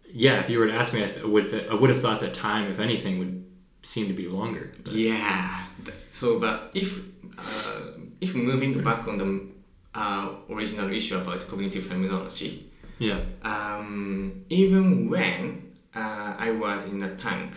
yeah, 0.09 0.39
if 0.39 0.49
you 0.49 0.59
were 0.59 0.67
to 0.67 0.73
ask 0.73 0.93
me, 0.93 1.03
I, 1.03 1.07
th- 1.07 1.23
would 1.25 1.49
th- 1.49 1.67
I 1.69 1.75
would 1.75 1.89
have 1.89 2.01
thought 2.01 2.21
that 2.21 2.33
time, 2.33 2.69
if 2.69 2.79
anything, 2.79 3.19
would 3.19 3.45
seem 3.81 4.07
to 4.07 4.13
be 4.13 4.27
longer. 4.27 4.71
But- 4.83 4.93
Yeah. 4.93 5.65
So, 6.11 6.39
but 6.39 6.71
if 6.73 6.99
uh, 7.37 7.81
if 8.19 8.33
moving 8.35 8.81
back 8.83 9.07
on 9.07 9.17
the 9.17 9.47
uh, 9.93 10.29
original 10.49 10.91
issue 10.91 11.17
about 11.17 11.47
cognitive 11.47 11.85
phenomenology, 11.85 12.69
Yeah. 12.99 13.19
um, 13.43 14.43
even 14.49 15.07
when 15.09 15.73
uh, 15.95 16.33
I 16.37 16.51
was 16.51 16.85
in 16.87 16.97
the 16.99 17.09
tank, 17.15 17.53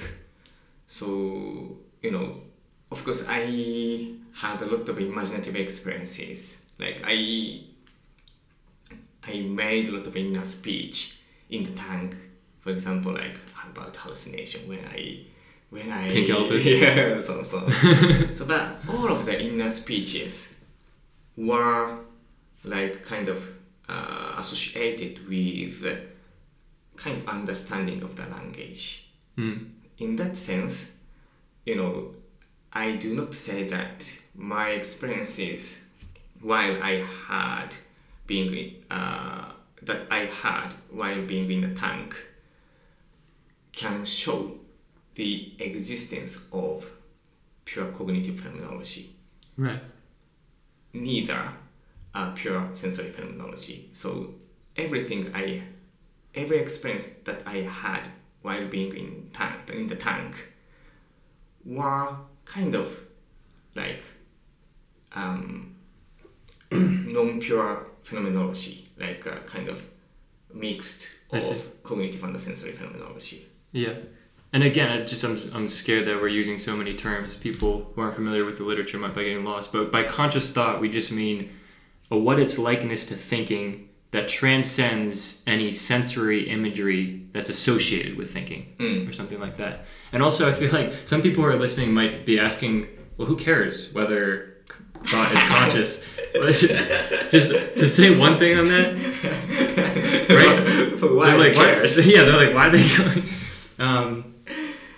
so 0.87 1.79
you 2.03 2.11
know, 2.11 2.43
of 2.91 3.03
course, 3.05 3.25
I 3.29 4.15
had 4.33 4.61
a 4.63 4.67
lot 4.67 4.89
of 4.89 4.99
imaginative 4.99 5.57
experiences. 5.57 6.63
Like 6.79 7.03
I, 7.05 7.63
I 9.27 9.41
made 9.41 9.89
a 9.89 9.93
lot 9.93 10.07
of 10.07 10.17
inner 10.17 10.45
speech 10.45 11.21
in 11.51 11.65
the 11.65 11.73
tank. 11.73 12.17
For 12.61 12.71
example, 12.71 13.13
like 13.15 13.37
about 13.71 13.97
hallucination 13.97 14.69
when 14.69 14.81
I, 14.85 15.25
when 15.71 15.91
I 15.91 16.09
Pink 16.11 16.31
elephant. 16.31 16.65
yeah, 16.65 17.19
so 17.21 17.43
so. 17.43 17.71
so, 18.35 18.45
but 18.45 18.77
all 18.89 19.11
of 19.11 19.25
the 19.25 19.41
inner 19.41 19.71
speeches 19.71 20.57
were 21.37 21.99
like 22.65 23.05
kind 23.05 23.29
of 23.29 23.49
uh, 23.89 24.35
associated 24.39 25.27
with 25.29 25.85
kind 26.97 27.17
of 27.17 27.27
understanding 27.29 28.03
of 28.03 28.17
the 28.17 28.27
language. 28.27 29.09
Mm. 29.39 29.71
In 29.99 30.17
that 30.17 30.37
sense, 30.37 30.93
you 31.65 31.77
know, 31.77 32.15
I 32.73 32.93
do 32.93 33.15
not 33.15 33.35
say 33.35 33.67
that 33.69 34.07
my 34.35 34.71
experiences 34.71 35.85
while 36.41 36.83
I 36.83 37.05
had 37.29 37.75
being 38.27 38.75
uh, 38.91 39.53
that 39.83 40.07
I 40.11 40.27
had 40.27 40.73
while 40.91 41.23
being 41.25 41.51
in 41.51 41.61
the 41.63 41.81
tank 41.81 42.17
can 43.73 44.05
show 44.05 44.60
the 45.21 45.53
existence 45.59 46.47
of 46.51 46.91
pure 47.67 47.89
cognitive 47.93 48.41
phenomenology, 48.41 49.15
Right. 49.59 49.83
neither 50.95 51.43
a 52.15 52.33
pure 52.35 52.71
sensory 52.73 53.11
phenomenology. 53.11 53.91
So 53.93 54.35
everything 54.77 55.31
I, 55.35 55.63
every 56.35 56.59
experience 56.59 57.07
that 57.27 57.43
I 57.47 57.57
had 57.83 58.09
while 58.41 58.67
being 58.67 58.97
in 58.97 59.29
tank 59.35 59.69
in 59.69 59.89
the 59.89 59.97
tank, 59.97 60.33
were 61.67 62.17
kind 62.47 62.75
of 62.75 62.89
like 63.75 64.03
um, 65.13 65.77
non-pure 66.73 67.87
phenomenology, 68.03 68.89
like 68.99 69.27
a 69.27 69.41
kind 69.41 69.69
of 69.69 69.79
mixed 70.55 71.11
of 71.31 71.83
cognitive 71.83 72.25
and 72.25 72.41
sensory 72.41 72.73
phenomenology. 72.73 73.47
Yeah. 73.73 73.97
And 74.53 74.63
again, 74.65 74.91
I 74.91 75.05
just 75.05 75.23
I'm, 75.25 75.39
I'm 75.55 75.69
scared 75.69 76.07
that 76.07 76.21
we're 76.21 76.29
using 76.29 76.59
so 76.59 76.77
many 76.77 76.95
terms. 76.95 77.35
People 77.37 77.93
who 77.95 78.01
aren't 78.03 78.15
familiar 78.17 78.45
with 78.45 78.57
the 78.59 78.65
literature 78.65 78.99
might 78.99 79.15
be 79.15 79.25
getting 79.25 79.45
lost. 79.45 79.73
But 79.73 79.93
by 79.93 80.03
conscious 80.03 80.53
thought, 80.53 80.81
we 80.81 80.89
just 80.89 81.13
mean 81.13 81.51
a 82.11 82.19
what 82.19 82.41
its 82.41 82.59
likeness 82.59 83.07
to 83.07 83.15
thinking 83.15 83.89
that 84.11 84.27
transcends 84.27 85.41
any 85.47 85.71
sensory 85.71 86.51
imagery 86.51 87.25
that's 87.33 87.49
associated 87.49 88.17
with 88.17 88.33
thinking 88.33 88.75
Mm. 88.81 89.09
or 89.09 89.13
something 89.13 89.39
like 89.39 89.57
that. 89.59 89.85
And 90.13 90.21
also, 90.21 90.49
I 90.49 90.53
feel 90.53 90.73
like 90.73 90.93
some 91.05 91.23
people 91.23 91.45
who 91.45 91.49
are 91.51 91.55
listening 91.57 91.95
might 91.95 92.27
be 92.27 92.41
asking, 92.41 92.89
well, 93.17 93.29
who 93.29 93.37
cares 93.37 93.93
whether 93.93 94.57
thought 95.05 95.31
is 95.33 95.43
conscious? 95.45 96.03
just 97.31 97.51
to 97.79 97.89
say 97.89 98.17
one 98.17 98.37
thing 98.37 98.59
on 98.59 98.67
that, 98.67 98.95
right? 100.29 101.01
Why 101.01 101.27
They're 101.27 101.39
like, 101.39 101.55
why- 101.57 101.65
cares? 101.65 102.05
Yeah, 102.07 102.23
they're 102.25 102.37
like, 102.47 102.53
why 102.55 102.67
are 102.67 102.71
they 102.71 102.97
going? 102.97 103.25
Um, 103.79 104.35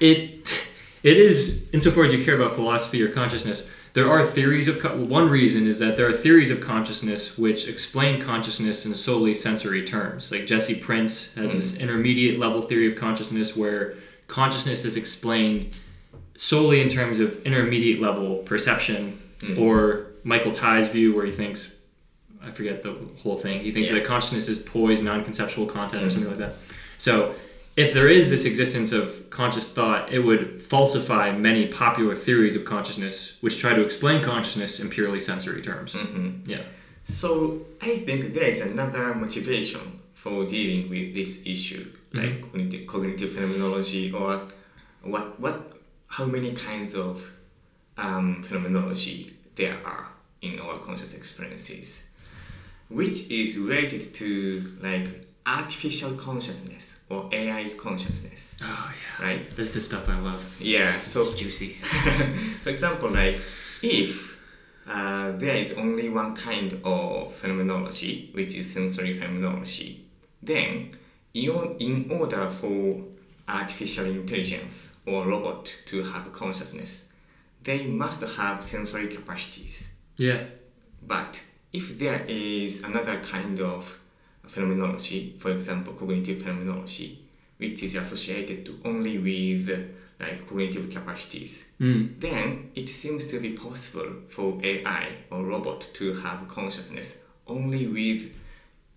it 0.03 0.47
it 1.03 1.17
is 1.17 1.69
insofar 1.73 2.05
as 2.05 2.13
you 2.13 2.25
care 2.25 2.35
about 2.35 2.55
philosophy 2.55 3.03
or 3.03 3.09
consciousness. 3.09 3.69
There 3.95 4.11
are 4.11 4.25
theories 4.25 4.69
of 4.69 4.81
co- 4.81 4.97
one 4.97 5.29
reason 5.29 5.67
is 5.67 5.79
that 5.81 5.97
there 5.97 6.07
are 6.07 6.13
theories 6.13 6.51
of 6.51 6.61
consciousness 6.61 7.37
which 7.37 7.69
explain 7.69 8.21
consciousness 8.23 8.87
in 8.87 8.95
solely 8.95 9.35
sensory 9.35 9.85
terms. 9.85 10.33
Like 10.33 10.47
Jesse 10.47 10.77
Prinz 10.77 11.35
has 11.35 11.51
mm-hmm. 11.51 11.59
this 11.59 11.77
intermediate 11.79 12.39
level 12.39 12.63
theory 12.63 12.91
of 12.91 12.97
consciousness 12.97 13.55
where 13.57 13.95
consciousness 14.29 14.85
is 14.85 14.97
explained 14.97 15.77
solely 16.37 16.81
in 16.81 16.89
terms 16.89 17.21
of 17.21 17.45
intermediate 17.45 18.01
level 18.01 18.39
perception, 18.39 19.21
mm-hmm. 19.41 19.61
or 19.63 20.07
Michael 20.25 20.53
Tye's 20.53 20.89
view 20.89 21.15
where 21.15 21.27
he 21.27 21.33
thinks 21.33 21.77
I 22.45 22.51
forget 22.51 22.83
the 22.83 22.97
whole 23.23 23.37
thing. 23.37 23.61
He 23.61 23.71
thinks 23.71 23.91
Yeah. 23.91 23.99
that 23.99 24.05
consciousness 24.05 24.49
is 24.49 24.59
poised, 24.59 25.05
non-conceptual 25.05 25.67
content, 25.67 26.03
or 26.03 26.07
mm-hmm. 26.07 26.15
something 26.15 26.31
like 26.31 26.41
that. 26.41 26.57
So, 26.99 27.35
if 27.77 27.95
there 27.95 28.09
is 28.09 28.29
this 28.29 28.45
existence 28.45 28.93
of 28.93 29.31
conscious 29.31 29.73
thought, 29.73 30.13
it 30.13 30.21
would 30.21 30.63
falsify 30.63 31.33
many 31.33 31.67
popular 31.67 32.15
theories 32.15 32.55
of 32.55 32.65
consciousness, 32.65 33.39
which 33.41 33.59
try 33.59 33.75
to 33.75 33.83
explain 33.83 34.23
consciousness 34.23 34.79
in 34.79 34.91
purely 34.91 35.21
sensory 35.21 35.63
terms. 35.63 35.95
Mhm. 35.95 36.47
Yeah. 36.47 36.63
So 37.05 37.67
I 37.81 37.97
think 37.97 38.35
there 38.35 38.45
is 38.45 38.61
another 38.61 39.15
motivation 39.15 40.01
for 40.15 40.45
dealing 40.45 40.89
with 40.91 41.15
this 41.15 41.43
issue, 41.45 41.87
like 42.13 42.43
cognitive, 42.43 42.87
cognitive 42.87 43.33
phenomenology, 43.33 44.13
or 44.13 44.41
what 45.03 45.41
what 45.41 45.73
how 46.09 46.27
many 46.27 46.53
kinds 46.53 46.95
of 46.95 47.25
um, 47.97 48.43
phenomenology 48.43 49.33
there 49.57 49.79
are 49.85 50.09
in 50.43 50.59
our 50.61 50.79
conscious 50.79 51.15
experiences, 51.15 52.09
which 52.89 53.31
is 53.31 53.57
related 53.57 54.15
to 54.15 54.77
like 54.83 55.27
artificial 55.47 56.13
consciousness 56.15 57.01
or 57.13 57.29
AI's 57.33 57.75
consciousness, 57.75 58.57
Oh 58.63 58.93
yeah. 59.21 59.27
right? 59.27 59.57
That's 59.57 59.73
the 59.73 59.81
stuff 59.81 60.09
I 60.09 60.19
love. 60.19 60.43
Yeah. 60.61 61.01
So 61.01 61.21
it's 61.21 61.35
juicy. 61.37 61.75
for 62.63 62.71
example, 62.71 63.11
like 63.11 63.41
if 63.83 64.37
uh, 64.89 65.33
there 65.33 65.57
is 65.57 65.75
only 65.75 66.09
one 66.09 66.35
kind 66.35 66.81
of 66.85 67.35
phenomenology, 67.35 68.31
which 68.33 68.55
is 68.55 68.73
sensory 68.73 69.15
phenomenology, 69.19 70.05
then 70.43 70.97
in, 71.35 71.77
in 71.79 72.11
order 72.11 72.51
for 72.51 73.03
artificial 73.49 74.07
intelligence 74.07 74.97
or 75.07 75.27
robot 75.27 75.73
to 75.87 76.03
have 76.05 76.33
consciousness, 76.33 77.09
they 77.63 77.87
must 77.87 78.23
have 78.23 78.63
sensory 78.63 79.09
capacities. 79.09 79.93
Yeah. 80.17 80.45
But 81.07 81.43
if 81.73 81.99
there 81.99 82.25
is 82.29 82.83
another 82.83 83.21
kind 83.21 83.61
of 83.61 83.99
phenomenology, 84.47 85.37
for 85.39 85.51
example, 85.51 85.93
cognitive 85.95 86.41
phenomenology, 86.43 87.25
which 87.59 87.83
is 87.83 87.95
associated 87.95 88.65
to 88.67 88.79
only 88.85 89.19
with 89.19 89.69
like 90.21 90.47
cognitive 90.47 90.89
capacities, 90.91 91.71
Mm. 91.81 92.21
then 92.21 92.71
it 92.75 92.89
seems 92.89 93.27
to 93.27 93.41
be 93.41 93.51
possible 93.51 94.11
for 94.29 94.61
AI 94.63 95.09
or 95.31 95.45
robot 95.45 95.89
to 95.95 96.15
have 96.15 96.47
consciousness 96.49 97.23
only 97.47 97.87
with 97.89 98.31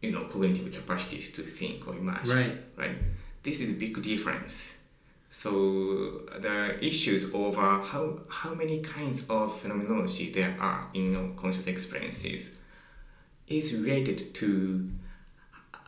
you 0.01 0.11
know 0.11 0.25
cognitive 0.25 0.71
capacities 0.71 1.31
to 1.31 1.41
think 1.43 1.87
or 1.87 1.95
imagine. 1.97 2.37
Right. 2.37 2.57
Right. 2.77 2.97
This 3.43 3.59
is 3.61 3.69
a 3.71 3.73
big 3.73 4.01
difference. 4.03 4.77
So 5.31 5.51
the 6.39 6.77
issues 6.85 7.33
over 7.33 7.61
how 7.81 8.19
how 8.29 8.53
many 8.53 8.79
kinds 8.81 9.25
of 9.29 9.59
phenomenology 9.59 10.31
there 10.31 10.55
are 10.59 10.87
in 10.93 11.15
our 11.15 11.29
conscious 11.35 11.67
experiences 11.67 12.55
is 13.47 13.73
related 13.73 14.33
to 14.35 14.89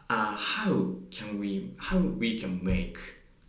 uh, 0.09 0.35
how 0.35 0.95
can 1.11 1.39
we 1.39 1.73
how 1.77 1.97
we 1.97 2.39
can 2.39 2.63
make 2.63 2.97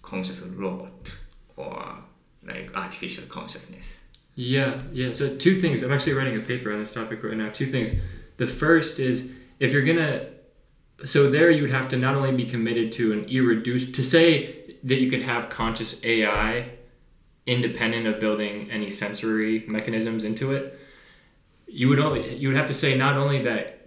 conscious 0.02 0.40
robot 0.40 1.12
or 1.56 1.98
like 2.46 2.70
artificial 2.74 3.24
consciousness. 3.26 4.04
Yeah, 4.34 4.82
yeah. 4.92 5.12
So 5.12 5.36
two 5.36 5.60
things. 5.60 5.82
I'm 5.82 5.92
actually 5.92 6.14
writing 6.14 6.36
a 6.36 6.40
paper 6.40 6.72
on 6.72 6.80
this 6.80 6.94
topic 6.94 7.22
right 7.22 7.36
now. 7.36 7.50
Two 7.50 7.66
things. 7.66 7.92
The 8.36 8.46
first 8.46 8.98
is 9.00 9.32
if 9.58 9.72
you're 9.72 9.84
gonna, 9.84 10.26
so 11.04 11.28
there 11.30 11.50
you 11.50 11.62
would 11.62 11.72
have 11.72 11.88
to 11.88 11.96
not 11.96 12.14
only 12.14 12.32
be 12.32 12.46
committed 12.46 12.92
to 12.92 13.12
an 13.12 13.24
irreducible 13.28 13.96
to 13.96 14.04
say 14.04 14.76
that 14.84 15.00
you 15.00 15.10
could 15.10 15.22
have 15.22 15.48
conscious 15.48 16.04
AI 16.04 16.70
independent 17.46 18.06
of 18.06 18.20
building 18.20 18.70
any 18.70 18.90
sensory 18.90 19.64
mechanisms 19.66 20.22
into 20.22 20.52
it. 20.52 20.78
You 21.66 21.88
would 21.88 21.98
only 21.98 22.36
you 22.36 22.48
would 22.48 22.56
have 22.56 22.68
to 22.68 22.74
say 22.74 22.96
not 22.96 23.16
only 23.16 23.42
that 23.42 23.77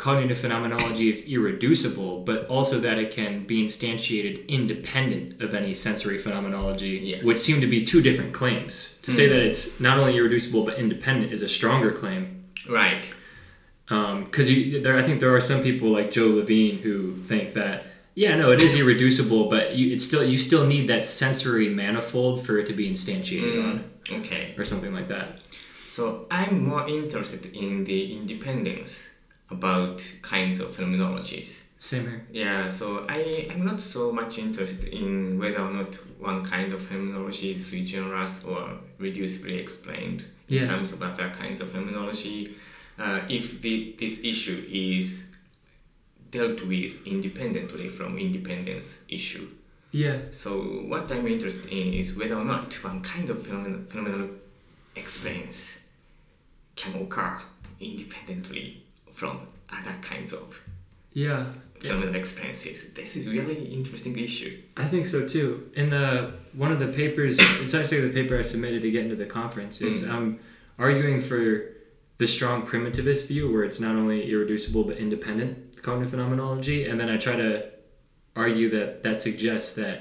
cognitive 0.00 0.38
phenomenology 0.38 1.10
is 1.10 1.26
irreducible, 1.26 2.22
but 2.24 2.46
also 2.46 2.80
that 2.80 2.96
it 2.96 3.10
can 3.10 3.44
be 3.44 3.62
instantiated 3.62 4.48
independent 4.48 5.42
of 5.42 5.52
any 5.52 5.74
sensory 5.74 6.16
phenomenology, 6.16 6.94
Yes. 7.04 7.22
which 7.22 7.36
seem 7.36 7.60
to 7.60 7.66
be 7.66 7.84
two 7.84 8.00
different 8.00 8.32
claims. 8.32 8.96
To 9.02 9.10
say 9.10 9.26
hmm. 9.26 9.34
that 9.34 9.42
it's 9.42 9.78
not 9.78 9.98
only 9.98 10.16
irreducible 10.16 10.64
but 10.64 10.78
independent 10.78 11.34
is 11.34 11.42
a 11.42 11.48
stronger 11.48 11.92
claim. 11.92 12.44
Right. 12.66 13.12
Um, 13.90 14.24
because 14.24 14.50
you 14.50 14.80
there, 14.80 14.96
I 14.96 15.02
think 15.02 15.20
there 15.20 15.34
are 15.34 15.40
some 15.52 15.62
people 15.62 15.90
like 15.90 16.10
Joe 16.10 16.28
Levine 16.28 16.78
who 16.78 17.16
think 17.30 17.52
that 17.54 17.84
yeah, 18.14 18.36
no, 18.36 18.50
it 18.52 18.60
is 18.62 18.74
irreducible, 18.74 19.50
but 19.50 19.74
you 19.76 19.92
it's 19.94 20.04
still 20.10 20.24
you 20.24 20.38
still 20.38 20.66
need 20.66 20.88
that 20.88 21.04
sensory 21.04 21.68
manifold 21.68 22.46
for 22.46 22.58
it 22.58 22.66
to 22.68 22.72
be 22.72 22.90
instantiated 22.90 23.56
hmm. 23.60 23.68
on, 23.68 23.76
Okay. 24.20 24.54
or 24.56 24.64
something 24.64 24.94
like 24.94 25.08
that. 25.08 25.26
So 25.86 26.26
I'm 26.30 26.66
more 26.66 26.88
interested 26.88 27.44
in 27.54 27.84
the 27.84 28.16
independence 28.16 29.10
about 29.50 30.02
kinds 30.22 30.60
of 30.60 30.68
phenomenologies. 30.68 31.64
Same 31.78 32.02
here. 32.08 32.26
Yeah, 32.30 32.68
so 32.68 33.06
I, 33.08 33.48
I'm 33.50 33.64
not 33.64 33.80
so 33.80 34.12
much 34.12 34.38
interested 34.38 34.92
in 34.92 35.38
whether 35.38 35.60
or 35.60 35.70
not 35.70 35.94
one 36.18 36.44
kind 36.44 36.72
of 36.72 36.82
phenomenology 36.82 37.52
is 37.52 37.66
sui 37.66 37.84
generis 37.84 38.44
or 38.44 38.74
reducibly 39.00 39.58
explained 39.58 40.24
Yeah. 40.46 40.62
in 40.62 40.68
terms 40.68 40.92
of 40.92 41.02
other 41.02 41.30
kinds 41.30 41.60
of 41.62 41.70
phenomenology. 41.70 42.54
Uh, 42.98 43.20
if 43.28 43.62
the, 43.62 43.96
this 43.98 44.22
issue 44.24 44.62
is 44.70 45.28
dealt 46.30 46.62
with 46.66 47.06
independently 47.06 47.88
from 47.88 48.18
independence 48.18 49.02
issue. 49.08 49.48
Yeah. 49.90 50.18
So 50.30 50.60
what 50.86 51.10
I'm 51.10 51.26
interested 51.26 51.72
in 51.72 51.94
is 51.94 52.14
whether 52.16 52.34
or 52.36 52.44
not 52.44 52.74
one 52.84 53.00
kind 53.00 53.30
of 53.30 53.42
phenomenal, 53.44 53.80
phenomenal 53.88 54.28
experience 54.94 55.84
can 56.76 56.94
occur 57.02 57.38
independently 57.80 58.79
from 59.20 59.38
other 59.70 59.94
kinds 60.00 60.32
of 60.32 60.46
Yeah. 61.12 61.44
phenomenal 61.78 62.14
experiences. 62.14 62.76
This 63.00 63.16
is 63.18 63.24
really 63.36 63.58
interesting 63.78 64.18
issue. 64.18 64.52
I 64.84 64.86
think 64.92 65.04
so 65.14 65.18
too. 65.34 65.48
In 65.80 65.86
the 65.96 66.06
one 66.64 66.72
of 66.72 66.78
the 66.84 66.90
papers, 67.02 67.34
it's 67.62 67.74
actually 67.78 68.00
the 68.08 68.14
paper 68.18 68.34
I 68.38 68.42
submitted 68.42 68.80
to 68.86 68.90
get 68.96 69.02
into 69.06 69.16
the 69.24 69.30
conference. 69.40 69.74
It's 69.88 70.00
Mm. 70.00 70.10
um, 70.14 70.38
arguing 70.78 71.20
for 71.20 71.42
the 72.18 72.26
strong 72.36 72.58
primitivist 72.72 73.22
view, 73.32 73.44
where 73.52 73.64
it's 73.68 73.80
not 73.86 73.94
only 74.00 74.18
irreducible 74.32 74.84
but 74.84 74.96
independent 75.06 75.50
cognitive 75.86 76.10
phenomenology, 76.14 76.78
and 76.88 76.96
then 77.00 77.08
I 77.14 77.16
try 77.26 77.36
to 77.46 77.50
argue 78.44 78.68
that 78.76 79.02
that 79.06 79.16
suggests 79.26 79.70
that 79.82 79.96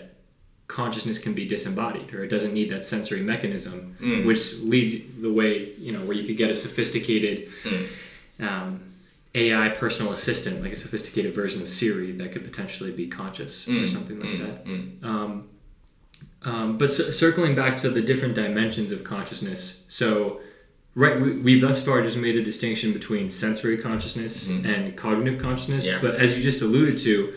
consciousness 0.68 1.18
can 1.26 1.34
be 1.34 1.46
disembodied, 1.56 2.14
or 2.14 2.20
it 2.26 2.30
doesn't 2.36 2.54
need 2.60 2.70
that 2.74 2.84
sensory 2.94 3.22
mechanism, 3.34 3.78
Mm. 4.02 4.26
which 4.30 4.44
leads 4.74 4.94
the 5.26 5.32
way 5.40 5.52
you 5.86 5.92
know 5.94 6.02
where 6.08 6.16
you 6.20 6.26
could 6.28 6.38
get 6.44 6.50
a 6.56 6.56
sophisticated 6.66 7.38
Mm. 7.64 7.84
um, 8.50 8.70
AI 9.36 9.70
personal 9.70 10.12
assistant, 10.12 10.62
like 10.62 10.72
a 10.74 10.76
sophisticated 10.76 11.34
version 11.36 11.62
of 11.62 11.70
Siri 11.70 12.12
that 12.14 12.32
could 12.32 12.44
potentially 12.44 12.92
be 12.92 13.08
conscious 13.08 13.68
or 13.68 13.72
Mm, 13.72 13.88
something 13.90 14.20
like 14.20 14.30
mm, 14.30 14.38
that. 14.40 14.66
mm. 14.66 15.04
Um, 15.04 15.44
Um, 16.44 16.78
but 16.78 16.90
c- 16.90 17.12
circling 17.12 17.54
back 17.54 17.76
to 17.78 17.90
the 17.90 18.02
different 18.02 18.34
dimensions 18.34 18.92
of 18.94 19.04
consciousness, 19.04 19.84
so 19.90 20.40
right, 20.96 21.20
we, 21.22 21.34
we've 21.38 21.62
thus 21.62 21.84
far 21.84 22.02
just 22.02 22.18
made 22.18 22.38
a 22.38 22.44
distinction 22.44 22.94
between 22.94 23.30
sensory 23.30 23.78
consciousness 23.78 24.48
Mhm. 24.48 24.66
and 24.66 24.96
cognitive 24.96 25.38
consciousness. 25.42 25.86
Yeah. 25.86 26.00
But 26.02 26.16
as 26.16 26.36
you 26.38 26.42
just 26.42 26.62
alluded 26.62 26.98
to, 27.00 27.34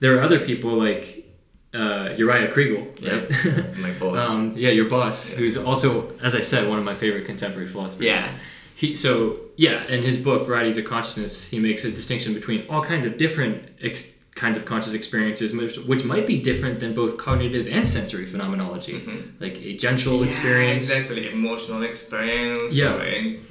there 0.00 0.16
are 0.18 0.22
other 0.22 0.40
people 0.40 0.72
like 0.74 1.18
uh, 1.74 2.10
Uriah 2.18 2.50
Kriegel, 2.52 2.84
right? 3.00 3.78
My 3.78 3.92
boss. 3.92 4.20
um, 4.28 4.54
yeah, 4.58 4.68
your 4.70 4.84
boss, 4.90 5.30
Yeah. 5.30 5.36
who's 5.38 5.56
also, 5.56 6.12
as 6.20 6.34
I 6.34 6.40
said, 6.42 6.68
one 6.68 6.78
of 6.78 6.84
my 6.84 6.94
favorite 6.94 7.24
contemporary 7.24 7.66
philosophers. 7.68 8.04
yeah. 8.06 8.28
He 8.82 8.96
so 8.96 9.12
yeah, 9.66 9.78
in 9.94 10.00
his 10.02 10.16
book 10.26 10.40
Varieties 10.48 10.76
of 10.80 10.84
Consciousness, 10.94 11.34
he 11.52 11.58
makes 11.68 11.82
a 11.84 11.90
distinction 12.00 12.30
between 12.34 12.60
all 12.70 12.82
kinds 12.92 13.04
of 13.08 13.12
different 13.24 13.54
ex- 13.88 14.10
kinds 14.42 14.56
of 14.58 14.64
conscious 14.72 14.94
experiences, 15.00 15.48
which, 15.60 15.76
which 15.90 16.04
might 16.12 16.26
be 16.32 16.36
different 16.50 16.80
than 16.82 16.90
both 17.02 17.12
cognitive 17.26 17.66
and 17.76 17.84
sensory 17.96 18.26
phenomenology, 18.32 18.94
Mhm. 18.94 19.20
like 19.44 19.56
agential 19.72 20.16
Yeah, 20.20 20.26
experience. 20.30 20.84
Exactly, 20.90 21.22
emotional 21.38 21.82
experience. 21.92 22.74
Yeah. 22.74 22.94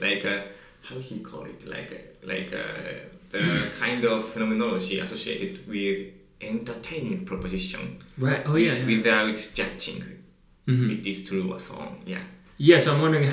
like 0.07 0.23
uh, 0.33 0.41
how 0.87 0.97
he 1.09 1.15
call 1.29 1.43
it? 1.53 1.59
Like 1.75 1.89
uh, 1.99 2.27
like 2.33 2.49
uh, 2.63 2.91
the 3.35 3.43
kind 3.83 4.01
of 4.03 4.17
phenomenology 4.33 4.95
associated 5.05 5.53
with 5.73 5.97
entertaining 6.41 7.19
proposition 7.31 7.83
Right. 8.27 8.41
Oh 8.49 8.57
yeah. 8.65 8.73
yeah. 8.79 8.85
without 8.93 9.37
judging 9.59 9.99
Mhm. 10.71 10.87
it 10.95 11.03
is 11.11 11.17
true 11.27 11.45
or 11.53 11.59
so 11.67 11.73
on. 11.85 11.91
Yeah. 12.13 12.23
Yes, 12.69 12.81
I'm 12.89 12.99
wondering. 13.05 13.27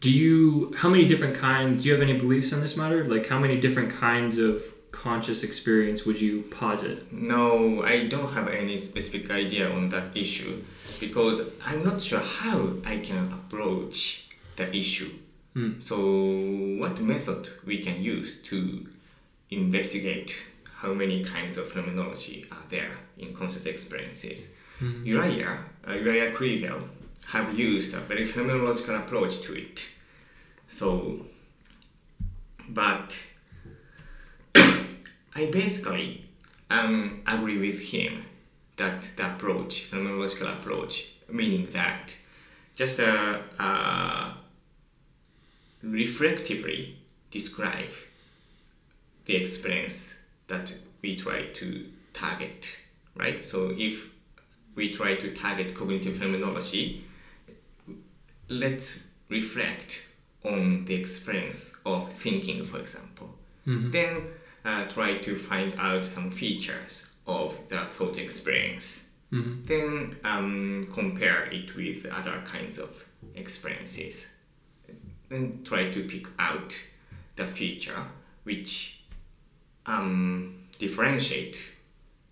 Do 0.00 0.10
you? 0.10 0.74
How 0.76 0.88
many 0.88 1.06
different 1.08 1.36
kinds? 1.36 1.82
Do 1.82 1.88
you 1.88 1.94
have 1.94 2.02
any 2.02 2.18
beliefs 2.18 2.52
on 2.52 2.60
this 2.60 2.76
matter? 2.76 3.04
Like, 3.04 3.26
how 3.26 3.38
many 3.38 3.58
different 3.60 3.90
kinds 3.90 4.38
of 4.38 4.62
conscious 4.92 5.42
experience 5.42 6.04
would 6.06 6.20
you 6.20 6.42
posit? 6.42 7.12
No, 7.12 7.82
I 7.82 8.06
don't 8.06 8.32
have 8.32 8.48
any 8.48 8.76
specific 8.78 9.30
idea 9.30 9.70
on 9.70 9.88
that 9.90 10.16
issue 10.16 10.64
because 11.00 11.42
I'm 11.64 11.84
not 11.84 12.00
sure 12.00 12.20
how 12.20 12.74
I 12.84 12.98
can 12.98 13.32
approach 13.32 14.28
the 14.56 14.74
issue. 14.74 15.10
Hmm. 15.54 15.78
So, 15.78 15.96
what 16.78 17.00
method 17.00 17.48
we 17.64 17.78
can 17.78 18.02
use 18.02 18.40
to 18.50 18.86
investigate 19.50 20.36
how 20.80 20.92
many 20.92 21.24
kinds 21.24 21.56
of 21.56 21.70
phenomenology 21.70 22.46
are 22.52 22.64
there 22.68 22.92
in 23.18 23.34
conscious 23.34 23.66
experiences? 23.66 24.52
Uriah, 24.80 25.58
uh, 25.88 25.92
Uriah 25.92 26.32
Kriegel, 26.34 26.82
have 27.28 27.58
used 27.58 27.94
a 27.94 28.00
very 28.00 28.26
phenomenological 28.26 28.98
approach 28.98 29.40
to 29.42 29.54
it. 29.54 29.88
So, 30.68 31.26
but 32.68 33.26
I 34.54 35.46
basically 35.50 36.24
um, 36.70 37.22
agree 37.26 37.58
with 37.58 37.80
him 37.80 38.24
that 38.76 39.02
the 39.16 39.34
approach, 39.34 39.90
phenomenological 39.90 40.52
approach, 40.52 41.12
meaning 41.28 41.68
that 41.72 42.16
just 42.74 43.00
uh, 43.00 43.38
uh, 43.58 44.34
reflectively 45.82 46.96
describe 47.30 47.90
the 49.24 49.36
experience 49.36 50.20
that 50.46 50.72
we 51.02 51.16
try 51.16 51.46
to 51.46 51.86
target, 52.12 52.78
right? 53.16 53.44
So 53.44 53.74
if 53.76 54.10
we 54.74 54.94
try 54.94 55.16
to 55.16 55.32
target 55.34 55.74
cognitive 55.74 56.18
phenomenology, 56.18 57.05
let's 58.48 59.02
reflect 59.28 60.06
on 60.44 60.84
the 60.84 60.94
experience 60.94 61.74
of 61.84 62.12
thinking, 62.12 62.64
for 62.64 62.78
example. 62.78 63.34
Then 63.90 64.22
uh, 64.64 64.84
try 64.86 65.18
to 65.18 65.36
find 65.36 65.74
out 65.78 66.04
some 66.04 66.30
features 66.30 67.06
of 67.26 67.56
the 67.68 67.86
thought 67.86 68.18
experience. 68.18 69.08
Then 69.66 70.16
um, 70.22 70.88
compare 70.92 71.44
it 71.46 71.74
with 71.74 72.06
other 72.06 72.42
kinds 72.46 72.78
of 72.78 73.04
experiences. 73.34 74.28
Then 75.28 75.62
try 75.64 75.90
to 75.90 76.04
pick 76.04 76.26
out 76.38 76.74
the 77.34 77.48
feature 77.48 78.04
which 78.44 79.02
um, 79.86 80.66
differentiate 80.78 81.74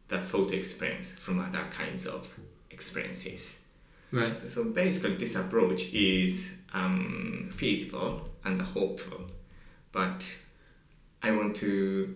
the 0.06 0.18
thought 0.20 0.52
experience 0.52 1.12
from 1.18 1.40
other 1.40 1.64
kinds 1.76 2.06
of 2.06 2.28
experiences. 2.70 3.60
Right. 4.20 4.50
So 4.50 4.64
basically, 4.82 5.16
this 5.16 5.34
approach 5.36 5.92
is 5.92 6.54
um, 6.72 7.50
feasible 7.54 8.12
and 8.44 8.60
hopeful, 8.60 9.20
but 9.92 10.20
I 11.22 11.30
want 11.32 11.56
to. 11.56 12.14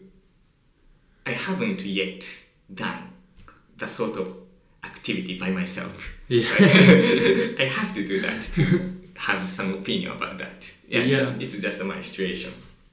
I 1.26 1.32
haven't 1.32 1.82
yet 1.84 2.24
done 2.72 3.02
the 3.76 3.86
sort 3.86 4.16
of 4.16 4.26
activity 4.84 5.38
by 5.38 5.50
myself. 5.50 5.96
Yeah. 6.28 6.44
I 6.58 7.66
have 7.78 7.92
to 7.94 8.06
do 8.06 8.20
that 8.22 8.42
to 8.54 8.64
have 9.16 9.50
some 9.50 9.74
opinion 9.74 10.12
about 10.12 10.38
that. 10.38 10.70
Yeah, 10.88 11.02
Yeah. 11.02 11.34
it's 11.40 11.60
just 11.60 11.82
my 11.82 12.00
situation. 12.00 12.52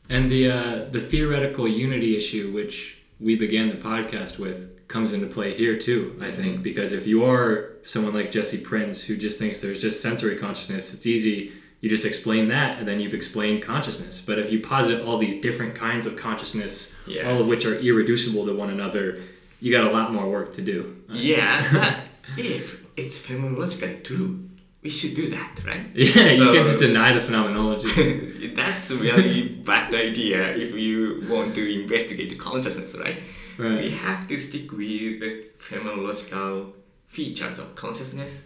And 0.09 0.31
the 0.31 0.49
uh, 0.51 0.85
the 0.91 1.01
theoretical 1.01 1.67
unity 1.67 2.17
issue, 2.17 2.51
which 2.53 2.97
we 3.19 3.35
began 3.35 3.69
the 3.69 3.75
podcast 3.91 4.37
with, 4.39 4.87
comes 4.87 5.13
into 5.13 5.27
play 5.27 5.53
here 5.53 5.77
too. 5.77 6.01
I 6.21 6.31
think 6.31 6.61
because 6.63 6.91
if 6.91 7.07
you 7.07 7.23
are 7.25 7.74
someone 7.85 8.13
like 8.13 8.31
Jesse 8.31 8.57
Prinz 8.59 9.03
who 9.05 9.15
just 9.17 9.37
thinks 9.39 9.61
there's 9.61 9.81
just 9.81 10.01
sensory 10.01 10.35
consciousness, 10.35 10.93
it's 10.93 11.05
easy. 11.05 11.53
You 11.81 11.89
just 11.89 12.05
explain 12.05 12.47
that, 12.47 12.79
and 12.79 12.87
then 12.87 12.99
you've 12.99 13.13
explained 13.13 13.61
consciousness. 13.61 14.19
But 14.19 14.39
if 14.39 14.51
you 14.51 14.59
posit 14.59 15.01
all 15.05 15.17
these 15.19 15.39
different 15.41 15.75
kinds 15.75 16.07
of 16.07 16.15
consciousness, 16.17 16.95
Yeah. 17.05 17.29
all 17.29 17.39
of 17.41 17.47
which 17.47 17.65
are 17.65 17.77
irreducible 17.79 18.45
to 18.47 18.53
one 18.53 18.71
another, 18.71 19.19
you 19.59 19.71
got 19.71 19.85
a 19.85 19.91
lot 19.91 20.11
more 20.11 20.27
work 20.29 20.53
to 20.55 20.61
do. 20.61 20.95
Yeah, 21.09 22.01
if 22.37 22.83
it's 22.97 23.23
phenomenologically 23.23 24.03
true, 24.03 24.49
we 24.81 24.89
should 24.89 25.15
do 25.15 25.29
that, 25.29 25.61
right? 25.65 25.85
Yeah, 25.95 26.31
you 26.31 26.45
can 26.53 26.65
just 26.65 26.79
deny 26.79 27.13
the 27.13 27.21
phenomenology. 27.21 28.51
That's 28.55 28.89
a 28.91 28.95
really 28.97 29.49
bad 29.49 29.93
idea 29.93 30.55
if 30.55 30.73
you 30.73 31.25
want 31.29 31.53
to 31.55 31.81
investigate 31.83 32.37
consciousness, 32.39 32.95
right? 32.95 33.17
We 33.59 33.91
have 33.91 34.27
to 34.29 34.39
stick 34.39 34.71
with 34.71 35.19
the 35.21 35.45
phenomenological 35.59 36.73
features 37.19 37.57
of 37.59 37.75
consciousness. 37.75 38.43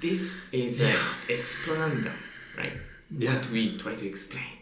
This 0.00 0.36
is 0.50 0.80
an 0.80 0.96
explanandum, 1.28 2.12
right? 2.56 2.72
Yeah. 3.16 3.36
What 3.36 3.50
we 3.50 3.78
try 3.78 3.94
to 3.94 4.06
explain. 4.06 4.52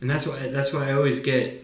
And 0.00 0.10
that's 0.10 0.26
why 0.26 0.48
that's 0.48 0.72
why 0.72 0.90
I 0.90 0.92
always 0.94 1.20
get 1.20 1.62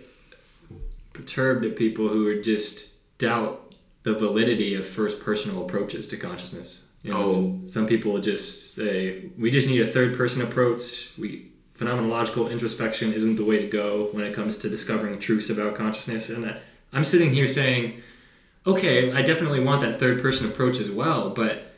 perturbed 1.12 1.64
at 1.64 1.76
people 1.76 2.08
who 2.08 2.26
are 2.28 2.40
just 2.40 2.92
doubt 3.18 3.74
the 4.04 4.14
validity 4.14 4.74
of 4.76 4.86
first 4.86 5.20
personal 5.20 5.64
approaches 5.64 6.06
to 6.08 6.16
consciousness. 6.16 6.84
You 7.02 7.10
know, 7.12 7.24
Oh. 7.26 7.60
some 7.66 7.86
people 7.86 8.18
just 8.20 8.74
say 8.76 9.30
we 9.36 9.50
just 9.50 9.68
need 9.68 9.80
a 9.80 9.90
third 9.96 10.16
person 10.16 10.40
approach. 10.42 11.10
We 11.18 11.30
phenomenological 11.78 12.50
introspection 12.50 13.12
isn't 13.12 13.36
the 13.36 13.44
way 13.44 13.58
to 13.62 13.68
go 13.68 14.08
when 14.12 14.24
it 14.24 14.34
comes 14.34 14.58
to 14.58 14.68
discovering 14.68 15.18
truths 15.18 15.50
about 15.50 15.74
consciousness. 15.76 16.28
And 16.30 16.46
I, 16.46 16.58
I'm 16.92 17.04
sitting 17.04 17.30
here 17.32 17.46
saying, 17.46 18.02
okay, 18.66 19.12
I 19.12 19.22
definitely 19.22 19.60
want 19.60 19.80
that 19.82 19.98
third 19.98 20.20
person 20.22 20.46
approach 20.46 20.78
as 20.78 20.90
well, 20.90 21.30
but 21.30 21.72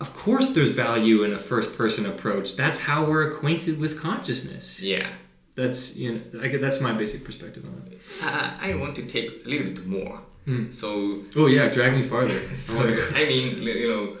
of 0.00 0.14
course 0.14 0.50
there's 0.54 0.72
value 0.72 1.22
in 1.22 1.32
a 1.32 1.38
first 1.38 1.76
person 1.76 2.04
approach. 2.06 2.56
That's 2.56 2.80
how 2.80 3.04
we're 3.04 3.30
acquainted 3.32 3.78
with 3.78 4.00
consciousness 4.00 4.80
Yeah. 4.80 5.08
that's 5.54 5.96
you 5.96 6.08
know 6.12 6.20
I, 6.42 6.48
that's 6.64 6.80
my 6.80 6.92
basic 6.92 7.24
perspective 7.24 7.64
on 7.64 7.76
it. 7.92 7.98
Uh, 8.22 8.50
I 8.60 8.74
want 8.74 8.96
to 8.96 9.02
take 9.06 9.44
a 9.44 9.48
little 9.48 9.72
bit 9.72 9.86
more. 9.86 10.20
Hmm. 10.44 10.70
So 10.72 10.88
Oh 11.36 11.46
yeah, 11.46 11.68
drag 11.68 11.92
me 11.98 12.02
farther. 12.02 12.38
So, 12.56 12.76
wanna 12.76 12.96
I 13.14 13.24
mean, 13.24 13.62
you 13.62 13.88
know, 13.88 14.16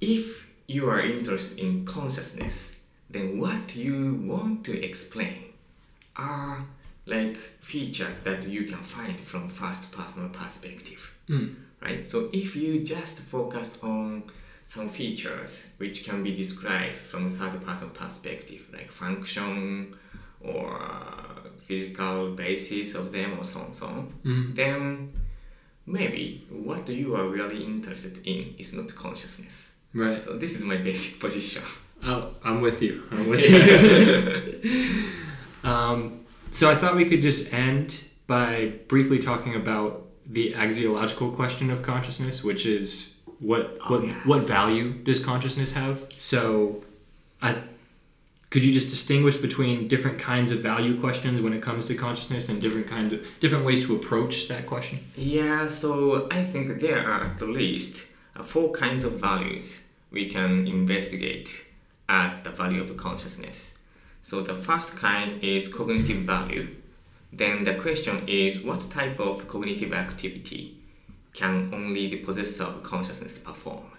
if 0.00 0.24
you 0.66 0.88
are 0.90 1.00
interested 1.00 1.58
in 1.58 1.84
consciousness, 1.86 2.76
then 3.08 3.38
what 3.38 3.76
you 3.76 3.96
want 4.32 4.64
to 4.66 4.72
explain 4.90 5.38
are 6.16 6.66
like 7.06 7.36
features 7.60 8.20
that 8.24 8.46
you 8.48 8.64
can 8.64 8.82
find 8.82 9.18
from 9.20 9.48
first 9.48 9.90
personal 9.92 10.28
perspective, 10.28 11.12
Hmm. 11.28 11.46
right? 11.80 12.06
So 12.06 12.28
if 12.32 12.56
you 12.56 12.82
just 12.84 13.20
focus 13.20 13.78
on 13.82 14.24
some 14.64 14.88
features 14.88 15.72
which 15.78 16.04
can 16.04 16.22
be 16.24 16.34
described 16.34 16.96
from 16.96 17.30
third 17.32 17.60
person 17.64 17.90
perspective, 17.90 18.62
like 18.72 18.90
function 18.90 19.94
or 20.40 20.82
uh, 20.82 21.48
physical 21.66 22.32
basis 22.34 22.94
of 22.96 23.12
them 23.12 23.38
or 23.38 23.44
so 23.44 23.60
on 23.60 23.72
so 23.72 23.86
on, 23.86 24.12
Mhm. 24.24 24.54
then 24.54 25.12
maybe 25.86 26.44
what 26.50 26.88
you 26.88 27.14
are 27.14 27.28
really 27.28 27.62
interested 27.64 28.18
in 28.24 28.54
is 28.58 28.72
not 28.74 28.92
consciousness. 28.96 29.70
Right. 29.94 30.22
So 30.24 30.36
this 30.36 30.56
is 30.56 30.62
my 30.64 30.76
basic 30.88 31.20
position. 31.20 31.62
Oh, 32.04 32.34
I'm 32.44 32.60
with 32.60 32.82
you. 32.82 33.04
I'm 33.12 33.28
with 33.28 33.40
you. 33.50 35.04
um, 35.64 36.25
so 36.56 36.70
I 36.70 36.74
thought 36.74 36.96
we 36.96 37.04
could 37.04 37.22
just 37.22 37.52
end 37.52 37.86
by 38.26 38.72
briefly 38.88 39.18
talking 39.18 39.54
about 39.54 40.06
the 40.26 40.54
axiological 40.54 41.34
question 41.40 41.70
of 41.70 41.82
consciousness, 41.82 42.42
which 42.42 42.64
is 42.66 43.14
what 43.38 43.64
Oh, 43.84 43.90
what 43.90 44.06
yeah. 44.06 44.14
what 44.30 44.42
value 44.42 44.88
does 45.08 45.18
consciousness 45.24 45.72
have? 45.74 45.96
So, 46.18 46.82
I 47.42 47.50
could 48.50 48.64
you 48.64 48.72
just 48.72 48.90
distinguish 48.90 49.36
between 49.36 49.86
different 49.88 50.18
kinds 50.18 50.50
of 50.50 50.58
value 50.60 50.98
questions 50.98 51.42
when 51.42 51.52
it 51.52 51.60
comes 51.68 51.84
to 51.86 51.94
consciousness 51.94 52.48
and 52.48 52.60
different 52.60 52.86
kinds 52.88 53.12
of 53.12 53.26
different 53.40 53.64
ways 53.66 53.86
to 53.86 53.94
approach 53.96 54.48
that 54.48 54.66
question? 54.66 54.98
Yeah, 55.16 55.68
so 55.68 56.26
I 56.30 56.42
think 56.44 56.80
there 56.80 57.02
are 57.12 57.24
at 57.24 57.42
least 57.42 58.06
uh, 58.34 58.42
four 58.42 58.72
kinds 58.72 59.04
of 59.04 59.12
values 59.20 59.82
we 60.10 60.30
can 60.30 60.66
investigate 60.66 61.66
as 62.08 62.30
the 62.44 62.50
value 62.50 62.80
of 62.82 62.96
consciousness. 62.96 63.75
So 64.28 64.40
the 64.40 64.56
first 64.56 64.96
kind 64.96 65.40
is 65.40 65.72
cognitive 65.72 66.22
value. 66.22 66.74
Then 67.32 67.62
the 67.62 67.74
question 67.74 68.26
is 68.26 68.60
what 68.60 68.90
type 68.90 69.20
of 69.20 69.46
cognitive 69.46 69.92
activity 69.92 70.78
can 71.32 71.70
only 71.72 72.10
the 72.10 72.24
possessor 72.24 72.64
of 72.64 72.82
consciousness 72.82 73.38
perform? 73.38 73.92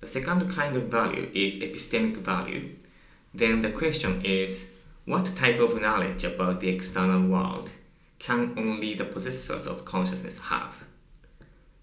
The 0.00 0.06
second 0.06 0.50
kind 0.50 0.74
of 0.74 0.84
value 0.84 1.30
is 1.34 1.56
epistemic 1.56 2.16
value. 2.16 2.76
Then 3.34 3.60
the 3.60 3.70
question 3.70 4.24
is 4.24 4.70
what 5.04 5.36
type 5.36 5.58
of 5.58 5.78
knowledge 5.78 6.24
about 6.24 6.60
the 6.60 6.70
external 6.70 7.20
world 7.28 7.72
can 8.18 8.54
only 8.56 8.94
the 8.94 9.04
possessors 9.04 9.66
of 9.66 9.84
consciousness 9.84 10.38
have? 10.38 10.72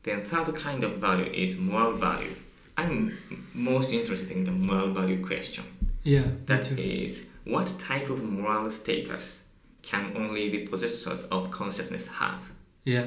Then 0.02 0.24
third 0.26 0.56
kind 0.56 0.84
of 0.84 0.94
value 0.98 1.32
is 1.32 1.60
moral 1.60 1.94
value. 1.94 2.34
I'm 2.76 3.16
most 3.54 3.94
interested 3.94 4.32
in 4.32 4.46
the 4.46 4.52
moral 4.52 4.92
value 4.92 5.24
question. 5.24 5.66
Yeah. 6.04 6.24
That 6.48 6.72
is, 6.72 7.28
what 7.50 7.74
type 7.80 8.10
of 8.10 8.24
moral 8.24 8.72
status 8.72 9.44
can 9.82 10.14
only 10.16 10.50
the 10.50 10.68
possessors 10.68 11.24
of 11.26 11.52
consciousness 11.52 12.08
have? 12.08 12.42
Yeah. 12.86 13.06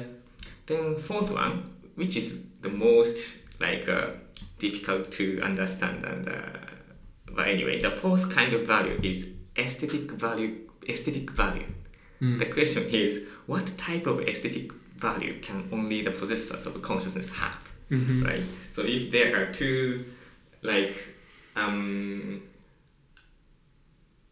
Then 0.65 0.97
fourth 0.97 1.31
one, 1.31 1.73
which 1.95 2.15
is 2.17 2.39
the 2.61 2.69
most 2.69 3.39
like 3.59 3.87
uh, 3.87 4.11
difficult 4.59 5.11
to 5.11 5.41
understand, 5.41 6.05
and 6.05 6.27
uh, 6.27 6.33
but 7.35 7.47
anyway, 7.47 7.81
the 7.81 7.91
fourth 7.91 8.33
kind 8.33 8.53
of 8.53 8.67
value 8.67 8.99
is 9.03 9.27
aesthetic 9.57 10.11
value. 10.11 10.69
Aesthetic 10.87 11.29
value. 11.29 11.65
The 12.23 12.45
question 12.45 12.83
is, 12.89 13.25
what 13.47 13.77
type 13.77 14.07
of 14.07 14.21
aesthetic 14.21 14.71
value 14.95 15.41
can 15.41 15.67
only 15.73 16.03
the 16.03 16.11
possessors 16.11 16.65
of 16.65 16.81
consciousness 16.81 17.29
have? 17.31 17.57
Mm-hmm. 17.91 18.23
Right. 18.23 18.43
So 18.71 18.83
if 18.85 19.11
there 19.11 19.41
are 19.41 19.51
two, 19.51 20.05
like, 20.61 20.95
um, 21.57 22.43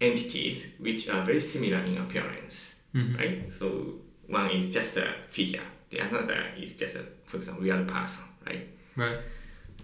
entities 0.01 0.73
which 0.79 1.07
are 1.09 1.23
very 1.25 1.39
similar 1.39 1.79
in 1.83 1.97
appearance, 1.97 2.75
Mhm. 2.93 3.17
right? 3.17 3.51
So 3.51 3.99
one 4.27 4.51
is 4.51 4.69
just 4.73 4.97
a 4.97 5.13
figure, 5.29 5.63
the 5.89 5.99
another 5.99 6.51
is 6.59 6.75
just 6.77 6.95
a, 6.95 7.05
for 7.25 7.37
example, 7.37 7.63
real 7.63 7.85
person, 7.85 8.25
right? 8.45 8.67
Right. 8.95 9.17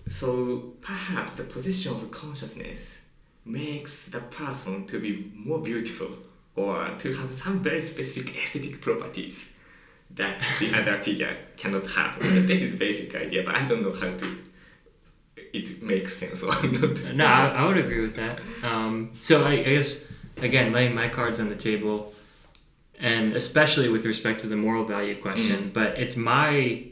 So 0.07 0.73
perhaps 0.81 1.34
the 1.34 1.44
position 1.44 1.91
of 1.94 2.10
consciousness 2.11 3.02
makes 3.45 4.06
the 4.07 4.19
person 4.22 4.85
to 4.88 4.99
be 4.99 5.31
more 5.34 5.61
beautiful 5.61 6.18
or 6.56 6.89
to 6.99 7.14
have 7.14 7.31
some 7.34 7.60
very 7.61 7.81
specific 7.81 8.35
aesthetic 8.44 8.81
properties 8.81 9.53
that 10.15 10.41
the 10.60 10.73
other 10.80 10.98
figure 11.03 11.35
cannot 11.57 11.85
have. 11.88 12.19
this 12.48 12.61
is 12.61 12.76
basic 12.76 13.14
idea, 13.15 13.44
but 13.44 13.56
I 13.56 13.68
don't 13.68 13.81
know 13.84 13.94
how 13.94 14.11
to 14.18 14.38
it 15.58 15.84
makes 15.84 16.16
sense 16.16 16.44
not. 16.44 16.64
No, 17.16 17.26
I, 17.26 17.48
I 17.50 17.66
would 17.66 17.78
agree 17.78 18.02
with 18.02 18.16
that. 18.16 18.40
Um, 18.64 19.12
so 19.22 19.44
I, 19.44 19.52
I 19.52 19.64
guess 19.64 20.00
again, 20.42 20.72
laying 20.72 20.94
my 20.94 21.10
cards 21.10 21.40
on 21.40 21.50
the 21.50 21.56
table, 21.56 22.14
and 23.00 23.34
especially 23.34 23.90
with 23.90 24.06
respect 24.06 24.42
to 24.42 24.48
the 24.48 24.56
moral 24.56 24.86
value 24.86 25.20
question, 25.22 25.72
but 25.74 25.98
it's 26.00 26.16
my 26.16 26.84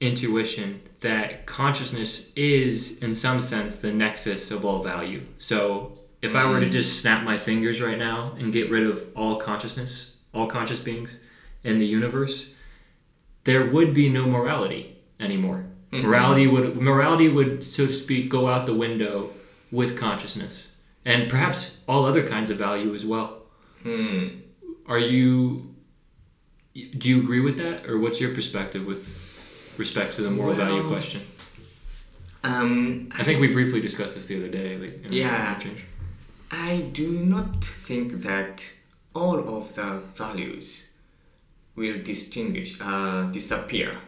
intuition 0.00 0.80
that 1.00 1.46
consciousness 1.46 2.30
is, 2.34 2.98
in 2.98 3.14
some 3.14 3.40
sense, 3.40 3.78
the 3.78 3.92
nexus 3.92 4.50
of 4.50 4.64
all 4.64 4.82
value. 4.82 5.24
So 5.38 5.98
if 6.22 6.34
I 6.34 6.44
were 6.44 6.60
to 6.60 6.68
just 6.68 7.00
snap 7.00 7.24
my 7.24 7.36
fingers 7.36 7.80
right 7.80 7.98
now 7.98 8.34
and 8.38 8.52
get 8.52 8.70
rid 8.70 8.84
of 8.84 9.06
all 9.14 9.36
consciousness, 9.36 10.16
all 10.34 10.46
conscious 10.48 10.80
beings 10.80 11.20
in 11.62 11.78
the 11.78 11.86
universe, 11.86 12.52
there 13.44 13.66
would 13.66 13.94
be 13.94 14.08
no 14.08 14.26
morality 14.26 14.96
anymore. 15.20 15.66
Morality 15.90 16.46
would 16.46 16.76
morality 16.76 17.28
would, 17.28 17.64
so 17.64 17.86
to 17.86 17.92
speak, 17.92 18.28
go 18.28 18.48
out 18.48 18.66
the 18.66 18.74
window 18.74 19.30
with 19.70 19.96
consciousness, 19.98 20.68
and 21.04 21.30
perhaps 21.30 21.80
all 21.88 22.04
other 22.04 22.26
kinds 22.28 22.50
of 22.50 22.58
value 22.58 22.94
as 22.94 23.06
well. 23.06 23.42
Hmm. 23.82 24.28
Are 24.86 24.98
you? 24.98 25.74
Do 26.74 27.08
you 27.08 27.20
agree 27.20 27.40
with 27.40 27.56
that, 27.58 27.86
or 27.86 27.98
what's 27.98 28.20
your 28.20 28.34
perspective 28.34 28.84
with 28.86 29.06
respect 29.78 30.14
to 30.14 30.22
the 30.22 30.30
moral 30.30 30.54
value 30.54 30.86
question? 30.88 31.22
Um, 32.44 33.08
I 33.18 33.24
think 33.24 33.40
we 33.40 33.48
briefly 33.48 33.80
discussed 33.80 34.14
this 34.14 34.26
the 34.26 34.36
other 34.36 34.48
day. 34.48 34.76
Like, 34.76 35.06
Yeah. 35.10 35.58
I 36.50 36.88
do 36.92 37.10
not 37.10 37.64
think 37.64 38.22
that 38.22 38.72
all 39.14 39.38
of 39.58 39.74
the 39.74 40.00
values 40.14 40.88
will 41.74 42.00
distinguish, 42.02 42.80
uh, 42.80 43.24
disappear 43.32 43.98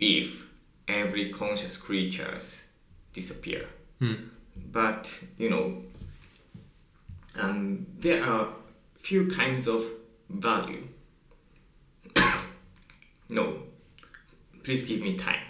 if 0.00 0.46
every 0.86 1.30
conscious 1.30 1.76
creatures 1.76 2.66
disappear. 3.12 3.66
Hmm. 3.98 4.14
But 4.72 5.12
you 5.38 5.50
know, 5.50 5.82
um, 7.36 7.86
there 7.98 8.24
are 8.24 8.48
few 9.00 9.28
kinds 9.30 9.68
of 9.68 9.84
value. 10.28 10.86
no, 13.28 13.62
please 14.64 14.84
give 14.86 15.00
me 15.00 15.16
time. 15.16 15.40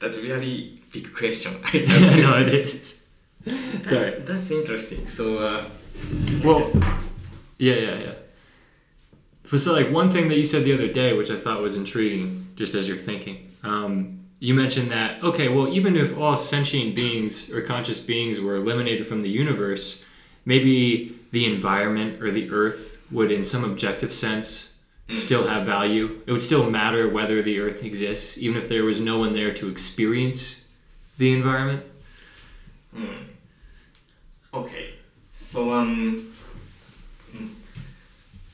That's 0.00 0.18
really 0.18 0.80
big 0.92 1.12
question. 1.14 1.52
no, 1.74 2.38
it 2.40 2.48
is. 2.48 3.04
Sorry. 3.46 4.10
That's, 4.10 4.28
that's 4.30 4.50
interesting. 4.50 5.06
So, 5.08 5.38
uh, 5.38 5.64
Well- 6.44 6.60
just- 6.60 6.76
Yeah, 7.58 7.74
yeah, 7.74 7.98
yeah. 7.98 8.12
But 9.50 9.60
so, 9.60 9.72
like, 9.72 9.90
one 9.90 10.10
thing 10.10 10.28
that 10.28 10.36
you 10.36 10.44
said 10.44 10.64
the 10.64 10.74
other 10.74 10.88
day, 10.92 11.14
which 11.14 11.30
I 11.30 11.36
thought 11.36 11.62
was 11.62 11.76
intriguing, 11.76 12.48
just 12.54 12.74
as 12.74 12.86
you're 12.86 12.98
thinking, 12.98 13.47
um, 13.62 14.20
you 14.40 14.54
mentioned 14.54 14.90
that, 14.90 15.22
okay, 15.22 15.48
well, 15.48 15.68
even 15.68 15.96
if 15.96 16.16
all 16.16 16.36
sentient 16.36 16.94
beings 16.94 17.50
or 17.50 17.60
conscious 17.60 18.00
beings 18.00 18.40
were 18.40 18.56
eliminated 18.56 19.06
from 19.06 19.20
the 19.20 19.28
universe, 19.28 20.04
maybe 20.44 21.18
the 21.32 21.52
environment 21.52 22.22
or 22.22 22.30
the 22.30 22.50
earth 22.50 23.02
would, 23.10 23.30
in 23.30 23.42
some 23.42 23.64
objective 23.64 24.12
sense, 24.12 24.74
still 25.14 25.46
have 25.46 25.64
value. 25.64 26.20
It 26.26 26.32
would 26.32 26.42
still 26.42 26.70
matter 26.70 27.08
whether 27.08 27.42
the 27.42 27.58
earth 27.58 27.82
exists, 27.82 28.38
even 28.38 28.60
if 28.60 28.68
there 28.68 28.84
was 28.84 29.00
no 29.00 29.18
one 29.18 29.34
there 29.34 29.52
to 29.54 29.68
experience 29.68 30.64
the 31.16 31.32
environment. 31.32 31.84
Hmm. 32.94 33.06
Okay, 34.52 34.94
so 35.32 35.72
um, 35.72 35.96
mm, 35.96 36.27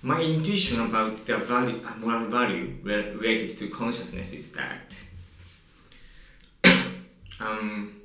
my 0.05 0.21
intuition 0.21 0.81
about 0.83 1.25
the 1.25 1.39
value, 1.39 1.81
moral 1.99 2.27
value 2.27 2.77
related 2.83 3.59
to 3.59 3.69
consciousness 3.71 4.35
is 4.35 4.53
that 4.53 5.03
um, 7.41 8.03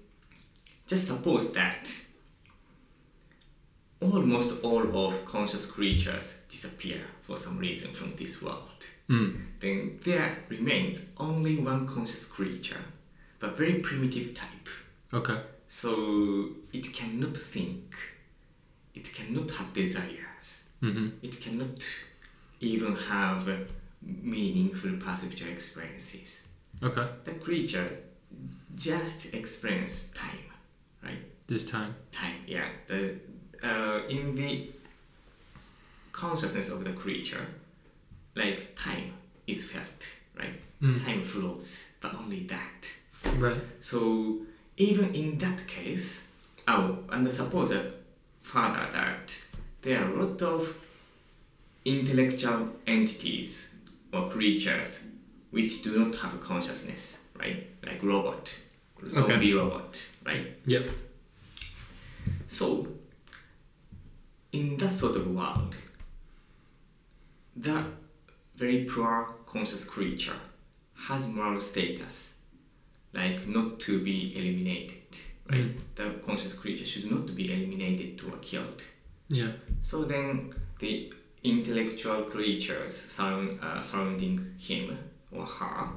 just 0.88 1.08
suppose 1.08 1.52
that 1.52 1.92
almost 4.00 4.64
all 4.64 5.06
of 5.06 5.26
conscious 5.26 5.70
creatures 5.70 6.44
disappear 6.48 7.02
for 7.22 7.36
some 7.36 7.58
reason 7.58 7.92
from 7.92 8.16
this 8.16 8.42
world. 8.42 8.86
Mm. 9.10 9.42
Then 9.60 10.00
there 10.06 10.38
remains 10.48 11.06
only 11.18 11.58
one 11.58 11.86
conscious 11.86 12.26
creature, 12.26 12.86
but 13.40 13.58
very 13.58 13.80
primitive 13.80 14.34
type. 14.34 14.70
Okay. 15.14 15.42
So 15.68 16.52
it 16.72 16.94
cannot 16.94 17.36
think, 17.36 17.94
it 18.96 19.14
cannot 19.14 19.52
have 19.52 19.74
desires, 19.74 20.29
Mm-hmm. 20.82 21.10
it 21.22 21.42
cannot 21.42 21.84
even 22.62 22.96
have 22.96 23.50
meaningful 24.02 24.92
perceptual 24.92 25.50
experiences. 25.50 26.48
Okay. 26.82 27.06
The 27.26 27.32
creature 27.32 27.90
just 28.76 29.34
experience 29.34 30.12
time, 30.16 30.46
right? 31.04 31.20
This 31.48 31.66
time. 31.70 31.96
Time, 32.12 32.36
yeah. 32.48 32.68
The 32.88 33.16
uh, 33.62 34.08
in 34.08 34.36
the 34.36 34.70
consciousness 36.14 36.70
of 36.70 36.84
the 36.86 36.94
creature, 36.94 37.46
like 38.36 38.76
time 38.76 39.14
is 39.48 39.70
felt, 39.70 40.16
right? 40.38 40.62
Mm. 40.82 41.04
Time 41.04 41.22
flows, 41.22 41.92
but 42.00 42.14
only 42.16 42.48
that. 42.48 42.90
Right. 43.38 43.58
So 43.82 44.38
even 44.78 45.14
in 45.14 45.38
that 45.40 45.68
case, 45.68 46.28
oh, 46.68 47.00
and 47.10 47.30
suppose 47.30 47.74
further 48.40 48.88
that 48.94 49.44
there 49.82 50.04
are 50.04 50.12
a 50.12 50.24
lot 50.24 50.42
of 50.42 50.76
intellectual 51.86 52.70
entities 52.86 53.74
or 54.14 54.30
creatures 54.30 55.08
which 55.52 55.82
do 55.84 56.06
not 56.06 56.16
have 56.16 56.42
consciousness, 56.42 57.24
right? 57.40 57.68
Like 57.84 58.04
robot, 58.04 58.56
zombie 59.12 59.54
robot, 59.54 60.04
right? 60.26 60.48
Yep. 60.66 60.88
So 62.48 62.88
in 64.52 64.78
that 64.78 64.92
sort 64.92 65.16
of 65.16 65.34
world, 65.34 65.76
that 67.56 67.86
very 68.56 68.86
poor 68.86 69.34
conscious 69.46 69.86
creature 69.86 70.40
has 70.96 71.28
moral 71.28 71.60
status, 71.60 72.36
like 73.14 73.48
not 73.48 73.80
to 73.82 74.04
be 74.04 74.34
eliminated, 74.36 75.18
right? 75.50 75.78
Mm. 75.78 75.82
The 75.96 76.26
conscious 76.26 76.54
creature 76.54 76.86
should 76.86 77.12
not 77.12 77.34
be 77.36 77.52
eliminated 77.52 78.18
to 78.20 78.34
or 78.34 78.38
killed. 78.38 78.84
Yeah. 79.30 79.52
So 79.82 80.04
then 80.06 80.54
the 80.80 81.14
intellectual 81.44 82.24
creatures 82.24 82.96
surround, 82.96 83.60
uh, 83.62 83.82
surrounding 83.82 84.56
him 84.58 84.98
or 85.32 85.46
her, 85.46 85.88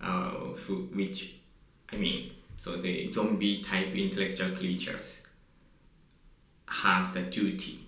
uh, 0.00 0.30
who, 0.66 0.88
which, 0.94 1.34
I 1.92 1.96
mean, 1.96 2.32
So 2.56 2.76
the 2.76 3.12
zombie 3.12 3.60
type 3.62 3.92
intellectual 3.94 4.50
creatures 4.56 5.26
have 6.68 7.12
the 7.14 7.22
duty 7.22 7.78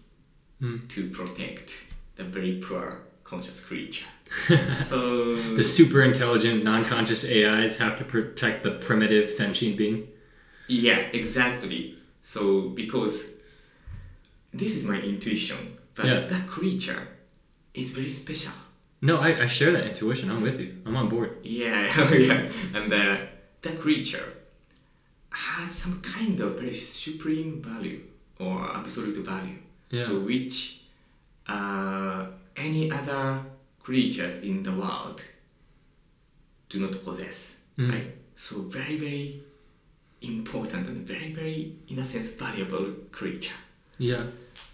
Hmm. 0.61 0.87
to 0.89 1.11
protect 1.11 1.87
the 2.17 2.25
very 2.25 2.61
poor 2.65 3.03
conscious 3.25 3.65
creature. 3.65 4.07
so 4.85 5.35
The 5.57 5.65
super 5.65 6.03
intelligent, 6.03 6.65
non 6.65 6.85
conscious 6.85 7.25
AIs 7.25 7.77
have 7.79 7.99
to 7.99 8.05
protect 8.05 8.63
the 8.63 8.71
primitive 8.73 9.31
sentient 9.31 9.77
being. 9.77 10.09
Yeah, 10.69 10.99
exactly. 11.13 11.99
So 12.23 12.69
because 12.71 13.33
this 14.55 14.77
is 14.77 14.85
my 14.85 14.99
intuition, 15.01 15.77
but 15.95 16.07
Yeah. 16.07 16.21
that 16.33 16.47
creature 16.47 17.03
is 17.75 17.91
very 17.91 18.09
special. 18.09 18.53
No, 19.03 19.19
I, 19.19 19.43
I 19.43 19.47
share 19.47 19.73
that 19.73 19.87
intuition. 19.87 20.31
I'm 20.31 20.43
with 20.43 20.59
you. 20.61 20.71
I'm 20.87 20.97
on 20.97 21.09
board. 21.09 21.31
Yeah, 21.43 21.83
yeah, 22.15 22.49
and 22.75 22.91
uh, 22.93 23.17
that 23.63 23.81
creature 23.81 24.27
has 25.31 25.71
some 25.71 26.01
kind 26.01 26.41
of 26.41 26.59
very 26.61 26.73
supreme 26.73 27.61
value 27.61 28.01
or 28.39 28.57
absolute 28.77 29.17
value. 29.19 29.59
Yeah. 29.91 30.07
So 30.07 30.21
which 30.21 30.85
uh, 31.47 32.27
any 32.57 32.91
other 32.91 33.41
creatures 33.83 34.43
in 34.43 34.63
the 34.63 34.73
world 34.73 35.23
do 36.69 36.81
not 36.81 37.05
possess. 37.05 37.61
Mm. 37.79 37.93
Right. 37.93 38.07
So 38.35 38.63
very 38.63 38.97
very 38.97 39.43
important 40.23 40.89
and 40.89 41.07
very 41.07 41.33
very 41.33 41.77
in 41.89 41.99
a 41.99 42.05
sense 42.05 42.33
valuable 42.35 42.87
creature. 43.13 43.59
Yeah. 43.99 44.25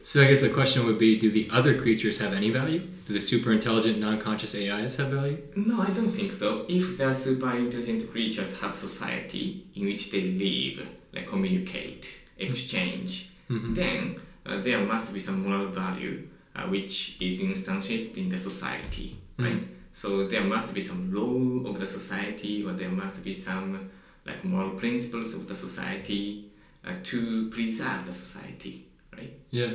So 0.05 0.23
I 0.23 0.27
guess 0.27 0.41
the 0.41 0.51
question 0.51 0.87
would 0.87 0.99
be 0.99 1.19
do 1.19 1.31
the 1.31 1.49
other 1.53 1.81
creatures 1.81 2.19
have 2.19 2.33
any 2.33 2.51
value? 2.51 2.81
Do 3.07 3.13
the 3.13 3.21
super 3.21 3.53
intelligent, 3.53 3.99
non 3.99 4.19
conscious 4.21 4.55
AIs 4.55 4.97
have 4.97 5.09
value? 5.09 5.39
No, 5.55 5.81
I 5.81 5.91
don't 5.91 6.11
think 6.11 6.33
so. 6.33 6.65
If 6.69 6.99
the 6.99 7.13
super 7.15 7.51
intelligent 7.57 8.11
creatures 8.11 8.59
have 8.61 8.75
society 8.75 9.67
in 9.75 9.85
which 9.87 10.11
they 10.11 10.23
live, 10.23 10.89
like 11.13 11.29
communicate, 11.29 12.21
exchange, 12.39 13.31
then 13.49 14.21
uh, 14.47 14.59
there 14.61 14.85
must 14.85 15.13
be 15.13 15.21
some 15.21 15.43
moral 15.45 15.69
value 15.69 16.29
uh, 16.57 16.63
which 16.63 17.17
is 17.21 17.43
instantiated 17.43 18.17
in 18.17 18.29
the 18.29 18.39
society, 18.39 19.17
right? 19.39 19.63
So 19.93 20.27
there 20.27 20.45
must 20.45 20.73
be 20.73 20.81
some 20.81 21.13
law 21.13 21.69
of 21.71 21.81
the 21.81 21.87
society, 21.87 22.65
or 22.65 22.73
there 22.73 22.91
must 22.91 23.23
be 23.23 23.35
some 23.35 23.91
like 24.27 24.45
moral 24.45 24.71
principles 24.71 25.35
of 25.35 25.49
the 25.49 25.55
society 25.55 26.51
uh, 26.85 26.93
to 27.05 27.51
preserve 27.51 28.07
the 28.07 28.13
society, 28.13 28.87
right? 29.17 29.33
Yeah. 29.51 29.71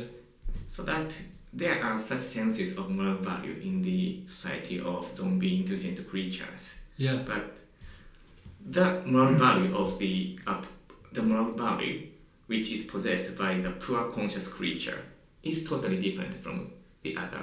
so 0.67 0.83
that 0.83 1.19
there 1.53 1.83
are 1.83 1.97
such 1.97 2.21
senses 2.21 2.77
of 2.77 2.89
moral 2.89 3.15
value 3.15 3.55
in 3.63 3.81
the 3.81 4.21
society 4.25 4.79
of 4.79 5.05
zombie 5.15 5.57
intelligent 5.61 6.07
creatures 6.09 6.81
Yeah. 6.97 7.17
but 7.25 7.59
the 8.65 9.01
moral 9.05 9.35
value 9.35 9.75
of 9.75 9.99
the 9.99 10.39
uh, 10.47 10.61
the 11.13 11.21
moral 11.21 11.51
value 11.53 12.07
which 12.47 12.71
is 12.71 12.85
possessed 12.85 13.37
by 13.37 13.57
the 13.57 13.71
poor 13.71 14.11
conscious 14.11 14.47
creature 14.47 14.99
is 15.43 15.67
totally 15.67 15.99
different 16.01 16.33
from 16.33 16.71
the 17.03 17.15
other 17.17 17.39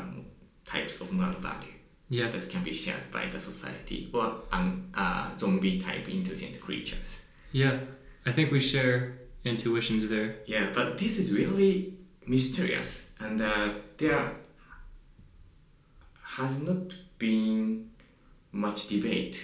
types 0.64 1.00
of 1.00 1.12
moral 1.12 1.38
value 1.40 1.72
Yeah. 2.08 2.28
that 2.30 2.48
can 2.50 2.62
be 2.64 2.74
shared 2.74 3.10
by 3.12 3.26
the 3.26 3.40
society 3.40 4.10
or 4.12 4.34
um, 4.52 4.88
uh, 4.94 5.30
zombie 5.38 5.80
type 5.80 6.08
intelligent 6.08 6.60
creatures 6.60 7.26
Yeah. 7.52 7.78
I 8.26 8.32
think 8.32 8.50
we 8.52 8.60
share 8.60 9.18
intuitions 9.44 10.08
there. 10.08 10.36
Yeah, 10.46 10.70
but 10.74 10.98
this 10.98 11.18
is 11.18 11.32
really 11.32 11.94
mysterious, 12.26 13.10
and 13.18 13.40
uh, 13.40 13.74
there 13.98 14.32
has 16.22 16.62
not 16.62 16.94
been 17.18 17.90
much 18.52 18.88
debate 18.88 19.42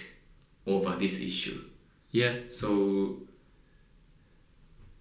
over 0.65 0.95
this 0.95 1.19
issue. 1.19 1.61
Yeah. 2.11 2.33
So, 2.49 3.19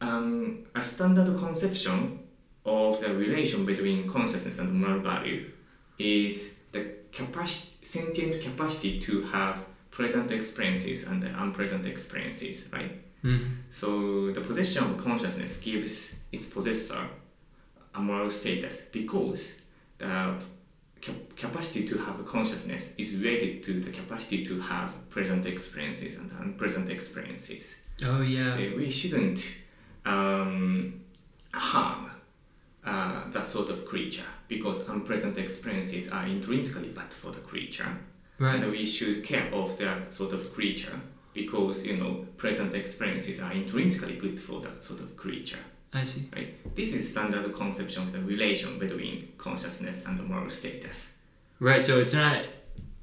um, 0.00 0.64
a 0.74 0.82
standard 0.82 1.38
conception 1.38 2.20
of 2.64 3.00
the 3.00 3.14
relation 3.14 3.64
between 3.64 4.08
consciousness 4.08 4.58
and 4.58 4.72
moral 4.72 5.00
value 5.00 5.50
is 5.98 6.58
the 6.72 6.94
capacity, 7.12 7.72
sentient 7.82 8.42
capacity 8.42 9.00
to 9.00 9.22
have 9.22 9.64
present 9.90 10.30
experiences 10.30 11.04
and 11.04 11.24
unpleasant 11.24 11.86
experiences, 11.86 12.68
right? 12.72 13.02
Mm. 13.24 13.56
So 13.70 14.30
the 14.32 14.40
possession 14.40 14.84
of 14.84 14.98
consciousness 15.02 15.58
gives 15.58 16.16
its 16.32 16.50
possessor 16.50 17.04
a 17.94 18.00
moral 18.00 18.30
status 18.30 18.88
because 18.92 19.62
the 19.98 20.34
cap- 21.00 21.36
capacity 21.36 21.86
to 21.88 21.98
have 21.98 22.24
consciousness 22.26 22.94
is 22.96 23.16
related 23.16 23.62
to 23.64 23.80
the 23.80 23.90
capacity 23.90 24.44
to 24.46 24.60
have 24.60 24.90
present 25.10 25.46
experiences 25.46 26.18
and 26.18 26.30
unpleasant 26.40 26.90
experiences. 26.90 27.80
Oh, 28.04 28.20
yeah. 28.22 28.56
We 28.76 28.90
shouldn't 28.90 29.44
um, 30.04 31.00
harm 31.52 32.10
uh, 32.84 33.28
that 33.30 33.46
sort 33.46 33.70
of 33.70 33.84
creature 33.84 34.24
because 34.46 34.88
unpleasant 34.88 35.36
experiences 35.38 36.10
are 36.10 36.24
intrinsically 36.26 36.88
bad 36.88 37.12
for 37.12 37.30
the 37.32 37.40
creature 37.40 37.88
Right. 38.40 38.62
and 38.62 38.70
we 38.70 38.86
should 38.86 39.24
care 39.24 39.52
of 39.52 39.76
that 39.78 40.14
sort 40.14 40.32
of 40.32 40.54
creature 40.54 41.00
because 41.34 41.86
you 41.86 41.96
know 41.96 42.26
present 42.36 42.74
experiences 42.74 43.40
are 43.40 43.52
intrinsically 43.52 44.16
good 44.16 44.38
for 44.38 44.60
that 44.60 44.82
sort 44.84 45.00
of 45.00 45.16
creature 45.16 45.58
I 45.92 46.04
see. 46.04 46.28
right 46.34 46.74
this 46.74 46.94
is 46.94 47.10
standard 47.10 47.52
conception 47.54 48.02
of 48.02 48.12
the 48.12 48.20
relation 48.20 48.78
between 48.78 49.28
consciousness 49.38 50.04
and 50.06 50.18
the 50.18 50.22
moral 50.22 50.50
status 50.50 51.14
Right. 51.60 51.82
So 51.82 51.98
it's 51.98 52.14
not. 52.14 52.44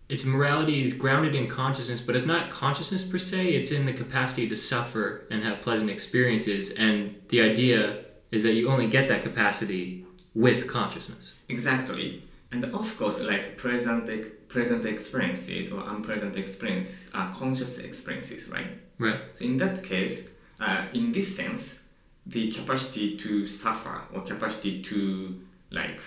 Its 0.07 0.23
morality 0.23 0.83
is 0.83 0.93
grounded 0.93 1.33
in 1.33 1.47
consciousness, 1.47 1.99
but 1.99 2.15
it's 2.15 2.27
not 2.27 2.51
consciousness 2.51 3.03
per 3.03 3.17
se. 3.17 3.49
It's 3.49 3.71
in 3.71 3.85
the 3.87 3.93
capacity 3.93 4.47
to 4.47 4.55
suffer 4.55 5.25
and 5.31 5.43
have 5.43 5.61
pleasant 5.61 5.89
experiences. 5.89 6.71
And 6.71 7.15
the 7.29 7.41
idea 7.41 8.05
is 8.31 8.43
that 8.43 8.53
you 8.53 8.69
only 8.69 8.87
get 8.87 9.09
that 9.09 9.23
capacity 9.23 10.05
with 10.35 10.67
consciousness. 10.67 11.33
exactly 11.49 12.21
and 12.51 12.63
of 12.65 12.97
course 12.97 13.21
like 13.21 13.57
present 13.57 14.09
present 14.47 14.85
experiences 14.85 15.71
or 15.71 15.83
unpleasant 15.89 16.35
experiences 16.37 17.11
are 17.13 17.33
conscious 17.33 17.79
experiences 17.79 18.49
right 18.49 18.67
Right. 18.97 19.19
So 19.33 19.43
in 19.43 19.57
that 19.57 19.83
case, 19.83 20.29
uh, 20.57 20.85
in 20.93 21.11
this 21.11 21.35
sense, 21.35 21.81
the 22.25 22.49
capacity 22.51 23.17
to 23.17 23.45
suffer 23.45 24.03
or 24.13 24.21
capacity 24.21 24.81
to 24.83 25.41
like 25.69 25.99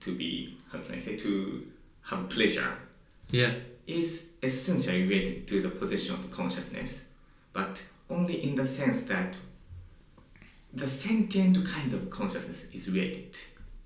to 0.00 0.14
be 0.14 0.58
how 0.70 0.78
can 0.80 0.94
I 0.96 0.98
say 0.98 1.16
to 1.16 1.66
have 2.02 2.28
pleasure 2.28 2.76
Yeah. 3.30 3.54
is 3.86 4.26
essentially 4.42 5.06
related 5.06 5.48
to 5.48 5.62
the 5.62 5.70
possession 5.70 6.16
of 6.16 6.30
consciousness, 6.30 7.06
but 7.54 7.82
only 8.10 8.44
in 8.44 8.56
the 8.56 8.66
sense 8.66 9.02
that 9.04 9.36
the 10.74 10.86
sentient 10.88 11.66
kind 11.66 11.94
of 11.94 12.10
consciousness 12.10 12.66
is 12.74 12.90
related. 12.90 13.38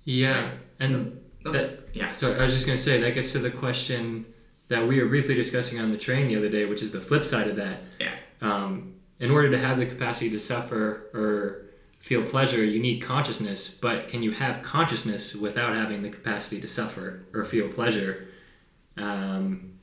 Yeah. 0.03 0.41
Right. 0.49 0.59
And 0.79 1.21
That- 1.53 1.79
yeah. 1.93 2.11
So 2.11 2.33
I 2.33 2.43
was 2.43 2.53
just 2.53 2.65
going 2.67 2.77
to 2.77 2.83
say 2.83 2.99
that 3.01 3.13
gets 3.15 3.31
to 3.33 3.39
the 3.39 3.49
question 3.51 4.25
that 4.67 4.85
we 4.87 5.01
were 5.01 5.07
briefly 5.07 5.33
discussing 5.35 5.79
on 5.79 5.91
the 5.91 5.97
train 5.97 6.27
the 6.27 6.35
other 6.35 6.49
day, 6.49 6.65
which 6.65 6.81
is 6.83 6.91
the 6.91 6.99
flip 7.01 7.23
side 7.25 7.47
of 7.47 7.55
that. 7.55 7.83
Yeah. 7.99 8.13
Um, 8.41 8.93
in 9.19 9.31
order 9.31 9.49
to 9.51 9.57
have 9.57 9.77
the 9.79 9.85
capacity 9.85 10.29
to 10.31 10.39
suffer 10.39 11.09
or 11.13 11.63
feel 11.99 12.21
pleasure, 12.23 12.63
you 12.63 12.79
need 12.79 13.01
consciousness. 13.01 13.69
But 13.69 14.07
can 14.09 14.21
you 14.23 14.31
have 14.31 14.61
consciousness 14.61 15.33
without 15.35 15.73
having 15.73 16.01
the 16.03 16.09
capacity 16.09 16.61
to 16.61 16.67
suffer 16.67 17.25
or 17.33 17.45
feel 17.45 17.67
pleasure? 17.69 18.27
Um, 18.97 19.73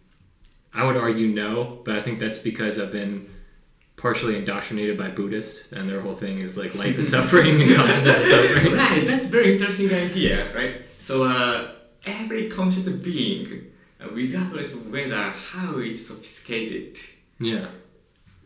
I 0.73 0.85
would 0.85 0.97
argue 0.97 1.29
no, 1.29 1.81
but 1.85 1.97
I 1.97 2.03
think 2.03 2.19
that's 2.19 2.39
because 2.39 2.79
I've 2.79 2.93
been 2.93 3.29
partially 3.97 4.37
indoctrinated 4.37 4.99
by 4.99 5.09
Buddhists, 5.09 5.73
and 5.73 5.89
their 5.89 6.01
whole 6.01 6.15
thing 6.15 6.41
is 6.41 6.57
like 6.59 6.75
life 6.75 6.99
is 6.99 7.09
suffering 7.17 7.63
and 7.63 7.75
consciousness 7.77 8.19
is 8.19 8.31
suffering. 8.31 8.73
right, 8.75 9.07
that's 9.07 9.27
very 9.27 9.53
interesting 9.55 9.93
idea, 9.95 10.55
right? 10.55 10.83
So 11.05 11.25
uh, 11.25 11.69
every 12.07 12.49
conscious 12.49 12.89
being, 12.89 13.71
uh, 14.03 14.09
regardless 14.11 14.73
of 14.73 14.91
whether 14.91 15.23
how 15.53 15.77
it's 15.79 16.07
sophisticated, 16.07 16.99
Yeah. 17.39 17.67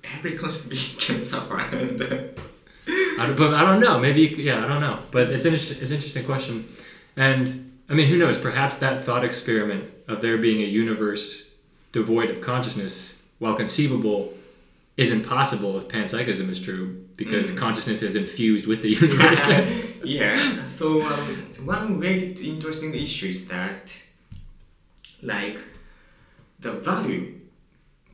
every 0.03 0.37
conscious 0.37 0.67
being 0.67 0.99
can 0.99 1.23
suffer. 1.23 1.59
And, 1.77 2.03
I 3.21 3.27
don't, 3.27 3.37
but 3.37 3.55
I 3.55 3.61
don't 3.63 3.79
know. 3.81 4.01
Maybe 4.01 4.23
yeah, 4.43 4.65
I 4.65 4.67
don't 4.67 4.81
know. 4.81 4.99
But 5.13 5.31
it's 5.31 5.45
an 5.45 5.55
inter- 5.55 5.77
it's 5.81 5.91
an 5.93 5.97
interesting 5.99 6.25
question, 6.25 6.67
and 7.17 7.71
I 7.89 7.95
mean, 7.95 8.09
who 8.09 8.17
knows? 8.17 8.37
Perhaps 8.39 8.79
that 8.79 9.05
thought 9.05 9.25
experiment 9.25 9.85
of 10.09 10.21
there 10.21 10.37
being 10.39 10.61
a 10.63 10.67
universe 10.67 11.49
devoid 11.93 12.29
of 12.31 12.41
consciousness, 12.41 13.23
while 13.39 13.55
conceivable, 13.55 14.33
is 14.97 15.13
impossible 15.13 15.79
if 15.79 15.87
panpsychism 15.89 16.49
is 16.51 16.61
true 16.61 17.07
because 17.17 17.53
consciousness 17.53 18.03
is 18.03 18.17
infused 18.17 18.67
with 18.67 18.83
the 18.83 18.89
universe. 19.01 19.45
yeah. 20.05 20.65
So 20.65 21.03
um, 21.03 21.37
one 21.65 21.99
related 21.99 22.41
interesting 22.41 22.95
issue 22.95 23.29
is 23.29 23.49
that, 23.49 23.97
like, 25.23 25.59
the 26.61 26.73
value, 26.73 27.41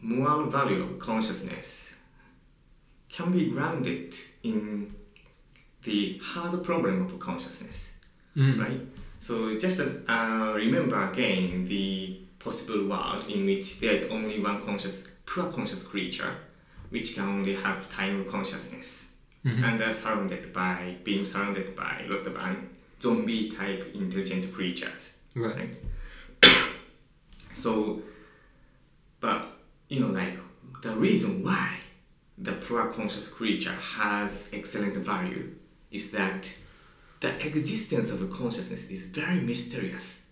moral 0.01 0.47
value 0.47 0.83
of 0.83 0.99
consciousness, 0.99 1.97
can 3.11 3.33
be 3.33 3.51
grounded 3.51 4.15
in 4.43 4.95
the 5.85 6.19
hard 6.23 6.63
problem 6.65 7.05
of 7.07 7.19
consciousness, 7.19 7.97
Mm. 8.37 8.59
right? 8.59 8.81
So 9.21 9.57
just 9.57 9.79
as 9.79 10.03
uh, 10.09 10.53
remember 10.57 11.09
again 11.11 11.67
the 11.69 12.19
possible 12.41 12.89
world 12.89 13.25
in 13.29 13.47
which 13.47 13.79
there 13.81 13.93
is 13.93 14.11
only 14.11 14.41
one 14.41 14.61
conscious, 14.63 15.09
pure 15.25 15.51
conscious 15.53 15.85
creature, 15.87 16.35
which 16.91 17.15
can 17.15 17.29
only 17.29 17.55
have 17.55 17.89
time 17.89 18.29
consciousness, 18.29 19.04
Mhm. 19.45 19.63
and 19.63 19.81
are 19.83 19.93
surrounded 19.93 20.53
by 20.53 20.97
being 21.05 21.25
surrounded 21.25 21.77
by 21.77 22.03
a 22.05 22.11
lot 22.13 22.27
of 22.27 22.35
un- 22.37 22.69
zombie 23.03 23.51
type 23.51 23.91
intelligent 23.95 24.53
creatures. 24.55 25.19
Right. 25.35 25.75
So, 27.53 28.03
but 29.21 29.47
you 29.89 30.01
know, 30.01 30.09
like 30.09 30.39
the 30.83 30.95
reason 30.97 31.43
why 31.45 31.79
the 32.37 32.53
pure 32.53 32.89
conscious 32.89 33.29
creature 33.29 33.73
has 33.97 34.51
excellent 34.53 34.97
value 34.97 35.55
is 35.91 36.11
that 36.11 36.53
the 37.21 37.47
existence 37.47 38.11
of 38.11 38.19
the 38.21 38.27
consciousness 38.27 38.89
is 38.91 39.07
very 39.07 39.41
mysterious. 39.41 40.23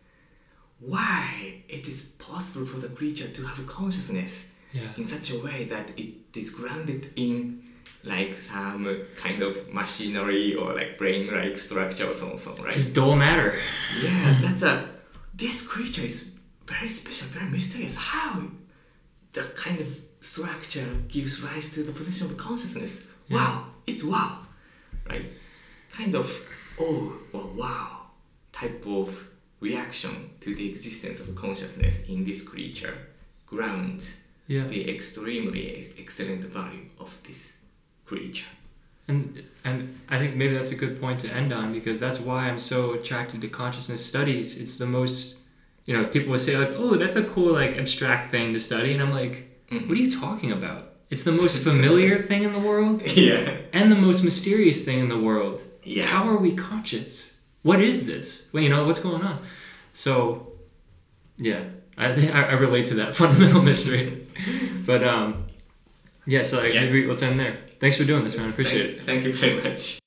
Why 0.80 1.62
it 1.68 1.86
is 1.86 2.12
possible 2.18 2.66
for 2.66 2.78
the 2.80 2.88
creature 2.88 3.28
to 3.28 3.42
have 3.46 3.58
a 3.60 3.64
consciousness 3.64 4.46
Yeah. 4.72 4.88
in 4.96 5.04
such 5.04 5.30
a 5.32 5.38
way 5.38 5.64
that 5.66 5.92
it 5.96 6.14
is 6.36 6.50
grounded 6.50 7.12
in 7.14 7.62
like 8.04 8.36
some 8.36 9.00
kind 9.16 9.42
of 9.42 9.72
machinery 9.72 10.54
or 10.54 10.74
like 10.74 10.98
brain-like 10.98 11.58
structure 11.58 12.06
or 12.08 12.12
so 12.14 12.30
on, 12.30 12.38
so 12.38 12.52
on, 12.52 12.62
right? 12.62 12.74
Just 12.74 12.94
dull 12.94 13.14
matter. 13.16 13.54
Yeah, 14.02 14.38
that's 14.40 14.62
a. 14.62 14.88
This 15.34 15.66
creature 15.66 16.02
is 16.02 16.30
very 16.66 16.88
special, 16.88 17.28
very 17.28 17.48
mysterious. 17.50 17.96
How 17.96 18.42
the 19.32 19.42
kind 19.54 19.80
of 19.80 20.00
structure 20.20 20.86
gives 21.08 21.42
rise 21.42 21.72
to 21.74 21.82
the 21.82 21.92
position 21.92 22.30
of 22.30 22.36
consciousness? 22.36 23.06
Wow, 23.30 23.66
it's 23.86 24.04
wow, 24.04 24.38
right? 25.08 25.26
Kind 25.92 26.14
of 26.14 26.30
oh 26.80 27.18
or 27.32 27.44
wow 27.54 27.98
type 28.52 28.84
of 28.86 29.28
reaction 29.60 30.30
to 30.40 30.54
the 30.54 30.68
existence 30.70 31.20
of 31.20 31.34
consciousness 31.34 32.04
in 32.08 32.24
this 32.24 32.42
creature 32.46 32.94
grounds 33.46 34.24
Yeah. 34.48 34.64
the 34.66 34.88
extremely 34.90 35.86
excellent 35.98 36.44
value 36.44 36.86
of 36.98 37.16
this 37.22 37.51
creature. 38.12 38.46
And 39.08 39.42
and 39.64 39.98
I 40.08 40.18
think 40.18 40.36
maybe 40.36 40.54
that's 40.54 40.70
a 40.70 40.76
good 40.76 41.00
point 41.00 41.20
to 41.20 41.28
end 41.32 41.52
on 41.52 41.72
because 41.72 41.98
that's 42.00 42.20
why 42.20 42.48
I'm 42.48 42.58
so 42.58 42.92
attracted 42.98 43.40
to 43.42 43.48
consciousness 43.48 44.04
studies. 44.04 44.58
It's 44.62 44.78
the 44.78 44.86
most 44.86 45.38
you 45.86 45.92
know, 45.96 46.04
people 46.14 46.30
would 46.30 46.40
say 46.40 46.56
like, 46.56 46.72
"Oh, 46.76 46.94
that's 46.94 47.16
a 47.16 47.24
cool 47.24 47.52
like 47.52 47.76
abstract 47.76 48.30
thing 48.30 48.52
to 48.52 48.60
study." 48.60 48.92
And 48.94 49.02
I'm 49.02 49.10
like, 49.22 49.34
Mhm. 49.70 49.88
"What 49.88 49.98
are 49.98 50.00
you 50.06 50.10
talking 50.24 50.52
about? 50.52 50.82
It's 51.10 51.24
the 51.24 51.32
most 51.42 51.56
familiar 51.68 52.14
thing 52.28 52.42
in 52.48 52.52
the 52.52 52.64
world 52.70 53.02
Yeah. 53.16 53.56
and 53.72 53.90
the 53.90 53.96
most 54.08 54.22
mysterious 54.22 54.84
thing 54.84 54.98
in 55.04 55.08
the 55.08 55.18
world. 55.28 55.60
Yeah. 55.82 56.06
How 56.06 56.22
are 56.28 56.38
we 56.46 56.52
conscious? 56.54 57.36
What 57.62 57.80
is 57.90 58.06
this? 58.06 58.46
Well, 58.52 58.62
you 58.62 58.68
know, 58.68 58.84
what's 58.86 59.00
going 59.08 59.22
on?" 59.30 59.38
So, 59.94 60.12
yeah, 61.36 61.62
I, 61.98 62.06
I 62.52 62.52
relate 62.66 62.86
to 62.86 62.94
that 63.02 63.14
fundamental 63.20 63.62
mystery. 63.62 64.06
but 64.86 65.02
um 65.14 65.28
yeah, 66.26 66.42
so 66.42 66.58
like, 66.58 66.74
Yeah. 66.74 66.82
maybe 66.84 67.06
let's 67.06 67.22
end 67.22 67.38
there. 67.40 67.58
Thanks 67.80 67.96
for 67.96 68.04
doing 68.04 68.24
this, 68.24 68.36
man. 68.36 68.46
I 68.46 68.50
appreciate 68.50 68.86
it. 68.90 68.96
Thank, 69.02 69.22
thank 69.22 69.24
you 69.24 69.34
very 69.34 69.62
much. 69.62 69.98